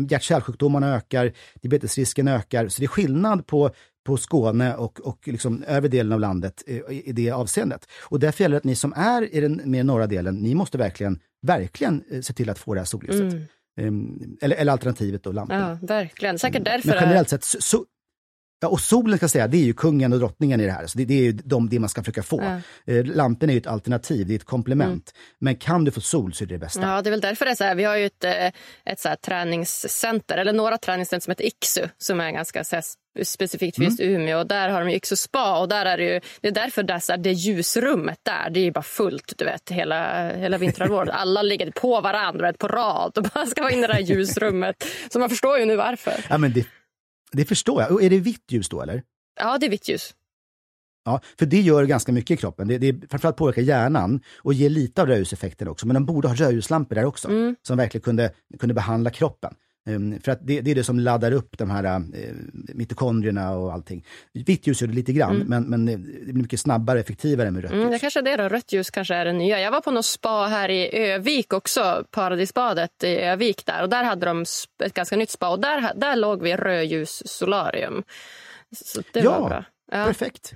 Hjärt-kärlsjukdomarna 0.09 0.97
ökar, 0.97 1.32
diabetesrisken 1.62 2.28
ökar. 2.28 2.68
Så 2.68 2.80
det 2.80 2.86
är 2.86 2.88
skillnad 2.88 3.47
på, 3.47 3.70
på 4.07 4.16
Skåne 4.16 4.74
och, 4.74 5.01
och 5.01 5.28
liksom 5.28 5.64
övre 5.66 5.88
delen 5.88 6.12
av 6.12 6.20
landet 6.20 6.62
i, 6.66 7.03
i 7.05 7.12
det 7.12 7.30
avseendet. 7.30 7.86
Och 8.03 8.20
därför 8.20 8.44
gäller 8.44 8.55
det 8.55 8.59
att 8.59 8.64
ni 8.64 8.76
som 8.76 8.92
är 8.97 9.34
i 9.34 9.40
den 9.40 9.62
mer 9.64 9.84
norra 9.84 10.07
delen, 10.07 10.34
ni 10.34 10.55
måste 10.55 10.78
verkligen, 10.78 11.18
verkligen 11.42 12.05
se 12.22 12.32
till 12.32 12.51
att 12.51 12.59
få 12.59 12.74
det 12.74 12.80
här 12.80 12.84
solljuset. 12.84 13.32
Mm. 13.32 13.44
Um, 13.80 14.36
eller, 14.40 14.56
eller 14.56 14.72
alternativet 14.72 15.22
då, 15.22 15.32
lampor. 15.32 15.56
Ja, 15.56 15.78
verkligen. 15.82 16.38
Säkert 16.38 16.64
därför. 16.64 16.88
Men 16.88 16.98
generellt 17.00 17.28
sett, 17.28 17.44
so, 17.44 17.84
ja, 18.60 18.68
och 18.68 18.80
solen 18.80 19.18
ska 19.18 19.24
jag 19.24 19.30
säga, 19.30 19.48
det 19.48 19.56
är 19.56 19.64
ju 19.64 19.72
kungen 19.72 20.12
och 20.12 20.18
drottningen 20.18 20.60
i 20.60 20.64
det 20.64 20.72
här. 20.72 20.86
Så 20.86 20.98
det, 20.98 21.04
det 21.04 21.14
är 21.14 21.22
ju 21.22 21.32
de, 21.32 21.68
det 21.68 21.78
man 21.78 21.88
ska 21.88 22.02
försöka 22.02 22.22
få. 22.22 22.60
Ja. 22.84 22.94
Uh, 22.94 23.04
lamporna 23.04 23.52
är 23.52 23.54
ju 23.54 23.60
ett 23.60 23.66
alternativ, 23.66 24.26
det 24.26 24.34
är 24.34 24.36
ett 24.36 24.44
komplement. 24.44 25.12
Mm. 25.14 25.34
Men 25.38 25.56
kan 25.56 25.84
du 25.84 25.90
få 25.90 26.00
sol 26.00 26.34
så 26.34 26.44
är 26.44 26.48
det 26.48 26.54
det 26.54 26.58
bästa. 26.58 26.80
Ja, 26.80 27.02
det 27.02 27.08
är 27.08 27.10
väl 27.10 27.20
därför 27.20 27.44
det 27.44 27.50
är 27.50 27.54
så 27.54 27.64
här. 27.64 27.74
Vi 27.74 27.84
har 27.84 27.96
ju 27.96 28.06
ett, 28.06 28.24
eh, 28.24 28.46
ett 28.84 29.00
så 29.00 29.08
här 29.08 29.16
träningscenter, 29.16 30.38
eller 30.38 30.52
några 30.52 30.78
träningscenter 30.78 31.24
som 31.24 31.30
heter 31.30 31.46
IKSU, 31.46 31.88
som 31.98 32.20
är 32.20 32.30
ganska 32.30 32.64
så 32.64 32.76
specifikt 33.22 33.76
för 33.76 33.84
just 33.84 34.00
mm. 34.00 34.14
Umeå. 34.14 34.38
Och 34.38 34.46
där 34.46 34.68
har 34.68 34.84
de 34.84 34.90
Yxö 34.90 35.16
spa 35.16 35.60
och 35.60 35.68
där 35.68 35.86
är 35.86 35.96
det 35.96 36.04
ju, 36.04 36.20
det 36.40 36.48
är 36.48 36.52
därför 36.52 36.82
dessa, 36.82 37.16
det 37.16 37.32
ljusrummet 37.32 38.18
där, 38.22 38.50
det 38.50 38.60
är 38.60 38.70
bara 38.70 38.82
fullt 38.82 39.32
du 39.36 39.44
vet 39.44 39.70
hela, 39.70 40.28
hela 40.32 40.58
vinterhalvåret. 40.58 41.08
Alla 41.12 41.42
ligger 41.42 41.70
på 41.70 42.00
varandra 42.00 42.52
på 42.52 42.68
rad 42.68 43.18
och 43.18 43.24
bara 43.34 43.46
ska 43.46 43.62
vara 43.62 43.72
inne 43.72 43.84
i 43.84 43.86
det 43.86 43.94
här 43.94 44.00
ljusrummet. 44.00 44.86
Så 45.12 45.18
man 45.18 45.28
förstår 45.28 45.58
ju 45.58 45.64
nu 45.64 45.76
varför. 45.76 46.26
Ja 46.30 46.38
men 46.38 46.52
det, 46.52 46.66
det 47.32 47.44
förstår 47.44 47.82
jag. 47.82 47.92
Och 47.92 48.02
är 48.02 48.10
det 48.10 48.18
vitt 48.18 48.44
ljus 48.52 48.68
då 48.68 48.82
eller? 48.82 49.02
Ja 49.40 49.58
det 49.58 49.66
är 49.66 49.70
vitt 49.70 49.88
ljus. 49.88 50.14
Ja, 51.06 51.20
för 51.38 51.46
det 51.46 51.60
gör 51.60 51.84
ganska 51.84 52.12
mycket 52.12 52.30
i 52.30 52.36
kroppen. 52.36 52.68
Det, 52.68 52.78
det 52.78 53.10
framförallt 53.10 53.36
påverkar 53.36 53.62
hjärnan 53.62 54.20
och 54.38 54.54
ger 54.54 54.70
lite 54.70 55.02
av 55.02 55.08
rödljuseffekten 55.08 55.68
också. 55.68 55.86
Men 55.86 55.94
de 55.94 56.06
borde 56.06 56.28
ha 56.28 56.34
rödljuslampor 56.34 56.94
där 56.94 57.04
också, 57.04 57.28
mm. 57.28 57.56
som 57.62 57.76
verkligen 57.76 58.02
kunde, 58.02 58.30
kunde 58.58 58.74
behandla 58.74 59.10
kroppen. 59.10 59.54
Um, 59.89 60.20
för 60.20 60.32
att 60.32 60.47
det, 60.47 60.61
det, 60.61 60.70
är 60.70 60.74
det 60.74 60.84
som 60.84 61.01
laddar 61.01 61.32
upp 61.32 61.59
de 61.59 61.70
här 61.70 61.99
uh, 61.99 62.05
mitokondrierna 62.74 63.57
och 63.57 63.72
allting. 63.72 64.05
Vitt 64.32 64.66
ljus 64.66 64.80
gör 64.80 64.89
det 64.89 64.95
lite 64.95 65.12
grann, 65.12 65.37
mm. 65.37 65.49
men, 65.49 65.64
men 65.64 65.87
det 65.87 65.97
blir 65.97 66.43
mycket 66.43 66.61
snabbare 66.61 66.99
och 66.99 67.05
effektivare 67.05 67.51
med 67.51 67.62
rött 67.62 67.72
ljus. 67.72 67.80
Mm, 67.80 67.93
det 67.93 67.99
kanske 67.99 68.20
är 68.20 68.22
det 68.22 68.37
då. 68.37 68.49
Rött 68.49 68.72
ljus 68.72 68.91
kanske 68.91 69.14
är 69.14 69.24
det 69.24 69.32
nya. 69.32 69.61
Jag 69.61 69.70
var 69.70 69.80
på 69.80 69.91
något 69.91 70.07
spa 70.07 70.47
här 70.47 70.68
i 70.68 71.11
Övik 71.11 71.53
också, 71.53 72.05
Paradisbadet 72.11 73.05
i 73.05 73.16
Övik 73.16 73.66
där. 73.66 73.82
Och 73.82 73.89
där 73.89 74.05
hade 74.05 74.26
de 74.26 74.45
ett 74.84 74.95
ganska 74.95 75.16
nytt 75.16 75.30
spa 75.30 75.49
och 75.49 75.61
där, 75.61 75.93
där 75.95 76.16
låg 76.16 76.43
vi 76.43 76.57
rödljus 76.57 77.22
solarium. 77.26 78.03
Så 78.84 79.03
det 79.12 79.20
ja, 79.20 79.41
var 79.41 79.49
bra. 79.49 79.64
Ja, 79.93 80.05
perfekt. 80.05 80.55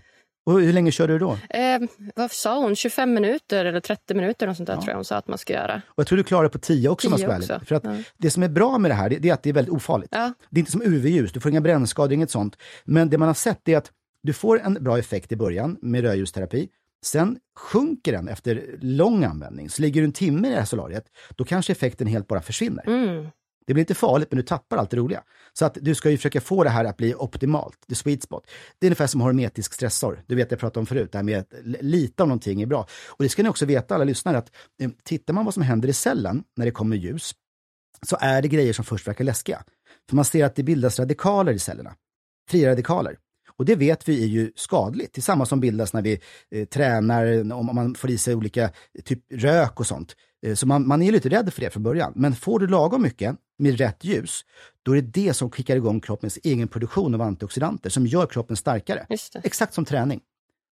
Och 0.51 0.61
hur 0.61 0.72
länge 0.72 0.90
kör 0.90 1.09
du 1.09 1.18
då? 1.18 1.38
Eh, 1.51 1.80
vad 2.14 2.30
sa 2.30 2.61
hon? 2.62 2.76
25 2.76 3.14
minuter 3.14 3.64
eller 3.64 3.80
30 3.80 4.14
minuter? 4.14 4.48
Och 4.48 4.57
sånt 4.57 4.66
där, 4.66 4.74
ja. 4.74 4.80
tror 4.80 4.90
jag 4.90 4.96
hon 4.96 5.05
sa 5.05 5.16
att 5.16 5.28
man 5.28 5.38
ska 5.38 5.53
göra. 5.53 5.82
Och 5.88 5.98
jag 5.98 6.07
tror 6.07 6.16
du 6.16 6.24
klarar 6.24 6.48
på 6.48 6.59
10 6.59 6.88
också. 6.88 7.16
10 7.16 7.28
man 7.28 7.42
ska 7.42 7.55
också. 7.55 7.66
För 7.66 7.74
att 7.74 7.84
ja. 7.84 7.96
Det 8.18 8.30
som 8.30 8.42
är 8.42 8.48
bra 8.48 8.78
med 8.78 8.90
det 8.90 8.94
här 8.94 9.11
det 9.20 9.28
är 9.28 9.32
att 9.32 9.42
det 9.42 9.51
är 9.51 9.55
väldigt 9.55 9.74
ofarligt. 9.74 10.09
Ja. 10.12 10.32
Det 10.51 10.59
är 10.59 10.61
inte 10.61 10.72
som 10.72 10.82
UV-ljus, 10.82 11.32
du 11.32 11.40
får 11.40 11.51
inga 11.51 11.61
brännskador, 11.61 12.12
inget 12.12 12.30
sånt. 12.30 12.57
Men 12.84 13.11
det 13.11 13.18
man 13.18 13.28
har 13.28 13.34
sett 13.34 13.68
är 13.68 13.76
att 13.76 13.90
du 14.22 14.32
får 14.32 14.61
en 14.61 14.74
bra 14.74 14.98
effekt 14.98 15.32
i 15.32 15.36
början 15.36 15.76
med 15.82 16.03
rödljusterapi. 16.03 16.68
Sen 17.05 17.38
sjunker 17.59 18.12
den 18.12 18.28
efter 18.28 18.78
lång 18.80 19.24
användning. 19.24 19.70
Så 19.70 19.82
ligger 19.82 20.01
du 20.01 20.05
en 20.05 20.12
timme 20.12 20.48
i 20.48 20.51
det 20.51 20.57
här 20.57 20.64
solariet, 20.64 21.05
då 21.36 21.44
kanske 21.44 21.72
effekten 21.72 22.07
helt 22.07 22.26
bara 22.26 22.42
försvinner. 22.42 22.86
Mm. 22.86 23.26
Det 23.70 23.74
blir 23.74 23.82
inte 23.82 23.94
farligt, 23.94 24.28
men 24.30 24.36
du 24.36 24.42
tappar 24.42 24.76
allt 24.76 24.90
det 24.90 24.96
roliga. 24.96 25.22
Så 25.52 25.64
att 25.64 25.78
du 25.80 25.94
ska 25.94 26.10
ju 26.10 26.16
försöka 26.16 26.40
få 26.40 26.64
det 26.64 26.70
här 26.70 26.84
att 26.84 26.96
bli 26.96 27.14
optimalt, 27.14 27.78
the 27.88 27.94
sweet 27.94 28.22
spot. 28.22 28.46
Det 28.78 28.86
är 28.86 28.88
ungefär 28.88 29.06
som 29.06 29.20
hormetisk 29.20 29.74
stressor. 29.74 30.22
Du 30.26 30.34
vet, 30.34 30.50
jag 30.50 30.60
pratade 30.60 30.80
om 30.80 30.86
förut, 30.86 31.12
det 31.12 31.18
här 31.18 31.22
med 31.22 31.38
att 31.38 31.52
lita 31.80 32.22
om 32.22 32.28
någonting 32.28 32.62
är 32.62 32.66
bra. 32.66 32.86
Och 33.08 33.22
det 33.22 33.28
ska 33.28 33.42
ni 33.42 33.48
också 33.48 33.66
veta, 33.66 33.94
alla 33.94 34.04
lyssnare, 34.04 34.38
att 34.38 34.50
eh, 34.82 34.90
tittar 35.04 35.34
man 35.34 35.44
vad 35.44 35.54
som 35.54 35.62
händer 35.62 35.88
i 35.88 35.92
cellen 35.92 36.42
när 36.56 36.64
det 36.64 36.70
kommer 36.70 36.96
ljus, 36.96 37.34
så 38.02 38.16
är 38.20 38.42
det 38.42 38.48
grejer 38.48 38.72
som 38.72 38.84
först 38.84 39.08
verkar 39.08 39.24
läskiga. 39.24 39.62
För 40.08 40.16
man 40.16 40.24
ser 40.24 40.44
att 40.44 40.56
det 40.56 40.62
bildas 40.62 40.98
radikaler 40.98 41.52
i 41.52 41.58
cellerna. 41.58 41.94
Fria 42.48 42.70
radikaler. 42.70 43.16
Och 43.56 43.64
det 43.64 43.76
vet 43.76 44.08
vi 44.08 44.22
är 44.22 44.28
ju 44.28 44.52
skadligt. 44.56 45.14
Det 45.14 45.18
är 45.18 45.22
samma 45.22 45.46
som 45.46 45.60
bildas 45.60 45.92
när 45.92 46.02
vi 46.02 46.20
eh, 46.50 46.64
tränar, 46.64 47.52
om 47.52 47.66
man 47.74 47.94
får 47.94 48.10
i 48.10 48.18
sig 48.18 48.34
olika 48.34 48.64
eh, 48.64 49.02
typ 49.04 49.20
rök 49.32 49.80
och 49.80 49.86
sånt. 49.86 50.16
Eh, 50.47 50.55
så 50.55 50.66
man, 50.66 50.88
man 50.88 51.03
är 51.03 51.12
lite 51.12 51.28
rädd 51.28 51.53
för 51.53 51.61
det 51.61 51.70
från 51.70 51.82
början. 51.82 52.12
Men 52.16 52.34
får 52.34 52.59
du 52.59 52.66
lagom 52.66 53.03
mycket 53.03 53.36
med 53.59 53.78
rätt 53.78 54.05
ljus, 54.05 54.45
då 54.82 54.93
är 54.93 55.03
det 55.03 55.22
det 55.22 55.34
som 55.34 55.51
kickar 55.51 55.76
igång 55.76 56.01
kroppens 56.01 56.38
egen 56.43 56.68
produktion 56.68 57.14
av 57.14 57.22
antioxidanter 57.22 57.91
som 57.91 58.07
gör 58.07 58.26
kroppen 58.26 58.57
starkare. 58.57 59.07
Exakt 59.45 59.74
som 59.74 59.84
träning. 59.84 60.20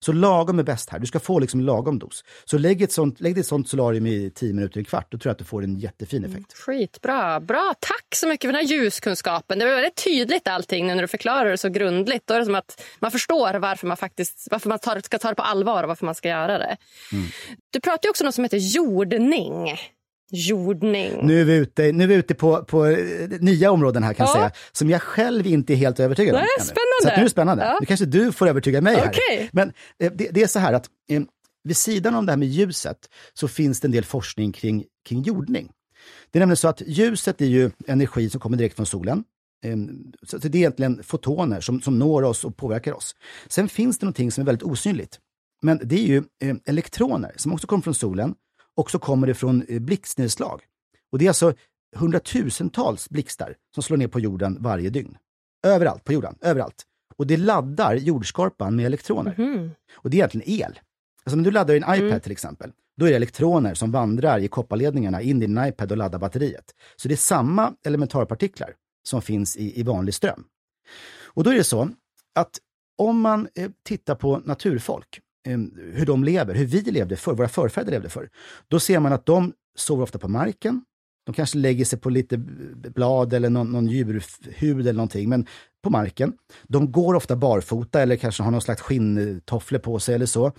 Så 0.05 0.13
lagom 0.13 0.59
är 0.59 0.63
bäst 0.63 0.91
här. 0.91 0.99
Du 0.99 1.07
ska 1.07 1.21
få 1.21 1.39
liksom 1.39 1.61
lagom 1.61 1.99
dos. 1.99 2.25
Så 2.45 2.59
lägg 2.59 2.83
ett 2.83 2.93
sånt, 2.93 3.21
lägg 3.21 3.39
ett 3.39 3.47
sånt 3.47 3.69
solarium 3.69 4.07
i 4.07 4.31
10 4.35 4.53
minuter, 4.53 4.79
en 4.79 4.85
kvart. 4.85 5.07
Då 5.11 5.19
tror 5.19 5.31
jag 5.31 5.33
att 5.33 5.39
du 5.39 5.45
får 5.45 5.65
en 5.65 5.79
jättefin 5.79 6.25
effekt. 6.25 6.37
Mm, 6.37 6.79
skitbra. 6.79 7.41
Bra. 7.41 7.75
Tack 7.81 8.07
så 8.15 8.29
mycket 8.29 8.49
för 8.49 8.53
den 8.53 8.67
här 8.67 8.77
ljuskunskapen. 8.77 9.59
Det 9.59 9.65
var 9.65 9.73
väldigt 9.73 10.05
tydligt 10.05 10.49
allting 10.49 10.87
när 10.87 11.03
du 11.03 11.09
förklarar 11.09 11.51
det 11.51 11.59
så 11.59 11.69
grundligt. 11.69 12.27
Då 12.27 12.35
är 12.35 12.39
det 12.39 12.45
som 12.45 12.55
att 12.55 12.83
man 12.99 13.11
förstår 13.11 13.55
varför 13.55 13.87
man 13.87 13.97
faktiskt 13.97 14.49
varför 14.51 14.69
man 14.69 14.79
tar, 14.79 15.01
ska 15.01 15.19
ta 15.19 15.29
det 15.29 15.35
på 15.35 15.43
allvar 15.43 15.83
och 15.83 15.89
varför 15.89 16.07
man 16.07 16.15
ska 16.15 16.29
göra 16.29 16.59
det. 16.59 16.77
Mm. 17.13 17.27
Du 17.71 17.81
pratar 17.81 18.11
också 18.11 18.25
om 18.25 18.27
något 18.27 18.35
som 18.35 18.45
heter 18.45 18.59
jordning 18.59 19.79
jordning. 20.31 21.27
Nu 21.27 21.41
är 21.41 21.45
vi 21.45 21.55
ute, 21.55 21.93
nu 21.93 22.05
är 22.05 22.09
vi 22.09 22.15
ute 22.15 22.35
på, 22.35 22.65
på 22.65 22.87
eh, 22.87 23.29
nya 23.41 23.71
områden 23.71 24.03
här 24.03 24.15
kan 24.15 24.27
ja. 24.27 24.33
jag 24.33 24.41
säga, 24.41 24.53
som 24.73 24.91
jag 24.91 25.03
själv 25.03 25.47
inte 25.47 25.73
är 25.73 25.77
helt 25.77 26.01
övertygad 26.01 26.35
om. 26.35 26.41
Nej, 26.41 26.67
spännande. 26.67 27.03
Så 27.03 27.09
nu 27.09 27.13
är 27.13 27.23
det 27.23 27.31
spännande. 27.31 27.65
Ja. 27.65 27.79
Nu 27.81 27.87
kanske 27.87 28.07
du 28.07 28.33
får 28.33 28.47
övertyga 28.47 28.81
mig 28.81 28.97
okay. 28.97 29.11
här. 29.31 29.49
Men 29.53 29.73
eh, 29.99 30.13
det, 30.13 30.29
det, 30.31 30.43
är 30.43 30.47
så 30.47 30.59
här 30.59 30.73
att 30.73 30.87
eh, 31.11 31.23
vid 31.65 31.77
sidan 31.77 32.15
om 32.15 32.27
det 32.27 32.33
här 32.33 32.37
med 32.37 32.49
ljuset 32.49 32.99
så 33.35 33.49
finns 33.49 33.81
det 33.81 33.87
en 33.87 33.93
del 33.93 34.05
forskning 34.05 34.53
kring, 34.53 34.85
kring 35.09 35.23
jordning. 35.23 35.71
Det 36.31 36.39
är 36.39 36.41
nämligen 36.41 36.57
så 36.57 36.69
att 36.69 36.83
ljuset 36.87 37.41
är 37.41 37.47
ju 37.47 37.71
energi 37.87 38.31
som 38.31 38.41
kommer 38.41 38.57
direkt 38.57 38.77
från 38.77 38.87
solen. 38.87 39.25
Eh, 39.65 39.77
så 40.23 40.39
det 40.39 40.49
är 40.49 40.57
egentligen 40.57 41.03
fotoner 41.03 41.61
som, 41.61 41.81
som 41.81 41.99
når 41.99 42.23
oss 42.23 42.45
och 42.45 42.57
påverkar 42.57 42.93
oss. 42.93 43.15
Sen 43.49 43.69
finns 43.69 43.99
det 43.99 44.07
någonting 44.07 44.33
som 44.33 44.43
är 44.43 44.47
väldigt 44.47 44.63
osynligt. 44.63 45.19
Men 45.63 45.81
det 45.83 45.97
är 45.97 46.07
ju 46.07 46.17
eh, 46.43 46.57
elektroner 46.67 47.33
som 47.37 47.53
också 47.53 47.67
kommer 47.67 47.83
från 47.83 47.95
solen 47.95 48.35
och 48.77 48.91
så 48.91 48.99
kommer 48.99 49.27
det 49.27 49.35
från 49.35 49.63
eh, 49.69 49.81
blixtnedslag. 49.81 50.63
Och 51.13 51.19
det 51.19 51.25
är 51.25 51.31
alltså 51.31 51.55
hundratusentals 51.97 53.11
blixtar 53.11 53.57
som 53.75 53.83
slår 53.83 53.97
ner 53.97 54.09
på 54.09 54.21
jorden 54.21 54.57
varje 54.61 54.91
dygn. 54.91 55.17
Överallt 55.67 56.05
på 56.05 56.13
jorden, 56.13 56.39
överallt. 56.41 56.83
Och 57.17 57.27
det 57.27 57.37
laddar 57.37 57.95
jordskorpan 57.95 58.77
med 58.77 58.87
elektroner. 58.87 59.35
Mm. 59.39 59.71
Och 59.93 60.11
det 60.11 60.17
är 60.17 60.19
egentligen 60.19 60.51
el. 60.51 60.81
Alltså 61.25 61.37
när 61.37 61.45
du 61.45 61.51
laddar 61.51 61.75
en 61.75 61.83
iPad 61.83 62.09
mm. 62.09 62.21
till 62.21 62.33
exempel, 62.33 62.73
då 62.97 63.07
är 63.07 63.11
det 63.11 63.17
elektroner 63.17 63.75
som 63.75 63.93
vandrar 63.93 64.39
i 64.39 64.49
kopparledningarna 64.49 65.23
in 65.23 65.43
i 65.43 65.47
din 65.47 65.65
iPad 65.65 65.93
och 65.93 65.99
laddar 65.99 66.19
batteriet. 66.19 66.75
Så 66.97 67.09
det 67.09 67.15
är 67.15 67.17
samma 67.17 67.75
elementarpartiklar 67.85 68.75
som 69.09 69.23
finns 69.23 69.57
i, 69.57 69.81
i 69.81 69.83
vanlig 69.83 70.15
ström. 70.15 70.45
Och 71.25 71.45
då 71.45 71.51
är 71.51 71.55
det 71.55 71.65
så 71.65 71.91
att 72.35 72.59
om 72.99 73.21
man 73.21 73.49
eh, 73.55 73.71
tittar 73.85 74.15
på 74.15 74.39
naturfolk 74.39 75.21
hur 75.47 76.07
de 76.07 76.25
lever, 76.25 76.55
hur 76.55 76.67
vi 76.67 76.81
levde 76.81 77.17
förr, 77.17 77.35
våra 77.35 77.49
förfäder 77.49 77.91
levde 77.93 78.09
förr. 78.09 78.29
Då 78.69 78.81
ser 78.81 79.01
man 79.01 79.13
att 79.13 79.27
de 79.27 79.53
sover 79.77 80.03
ofta 80.03 80.19
på 80.19 80.29
marken. 80.29 80.85
De 81.27 81.33
kanske 81.33 81.59
lägger 81.59 81.85
sig 81.85 81.99
på 81.99 82.11
lite 82.11 82.39
blad 82.95 83.33
eller 83.33 83.51
någon, 83.51 83.73
någon 83.73 83.87
djurhud 83.87 84.81
eller 84.81 84.93
någonting, 84.93 85.29
men 85.29 85.47
på 85.83 85.91
marken. 85.91 86.33
De 86.69 86.93
går 86.93 87.15
ofta 87.15 87.37
barfota 87.37 88.03
eller 88.03 88.17
kanske 88.17 88.43
har 88.43 88.51
någon 88.51 88.61
slags 88.61 88.83
skinntofflor 88.83 89.79
på 89.79 89.99
sig 89.99 90.15
eller 90.15 90.27
så. 90.27 90.53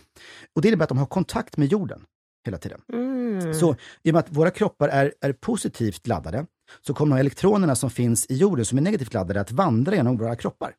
Och 0.56 0.62
det 0.62 0.68
innebär 0.68 0.84
att 0.84 0.90
de 0.90 0.98
har 0.98 1.06
kontakt 1.06 1.58
med 1.58 1.68
jorden 1.68 2.02
hela 2.46 2.58
tiden. 2.58 2.82
Mm. 2.94 3.54
Så 3.54 3.76
i 4.04 4.10
och 4.10 4.14
med 4.14 4.20
att 4.20 4.32
våra 4.32 4.52
kroppar 4.52 4.90
är, 4.90 5.14
är 5.22 5.34
positivt 5.34 6.08
laddade 6.08 6.46
så 6.82 6.94
kommer 6.94 7.16
de 7.16 7.20
elektronerna 7.20 7.76
som 7.76 7.90
finns 7.90 8.26
i 8.30 8.36
jorden 8.36 8.66
som 8.66 8.78
är 8.78 8.82
negativt 8.82 9.14
laddade 9.14 9.42
att 9.42 9.52
vandra 9.52 9.96
genom 9.96 10.18
våra 10.18 10.36
kroppar. 10.36 10.74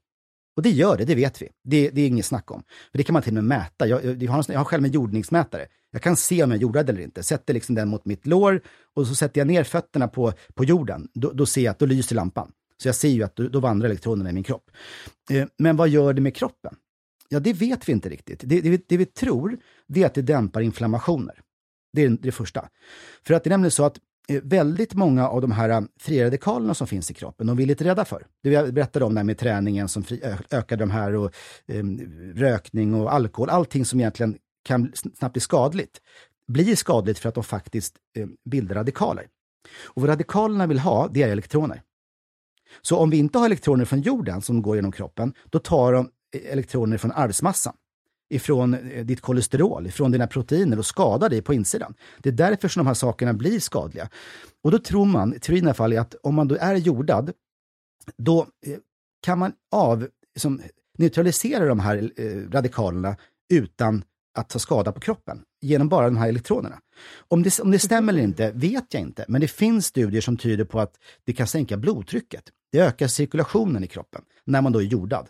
Och 0.59 0.63
det 0.63 0.71
gör 0.71 0.97
det, 0.97 1.05
det 1.05 1.15
vet 1.15 1.43
vi. 1.43 1.49
Det, 1.65 1.91
det 1.91 2.01
är 2.01 2.07
inget 2.07 2.27
snack 2.27 2.51
om. 2.51 2.63
För 2.91 2.99
det 2.99 3.05
kan 3.05 3.13
man 3.13 3.23
till 3.23 3.31
och 3.31 3.45
med 3.45 3.45
mäta. 3.45 3.87
Jag, 3.87 4.23
jag, 4.23 4.33
har, 4.33 4.45
jag 4.49 4.59
har 4.59 4.65
själv 4.65 4.85
en 4.85 4.91
jordningsmätare. 4.91 5.67
Jag 5.91 6.03
kan 6.03 6.17
se 6.17 6.45
om 6.45 6.51
jag 6.51 6.57
är 6.57 6.63
jordad 6.63 6.91
eller 6.91 7.01
inte. 7.01 7.23
Sätter 7.23 7.55
liksom 7.55 7.75
den 7.75 7.89
mot 7.89 8.05
mitt 8.05 8.27
lår 8.27 8.61
och 8.95 9.07
så 9.07 9.15
sätter 9.15 9.41
jag 9.41 9.49
ner 9.49 9.65
fötterna 9.65 10.09
på, 10.09 10.33
på 10.55 10.65
jorden. 10.65 11.09
Då, 11.15 11.33
då 11.33 11.47
ser 11.47 11.61
jag 11.61 11.71
att 11.71 11.79
då 11.79 11.87
lyser 11.87 12.17
lampan. 12.17 12.53
Så 12.83 12.89
jag 12.89 12.95
ser 12.95 13.09
ju 13.09 13.23
att 13.23 13.37
då, 13.37 13.49
då 13.49 13.61
vandrar 13.61 13.89
elektronerna 13.89 14.31
i 14.31 14.33
min 14.33 14.45
kropp. 14.45 14.71
Eh, 15.31 15.47
men 15.59 15.77
vad 15.77 15.89
gör 15.89 16.13
det 16.13 16.21
med 16.21 16.37
kroppen? 16.37 16.75
Ja, 17.29 17.41
det 17.41 17.53
vet 17.53 17.89
vi 17.89 17.93
inte 17.93 18.09
riktigt. 18.09 18.41
Det, 18.45 18.61
det, 18.61 18.89
det 18.89 18.97
vi 18.97 19.07
tror, 19.07 19.59
det 19.87 20.03
är 20.03 20.07
att 20.07 20.15
det 20.15 20.23
dämpar 20.23 20.61
inflammationer. 20.61 21.41
Det 21.93 22.03
är 22.03 22.09
det 22.09 22.33
första. 22.33 22.69
För 23.27 23.35
att 23.35 23.45
det 23.45 23.49
är 23.49 23.51
nämligen 23.51 23.71
så 23.71 23.85
att 23.85 23.99
Eh, 24.31 24.41
väldigt 24.43 24.95
många 24.95 25.29
av 25.29 25.41
de 25.41 25.51
här 25.51 25.69
eh, 25.69 25.81
fri-radikalerna 26.01 26.75
som 26.75 26.87
finns 26.87 27.11
i 27.11 27.15
kroppen, 27.15 27.47
de 27.47 27.57
vi 27.57 27.63
är 27.63 27.67
lite 27.67 27.85
rädda 27.85 28.05
för. 28.05 28.27
Det 28.43 28.51
jag 28.51 28.75
berättade 28.75 29.05
om 29.05 29.15
det 29.15 29.21
här 29.21 29.25
med 29.25 29.39
träningen 29.39 29.89
som 29.89 30.05
ökade 30.51 30.83
de 30.83 30.91
här 30.91 31.15
och 31.15 31.35
eh, 31.67 31.85
rökning 32.35 32.95
och 32.95 33.15
alkohol, 33.15 33.51
allting 33.51 33.85
som 33.85 34.01
egentligen 34.01 34.39
kan 34.65 34.93
snabbt 34.95 35.33
bli 35.33 35.41
skadligt, 35.41 36.01
blir 36.49 36.77
skadligt 36.77 37.19
för 37.19 37.29
att 37.29 37.35
de 37.35 37.45
faktiskt 37.45 37.97
eh, 38.17 38.27
bildar 38.51 38.75
radikaler. 38.75 39.27
Och 39.85 40.03
vad 40.03 40.11
radikalerna 40.11 40.67
vill 40.67 40.79
ha, 40.79 41.09
det 41.09 41.23
är 41.23 41.29
elektroner. 41.29 41.83
Så 42.83 42.97
om 42.97 43.11
vi 43.11 43.17
inte 43.17 43.39
har 43.39 43.47
elektroner 43.47 43.85
från 43.85 44.01
jorden 44.01 44.43
som 44.43 44.63
går 44.63 44.77
genom 44.77 44.93
kroppen, 44.93 45.35
då 45.51 45.59
tar 45.59 45.93
de 45.93 46.11
eh, 46.37 46.53
elektroner 46.53 46.99
från 46.99 47.13
arvsmassan 47.13 47.75
ifrån 48.31 48.75
eh, 48.75 49.05
ditt 49.05 49.21
kolesterol, 49.21 49.87
ifrån 49.87 50.13
dina 50.13 50.27
proteiner 50.27 50.79
och 50.79 50.87
skadar 50.87 51.29
dig 51.29 51.43
på 51.43 51.55
insidan. 51.55 51.95
Det 52.19 52.29
är 52.29 52.33
därför 52.33 52.69
som 52.69 52.81
de 52.81 52.87
här 52.87 52.95
sakerna 52.95 53.33
blir 53.33 53.61
skadliga. 53.61 54.09
Och 54.65 54.71
då 54.71 54.79
tror 54.79 55.05
man, 55.05 55.41
teorin 55.41 55.65
i 55.65 55.67
alla 55.67 55.75
fall, 55.75 55.99
att 55.99 56.15
om 56.23 56.35
man 56.35 56.49
då 56.49 56.57
är 56.61 56.75
jordad, 56.75 57.33
då 58.17 58.41
eh, 58.67 58.79
kan 59.23 59.39
man 59.39 59.53
av, 59.73 60.09
liksom, 60.35 60.61
neutralisera 60.99 61.67
de 61.67 61.81
här 61.81 62.11
eh, 62.17 62.51
radikalerna 62.51 63.17
utan 63.55 64.05
att 64.39 64.49
ta 64.49 64.59
skada 64.59 64.93
på 64.93 65.01
kroppen 65.01 65.43
genom 65.61 65.89
bara 65.89 66.07
de 66.07 66.17
här 66.17 66.29
elektronerna. 66.29 66.79
Om 67.29 67.43
det, 67.43 67.61
om 67.61 67.71
det 67.71 67.79
stämmer 67.79 68.13
eller 68.13 68.23
inte 68.23 68.53
vet 68.53 68.95
jag 68.95 69.03
inte, 69.03 69.25
men 69.29 69.41
det 69.41 69.49
finns 69.49 69.87
studier 69.87 70.21
som 70.21 70.37
tyder 70.37 70.65
på 70.65 70.81
att 70.81 70.95
det 71.25 71.33
kan 71.33 71.47
sänka 71.47 71.77
blodtrycket. 71.77 72.45
Det 72.73 72.79
ökar 72.79 73.07
cirkulationen 73.07 73.85
i 73.85 73.87
kroppen 73.87 74.23
när 74.49 74.63
man 74.63 74.73
då 74.73 74.79
är 74.79 74.85
jordad. 74.85 75.29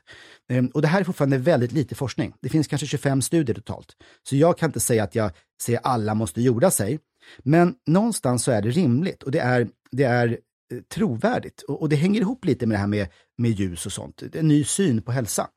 Ehm, 0.48 0.66
och 0.66 0.82
det 0.82 0.88
här 0.88 1.00
är 1.00 1.04
fortfarande 1.04 1.38
väldigt 1.38 1.72
lite 1.72 1.94
forskning. 1.94 2.34
Det 2.40 2.48
finns 2.48 2.66
kanske 2.66 2.86
25 2.86 3.22
studier 3.22 3.54
totalt. 3.54 3.96
Så 4.28 4.36
jag 4.36 4.58
kan 4.58 4.68
inte 4.68 4.80
säga 4.80 5.04
att 5.04 5.14
jag 5.14 5.30
säger 5.62 5.80
alla 5.82 6.14
måste 6.14 6.42
jorda 6.42 6.70
sig. 6.70 6.98
Men 7.38 7.74
någonstans 7.86 8.44
så 8.44 8.50
är 8.50 8.62
det 8.62 8.70
rimligt 8.70 9.22
och 9.22 9.30
det 9.30 9.38
är, 9.38 9.68
det 9.90 10.04
är 10.04 10.28
eh, 10.28 10.80
trovärdigt. 10.94 11.62
Och, 11.62 11.82
och 11.82 11.88
det 11.88 11.96
hänger 11.96 12.20
ihop 12.20 12.44
lite 12.44 12.66
med 12.66 12.74
det 12.74 12.80
här 12.80 12.86
med, 12.86 13.08
med 13.38 13.50
ljus 13.50 13.86
och 13.86 13.92
sånt. 13.92 14.16
Det 14.16 14.34
är 14.34 14.40
en 14.40 14.48
ny 14.48 14.64
syn 14.64 15.02
på 15.02 15.12
hälsa. 15.12 15.48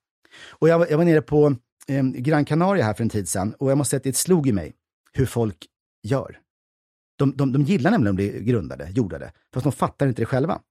Och 0.50 0.70
jag, 0.70 0.92
jag 0.92 0.98
var 0.98 1.06
nere 1.06 1.22
på 1.22 1.56
eh, 1.88 2.04
Gran 2.04 2.46
Canaria 2.46 2.86
här 2.86 2.94
för 2.94 3.04
en 3.04 3.10
tid 3.10 3.30
sedan 3.30 3.54
och 3.54 3.72
jag 3.72 3.78
måste 3.78 3.90
säga 3.90 3.98
att 3.98 4.04
det 4.04 4.16
slog 4.16 4.48
i 4.48 4.52
mig 4.52 4.74
hur 5.14 5.26
folk 5.26 5.58
gör. 6.04 6.38
De, 7.18 7.38
de, 7.38 7.52
de 7.52 7.62
gillar 7.62 7.92
nämligen 7.92 8.12
att 8.12 8.16
bli 8.16 8.44
grundade, 8.44 8.90
jordade, 8.90 9.32
fast 9.54 9.64
de 9.64 9.72
fattar 9.72 10.08
inte 10.08 10.22
det 10.22 10.26
själva. 10.26 10.62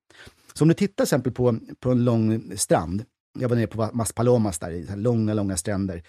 Så 0.52 0.64
om 0.64 0.68
du 0.68 0.74
tittar 0.74 0.94
till 0.94 1.02
exempel 1.02 1.32
på, 1.32 1.58
på 1.80 1.90
en 1.90 2.04
lång 2.04 2.52
strand, 2.56 3.04
jag 3.38 3.48
var 3.48 3.56
nere 3.56 3.66
på 3.66 3.90
Mas 3.92 4.12
Palomas 4.12 4.58
där, 4.58 4.70
i 4.70 4.86
långa, 4.96 5.34
långa 5.34 5.56
stränder, 5.56 6.02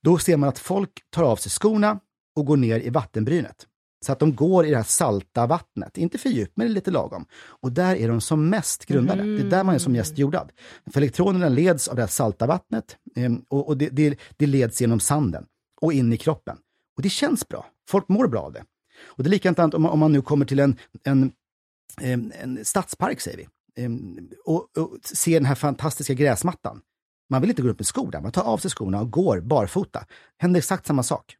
då 0.00 0.18
ser 0.18 0.36
man 0.36 0.48
att 0.48 0.58
folk 0.58 0.90
tar 1.10 1.22
av 1.22 1.36
sig 1.36 1.50
skorna 1.50 2.00
och 2.36 2.46
går 2.46 2.56
ner 2.56 2.80
i 2.80 2.90
vattenbrynet. 2.90 3.66
Så 4.06 4.12
att 4.12 4.18
de 4.18 4.34
går 4.34 4.66
i 4.66 4.70
det 4.70 4.76
här 4.76 4.84
salta 4.84 5.46
vattnet, 5.46 5.98
inte 5.98 6.18
för 6.18 6.28
djupt, 6.28 6.52
men 6.56 6.72
lite 6.72 6.90
lagom. 6.90 7.26
Och 7.34 7.72
där 7.72 7.96
är 7.96 8.08
de 8.08 8.20
som 8.20 8.48
mest 8.48 8.86
grundade. 8.86 9.22
Mm. 9.22 9.36
Det 9.36 9.42
är 9.42 9.50
där 9.50 9.64
man 9.64 9.74
är 9.74 9.78
som 9.78 9.92
mest 9.92 10.18
jordad. 10.18 10.52
För 10.92 11.00
elektronerna 11.00 11.48
leds 11.48 11.88
av 11.88 11.96
det 11.96 12.02
här 12.02 12.08
salta 12.08 12.46
vattnet 12.46 12.96
ehm, 13.16 13.44
och, 13.48 13.68
och 13.68 13.76
det, 13.76 13.88
det, 13.88 14.18
det, 14.36 14.46
leds 14.46 14.80
genom 14.80 15.00
sanden 15.00 15.46
och 15.80 15.92
in 15.92 16.12
i 16.12 16.16
kroppen. 16.16 16.56
Och 16.96 17.02
det 17.02 17.08
känns 17.08 17.48
bra. 17.48 17.66
Folk 17.88 18.08
mår 18.08 18.28
bra 18.28 18.42
av 18.42 18.52
det. 18.52 18.64
Och 19.04 19.24
det 19.24 19.28
är 19.28 19.30
likadant 19.30 19.74
om, 19.74 19.86
om 19.86 19.98
man 19.98 20.12
nu 20.12 20.22
kommer 20.22 20.44
till 20.44 20.58
en, 20.58 20.76
en, 21.04 21.32
ehm, 22.00 22.32
en 22.42 22.64
stadspark, 22.64 23.20
säger 23.20 23.36
vi. 23.36 23.48
Ehm, 23.76 24.30
och, 24.44 24.78
och 24.78 24.98
ser 25.02 25.32
den 25.32 25.44
här 25.44 25.54
fantastiska 25.54 26.14
gräsmattan. 26.14 26.80
Man 27.30 27.40
vill 27.40 27.50
inte 27.50 27.62
gå 27.62 27.68
upp 27.68 27.78
med 27.78 27.86
skor 27.86 28.10
där, 28.10 28.20
man 28.20 28.32
tar 28.32 28.42
av 28.42 28.58
sig 28.58 28.70
skorna 28.70 29.00
och 29.00 29.10
går 29.10 29.40
barfota. 29.40 30.04
Händer 30.38 30.58
exakt 30.58 30.86
samma 30.86 31.02
sak. 31.02 31.36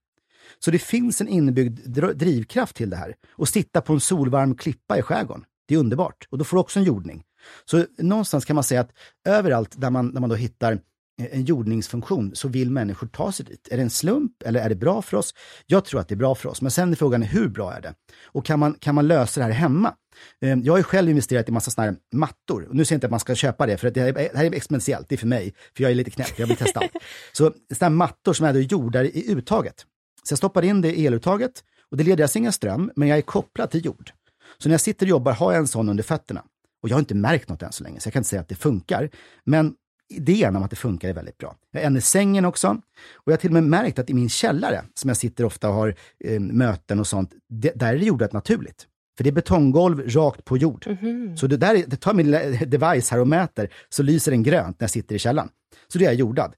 Så 0.59 0.71
det 0.71 0.79
finns 0.79 1.21
en 1.21 1.29
inbyggd 1.29 1.81
drivkraft 2.15 2.77
till 2.77 2.91
det 2.91 2.97
här. 2.97 3.15
Och 3.31 3.49
sitta 3.49 3.81
på 3.81 3.93
en 3.93 4.01
solvarm 4.01 4.55
klippa 4.55 4.99
i 4.99 5.03
skärgården, 5.03 5.45
det 5.69 5.75
är 5.75 5.79
underbart. 5.79 6.29
Och 6.31 6.39
då 6.39 6.45
får 6.45 6.57
du 6.57 6.61
också 6.61 6.79
en 6.79 6.85
jordning. 6.85 7.23
Så 7.65 7.85
någonstans 7.99 8.45
kan 8.45 8.55
man 8.55 8.65
säga 8.65 8.81
att 8.81 8.93
överallt 9.25 9.75
där 9.77 9.91
man, 9.91 10.15
där 10.15 10.21
man 10.21 10.31
då 10.31 10.37
hittar 10.37 10.81
en 11.19 11.45
jordningsfunktion 11.45 12.31
så 12.35 12.49
vill 12.49 12.71
människor 12.71 13.07
ta 13.07 13.33
sig 13.33 13.47
dit. 13.47 13.69
Är 13.71 13.77
det 13.77 13.83
en 13.83 13.91
slump 13.91 14.33
eller 14.45 14.61
är 14.61 14.69
det 14.69 14.75
bra 14.75 15.03
för 15.03 15.17
oss? 15.17 15.35
Jag 15.67 15.85
tror 15.85 16.01
att 16.01 16.09
det 16.09 16.15
är 16.15 16.17
bra 16.17 16.35
för 16.35 16.49
oss, 16.49 16.63
men 16.63 16.71
sen 16.71 16.93
är 16.93 16.97
frågan 16.97 17.23
hur 17.23 17.49
bra 17.49 17.73
är 17.73 17.81
det? 17.81 17.95
Och 18.25 18.45
kan 18.45 18.59
man, 18.59 18.75
kan 18.75 18.95
man 18.95 19.09
lösa 19.09 19.41
det 19.41 19.45
här 19.45 19.53
hemma? 19.53 19.95
Ehm, 20.41 20.63
jag 20.63 20.73
har 20.73 20.79
ju 20.79 20.85
själv 20.85 21.11
investerat 21.11 21.49
i 21.49 21.53
massa 21.53 21.71
sådana 21.71 21.91
här 21.91 21.99
mattor. 22.19 22.69
Nu 22.73 22.85
säger 22.85 22.95
jag 22.95 22.97
inte 22.97 23.07
att 23.07 23.11
man 23.11 23.21
ska 23.21 23.35
köpa 23.35 23.67
det, 23.67 23.77
för 23.77 23.91
det 23.91 24.01
här, 24.01 24.13
det 24.13 24.37
här 24.37 24.45
är 24.45 24.55
exponentiellt, 24.55 25.09
det 25.09 25.15
är 25.15 25.19
för 25.19 25.27
mig, 25.27 25.55
för 25.77 25.83
jag 25.83 25.91
är 25.91 25.95
lite 25.95 26.11
knäpp, 26.11 26.39
jag 26.39 26.47
vill 26.47 26.57
testa 26.57 26.81
allt. 26.81 26.93
Så 27.33 27.53
sådana 27.75 27.77
här 27.81 27.91
mattor 27.91 28.33
som 28.33 28.47
är 28.47 28.53
då 28.53 28.61
gjorda 28.61 29.05
i 29.05 29.33
uttaget. 29.33 29.85
Så 30.23 30.33
jag 30.33 30.39
stoppar 30.39 30.63
in 30.63 30.81
det 30.81 30.99
i 30.99 31.07
eluttaget 31.07 31.65
och 31.91 31.97
det 31.97 32.05
leder 32.05 32.25
alltså 32.25 32.39
ingen 32.39 32.53
ström, 32.53 32.93
men 32.97 33.09
jag 33.09 33.19
är 33.19 33.23
kopplad 33.23 33.71
till 33.71 33.85
jord. 33.85 34.13
Så 34.59 34.69
när 34.69 34.75
jag 34.75 34.81
sitter 34.81 35.07
och 35.07 35.11
jobbar 35.11 35.33
har 35.33 35.53
jag 35.53 35.61
en 35.61 35.67
sån 35.67 35.89
under 35.89 36.05
fötterna. 36.05 36.45
Och 36.83 36.89
jag 36.89 36.95
har 36.95 37.01
inte 37.01 37.15
märkt 37.15 37.49
något 37.49 37.63
än 37.63 37.73
så 37.73 37.85
länge, 37.85 38.01
så 38.01 38.07
jag 38.07 38.13
kan 38.13 38.21
inte 38.21 38.29
säga 38.29 38.43
att 38.43 38.49
det 38.49 38.55
funkar. 38.55 39.11
Men 39.45 39.75
idén 40.09 40.57
om 40.57 40.63
att 40.63 40.71
det 40.71 40.77
funkar 40.77 41.09
är 41.09 41.13
väldigt 41.13 41.39
bra. 41.39 41.57
Jag 41.71 41.81
har 41.81 41.87
en 41.87 41.97
i 41.97 42.01
sängen 42.01 42.45
också. 42.45 42.69
Och 43.15 43.25
jag 43.25 43.33
har 43.33 43.39
till 43.39 43.51
och 43.51 43.55
med 43.55 43.63
märkt 43.63 43.99
att 43.99 44.11
i 44.11 44.15
min 44.15 44.29
källare, 44.29 44.85
som 44.95 45.09
jag 45.09 45.17
sitter 45.17 45.45
ofta 45.45 45.69
och 45.69 45.75
har 45.75 45.95
eh, 46.25 46.41
möten 46.41 47.01
och 47.01 47.07
sånt, 47.07 47.31
det, 47.49 47.73
där 47.75 47.95
är 47.95 47.99
det 47.99 48.05
jordat 48.05 48.33
naturligt. 48.33 48.87
För 49.17 49.25
det 49.25 49.31
är 49.31 49.33
betonggolv 49.33 50.09
rakt 50.09 50.45
på 50.45 50.57
jord. 50.57 50.87
Mm 50.87 50.99
-hmm. 50.99 51.37
Så 51.37 51.47
det, 51.47 51.57
där, 51.57 51.85
det 51.87 51.97
tar 51.97 52.15
min 52.15 52.31
device 52.67 53.11
här 53.11 53.21
och 53.21 53.29
mäter, 53.29 53.69
så 53.89 54.03
lyser 54.03 54.31
den 54.31 54.43
grönt 54.43 54.81
när 54.81 54.85
jag 54.85 54.91
sitter 54.91 55.15
i 55.15 55.19
källaren. 55.19 55.49
Så 55.89 55.99
det 55.99 56.05
är 56.05 56.09
jag 56.09 56.15
jordad. 56.15 56.55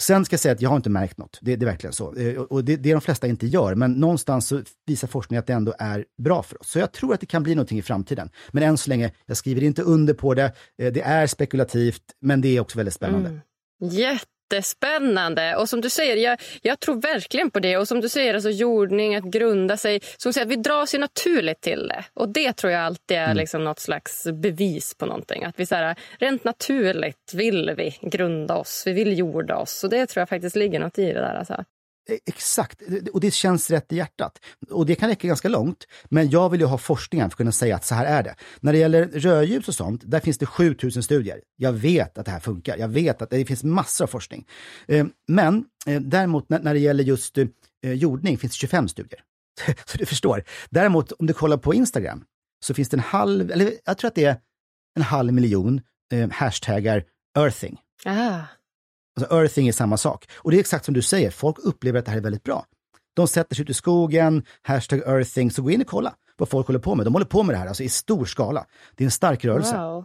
Sen 0.00 0.24
ska 0.24 0.34
jag 0.34 0.40
säga 0.40 0.52
att 0.52 0.60
jag 0.60 0.70
har 0.70 0.76
inte 0.76 0.90
märkt 0.90 1.18
något. 1.18 1.38
Det, 1.42 1.56
det 1.56 1.64
är 1.64 1.70
verkligen 1.70 1.92
så. 1.92 2.14
Eh, 2.14 2.36
och 2.36 2.64
det, 2.64 2.76
det 2.76 2.92
de 2.92 3.00
flesta 3.00 3.26
inte 3.26 3.46
gör, 3.46 3.74
men 3.74 3.92
någonstans 3.92 4.46
så 4.46 4.62
visar 4.86 5.08
forskningen 5.08 5.40
att 5.40 5.46
det 5.46 5.52
ändå 5.52 5.74
är 5.78 6.04
bra 6.18 6.42
för 6.42 6.60
oss. 6.60 6.68
Så 6.68 6.78
jag 6.78 6.92
tror 6.92 7.14
att 7.14 7.20
det 7.20 7.26
kan 7.26 7.42
bli 7.42 7.54
någonting 7.54 7.78
i 7.78 7.82
framtiden. 7.82 8.30
Men 8.50 8.62
än 8.62 8.78
så 8.78 8.90
länge, 8.90 9.10
jag 9.26 9.36
skriver 9.36 9.62
inte 9.62 9.82
under 9.82 10.14
på 10.14 10.34
det. 10.34 10.52
Eh, 10.78 10.92
det 10.92 11.00
är 11.00 11.26
spekulativt, 11.26 12.02
men 12.20 12.40
det 12.40 12.56
är 12.56 12.60
också 12.60 12.78
väldigt 12.78 12.94
spännande. 12.94 13.28
Mm 13.28 13.40
jättespännande. 14.52 15.56
Och 15.56 15.68
som 15.68 15.80
du 15.80 15.90
säger, 15.90 16.16
jag, 16.16 16.40
jag 16.62 16.80
tror 16.80 17.00
verkligen 17.00 17.50
på 17.50 17.60
det. 17.60 17.76
Och 17.76 17.88
som 17.88 18.00
du 18.00 18.08
säger, 18.08 18.34
alltså 18.34 18.50
jordning, 18.50 19.16
att 19.16 19.24
grunda 19.24 19.76
sig. 19.76 20.00
Som 20.16 20.32
säger, 20.32 20.46
vi 20.46 20.56
drar 20.56 20.86
sig 20.86 21.00
naturligt 21.00 21.60
till 21.60 21.88
det. 21.88 22.04
Och 22.14 22.28
det 22.28 22.52
tror 22.52 22.72
jag 22.72 22.82
alltid 22.82 23.16
är 23.16 23.24
mm. 23.24 23.36
liksom 23.36 23.64
något 23.64 23.80
slags 23.80 24.26
bevis 24.32 24.94
på 24.94 25.06
någonting. 25.06 25.44
Att 25.44 25.60
vi 25.60 25.66
så 25.66 25.74
här, 25.74 25.96
rent 26.18 26.44
naturligt 26.44 27.34
vill 27.34 27.74
vi 27.76 27.98
grunda 28.00 28.56
oss, 28.56 28.82
vi 28.86 28.92
vill 28.92 29.18
jorda 29.18 29.56
oss. 29.56 29.84
Och 29.84 29.90
det 29.90 30.06
tror 30.06 30.20
jag 30.20 30.28
faktiskt 30.28 30.56
ligger 30.56 30.80
något 30.80 30.98
i 30.98 31.06
det 31.06 31.20
där. 31.20 31.34
Alltså. 31.34 31.64
Eh, 32.08 32.18
exakt, 32.26 32.82
och 33.12 33.20
det 33.20 33.30
känns 33.30 33.70
rätt 33.70 33.92
i 33.92 33.96
hjärtat. 33.96 34.38
Och 34.70 34.86
det 34.86 34.94
kan 34.94 35.08
räcka 35.08 35.28
ganska 35.28 35.48
långt, 35.48 35.84
men 36.04 36.30
jag 36.30 36.50
vill 36.50 36.60
ju 36.60 36.66
ha 36.66 36.78
forskningen 36.78 37.30
för 37.30 37.34
att 37.34 37.36
kunna 37.36 37.52
säga 37.52 37.76
att 37.76 37.84
så 37.84 37.94
här 37.94 38.06
är 38.06 38.22
det. 38.22 38.34
När 38.60 38.72
det 38.72 38.78
gäller 38.78 39.06
rödljus 39.06 39.68
och 39.68 39.74
sånt, 39.74 40.02
där 40.04 40.20
finns 40.20 40.38
det 40.38 40.46
7000 40.46 41.02
studier. 41.02 41.40
Jag 41.56 41.72
vet 41.72 42.18
att 42.18 42.24
det 42.24 42.30
här 42.30 42.40
funkar, 42.40 42.76
jag 42.76 42.88
vet 42.88 43.22
att 43.22 43.30
det 43.30 43.44
finns 43.44 43.64
massor 43.64 44.04
av 44.04 44.08
forskning. 44.08 44.46
Eh, 44.88 45.06
men 45.28 45.64
eh, 45.86 46.00
däremot 46.00 46.48
när 46.48 46.74
det 46.74 46.80
gäller 46.80 47.04
just 47.04 47.38
jordning 47.82 48.38
finns 48.38 48.52
det 48.52 48.56
25 48.56 48.88
studier. 48.88 49.20
Så 49.86 49.98
du 49.98 50.06
förstår. 50.06 50.44
Däremot 50.70 51.12
om 51.12 51.26
du 51.26 51.32
kollar 51.32 51.56
på 51.56 51.74
Instagram 51.74 52.24
så 52.64 52.74
finns 52.74 52.88
det 52.88 52.96
en 52.96 53.00
halv, 53.00 53.50
eller 53.50 53.72
jag 53.84 53.98
tror 53.98 54.08
att 54.08 54.14
det 54.14 54.24
är 54.24 54.36
en 54.96 55.02
halv 55.02 55.32
miljon 55.32 55.80
hashtaggar 56.30 57.04
earthing. 57.38 57.78
Aha. 58.06 58.46
Alltså 59.16 59.36
earthing 59.36 59.68
är 59.68 59.72
samma 59.72 59.96
sak. 59.96 60.28
Och 60.34 60.50
det 60.50 60.56
är 60.56 60.60
exakt 60.60 60.84
som 60.84 60.94
du 60.94 61.02
säger, 61.02 61.30
folk 61.30 61.56
upplever 61.58 61.98
att 61.98 62.04
det 62.04 62.10
här 62.10 62.18
är 62.18 62.22
väldigt 62.22 62.42
bra. 62.42 62.66
De 63.14 63.28
sätter 63.28 63.54
sig 63.54 63.62
ute 63.62 63.70
i 63.70 63.74
skogen, 63.74 64.44
hashtag 64.62 64.98
earthing, 64.98 65.50
så 65.50 65.62
gå 65.62 65.70
in 65.70 65.80
och 65.80 65.86
kolla 65.86 66.14
vad 66.36 66.48
folk 66.48 66.66
håller 66.66 66.80
på 66.80 66.94
med. 66.94 67.06
De 67.06 67.12
håller 67.12 67.26
på 67.26 67.42
med 67.42 67.54
det 67.54 67.58
här 67.58 67.66
alltså 67.66 67.82
i 67.82 67.88
stor 67.88 68.24
skala. 68.24 68.66
Det 68.94 69.04
är 69.04 69.06
en 69.06 69.10
stark 69.10 69.44
rörelse. 69.44 69.78
Wow. 69.78 70.04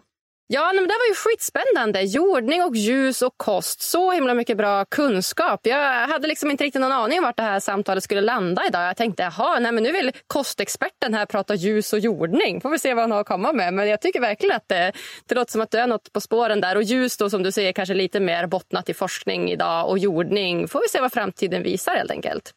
Ja, 0.53 0.71
men 0.75 0.83
det 0.83 0.93
var 0.93 1.07
ju 1.09 1.15
skitspännande. 1.15 2.01
Jordning 2.01 2.63
och 2.63 2.75
ljus 2.75 3.21
och 3.21 3.33
kost. 3.37 3.81
Så 3.81 4.11
himla 4.11 4.33
mycket 4.33 4.57
bra 4.57 4.85
kunskap. 4.85 5.59
Jag 5.63 6.07
hade 6.07 6.27
liksom 6.27 6.51
inte 6.51 6.63
riktigt 6.63 6.81
någon 6.81 6.91
aning 6.91 7.19
om 7.19 7.23
vart 7.23 7.37
det 7.37 7.43
här 7.43 7.59
samtalet 7.59 8.03
skulle 8.03 8.21
landa 8.21 8.61
idag. 8.67 8.87
Jag 8.87 8.97
tänkte, 8.97 9.23
jaha, 9.23 9.59
nej 9.59 9.71
men 9.71 9.83
nu 9.83 9.91
vill 9.91 10.11
kostexperten 10.27 11.13
här 11.13 11.25
prata 11.25 11.55
ljus 11.55 11.93
och 11.93 11.99
jordning. 11.99 12.61
Får 12.61 12.69
vi 12.69 12.79
se 12.79 12.93
vad 12.93 13.03
han 13.03 13.11
har 13.11 13.21
att 13.21 13.27
komma 13.27 13.53
med. 13.53 13.73
Men 13.73 13.87
jag 13.87 14.01
tycker 14.01 14.19
verkligen 14.19 14.55
att 14.55 14.67
det, 14.67 14.91
det 15.25 15.35
låter 15.35 15.51
som 15.51 15.61
att 15.61 15.71
du 15.71 15.77
är 15.77 15.87
något 15.87 16.13
på 16.13 16.21
spåren 16.21 16.61
där. 16.61 16.75
Och 16.75 16.83
ljus 16.83 17.17
då, 17.17 17.29
som 17.29 17.43
du 17.43 17.51
säger, 17.51 17.71
kanske 17.71 17.93
lite 17.93 18.19
mer 18.19 18.47
bottnat 18.47 18.89
i 18.89 18.93
forskning 18.93 19.51
idag. 19.51 19.89
Och 19.89 19.97
jordning, 19.97 20.67
får 20.67 20.81
vi 20.81 20.89
se 20.89 21.01
vad 21.01 21.13
framtiden 21.13 21.63
visar 21.63 21.95
helt 21.95 22.11
enkelt. 22.11 22.51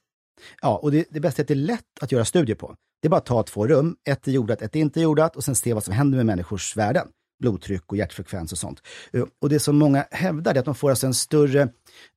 Ja, 0.63 0.79
och 0.83 0.93
det, 0.93 1.05
det 1.11 1.21
bästa 1.21 1.41
är 1.41 1.45
att 1.45 1.49
det 1.49 1.55
är 1.55 1.57
lätt 1.57 1.81
att 2.01 2.13
göra 2.13 2.25
studier 2.25 2.57
på. 2.57 2.75
Det 3.03 3.09
är 3.09 3.11
bara 3.11 3.17
att 3.17 3.27
ta 3.27 3.43
två 3.43 3.67
rum, 3.67 3.97
ett 4.09 4.29
är 4.29 4.33
jordat, 4.33 4.63
ett 4.63 4.77
är 4.77 4.81
inte 4.81 5.01
jordat 5.01 5.37
och 5.37 5.45
sen 5.45 5.55
se 5.55 5.75
vad 5.75 5.85
som 5.85 5.95
händer 5.95 6.17
med 6.17 6.27
människors 6.27 6.77
värden 6.77 7.09
blodtryck 7.45 7.83
och 7.87 7.97
hjärtfrekvens 7.97 8.53
och 8.53 8.59
sånt. 8.59 8.83
Eh, 9.13 9.25
och 9.41 9.49
det 9.49 9.61
som 9.61 9.77
många 9.77 10.07
hävdar 10.11 10.55
är 10.55 10.59
att 10.59 10.65
de 10.65 10.75
får 10.75 10.91
alltså 10.91 11.07
en 11.07 11.15
större 11.15 11.63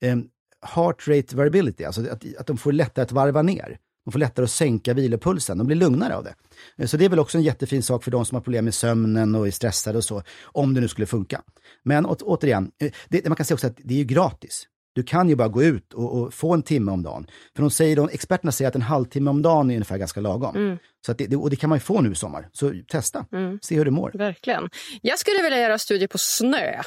eh, 0.01 0.17
heart 0.61 1.07
rate 1.07 1.36
variability, 1.36 1.84
alltså 1.84 2.01
att, 2.01 2.23
att 2.39 2.47
de 2.47 2.57
får 2.57 2.71
lättare 2.71 3.03
att 3.03 3.11
varva 3.11 3.41
ner. 3.41 3.78
De 4.05 4.11
får 4.11 4.19
lättare 4.19 4.43
att 4.43 4.51
sänka 4.51 4.93
vilopulsen, 4.93 5.57
de 5.57 5.67
blir 5.67 5.78
lugnare 5.78 6.15
av 6.15 6.23
det. 6.23 6.36
Eh, 6.78 6.88
så 6.88 6.97
det 6.97 7.05
är 7.05 7.09
väl 7.09 7.19
också 7.19 7.38
en 7.38 7.43
jättefin 7.43 7.84
sak 7.84 8.03
för 8.03 8.11
de 8.11 8.25
som 8.25 8.36
har 8.36 8.41
problem 8.41 8.65
med 8.65 8.73
sömnen 8.73 9.36
och 9.36 9.47
är 9.47 9.51
stressade 9.51 9.97
och 9.97 10.03
så, 10.03 10.23
om 10.43 10.73
det 10.73 10.82
nu 10.82 10.88
skulle 10.88 11.07
funka. 11.07 11.41
Men 11.84 12.05
å, 12.05 12.15
återigen, 12.21 12.71
eh, 12.80 12.91
det, 13.09 13.28
man 13.28 13.36
kan 13.36 13.45
säga 13.45 13.55
också 13.55 13.67
att 13.67 13.78
det 13.84 13.93
är 13.93 13.97
ju 13.97 14.03
gratis. 14.03 14.67
Du 14.97 15.03
kan 15.03 15.29
ju 15.29 15.35
bara 15.35 15.47
gå 15.47 15.63
ut 15.63 15.93
och, 15.93 16.21
och, 16.21 16.33
få 16.33 16.53
en 16.53 16.63
timme 16.63 16.91
om 16.91 17.03
dagen. 17.03 17.27
För 17.55 17.61
de 17.61 17.71
säger, 17.71 17.95
de, 17.95 18.09
experterna 18.11 18.51
säger 18.51 18.69
att 18.69 18.75
en 18.75 18.81
halvtimme 18.81 19.29
om 19.29 19.41
dagen 19.41 19.71
är 19.71 19.75
ungefär 19.75 19.97
ganska 19.97 20.21
lagom. 20.21 20.55
Mm. 20.55 20.77
Så 21.05 21.13
det, 21.13 21.35
och 21.35 21.49
det 21.49 21.55
kan 21.55 21.69
man 21.69 21.77
ju 21.77 21.79
få 21.79 22.01
nu 22.01 22.11
i 22.11 22.15
sommar. 22.15 22.49
Så 22.51 22.73
testa, 22.87 23.25
mm. 23.31 23.59
se 23.61 23.75
hur 23.75 23.85
du 23.85 23.91
mår. 23.91 24.11
Verkligen. 24.13 24.69
Jag 25.01 25.19
skulle 25.19 25.43
vilja 25.43 25.59
göra 25.59 25.77
studier 25.77 26.07
på 26.07 26.17
snö. 26.17 26.81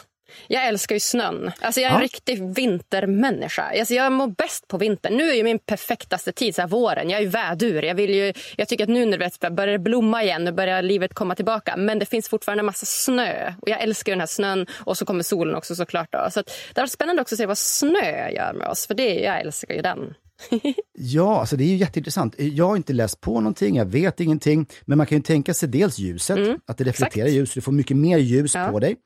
Jag 0.49 0.67
älskar 0.67 0.97
ju 0.97 1.01
snön. 1.01 1.51
Alltså 1.61 1.81
jag 1.81 1.91
är 1.91 1.95
en 1.95 2.01
riktig 2.01 2.55
vintermänniska. 2.55 3.63
Alltså 3.79 3.95
jag 3.95 4.13
mår 4.13 4.27
bäst 4.27 4.69
på 4.69 4.79
vintern. 4.79 5.17
Nu 5.17 5.31
är 5.31 5.35
ju 5.35 5.45
min 5.45 5.59
perfektaste 5.59 6.33
tid 6.33 6.55
så 6.55 6.61
här 6.61 6.69
våren. 6.69 7.11
Jag 7.11 7.19
är 7.19 7.23
ju 7.23 7.29
vädur. 7.29 7.83
Jag, 7.83 7.95
vill 7.95 8.15
ju, 8.15 8.33
jag 8.57 8.69
tycker 8.69 8.85
att 8.85 8.91
nu 8.91 9.07
när 9.07 9.19
det 9.19 9.51
börjar 9.51 9.79
blomma 9.79 10.23
igen, 10.23 10.45
nu 10.45 10.53
börjar 10.53 10.83
livet 10.83 11.15
komma 11.15 11.35
tillbaka. 11.35 11.77
Men 11.77 11.99
det 11.99 12.07
finns 12.07 12.29
fortfarande 12.29 12.61
en 12.61 12.67
massa 12.67 12.87
snö. 12.87 13.55
Och 13.63 13.69
jag 13.69 13.83
älskar 13.83 14.13
den 14.13 14.21
här 14.21 14.27
snön. 14.27 14.67
Och 14.79 14.99
så 14.99 15.05
kommer 15.05 15.23
solen 15.23 15.55
också 15.55 15.75
såklart. 15.75 16.09
Då. 16.13 16.29
Så 16.31 16.43
det 16.75 16.81
var 16.81 16.87
spännande 16.87 17.23
också 17.23 17.35
att 17.35 17.39
se 17.39 17.47
vad 17.47 17.59
snö 17.59 18.31
gör 18.31 18.53
med 18.53 18.69
oss. 18.69 18.87
För 18.87 18.95
det, 18.95 19.15
jag 19.15 19.41
älskar 19.41 19.75
ju 19.75 19.83
den. 19.83 20.15
ja, 20.99 21.41
alltså 21.41 21.57
det 21.57 21.65
är 21.65 21.69
ju 21.69 21.77
jätteintressant. 21.77 22.35
Jag 22.39 22.69
har 22.69 22.77
inte 22.77 22.93
läst 22.93 23.21
på 23.21 23.41
någonting, 23.41 23.77
jag 23.77 23.85
vet 23.85 24.21
ingenting. 24.21 24.67
Men 24.85 24.99
man 24.99 25.07
kan 25.07 25.19
ju 25.19 25.23
tänka 25.23 25.55
sig 25.55 25.69
dels 25.69 25.99
ljuset, 25.99 26.37
mm, 26.37 26.59
att 26.67 26.79
det 26.79 26.85
reflekterar 26.85 27.27
exakt. 27.27 27.37
ljus, 27.37 27.55
du 27.55 27.61
får 27.61 27.73
mycket 27.73 27.97
mer 27.97 28.19
ljus 28.19 28.55
ja. 28.55 28.69
på 28.69 28.79
dig. 28.79 28.97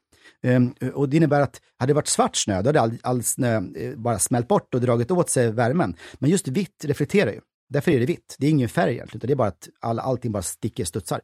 Ehm, 0.44 0.74
och 0.94 1.08
det 1.08 1.16
innebär 1.16 1.40
att 1.40 1.60
hade 1.78 1.90
det 1.90 1.94
varit 1.94 2.08
svart 2.08 2.36
snö, 2.36 2.62
då 2.62 2.68
hade 2.68 2.80
all, 2.80 2.98
all 3.02 3.22
snö 3.22 3.62
eh, 3.76 3.96
bara 3.96 4.18
smält 4.18 4.48
bort 4.48 4.74
och 4.74 4.80
dragit 4.80 5.10
åt 5.10 5.30
sig 5.30 5.52
värmen. 5.52 5.96
Men 6.18 6.30
just 6.30 6.48
vitt 6.48 6.84
reflekterar 6.84 7.32
ju. 7.32 7.40
Därför 7.68 7.90
är 7.90 8.00
det 8.00 8.06
vitt. 8.06 8.36
Det 8.38 8.46
är 8.46 8.50
ingen 8.50 8.68
färg 8.68 8.92
egentligen, 8.92 9.18
utan 9.18 9.26
det 9.26 9.32
är 9.32 9.36
bara 9.36 9.48
att 9.48 9.68
all, 9.80 9.98
allting 9.98 10.32
bara 10.32 10.42
sticker, 10.42 10.84
studsar. 10.84 11.20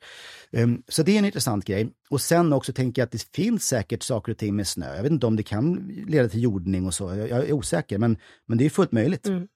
Um, 0.52 0.82
så 0.88 1.02
det 1.02 1.12
är 1.12 1.18
en 1.18 1.24
intressant 1.24 1.64
grej. 1.64 1.90
Och 2.10 2.20
sen 2.20 2.52
också 2.52 2.72
tänker 2.72 3.02
jag 3.02 3.06
att 3.06 3.12
det 3.12 3.26
finns 3.34 3.66
säkert 3.66 4.02
saker 4.02 4.32
och 4.32 4.38
ting 4.38 4.56
med 4.56 4.66
snö. 4.66 4.96
Jag 4.96 5.02
vet 5.02 5.12
inte 5.12 5.26
om 5.26 5.36
det 5.36 5.42
kan 5.42 5.92
leda 6.08 6.28
till 6.28 6.42
jordning 6.42 6.86
och 6.86 6.94
så. 6.94 7.14
Jag, 7.14 7.28
jag 7.28 7.48
är 7.48 7.52
osäker, 7.52 7.98
men, 7.98 8.16
men 8.46 8.58
det 8.58 8.66
är 8.66 8.70
fullt 8.70 8.92
möjligt. 8.92 9.26
Mm. 9.26 9.48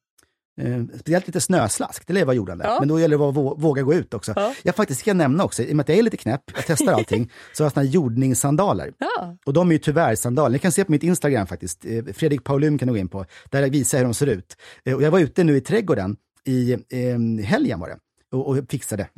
Eh, 0.61 0.85
speciellt 1.01 1.27
lite 1.27 1.41
snöslask, 1.41 2.07
det 2.07 2.13
lär 2.13 2.25
vara 2.25 2.37
jordande. 2.37 2.65
Ja. 2.65 2.77
Men 2.81 2.89
då 2.89 3.01
gäller 3.01 3.19
det 3.19 3.25
att 3.25 3.63
våga 3.63 3.83
gå 3.83 3.95
ut 3.95 4.15
också. 4.15 4.33
Ja. 4.37 4.55
Jag 4.63 4.75
faktiskt 4.75 5.01
ska 5.01 5.15
nämna 5.15 5.45
också, 5.45 5.63
i 5.63 5.73
och 5.73 5.77
med 5.77 5.83
att 5.83 5.89
jag 5.89 5.99
är 5.99 6.03
lite 6.03 6.17
knäpp, 6.17 6.43
jag 6.55 6.65
testar 6.67 6.93
allting, 6.95 7.31
så 7.53 7.63
har 7.63 7.67
jag 7.67 7.73
såna 7.73 7.85
jordningssandaler. 7.85 8.93
Ja. 8.99 9.37
Och 9.47 9.53
de 9.53 9.69
är 9.69 9.73
ju 9.73 9.79
tyvärr 9.79 10.15
sandaler. 10.15 10.53
Ni 10.53 10.59
kan 10.59 10.73
se 10.73 10.85
på 10.85 10.93
mitt 10.93 11.03
Instagram 11.03 11.47
faktiskt, 11.47 11.85
eh, 11.85 12.05
Fredrik 12.05 12.45
Paulun 12.45 12.79
kan 12.79 12.89
du 12.89 12.95
gå 12.95 12.99
in 12.99 13.09
på, 13.09 13.27
där 13.51 13.63
jag 13.63 13.71
visar 13.71 13.99
hur 13.99 14.05
de 14.05 14.15
ser 14.15 14.27
ut. 14.27 14.57
Eh, 14.85 14.95
och 14.95 15.03
jag 15.03 15.11
var 15.11 15.19
ute 15.19 15.45
nu 15.45 15.57
i 15.57 15.61
trädgården 15.61 16.17
i 16.45 16.73
eh, 16.73 17.45
helgen 17.45 17.81
var 17.81 17.89
det 17.89 17.99
och, 18.33 18.49
och 18.49 18.59
fixade, 18.69 19.09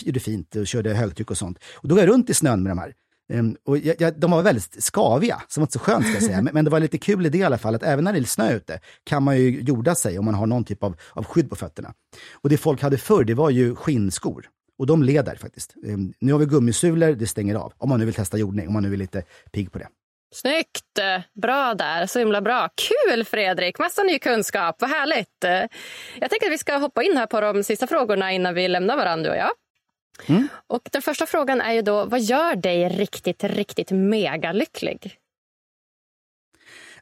gjorde 0.00 0.20
fint 0.20 0.56
och 0.56 0.66
körde 0.66 0.94
högtryck 0.94 1.30
och 1.30 1.38
sånt. 1.38 1.58
Och 1.74 1.88
då 1.88 1.94
går 1.94 2.04
jag 2.04 2.10
runt 2.10 2.30
i 2.30 2.34
snön 2.34 2.62
med 2.62 2.70
de 2.70 2.78
här. 2.78 2.94
Um, 3.30 3.56
och 3.64 3.78
jag, 3.78 3.96
jag, 3.98 4.20
de 4.20 4.30
var 4.30 4.42
väldigt 4.42 4.82
skaviga, 4.84 5.42
som 5.48 5.60
var 5.60 5.64
inte 5.64 5.72
så 5.72 5.78
skönt 5.78 6.04
ska 6.04 6.14
jag 6.14 6.22
säga. 6.22 6.36
Men, 6.42 6.54
men, 6.54 6.64
det 6.64 6.70
var 6.70 6.80
lite 6.80 6.98
kul 6.98 7.26
idé 7.26 7.38
i 7.38 7.42
alla 7.42 7.58
fall, 7.58 7.74
att 7.74 7.82
även 7.82 8.04
när 8.04 8.12
det 8.12 8.18
är 8.18 8.24
snö 8.24 8.52
ute 8.52 8.80
kan 9.04 9.22
man 9.22 9.36
ju 9.38 9.60
jorda 9.60 9.94
sig 9.94 10.18
om 10.18 10.24
man 10.24 10.34
har 10.34 10.46
någon 10.46 10.64
typ 10.64 10.82
av, 10.82 10.96
av 11.12 11.24
skydd 11.24 11.50
på 11.50 11.56
fötterna. 11.56 11.94
Och 12.32 12.48
det 12.48 12.56
folk 12.56 12.82
hade 12.82 12.98
förr, 12.98 13.24
det 13.24 13.34
var 13.34 13.50
ju 13.50 13.74
skinnskor. 13.74 14.46
Och 14.78 14.86
de 14.86 15.02
leder 15.02 15.36
faktiskt. 15.36 15.74
Um, 15.84 16.12
nu 16.20 16.32
har 16.32 16.38
vi 16.38 16.46
gummisulor, 16.46 17.12
det 17.12 17.26
stänger 17.26 17.54
av. 17.54 17.72
Om 17.78 17.88
man 17.88 17.98
nu 17.98 18.04
vill 18.04 18.14
testa 18.14 18.38
jordning, 18.38 18.66
om 18.66 18.72
man 18.72 18.82
nu 18.82 18.92
är 18.92 18.96
lite 18.96 19.22
pigg 19.52 19.72
på 19.72 19.78
det. 19.78 19.88
Snyggt! 20.34 21.24
Bra 21.42 21.74
där. 21.74 22.06
Så 22.06 22.18
himla 22.18 22.40
bra. 22.40 22.68
Kul, 22.74 23.24
Fredrik! 23.24 23.78
Massa 23.78 24.02
ny 24.02 24.18
kunskap. 24.18 24.76
Vad 24.78 24.90
härligt. 24.90 25.68
Jag 26.20 26.30
tänker 26.30 26.46
att 26.46 26.52
vi 26.52 26.58
ska 26.58 26.76
hoppa 26.76 27.02
in 27.02 27.16
här 27.16 27.26
på 27.26 27.40
de 27.40 27.64
sista 27.64 27.86
frågorna 27.86 28.32
innan 28.32 28.54
vi 28.54 28.68
lämnar 28.68 28.96
varandra, 28.96 29.30
och 29.30 29.36
jag. 29.36 29.50
Mm. 30.26 30.48
Och 30.66 30.88
den 30.92 31.02
första 31.02 31.26
frågan 31.26 31.60
är 31.60 31.72
ju 31.72 31.82
då, 31.82 32.04
vad 32.04 32.20
gör 32.20 32.56
dig 32.56 32.88
riktigt, 32.88 33.44
riktigt 33.44 33.90
megalycklig? 33.90 35.16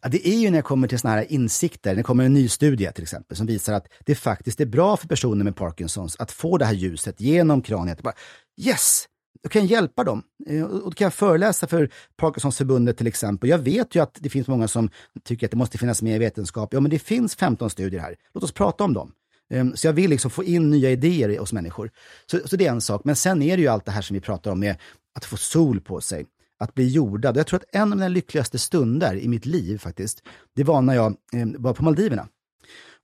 Ja, 0.02 0.08
det 0.08 0.28
är 0.28 0.38
ju 0.38 0.50
när 0.50 0.58
jag 0.58 0.64
kommer 0.64 0.88
till 0.88 0.98
såna 0.98 1.14
här 1.14 1.32
insikter, 1.32 1.90
när 1.90 1.96
det 1.96 2.02
kommer 2.02 2.24
en 2.24 2.34
ny 2.34 2.48
studie 2.48 2.92
till 2.94 3.02
exempel, 3.02 3.36
som 3.36 3.46
visar 3.46 3.72
att 3.72 3.86
det 4.06 4.14
faktiskt 4.14 4.60
är 4.60 4.66
bra 4.66 4.96
för 4.96 5.08
personer 5.08 5.44
med 5.44 5.56
Parkinsons 5.56 6.16
att 6.16 6.32
få 6.32 6.58
det 6.58 6.64
här 6.64 6.72
ljuset 6.72 7.20
genom 7.20 7.62
kraniet. 7.62 8.02
Bara, 8.02 8.14
yes! 8.56 9.06
Då 9.42 9.48
kan 9.48 9.62
jag 9.62 9.70
hjälpa 9.70 10.04
dem. 10.04 10.22
Eh, 10.46 10.62
och 10.62 10.84
då 10.84 10.90
kan 10.90 11.04
jag 11.04 11.14
föreläsa 11.14 11.66
för 11.66 11.90
Parkinsonsförbundet 12.16 12.96
till 12.96 13.06
exempel. 13.06 13.50
Jag 13.50 13.58
vet 13.58 13.94
ju 13.94 14.02
att 14.02 14.16
det 14.20 14.30
finns 14.30 14.48
många 14.48 14.68
som 14.68 14.90
tycker 15.24 15.46
att 15.46 15.50
det 15.50 15.56
måste 15.56 15.78
finnas 15.78 16.02
mer 16.02 16.18
vetenskap. 16.18 16.72
Ja, 16.72 16.80
men 16.80 16.90
det 16.90 16.98
finns 16.98 17.36
15 17.36 17.70
studier 17.70 18.00
här. 18.00 18.16
Låt 18.34 18.44
oss 18.44 18.52
prata 18.52 18.84
om 18.84 18.94
dem. 18.94 19.12
Ehm, 19.50 19.76
så 19.76 19.86
jag 19.86 19.92
vill 19.92 20.10
liksom 20.10 20.30
få 20.30 20.44
in 20.44 20.70
nya 20.70 20.90
idéer 20.90 21.38
hos 21.38 21.52
människor. 21.52 21.90
Så, 22.30 22.40
så 22.44 22.56
det 22.56 22.66
är 22.66 22.70
en 22.70 22.80
sak. 22.80 23.04
Men 23.04 23.16
sen 23.16 23.42
är 23.42 23.56
det 23.56 23.62
ju 23.62 23.68
allt 23.68 23.84
det 23.84 23.92
här 23.92 24.02
som 24.02 24.14
vi 24.14 24.20
pratar 24.20 24.50
om 24.50 24.60
med 24.60 24.76
att 25.14 25.24
få 25.24 25.36
sol 25.36 25.80
på 25.80 26.00
sig, 26.00 26.26
att 26.58 26.74
bli 26.74 26.88
jordad. 26.88 27.36
Jag 27.36 27.46
tror 27.46 27.60
att 27.60 27.76
en 27.76 27.92
av 27.92 27.98
mina 27.98 28.08
lyckligaste 28.08 28.58
stunder 28.58 29.14
i 29.14 29.28
mitt 29.28 29.46
liv 29.46 29.78
faktiskt, 29.78 30.22
det 30.56 30.64
var 30.64 30.82
när 30.82 30.94
jag 30.94 31.16
eh, 31.32 31.46
var 31.58 31.74
på 31.74 31.84
Maldiverna. 31.84 32.28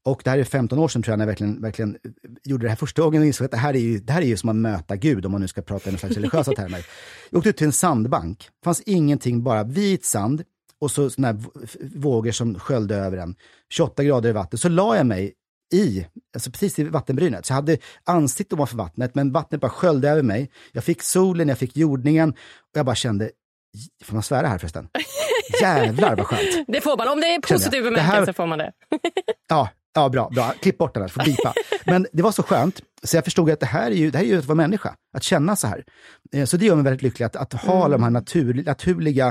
Och 0.05 0.21
det 0.25 0.31
här 0.31 0.39
är 0.39 0.45
15 0.45 0.79
år 0.79 0.89
sedan 0.89 1.03
tror 1.03 1.13
jag, 1.13 1.19
när 1.19 1.25
jag 1.25 1.29
verkligen, 1.29 1.63
verkligen 1.63 1.97
gjorde 2.45 2.65
det 2.65 2.69
här 2.69 2.77
första 2.77 3.03
gången 3.03 3.23
och 3.23 3.27
insåg 3.27 3.45
att 3.45 3.51
det 3.51 3.57
här 3.57 3.75
är 3.75 3.79
ju, 3.79 3.99
det 3.99 4.13
här 4.13 4.23
är 4.23 4.27
ju 4.27 4.37
som 4.37 4.49
att 4.49 4.57
möta 4.57 4.97
Gud, 4.97 5.27
om 5.27 5.33
man 5.33 5.41
nu 5.41 5.49
ska 5.49 5.63
prata 5.63 5.89
i 5.89 5.93
någon 5.93 5.99
slags 5.99 6.15
religiösa 6.15 6.53
termer. 6.57 6.87
Jag 7.31 7.39
åkte 7.39 7.51
ut 7.51 7.57
till 7.57 7.67
en 7.67 7.73
sandbank. 7.73 8.39
Det 8.39 8.65
fanns 8.65 8.81
ingenting, 8.81 9.43
bara 9.43 9.65
vit 9.65 10.05
sand 10.05 10.43
och 10.81 10.91
så 10.91 11.11
såna 11.11 11.29
här 11.29 11.37
vågor 11.99 12.31
som 12.31 12.59
sköljde 12.59 12.97
över 12.97 13.17
en. 13.17 13.35
28 13.71 14.05
grader 14.05 14.29
i 14.29 14.33
vatten. 14.33 14.59
Så 14.59 14.69
la 14.69 14.97
jag 14.97 15.07
mig 15.07 15.35
i, 15.75 16.07
alltså 16.35 16.51
precis 16.51 16.79
i 16.79 16.85
vattenbrynet. 16.85 17.47
Så 17.47 17.51
jag 17.51 17.57
hade 17.57 17.79
ansiktet 18.05 18.53
ovanför 18.53 18.77
vattnet, 18.77 19.15
men 19.15 19.33
vattnet 19.33 19.61
bara 19.61 19.71
sköljde 19.71 20.11
över 20.11 20.23
mig. 20.23 20.51
Jag 20.73 20.85
fick 20.85 21.03
solen, 21.03 21.49
jag 21.49 21.59
fick 21.59 21.77
jordningen 21.77 22.31
och 22.31 22.77
jag 22.77 22.87
bara 22.87 22.97
kände, 22.97 23.31
får 24.05 24.15
man 24.15 24.23
svära 24.23 24.47
här 24.47 24.59
förresten? 24.59 24.89
Jävlar 25.61 26.17
vad 26.17 26.27
skönt! 26.27 26.67
Det 26.69 26.81
får 26.81 26.97
man, 26.97 27.09
om 27.09 27.21
det 27.21 27.35
är 27.35 27.41
positiv 27.41 27.85
bemärkelse 27.85 28.33
får 28.33 28.47
man 28.47 28.59
det. 28.59 28.73
ja, 29.49 29.69
ja, 29.95 30.09
bra, 30.09 30.29
bra. 30.29 30.55
Klipp 30.61 30.79
bort 30.79 30.95
den 30.95 31.03
här, 31.03 31.09
får 31.09 31.25
bipa. 31.25 31.55
Men 31.87 32.07
det 32.13 32.23
var 32.23 32.33
så 32.33 32.43
skönt, 32.43 32.81
så 33.03 33.17
jag 33.17 33.25
förstod 33.25 33.51
att 33.51 33.61
det 33.61 33.67
här 33.67 33.91
är 33.91 33.95
ju, 33.95 34.11
det 34.11 34.19
här 34.19 34.25
är 34.25 34.29
ju 34.29 34.39
att 34.39 34.45
vara 34.45 34.57
människa, 34.57 34.95
att 35.17 35.23
känna 35.23 35.57
så 35.57 35.67
här. 35.67 35.85
Eh, 36.33 36.45
så 36.45 36.57
det 36.57 36.67
gör 36.67 36.75
mig 36.75 36.85
väldigt 36.85 37.03
lycklig, 37.03 37.27
att, 37.27 37.37
att 37.37 37.53
ha 37.53 37.79
mm. 37.79 37.91
de 37.91 38.03
här 38.03 38.11
natur, 38.11 38.63
naturliga 38.67 39.27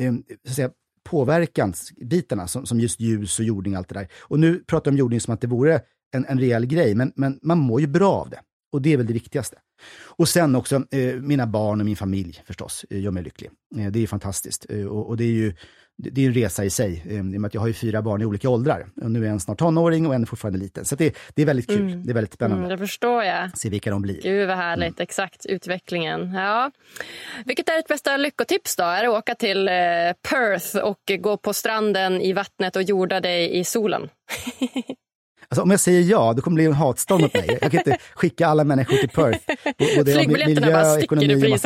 eh, 0.00 0.12
så 0.44 0.50
att 0.50 0.54
säga, 0.56 0.70
påverkansbitarna 1.10 2.46
som, 2.46 2.66
som 2.66 2.80
just 2.80 3.00
ljus 3.00 3.38
och 3.38 3.44
jordning 3.44 3.74
och 3.74 3.78
allt 3.78 3.88
det 3.88 3.94
där. 3.94 4.08
Och 4.18 4.40
nu 4.40 4.64
pratar 4.66 4.90
jag 4.90 4.94
om 4.94 4.98
jordning 4.98 5.20
som 5.20 5.34
att 5.34 5.40
det 5.40 5.46
vore 5.46 5.80
en, 6.14 6.26
en 6.26 6.40
rejäl 6.40 6.66
grej, 6.66 6.94
men, 6.94 7.12
men 7.16 7.38
man 7.42 7.58
mår 7.58 7.80
ju 7.80 7.86
bra 7.86 8.12
av 8.12 8.30
det. 8.30 8.40
Och 8.72 8.82
det 8.82 8.92
är 8.92 8.96
väl 8.96 9.06
det 9.06 9.12
viktigaste. 9.12 9.56
Och 10.04 10.28
sen 10.28 10.54
också 10.54 10.76
eh, 10.90 11.14
mina 11.14 11.46
barn 11.46 11.80
och 11.80 11.86
min 11.86 11.96
familj 11.96 12.42
förstås 12.46 12.84
eh, 12.90 13.00
gör 13.00 13.10
mig 13.10 13.22
lycklig. 13.22 13.50
Eh, 13.76 13.86
det 13.86 14.02
är 14.02 14.06
fantastiskt. 14.06 14.66
Eh, 14.68 14.86
och, 14.86 15.08
och, 15.08 15.16
det 15.16 15.24
är 15.24 15.32
ju 15.32 15.54
det 16.00 16.24
är 16.24 16.26
en 16.26 16.34
resa 16.34 16.64
i 16.64 16.70
sig, 16.70 17.02
eh, 17.08 17.16
i 17.16 17.20
och 17.20 17.24
med 17.24 17.44
att 17.44 17.54
jag 17.54 17.60
har 17.60 17.68
ju 17.68 17.74
fyra 17.74 18.02
barn 18.02 18.22
i 18.22 18.24
olika 18.24 18.48
åldrar. 18.48 18.86
Och 19.02 19.10
nu 19.10 19.26
är 19.26 19.30
en 19.30 19.40
snart 19.40 19.58
tonåring 19.58 20.06
och 20.06 20.14
en 20.14 20.22
är 20.22 20.26
fortfarande 20.26 20.58
liten. 20.58 20.84
Så 20.84 20.96
det, 20.96 21.16
det 21.34 21.42
är 21.42 21.46
väldigt 21.46 21.66
kul. 21.66 21.80
Mm. 21.80 22.06
Det 22.06 22.12
är 22.12 22.14
väldigt 22.14 22.34
spännande. 22.34 22.64
Mm, 22.64 22.78
det 22.78 22.86
förstår 22.86 23.24
jag. 23.24 23.58
Se 23.58 23.68
vilka 23.68 23.90
de 23.90 24.02
blir. 24.02 24.22
Gud 24.22 24.48
vad 24.48 24.56
härligt. 24.56 24.98
Mm. 24.98 25.02
Exakt, 25.02 25.46
utvecklingen. 25.46 26.34
Ja. 26.34 26.70
Vilket 27.44 27.68
är 27.68 27.76
ditt 27.76 27.88
bästa 27.88 28.16
lyckotips 28.16 28.76
då? 28.76 28.84
Är 28.84 29.02
det 29.02 29.08
att 29.08 29.18
åka 29.18 29.34
till 29.34 29.68
eh, 29.68 29.74
Perth 30.30 30.76
och 30.76 31.22
gå 31.22 31.36
på 31.36 31.52
stranden 31.52 32.20
i 32.20 32.32
vattnet 32.32 32.76
och 32.76 32.82
jorda 32.82 33.20
dig 33.20 33.58
i 33.58 33.64
solen? 33.64 34.08
Alltså, 35.50 35.62
om 35.62 35.70
jag 35.70 35.80
säger 35.80 36.02
ja, 36.02 36.32
då 36.32 36.42
kommer 36.42 36.54
det 36.54 36.58
bli 36.58 36.66
en 36.66 36.72
hatstorm 36.72 37.20
mot 37.20 37.34
mig. 37.34 37.58
Jag 37.60 37.70
kan 37.70 37.80
inte 37.80 37.98
skicka 38.14 38.46
alla 38.46 38.64
människor 38.64 38.96
till 38.96 39.08
Perth. 39.08 39.40
Flygbiljetterna 40.04 40.72
bara 40.72 40.94
sticker 40.94 41.22
i 41.22 41.40
pris. 41.40 41.64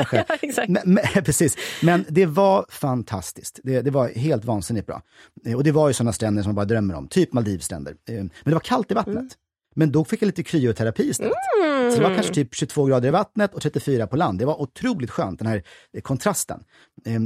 Ja, 0.56 0.64
men, 0.68 0.82
men, 0.84 1.04
precis. 1.24 1.56
Men 1.82 2.04
det 2.08 2.26
var 2.26 2.66
fantastiskt. 2.68 3.60
Det, 3.62 3.82
det, 3.82 3.90
var 3.90 4.08
helt 4.08 4.44
vansinnigt 4.44 4.86
bra. 4.86 5.02
Eh, 5.46 5.54
och 5.54 5.64
det 5.64 5.72
var 5.72 5.88
ju 5.88 5.94
sådana 5.94 6.12
stränder 6.12 6.42
som 6.42 6.48
man 6.48 6.54
bara 6.54 6.64
drömmer 6.64 6.94
om, 6.94 7.08
typ 7.08 7.32
Maldivstränder. 7.32 7.94
Eh, 8.08 8.14
men 8.14 8.30
det 8.44 8.52
var 8.52 8.60
kallt 8.60 8.90
i 8.90 8.94
vattnet. 8.94 9.16
Mm. 9.16 9.28
Men 9.74 9.92
då 9.92 10.04
fick 10.04 10.22
jag 10.22 10.26
lite 10.26 10.42
kryoterapi 10.42 11.08
istället. 11.08 11.32
Mm. 11.62 11.90
Så 11.90 11.96
det 11.96 12.08
var 12.08 12.14
kanske 12.14 12.34
typ 12.34 12.54
22 12.54 12.84
grader 12.84 13.08
i 13.08 13.10
vattnet 13.10 13.54
och 13.54 13.62
34 13.62 14.06
på 14.06 14.16
land. 14.16 14.38
Det 14.38 14.44
var 14.44 14.60
otroligt 14.60 15.10
skönt, 15.10 15.38
den 15.38 15.48
här 15.48 15.62
eh, 15.96 16.00
kontrasten. 16.00 16.64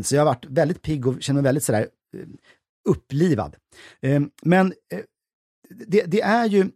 Så 0.04 0.14
jag 0.14 0.20
har 0.20 0.26
varit 0.26 0.46
väldigt 0.48 0.82
pigg 0.82 1.06
och 1.06 1.22
känner 1.22 1.42
mig 1.42 1.48
väldigt 1.48 1.64
sådär 1.64 1.86
upplivad. 2.88 3.56
Men 4.42 4.72
det, 5.70 6.02
det, 6.02 6.20
är 6.20 6.46
ju 6.46 6.70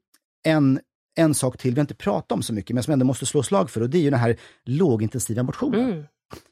en, 0.45 0.81
en 1.19 1.35
sak 1.35 1.59
till 1.59 1.75
vi 1.75 1.81
inte 1.81 1.95
pratat 1.95 2.33
om 2.33 2.43
så 2.43 2.53
mycket, 2.53 2.75
men 2.75 2.83
som 2.83 2.93
ändå 2.93 3.07
måste 3.07 3.27
slå 3.27 3.43
slag 3.43 3.71
för, 3.71 3.81
och 3.81 3.91
det 3.91 3.99
är 3.99 4.03
ju 4.03 4.11
den 4.11 4.21
här 4.21 4.37
lågintensiva 4.65 5.43
motionen. 5.43 5.91
Mm. 5.91 6.05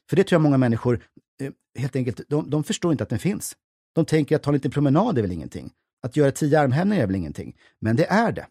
För 0.09 0.15
det 0.15 0.23
tror 0.23 0.35
jag 0.35 0.41
många 0.41 0.57
människor, 0.57 1.03
eh, 1.41 1.51
helt 1.79 1.95
enkelt, 1.95 2.21
de, 2.27 2.49
de 2.49 2.63
förstår 2.63 2.91
inte 2.91 3.03
att 3.03 3.09
den 3.09 3.19
finns. 3.19 3.55
De 3.95 4.05
tänker 4.05 4.35
att 4.35 4.43
ta 4.43 4.49
en 4.49 4.53
liten 4.53 4.71
promenad 4.71 5.17
är 5.17 5.21
väl 5.21 5.31
ingenting. 5.31 5.71
Att 6.03 6.17
göra 6.17 6.31
tio 6.31 6.59
armhävningar 6.59 7.03
är 7.03 7.07
väl 7.07 7.15
ingenting. 7.15 7.55
Men 7.81 7.95
det 7.95 8.05
är 8.05 8.31
det. 8.31 8.47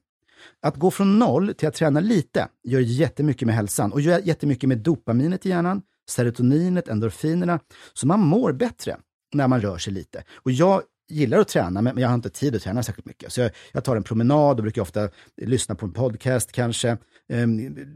Att 0.62 0.76
gå 0.76 0.91
från 0.91 1.18
noll 1.18 1.55
till 1.55 1.68
att 1.68 1.74
träna 1.74 2.01
lite 2.01 2.49
gör 2.64 2.80
jättemycket 2.80 3.47
med 3.47 3.55
hälsan 3.55 3.93
och 3.93 4.01
gör 4.01 4.18
jättemycket 4.18 4.68
med 4.68 4.78
dopaminet 4.78 5.47
i 5.47 5.49
hjärnan, 5.49 5.82
serotoninet, 6.11 6.89
endorfinerna. 6.89 7.61
Så 7.93 8.07
man 8.07 8.20
mår 8.20 8.53
bättre 8.53 8.97
när 9.34 9.49
man 9.49 9.61
rör 9.61 9.78
sig 9.78 9.93
lite. 9.93 10.24
Och 10.34 10.51
jag 10.51 10.82
gillar 11.09 11.39
att 11.39 11.49
träna, 11.49 11.83
men 11.83 11.99
jag 11.99 12.09
har 12.09 12.15
inte 12.15 12.31
tid 12.31 12.57
att 12.57 12.63
träna 12.63 12.83
särskilt 12.83 13.07
mycket. 13.07 13.33
Så 13.33 13.41
jag, 13.41 13.51
jag 13.73 13.85
tar 13.85 13.97
en 13.97 14.03
promenad 14.03 14.57
och 14.57 14.63
brukar 14.63 14.83
ofta 14.83 15.09
lyssna 15.37 15.75
på 15.75 15.87
en 15.87 15.93
podcast 15.93 16.53
kanske, 16.53 16.89
eh, 17.29 17.47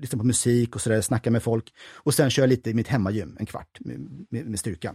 lyssna 0.01 0.19
på 0.19 0.25
musik 0.25 0.75
och 0.75 0.81
sådär, 0.81 1.01
snacka 1.01 1.31
med 1.31 1.43
folk. 1.43 1.75
Och 1.95 2.15
sen 2.15 2.31
kör 2.31 2.43
jag 2.43 2.49
lite 2.49 2.71
i 2.71 2.75
mitt 2.75 2.89
hemmagym, 2.89 3.37
en 3.41 3.47
kvart 3.47 3.79
med, 3.81 4.27
med, 4.31 4.47
med 4.47 4.59
styrka. 4.59 4.95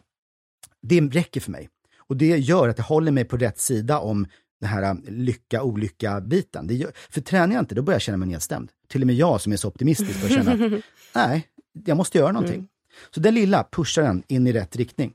Det 0.82 1.02
räcker 1.02 1.42
för 1.42 1.52
mig. 1.52 1.70
Och 1.98 2.18
det 2.18 2.38
gör 2.38 2.70
att 2.70 2.78
jag 2.78 2.86
håller 2.86 3.12
mig 3.12 3.26
på 3.26 3.38
rätt 3.38 3.60
sida 3.60 4.00
om 4.00 4.28
den 4.60 4.70
här 4.70 4.92
um, 4.92 5.04
lycka-olycka-biten. 5.08 6.70
För 7.10 7.22
tränar 7.22 7.54
jag 7.54 7.62
inte, 7.62 7.76
då 7.76 7.82
börjar 7.82 7.96
jag 7.96 8.02
känna 8.02 8.18
mig 8.18 8.28
nedstämd. 8.28 8.72
Till 8.88 9.02
och 9.02 9.08
med 9.08 9.16
jag 9.16 9.42
som 9.42 9.54
är 9.54 9.58
så 9.58 9.68
optimistisk 9.68 10.22
börjar 10.22 10.44
känna 10.44 10.66
att 10.66 10.84
nej, 11.16 11.48
jag 11.86 11.98
måste 11.98 12.18
göra 12.18 12.32
någonting. 12.32 12.56
Mm. 12.56 12.68
Så 13.12 13.20
den 13.20 13.34
lilla 13.34 13.64
pushar 13.72 14.02
den 14.02 14.24
in 14.28 14.48
i 14.48 14.54
rätt 14.54 14.76
riktning. 14.76 15.14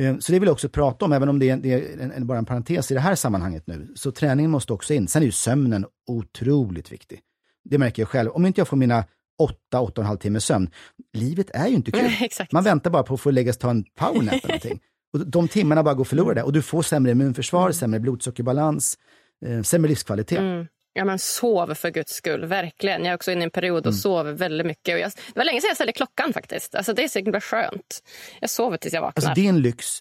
Eh, 0.00 0.18
så 0.18 0.32
det 0.32 0.38
vill 0.38 0.46
jag 0.46 0.52
också 0.52 0.68
prata 0.68 1.04
om, 1.04 1.12
även 1.12 1.28
om 1.28 1.38
det 1.38 1.50
är, 1.50 1.56
det 1.56 1.72
är 1.72 2.10
en, 2.16 2.26
bara 2.26 2.38
en 2.38 2.44
parentes 2.44 2.90
i 2.90 2.94
det 2.94 3.00
här 3.00 3.14
sammanhanget 3.14 3.66
nu. 3.66 3.92
Så 3.94 4.12
träningen 4.12 4.50
måste 4.50 4.72
också 4.72 4.94
in. 4.94 5.08
Sen 5.08 5.22
är 5.22 5.26
ju 5.26 5.32
sömnen 5.32 5.86
otroligt 6.06 6.92
viktig. 6.92 7.20
Det 7.64 7.78
märker 7.78 8.02
jag 8.02 8.08
själv. 8.08 8.30
Om 8.30 8.46
inte 8.46 8.60
jag 8.60 8.68
får 8.68 8.76
mina 8.76 9.04
åtta, 9.38 9.80
åtta 9.80 9.80
och 9.80 9.98
en 9.98 10.06
halv 10.06 10.18
timme 10.18 10.40
sömn, 10.40 10.70
livet 11.12 11.50
är 11.54 11.66
ju 11.66 11.74
inte 11.74 11.90
kul. 11.90 12.10
Man 12.52 12.64
väntar 12.64 12.90
bara 12.90 13.02
på 13.02 13.14
att 13.14 13.20
få 13.20 13.30
läggas 13.30 13.56
ta 13.56 13.70
en 13.70 13.84
powernap 13.84 14.34
eller 14.34 14.48
någonting. 14.48 14.80
Och 15.12 15.26
de 15.26 15.48
timmarna 15.48 15.82
bara 15.82 15.94
går 15.94 16.04
förlorade 16.04 16.42
och 16.42 16.52
du 16.52 16.62
får 16.62 16.82
sämre 16.82 17.12
immunförsvar, 17.12 17.62
mm. 17.62 17.72
sämre 17.72 18.00
blodsockerbalans, 18.00 18.98
eh, 19.46 19.62
sämre 19.62 19.88
livskvalitet. 19.88 20.38
Mm. 20.38 20.66
Ja, 20.96 21.04
men 21.04 21.18
sov 21.18 21.74
för 21.74 21.90
guds 21.90 22.12
skull, 22.12 22.44
verkligen. 22.44 23.04
Jag 23.04 23.10
är 23.10 23.14
också 23.14 23.32
inne 23.32 23.40
i 23.40 23.44
en 23.44 23.50
period 23.50 23.78
och 23.78 23.92
mm. 23.92 23.98
sover 23.98 24.32
väldigt 24.32 24.66
mycket. 24.66 24.94
Och 24.94 25.00
jag, 25.00 25.10
det 25.10 25.38
var 25.38 25.44
länge 25.44 25.60
sedan 25.60 25.68
jag 25.68 25.76
ställde 25.76 25.92
klockan 25.92 26.32
faktiskt. 26.32 26.74
Alltså, 26.74 26.92
det 26.92 27.04
är 27.04 27.08
så 27.08 27.18
himla 27.18 27.40
skönt. 27.40 28.02
Jag 28.40 28.50
sover 28.50 28.76
tills 28.76 28.94
jag 28.94 29.00
vaknar. 29.00 29.28
Alltså, 29.28 29.40
det 29.40 29.46
är 29.46 29.48
en 29.48 29.60
lyx. 29.60 29.98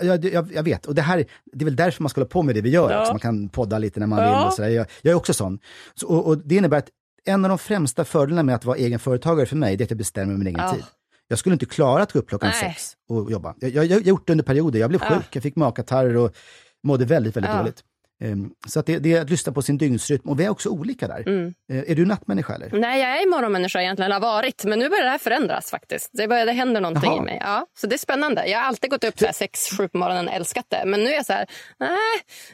Jag, 0.00 0.24
jag, 0.24 0.52
jag, 0.52 0.62
vet, 0.62 0.86
och 0.86 0.94
det, 0.94 1.02
här, 1.02 1.24
det 1.52 1.62
är 1.62 1.64
väl 1.64 1.76
därför 1.76 2.02
man 2.02 2.10
ska 2.10 2.20
hålla 2.20 2.28
på 2.28 2.42
med 2.42 2.54
det 2.54 2.60
vi 2.60 2.70
gör. 2.70 2.92
Ja. 2.92 3.04
Så 3.04 3.12
man 3.12 3.20
kan 3.20 3.48
podda 3.48 3.78
lite 3.78 4.00
när 4.00 4.06
man 4.06 4.22
ja. 4.22 4.38
vill. 4.38 4.46
Och 4.46 4.52
så 4.52 4.62
jag, 4.62 4.86
jag, 5.02 5.10
är 5.10 5.14
också 5.14 5.34
sån. 5.34 5.58
Så, 5.94 6.06
och, 6.08 6.26
och, 6.26 6.38
det 6.38 6.54
innebär 6.54 6.78
att 6.78 6.88
en 7.24 7.44
av 7.44 7.48
de 7.48 7.58
främsta 7.58 8.04
fördelarna 8.04 8.42
med 8.42 8.54
att 8.54 8.64
vara 8.64 8.76
egenföretagare 8.76 9.46
för 9.46 9.56
mig, 9.56 9.76
det 9.76 9.82
är 9.82 9.86
att 9.86 9.90
jag 9.90 9.98
bestämmer 9.98 10.34
min 10.34 10.46
egen 10.46 10.60
ja. 10.60 10.74
tid. 10.74 10.84
Jag 11.28 11.38
skulle 11.38 11.52
inte 11.52 11.66
klara 11.66 12.02
att 12.02 12.12
gå 12.12 12.18
upp 12.18 12.28
klockan 12.28 12.50
Nej. 12.50 12.72
sex 12.72 12.92
och 13.08 13.30
jobba. 13.30 13.54
Jag 13.58 13.82
har 13.82 14.00
gjort 14.00 14.26
det 14.26 14.32
under 14.32 14.44
perioder. 14.44 14.80
Jag 14.80 14.88
blev 14.88 15.00
sjuk, 15.00 15.26
jag 15.32 15.42
fick 15.42 15.56
magkatarrer 15.56 16.16
och 16.16 16.36
mådde 16.82 17.04
väldigt, 17.04 17.36
väldigt 17.36 17.52
dåligt. 17.52 17.84
Um, 18.24 18.54
så 18.66 18.80
att 18.80 18.86
det, 18.86 18.98
det, 18.98 19.12
är 19.12 19.20
att 19.20 19.30
lyssna 19.30 19.52
på 19.52 19.62
sin 19.62 19.78
dygnsrytm 19.78 20.28
och 20.28 20.40
vi 20.40 20.44
är 20.44 20.48
också 20.48 20.68
olika 20.68 21.08
där. 21.08 21.28
Mm. 21.28 21.54
Uh, 21.72 21.90
är 21.90 21.94
du 21.94 22.06
nattmänniska 22.06 22.54
eller? 22.54 22.70
Nej, 22.72 23.00
jag 23.00 23.22
är 23.22 23.30
morgonmänniska 23.30 23.82
egentligen, 23.82 24.12
har 24.12 24.20
varit. 24.20 24.64
Men 24.64 24.78
nu 24.78 24.88
börjar 24.88 25.04
det 25.04 25.10
här 25.10 25.18
förändras 25.18 25.70
faktiskt. 25.70 26.10
Det, 26.12 26.28
börjar, 26.28 26.46
det 26.46 26.52
händer 26.52 26.80
någonting 26.80 27.10
Jaha. 27.10 27.22
i 27.22 27.24
mig. 27.24 27.38
Ja, 27.40 27.66
så 27.78 27.86
det 27.86 27.96
är 27.96 27.98
spännande. 27.98 28.46
Jag 28.46 28.58
har 28.58 28.66
alltid 28.66 28.90
gått 28.90 29.04
upp 29.04 29.18
så... 29.18 29.26
sex, 29.34 29.60
sju 29.78 29.88
på 29.88 29.98
morgonen 29.98 30.28
och 30.28 30.34
älskat 30.34 30.66
det. 30.68 30.82
Men 30.86 31.00
nu 31.00 31.10
är 31.10 31.14
jag 31.14 31.26
så 31.26 31.32
här, 31.32 31.46
nej, 31.78 31.98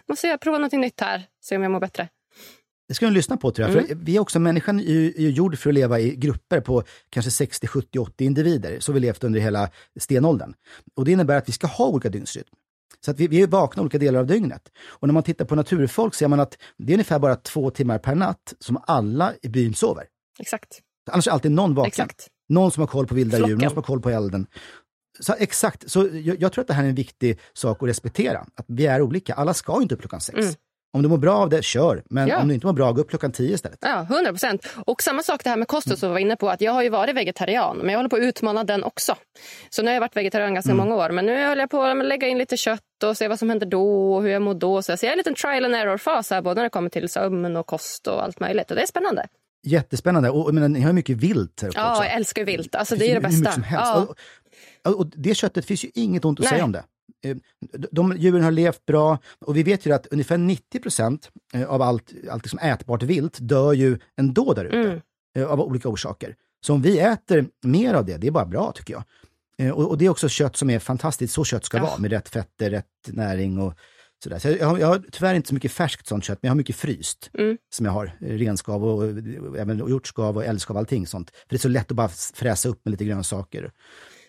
måste 0.09 0.27
jag 0.27 0.41
prova 0.41 0.59
någonting 0.59 0.81
nytt 0.81 1.01
här, 1.01 1.23
se 1.43 1.57
om 1.57 1.63
jag 1.63 1.73
mår 1.73 1.81
bättre. 1.81 2.09
Det 2.89 2.95
ska 2.95 3.07
du 3.07 3.13
lyssna 3.13 3.37
på 3.37 3.51
tror 3.51 3.69
jag. 3.69 3.77
Mm. 3.77 3.89
För 3.89 3.95
vi 3.95 4.17
är 4.17 4.21
också, 4.21 4.39
människan 4.39 4.81
är 4.81 5.21
ju 5.21 5.31
gjord 5.31 5.59
för 5.59 5.71
att 5.71 5.75
leva 5.75 6.01
i 6.01 6.17
grupper 6.17 6.61
på 6.61 6.83
kanske 7.11 7.31
60, 7.31 7.67
70, 7.67 7.99
80 7.99 8.25
individer. 8.25 8.81
Så 8.81 8.93
vi 8.93 9.01
levt 9.01 9.25
under 9.25 9.41
hela 9.41 9.71
stenåldern. 10.01 10.55
Och 10.95 11.05
det 11.05 11.13
innebär 11.13 11.37
att 11.37 11.49
vi 11.49 11.53
ska 11.53 11.67
ha 11.67 11.87
olika 11.87 12.09
dygnsrytm. 12.09 12.47
Så 13.05 13.11
att 13.11 13.21
vi, 13.21 13.29
vi 13.29 13.43
är 13.43 13.47
vakna 13.47 13.83
olika 13.83 13.99
delar 13.99 14.21
av 14.21 14.27
dygnet. 14.27 14.63
Och 14.87 15.09
när 15.09 15.13
man 15.13 15.23
tittar 15.23 15.45
på 15.45 15.55
naturfolk 15.55 16.15
ser 16.15 16.29
man 16.29 16.41
att 16.41 16.59
det 16.77 16.93
är 16.93 16.95
ungefär 16.95 17.19
bara 17.19 17.37
två 17.37 17.71
timmar 17.71 17.99
per 17.99 18.15
natt 18.15 18.55
som 18.59 18.83
alla 18.87 19.33
i 19.43 19.49
byn 19.49 19.75
sover. 19.75 20.05
Exakt. 20.39 20.81
Annars 21.11 21.27
är 21.27 21.31
alltid 21.33 21.53
någon 21.53 21.75
vaken. 21.75 21.89
Exakt. 21.89 22.29
Någon 22.49 22.71
som 22.71 22.81
har 22.81 22.89
koll 22.89 23.07
på 23.07 23.15
vilda 23.15 23.37
Flocken. 23.37 23.51
djur, 23.51 23.63
någon 23.63 23.71
som 23.71 23.77
har 23.77 23.83
koll 23.83 24.01
på 24.01 24.11
elden. 24.11 24.47
Så, 25.21 25.35
exakt, 25.39 25.91
så 25.91 26.09
jag, 26.13 26.41
jag, 26.41 26.53
tror 26.53 26.63
att 26.63 26.69
det 26.69 26.75
här 26.75 26.85
är 26.85 26.89
en 26.89 26.95
viktig 26.95 27.39
sak 27.53 27.83
att 27.83 27.89
respektera. 27.89 28.47
Att 28.55 28.65
vi 28.69 28.87
är 28.87 29.03
olika. 29.03 29.35
Alla 29.35 29.55
ska 29.55 29.83
inte 29.83 29.95
upp 29.95 30.01
klockan 30.01 30.21
sex. 30.21 30.39
Mm. 30.39 30.55
Om 30.93 31.03
du 31.03 31.09
mår 31.09 31.19
bra 31.19 31.35
av 31.35 31.49
det, 31.49 31.65
kör. 31.65 32.03
Men 32.11 32.29
ja. 32.29 32.41
om 32.41 32.49
du 32.49 32.55
inte 32.55 32.67
mår 32.67 32.73
bra, 32.73 32.93
gå 32.93 33.01
upp 33.01 33.11
klockan 33.11 33.33
tio 33.33 33.55
istället. 33.55 33.79
Ja, 33.81 34.07
100 34.11 34.31
procent. 34.31 34.67
Och 34.87 35.03
samma 35.03 35.23
sak 35.23 35.45
det 35.45 35.51
här 35.51 35.57
med 35.57 35.69
kosten 35.69 35.97
som 35.97 36.09
vi 36.09 36.13
var 36.13 36.19
inne 36.19 36.37
på. 36.37 36.51
att 36.51 36.61
Jag 36.61 36.73
har 36.73 36.83
ju 36.83 36.89
varit 36.89 37.17
vegetarian, 37.17 37.77
men 37.79 37.89
jag 37.89 37.99
håller 37.99 38.09
på 38.09 38.17
att 38.17 38.23
utmana 38.23 38.65
den 38.65 38.85
också. 38.85 39.17
Så 39.71 39.83
nu 39.83 39.89
har 39.89 39.95
jag 39.95 40.01
varit 40.01 40.17
vegetarian 40.17 40.55
ganska 40.55 40.73
mm. 40.73 40.89
många 40.89 41.05
år. 41.05 41.11
Men 41.11 41.27
nu 41.27 41.49
håller 41.49 41.63
jag 41.63 41.71
på 41.71 41.83
att 41.83 42.07
lägga 42.07 42.29
in 42.29 42.39
lite 42.39 42.57
kött 42.57 42.81
och 43.05 43.17
se 43.17 43.29
vad 43.29 43.39
som 43.39 43.49
händer 43.49 43.67
då 43.67 44.15
och 44.15 44.23
hur 44.23 44.29
jag 44.31 44.43
mår 44.43 44.55
då. 44.55 44.83
Så 44.83 44.93
jag 44.93 44.99
ser 44.99 45.11
en 45.11 45.19
liten 45.19 45.35
trial 45.35 45.65
and 45.65 45.75
error-fas 45.75 46.31
här, 46.31 46.43
både 46.43 46.55
när 46.55 46.63
det 46.63 46.71
kommer 46.71 46.91
till 46.91 47.09
sömn 47.09 47.57
och 47.57 47.67
kost 47.67 48.07
och 48.07 48.23
allt 48.23 48.41
möjligt. 48.41 48.71
Och 48.71 48.77
det 48.77 48.83
är 48.83 48.87
spännande. 48.87 49.27
Jättespännande. 49.67 50.31
Och 50.31 50.55
men, 50.55 50.73
ni 50.73 50.81
har 50.81 50.93
mycket 50.93 51.17
vilt 51.17 51.63
här 51.63 51.69
uppe 51.69 51.79
Ja, 51.79 51.91
också. 51.91 52.05
jag 52.05 52.13
älskar 52.15 52.45
vilt. 52.45 52.75
Alltså, 52.75 52.95
det, 52.95 53.05
det 53.05 53.11
är 53.11 53.15
det 53.15 53.21
bästa. 53.21 53.63
Ja. 53.73 54.07
Och, 54.85 55.01
och, 55.01 55.07
det 55.07 55.35
köttet 55.35 55.65
finns 55.65 55.85
ju 55.85 55.91
inget 55.95 56.25
ont 56.25 56.41
att 56.41 56.45
Nej. 56.45 56.51
säga 56.51 56.65
om 56.65 56.73
det. 56.73 56.85
Eh, 57.25 57.37
de 57.91 58.17
djuren 58.17 58.43
har 58.43 58.51
levt 58.51 58.87
bra 58.87 59.19
och 59.41 59.57
vi 59.57 59.63
vet 59.63 59.87
ju 59.87 59.93
att 59.93 60.07
ungefär 60.07 60.39
90 60.39 60.81
procent 60.81 61.31
eh, 61.55 61.71
av 61.71 61.83
allt, 61.83 62.13
allt 62.31 62.45
liksom 62.45 62.59
ätbart 62.59 63.03
vilt 63.03 63.39
dör 63.41 63.73
ju 63.73 63.99
ändå 64.17 64.55
där 64.55 64.65
ute. 64.65 64.77
Mm. 64.77 65.01
Eh, 65.37 65.51
av 65.51 65.61
olika 65.61 65.89
orsaker. 65.89 66.37
Så 66.67 66.75
om 66.75 66.83
vi 66.83 66.99
äter 66.99 67.47
mer 67.63 67.95
av 67.95 68.05
det, 68.05 68.17
det 68.17 68.27
är 68.27 68.31
bara 68.31 68.47
bra 68.47 68.73
tycker 68.73 68.95
jag. 68.95 69.05
Och, 69.75 69.89
och 69.89 69.99
det 69.99 70.07
är 70.07 70.09
också 70.09 70.29
kött 70.29 70.57
som 70.57 70.71
är 70.71 70.79
fantastiskt, 70.79 71.35
så 71.35 71.45
kött 71.45 71.65
ska 71.65 71.77
ja. 71.77 71.83
vara, 71.83 71.99
med 71.99 72.11
rätt 72.11 72.29
fetter, 72.29 72.71
rätt 72.71 72.87
näring 73.07 73.59
och 73.59 73.75
sådär. 74.25 74.39
Så 74.39 74.49
jag, 74.49 74.67
har, 74.67 74.79
jag 74.79 74.87
har 74.87 75.03
tyvärr 75.13 75.35
inte 75.35 75.49
så 75.49 75.55
mycket 75.55 75.73
färskt 75.73 76.07
sånt 76.07 76.25
kött, 76.25 76.39
men 76.43 76.49
jag 76.49 76.51
har 76.51 76.57
mycket 76.57 76.77
fryst. 76.77 77.31
Mm. 77.39 77.59
Som 77.75 77.87
jag 77.87 77.93
har, 77.93 78.13
renskav 78.21 78.85
och, 78.85 79.03
och 79.49 79.59
även 79.59 79.79
hjortskav 79.79 80.37
och 80.37 80.45
älgskav, 80.45 80.77
allting 80.77 81.07
sånt. 81.07 81.31
För 81.31 81.47
det 81.49 81.57
är 81.57 81.59
så 81.59 81.69
lätt 81.69 81.91
att 81.91 81.97
bara 81.97 82.09
fräsa 82.09 82.69
upp 82.69 82.85
med 82.85 82.91
lite 82.91 83.05
grönsaker. 83.05 83.71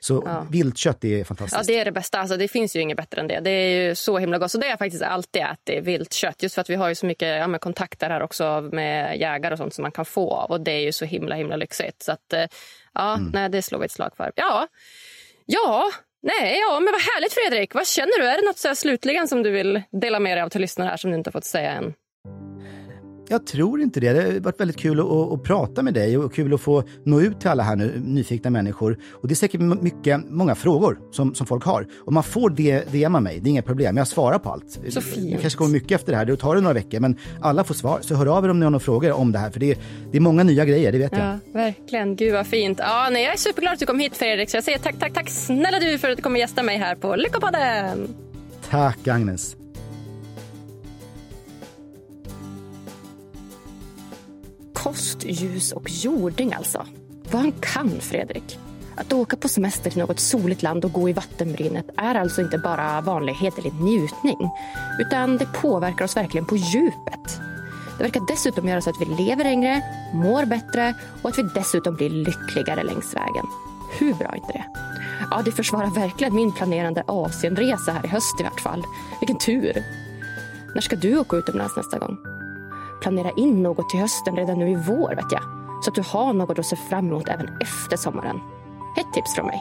Så 0.04 0.24
ja. 0.26 0.45
viltkött 0.52 1.04
är 1.04 1.24
fantastiskt. 1.24 1.70
Ja, 1.70 1.74
det 1.74 1.80
är 1.80 1.86
det 1.86 1.91
bästa. 1.91 2.20
Alltså, 2.20 2.38
det 2.38 2.47
finns 2.47 2.76
ju 2.76 2.80
inget 2.80 2.97
bättre 2.97 3.22
än 3.22 3.28
det. 3.28 3.39
Det 3.39 3.49
är 3.49 3.88
ju 3.88 3.95
så 3.95 4.18
himla 4.18 4.38
gott. 4.38 4.52
Så 4.52 4.58
det 4.58 4.66
har 4.66 4.70
jag 4.70 4.80
faktiskt 4.80 5.04
alltid 5.04 5.41
ätit, 5.41 5.84
viltkött. 5.84 6.43
Just 6.43 6.56
för 6.56 6.62
att 6.62 6.70
vi 6.70 6.76
har 6.76 6.89
ju 6.89 6.95
så 6.95 7.06
mycket 7.06 7.39
ja, 7.39 7.60
kontakter 7.60 8.10
här 8.10 8.22
också 8.22 8.70
med 8.72 9.20
jägare 9.20 9.54
och 9.54 9.58
sånt 9.58 9.74
som 9.74 9.82
man 9.82 9.91
kan 9.91 10.06
få 10.06 10.34
av. 10.34 10.52
Och 10.52 10.62
det 10.62 10.72
är 10.72 10.80
ju 10.80 10.91
så 10.91 11.06
himla 11.06 11.36
himla 11.36 11.56
lyxigt. 11.56 12.04
Så 12.04 12.12
att, 12.12 12.34
eh, 12.34 12.45
ja, 12.93 13.14
mm. 13.14 13.32
nej, 13.34 13.49
det 13.49 13.62
slår 13.62 13.80
vi 13.80 13.86
ett 13.86 13.91
slag 13.91 14.12
för. 14.18 14.32
Ja, 14.36 14.68
ja, 15.45 15.91
nej, 16.22 16.60
ja, 16.60 16.80
men 16.80 16.91
vad 16.91 17.02
härligt 17.02 17.34
Fredrik. 17.34 17.74
Vad 17.74 17.88
känner 17.88 18.20
du? 18.22 18.28
Är 18.28 18.41
det 18.41 18.47
något 18.47 18.58
så 18.58 18.76
slutligen 18.76 19.28
som 19.28 19.43
du 19.43 19.52
vill 19.52 19.82
dela 19.91 20.20
med 20.20 20.38
dig 20.38 20.43
av 20.43 20.49
till 20.49 20.62
lyssnare 20.62 20.89
här 20.89 20.97
som 20.97 21.12
du 21.12 21.18
inte 21.18 21.28
har 21.28 21.32
fått 21.32 21.45
säga 21.45 21.72
än? 21.72 21.93
Jag 23.32 23.45
tror 23.45 23.82
inte 23.82 23.99
det. 23.99 24.13
Det 24.13 24.21
har 24.21 24.39
varit 24.39 24.59
väldigt 24.59 24.77
kul 24.77 24.99
att, 24.99 25.05
att, 25.05 25.43
prata 25.43 25.84
med 25.84 25.93
dig 25.93 26.17
och 26.17 26.34
kul 26.34 26.53
att 26.53 26.61
få 26.61 26.84
nå 27.03 27.21
ut 27.21 27.39
till 27.39 27.49
alla 27.49 27.63
här 27.63 27.75
nu, 27.75 28.01
nyfikna 28.05 28.49
människor. 28.49 28.97
Och 29.11 29.27
det 29.27 29.34
är 29.34 29.36
säkert 29.36 29.61
mycket, 29.61 30.29
många 30.29 30.55
frågor 30.55 30.99
som, 31.11 31.36
som 31.36 31.47
folk 31.47 31.63
har. 31.63 31.88
Och 32.05 32.13
man 32.13 32.23
får 32.23 32.49
det, 32.49 32.91
DMa 32.91 33.19
mig, 33.19 33.39
det 33.39 33.47
är 33.47 33.51
inga 33.51 33.61
problem. 33.61 33.97
Jag 33.97 34.07
svarar 34.07 34.39
på 34.39 34.49
allt. 34.49 34.79
Så 34.89 35.01
fint. 35.01 35.36
Det 35.36 35.41
kanske 35.41 35.57
kommer 35.57 35.71
mycket 35.71 35.91
efter 35.91 36.11
det 36.11 36.17
här, 36.17 36.25
det 36.25 36.38
tar 36.38 36.55
det 36.55 36.61
några 36.61 36.73
veckor. 36.73 36.99
Men 36.99 37.17
alla 37.41 37.63
får 37.63 37.73
svar. 37.73 37.99
Så 38.01 38.15
hör 38.15 38.38
av 38.38 38.45
er 38.45 38.49
om 38.49 38.59
ni 38.59 38.63
har 38.63 38.71
några 38.71 38.84
frågor 38.84 39.11
om 39.11 39.32
det 39.32 39.39
här. 39.39 39.49
För 39.49 39.59
det 39.59 39.71
är, 39.71 39.77
det 40.11 40.17
är 40.17 40.21
många 40.21 40.43
nya 40.43 40.65
grejer, 40.65 40.91
det 40.91 40.97
vet 40.97 41.11
jag. 41.11 41.21
Ja, 41.21 41.39
verkligen. 41.53 42.15
Gud 42.15 42.34
vad 42.34 42.47
fint. 42.47 42.79
Ja, 42.79 43.09
nej, 43.11 43.23
jag 43.23 43.34
är 43.34 43.38
superglad 43.38 43.73
att 43.73 43.79
du 43.79 43.86
kom 43.86 43.99
hit 43.99 44.17
Fredrik. 44.17 44.49
Så 44.49 44.57
jag 44.57 44.63
säger 44.63 44.77
tack, 44.77 44.95
tack, 44.99 45.13
tack 45.13 45.29
snälla 45.29 45.79
du 45.79 45.97
för 45.97 46.09
att 46.09 46.17
du 46.17 46.23
kommer 46.23 46.39
gästa 46.39 46.63
mig 46.63 46.77
här 46.77 46.95
på 46.95 47.15
Lyckopodden. 47.15 48.15
Tack 48.69 49.07
Agnes. 49.07 49.61
Kost, 54.84 55.23
ljus 55.23 55.71
och 55.71 55.89
jording 55.89 56.53
alltså. 56.53 56.86
Vad 57.32 57.41
han 57.41 57.51
kan, 57.51 57.99
Fredrik. 57.99 58.59
Att 58.95 59.13
åka 59.13 59.38
på 59.38 59.47
semester 59.47 59.89
till 59.89 59.99
något 59.99 60.19
soligt 60.19 60.63
land 60.63 60.86
och 60.86 60.91
gå 60.91 61.09
i 61.09 61.13
vattenbrynet 61.13 61.86
är 61.97 62.15
alltså 62.15 62.41
inte 62.41 62.57
bara 62.57 63.01
vanlig 63.01 63.34
hederlig 63.34 63.73
njutning. 63.73 64.49
Utan 64.99 65.38
det 65.38 65.45
påverkar 65.45 66.05
oss 66.05 66.17
verkligen 66.17 66.45
på 66.45 66.55
djupet. 66.55 67.39
Det 67.97 68.03
verkar 68.03 68.21
dessutom 68.27 68.67
göra 68.67 68.82
så 68.82 68.89
att 68.89 69.01
vi 69.01 69.23
lever 69.23 69.43
längre, 69.43 69.82
mår 70.13 70.45
bättre 70.45 70.95
och 71.21 71.29
att 71.29 71.38
vi 71.38 71.43
dessutom 71.43 71.95
blir 71.95 72.09
lyckligare 72.09 72.84
längs 72.84 73.15
vägen. 73.15 73.45
Hur 73.99 74.13
bra 74.13 74.27
är 74.27 74.36
inte 74.36 74.53
det? 74.53 74.65
Ja, 75.32 75.41
det 75.45 75.51
försvarar 75.51 75.95
verkligen 75.95 76.36
min 76.36 76.51
planerande 76.51 77.03
Asienresa 77.07 77.91
här 77.91 78.05
i 78.05 78.07
höst 78.07 78.39
i 78.39 78.43
vart 78.43 78.61
fall. 78.61 78.84
Vilken 79.19 79.38
tur! 79.38 79.84
När 80.75 80.82
ska 80.82 80.95
du 80.95 81.19
åka 81.19 81.38
utomlands 81.38 81.77
nästa 81.77 81.99
gång? 81.99 82.41
Planera 83.02 83.32
in 83.32 83.64
något 83.64 83.89
till 83.89 83.99
hösten 83.99 84.36
redan 84.36 84.60
nu 84.60 84.70
i 84.70 84.76
vår 84.76 85.16
vet 85.16 85.32
jag. 85.32 85.41
Så 85.84 85.89
att 85.89 85.95
du 85.95 86.02
har 86.02 86.34
något 86.34 86.60
att 86.60 86.66
se 86.66 86.76
fram 86.76 87.08
emot 87.08 87.28
även 87.28 87.47
efter 87.62 87.97
sommaren. 87.97 88.39
Ett 88.97 89.14
tips 89.14 89.36
från 89.36 89.45
mig. 89.45 89.60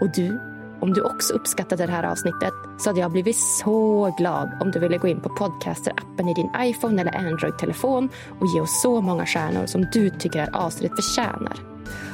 Och 0.00 0.08
du, 0.14 0.40
om 0.80 0.92
du 0.92 1.02
också 1.02 1.34
uppskattade 1.34 1.86
det 1.86 1.92
här 1.92 2.04
avsnittet 2.04 2.52
så 2.78 2.90
hade 2.90 3.00
jag 3.00 3.10
blivit 3.10 3.36
så 3.36 4.14
glad 4.18 4.58
om 4.60 4.70
du 4.70 4.78
ville 4.78 4.98
gå 4.98 5.08
in 5.08 5.20
på 5.20 5.28
Podcaster-appen 5.28 6.30
i 6.30 6.34
din 6.34 6.50
iPhone 6.58 7.00
eller 7.00 7.16
Android-telefon 7.16 8.08
och 8.40 8.46
ge 8.46 8.60
oss 8.60 8.82
så 8.82 9.00
många 9.00 9.26
stjärnor 9.26 9.66
som 9.66 9.86
du 9.92 10.10
tycker 10.10 10.42
att 10.42 10.54
avsnittet 10.54 11.04
förtjänar. 11.04 11.56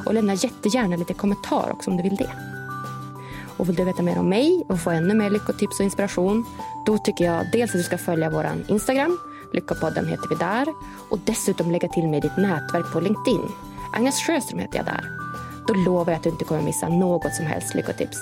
Och 0.06 0.14
lämna 0.14 0.34
jättegärna 0.34 0.96
lite 0.96 1.14
kommentar 1.14 1.70
också 1.72 1.90
om 1.90 1.96
du 1.96 2.02
vill 2.02 2.16
det. 2.16 2.30
Och 3.56 3.68
vill 3.68 3.76
du 3.76 3.84
veta 3.84 4.02
mer 4.02 4.18
om 4.18 4.28
mig 4.28 4.64
och 4.68 4.80
få 4.80 4.90
ännu 4.90 5.14
mer 5.14 5.30
lyckotips 5.30 5.80
och 5.80 5.84
inspiration 5.84 6.44
då 6.86 6.98
tycker 6.98 7.24
jag 7.24 7.46
dels 7.52 7.70
att 7.70 7.76
du 7.76 7.82
ska 7.82 7.98
följa 7.98 8.30
vår 8.30 8.46
Instagram 8.68 9.18
Lyckopodden 9.52 10.06
heter 10.06 10.28
vi 10.28 10.34
där. 10.34 10.66
Och 11.10 11.18
dessutom 11.18 11.70
lägga 11.70 11.88
till 11.88 12.08
mig 12.08 12.20
ditt 12.20 12.36
nätverk 12.36 12.92
på 12.92 13.00
LinkedIn. 13.00 13.48
Agnes 13.92 14.14
Sjöström 14.26 14.58
heter 14.58 14.76
jag 14.76 14.86
där. 14.86 15.04
Då 15.66 15.74
lovar 15.74 16.12
jag 16.12 16.16
att 16.16 16.22
du 16.22 16.30
inte 16.30 16.44
kommer 16.44 16.62
missa 16.62 16.88
något 16.88 17.34
som 17.34 17.46
helst 17.46 17.74
lyckotips. 17.74 18.18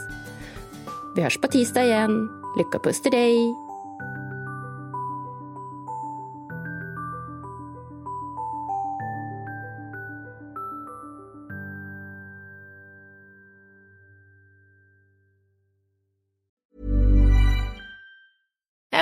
Vi 1.16 1.22
hörs 1.22 1.40
på 1.40 1.48
tisdag 1.48 1.84
igen. 1.84 2.28
Lycka 2.58 2.78
puss 2.78 3.02
till 3.02 3.12
dig! 3.12 3.65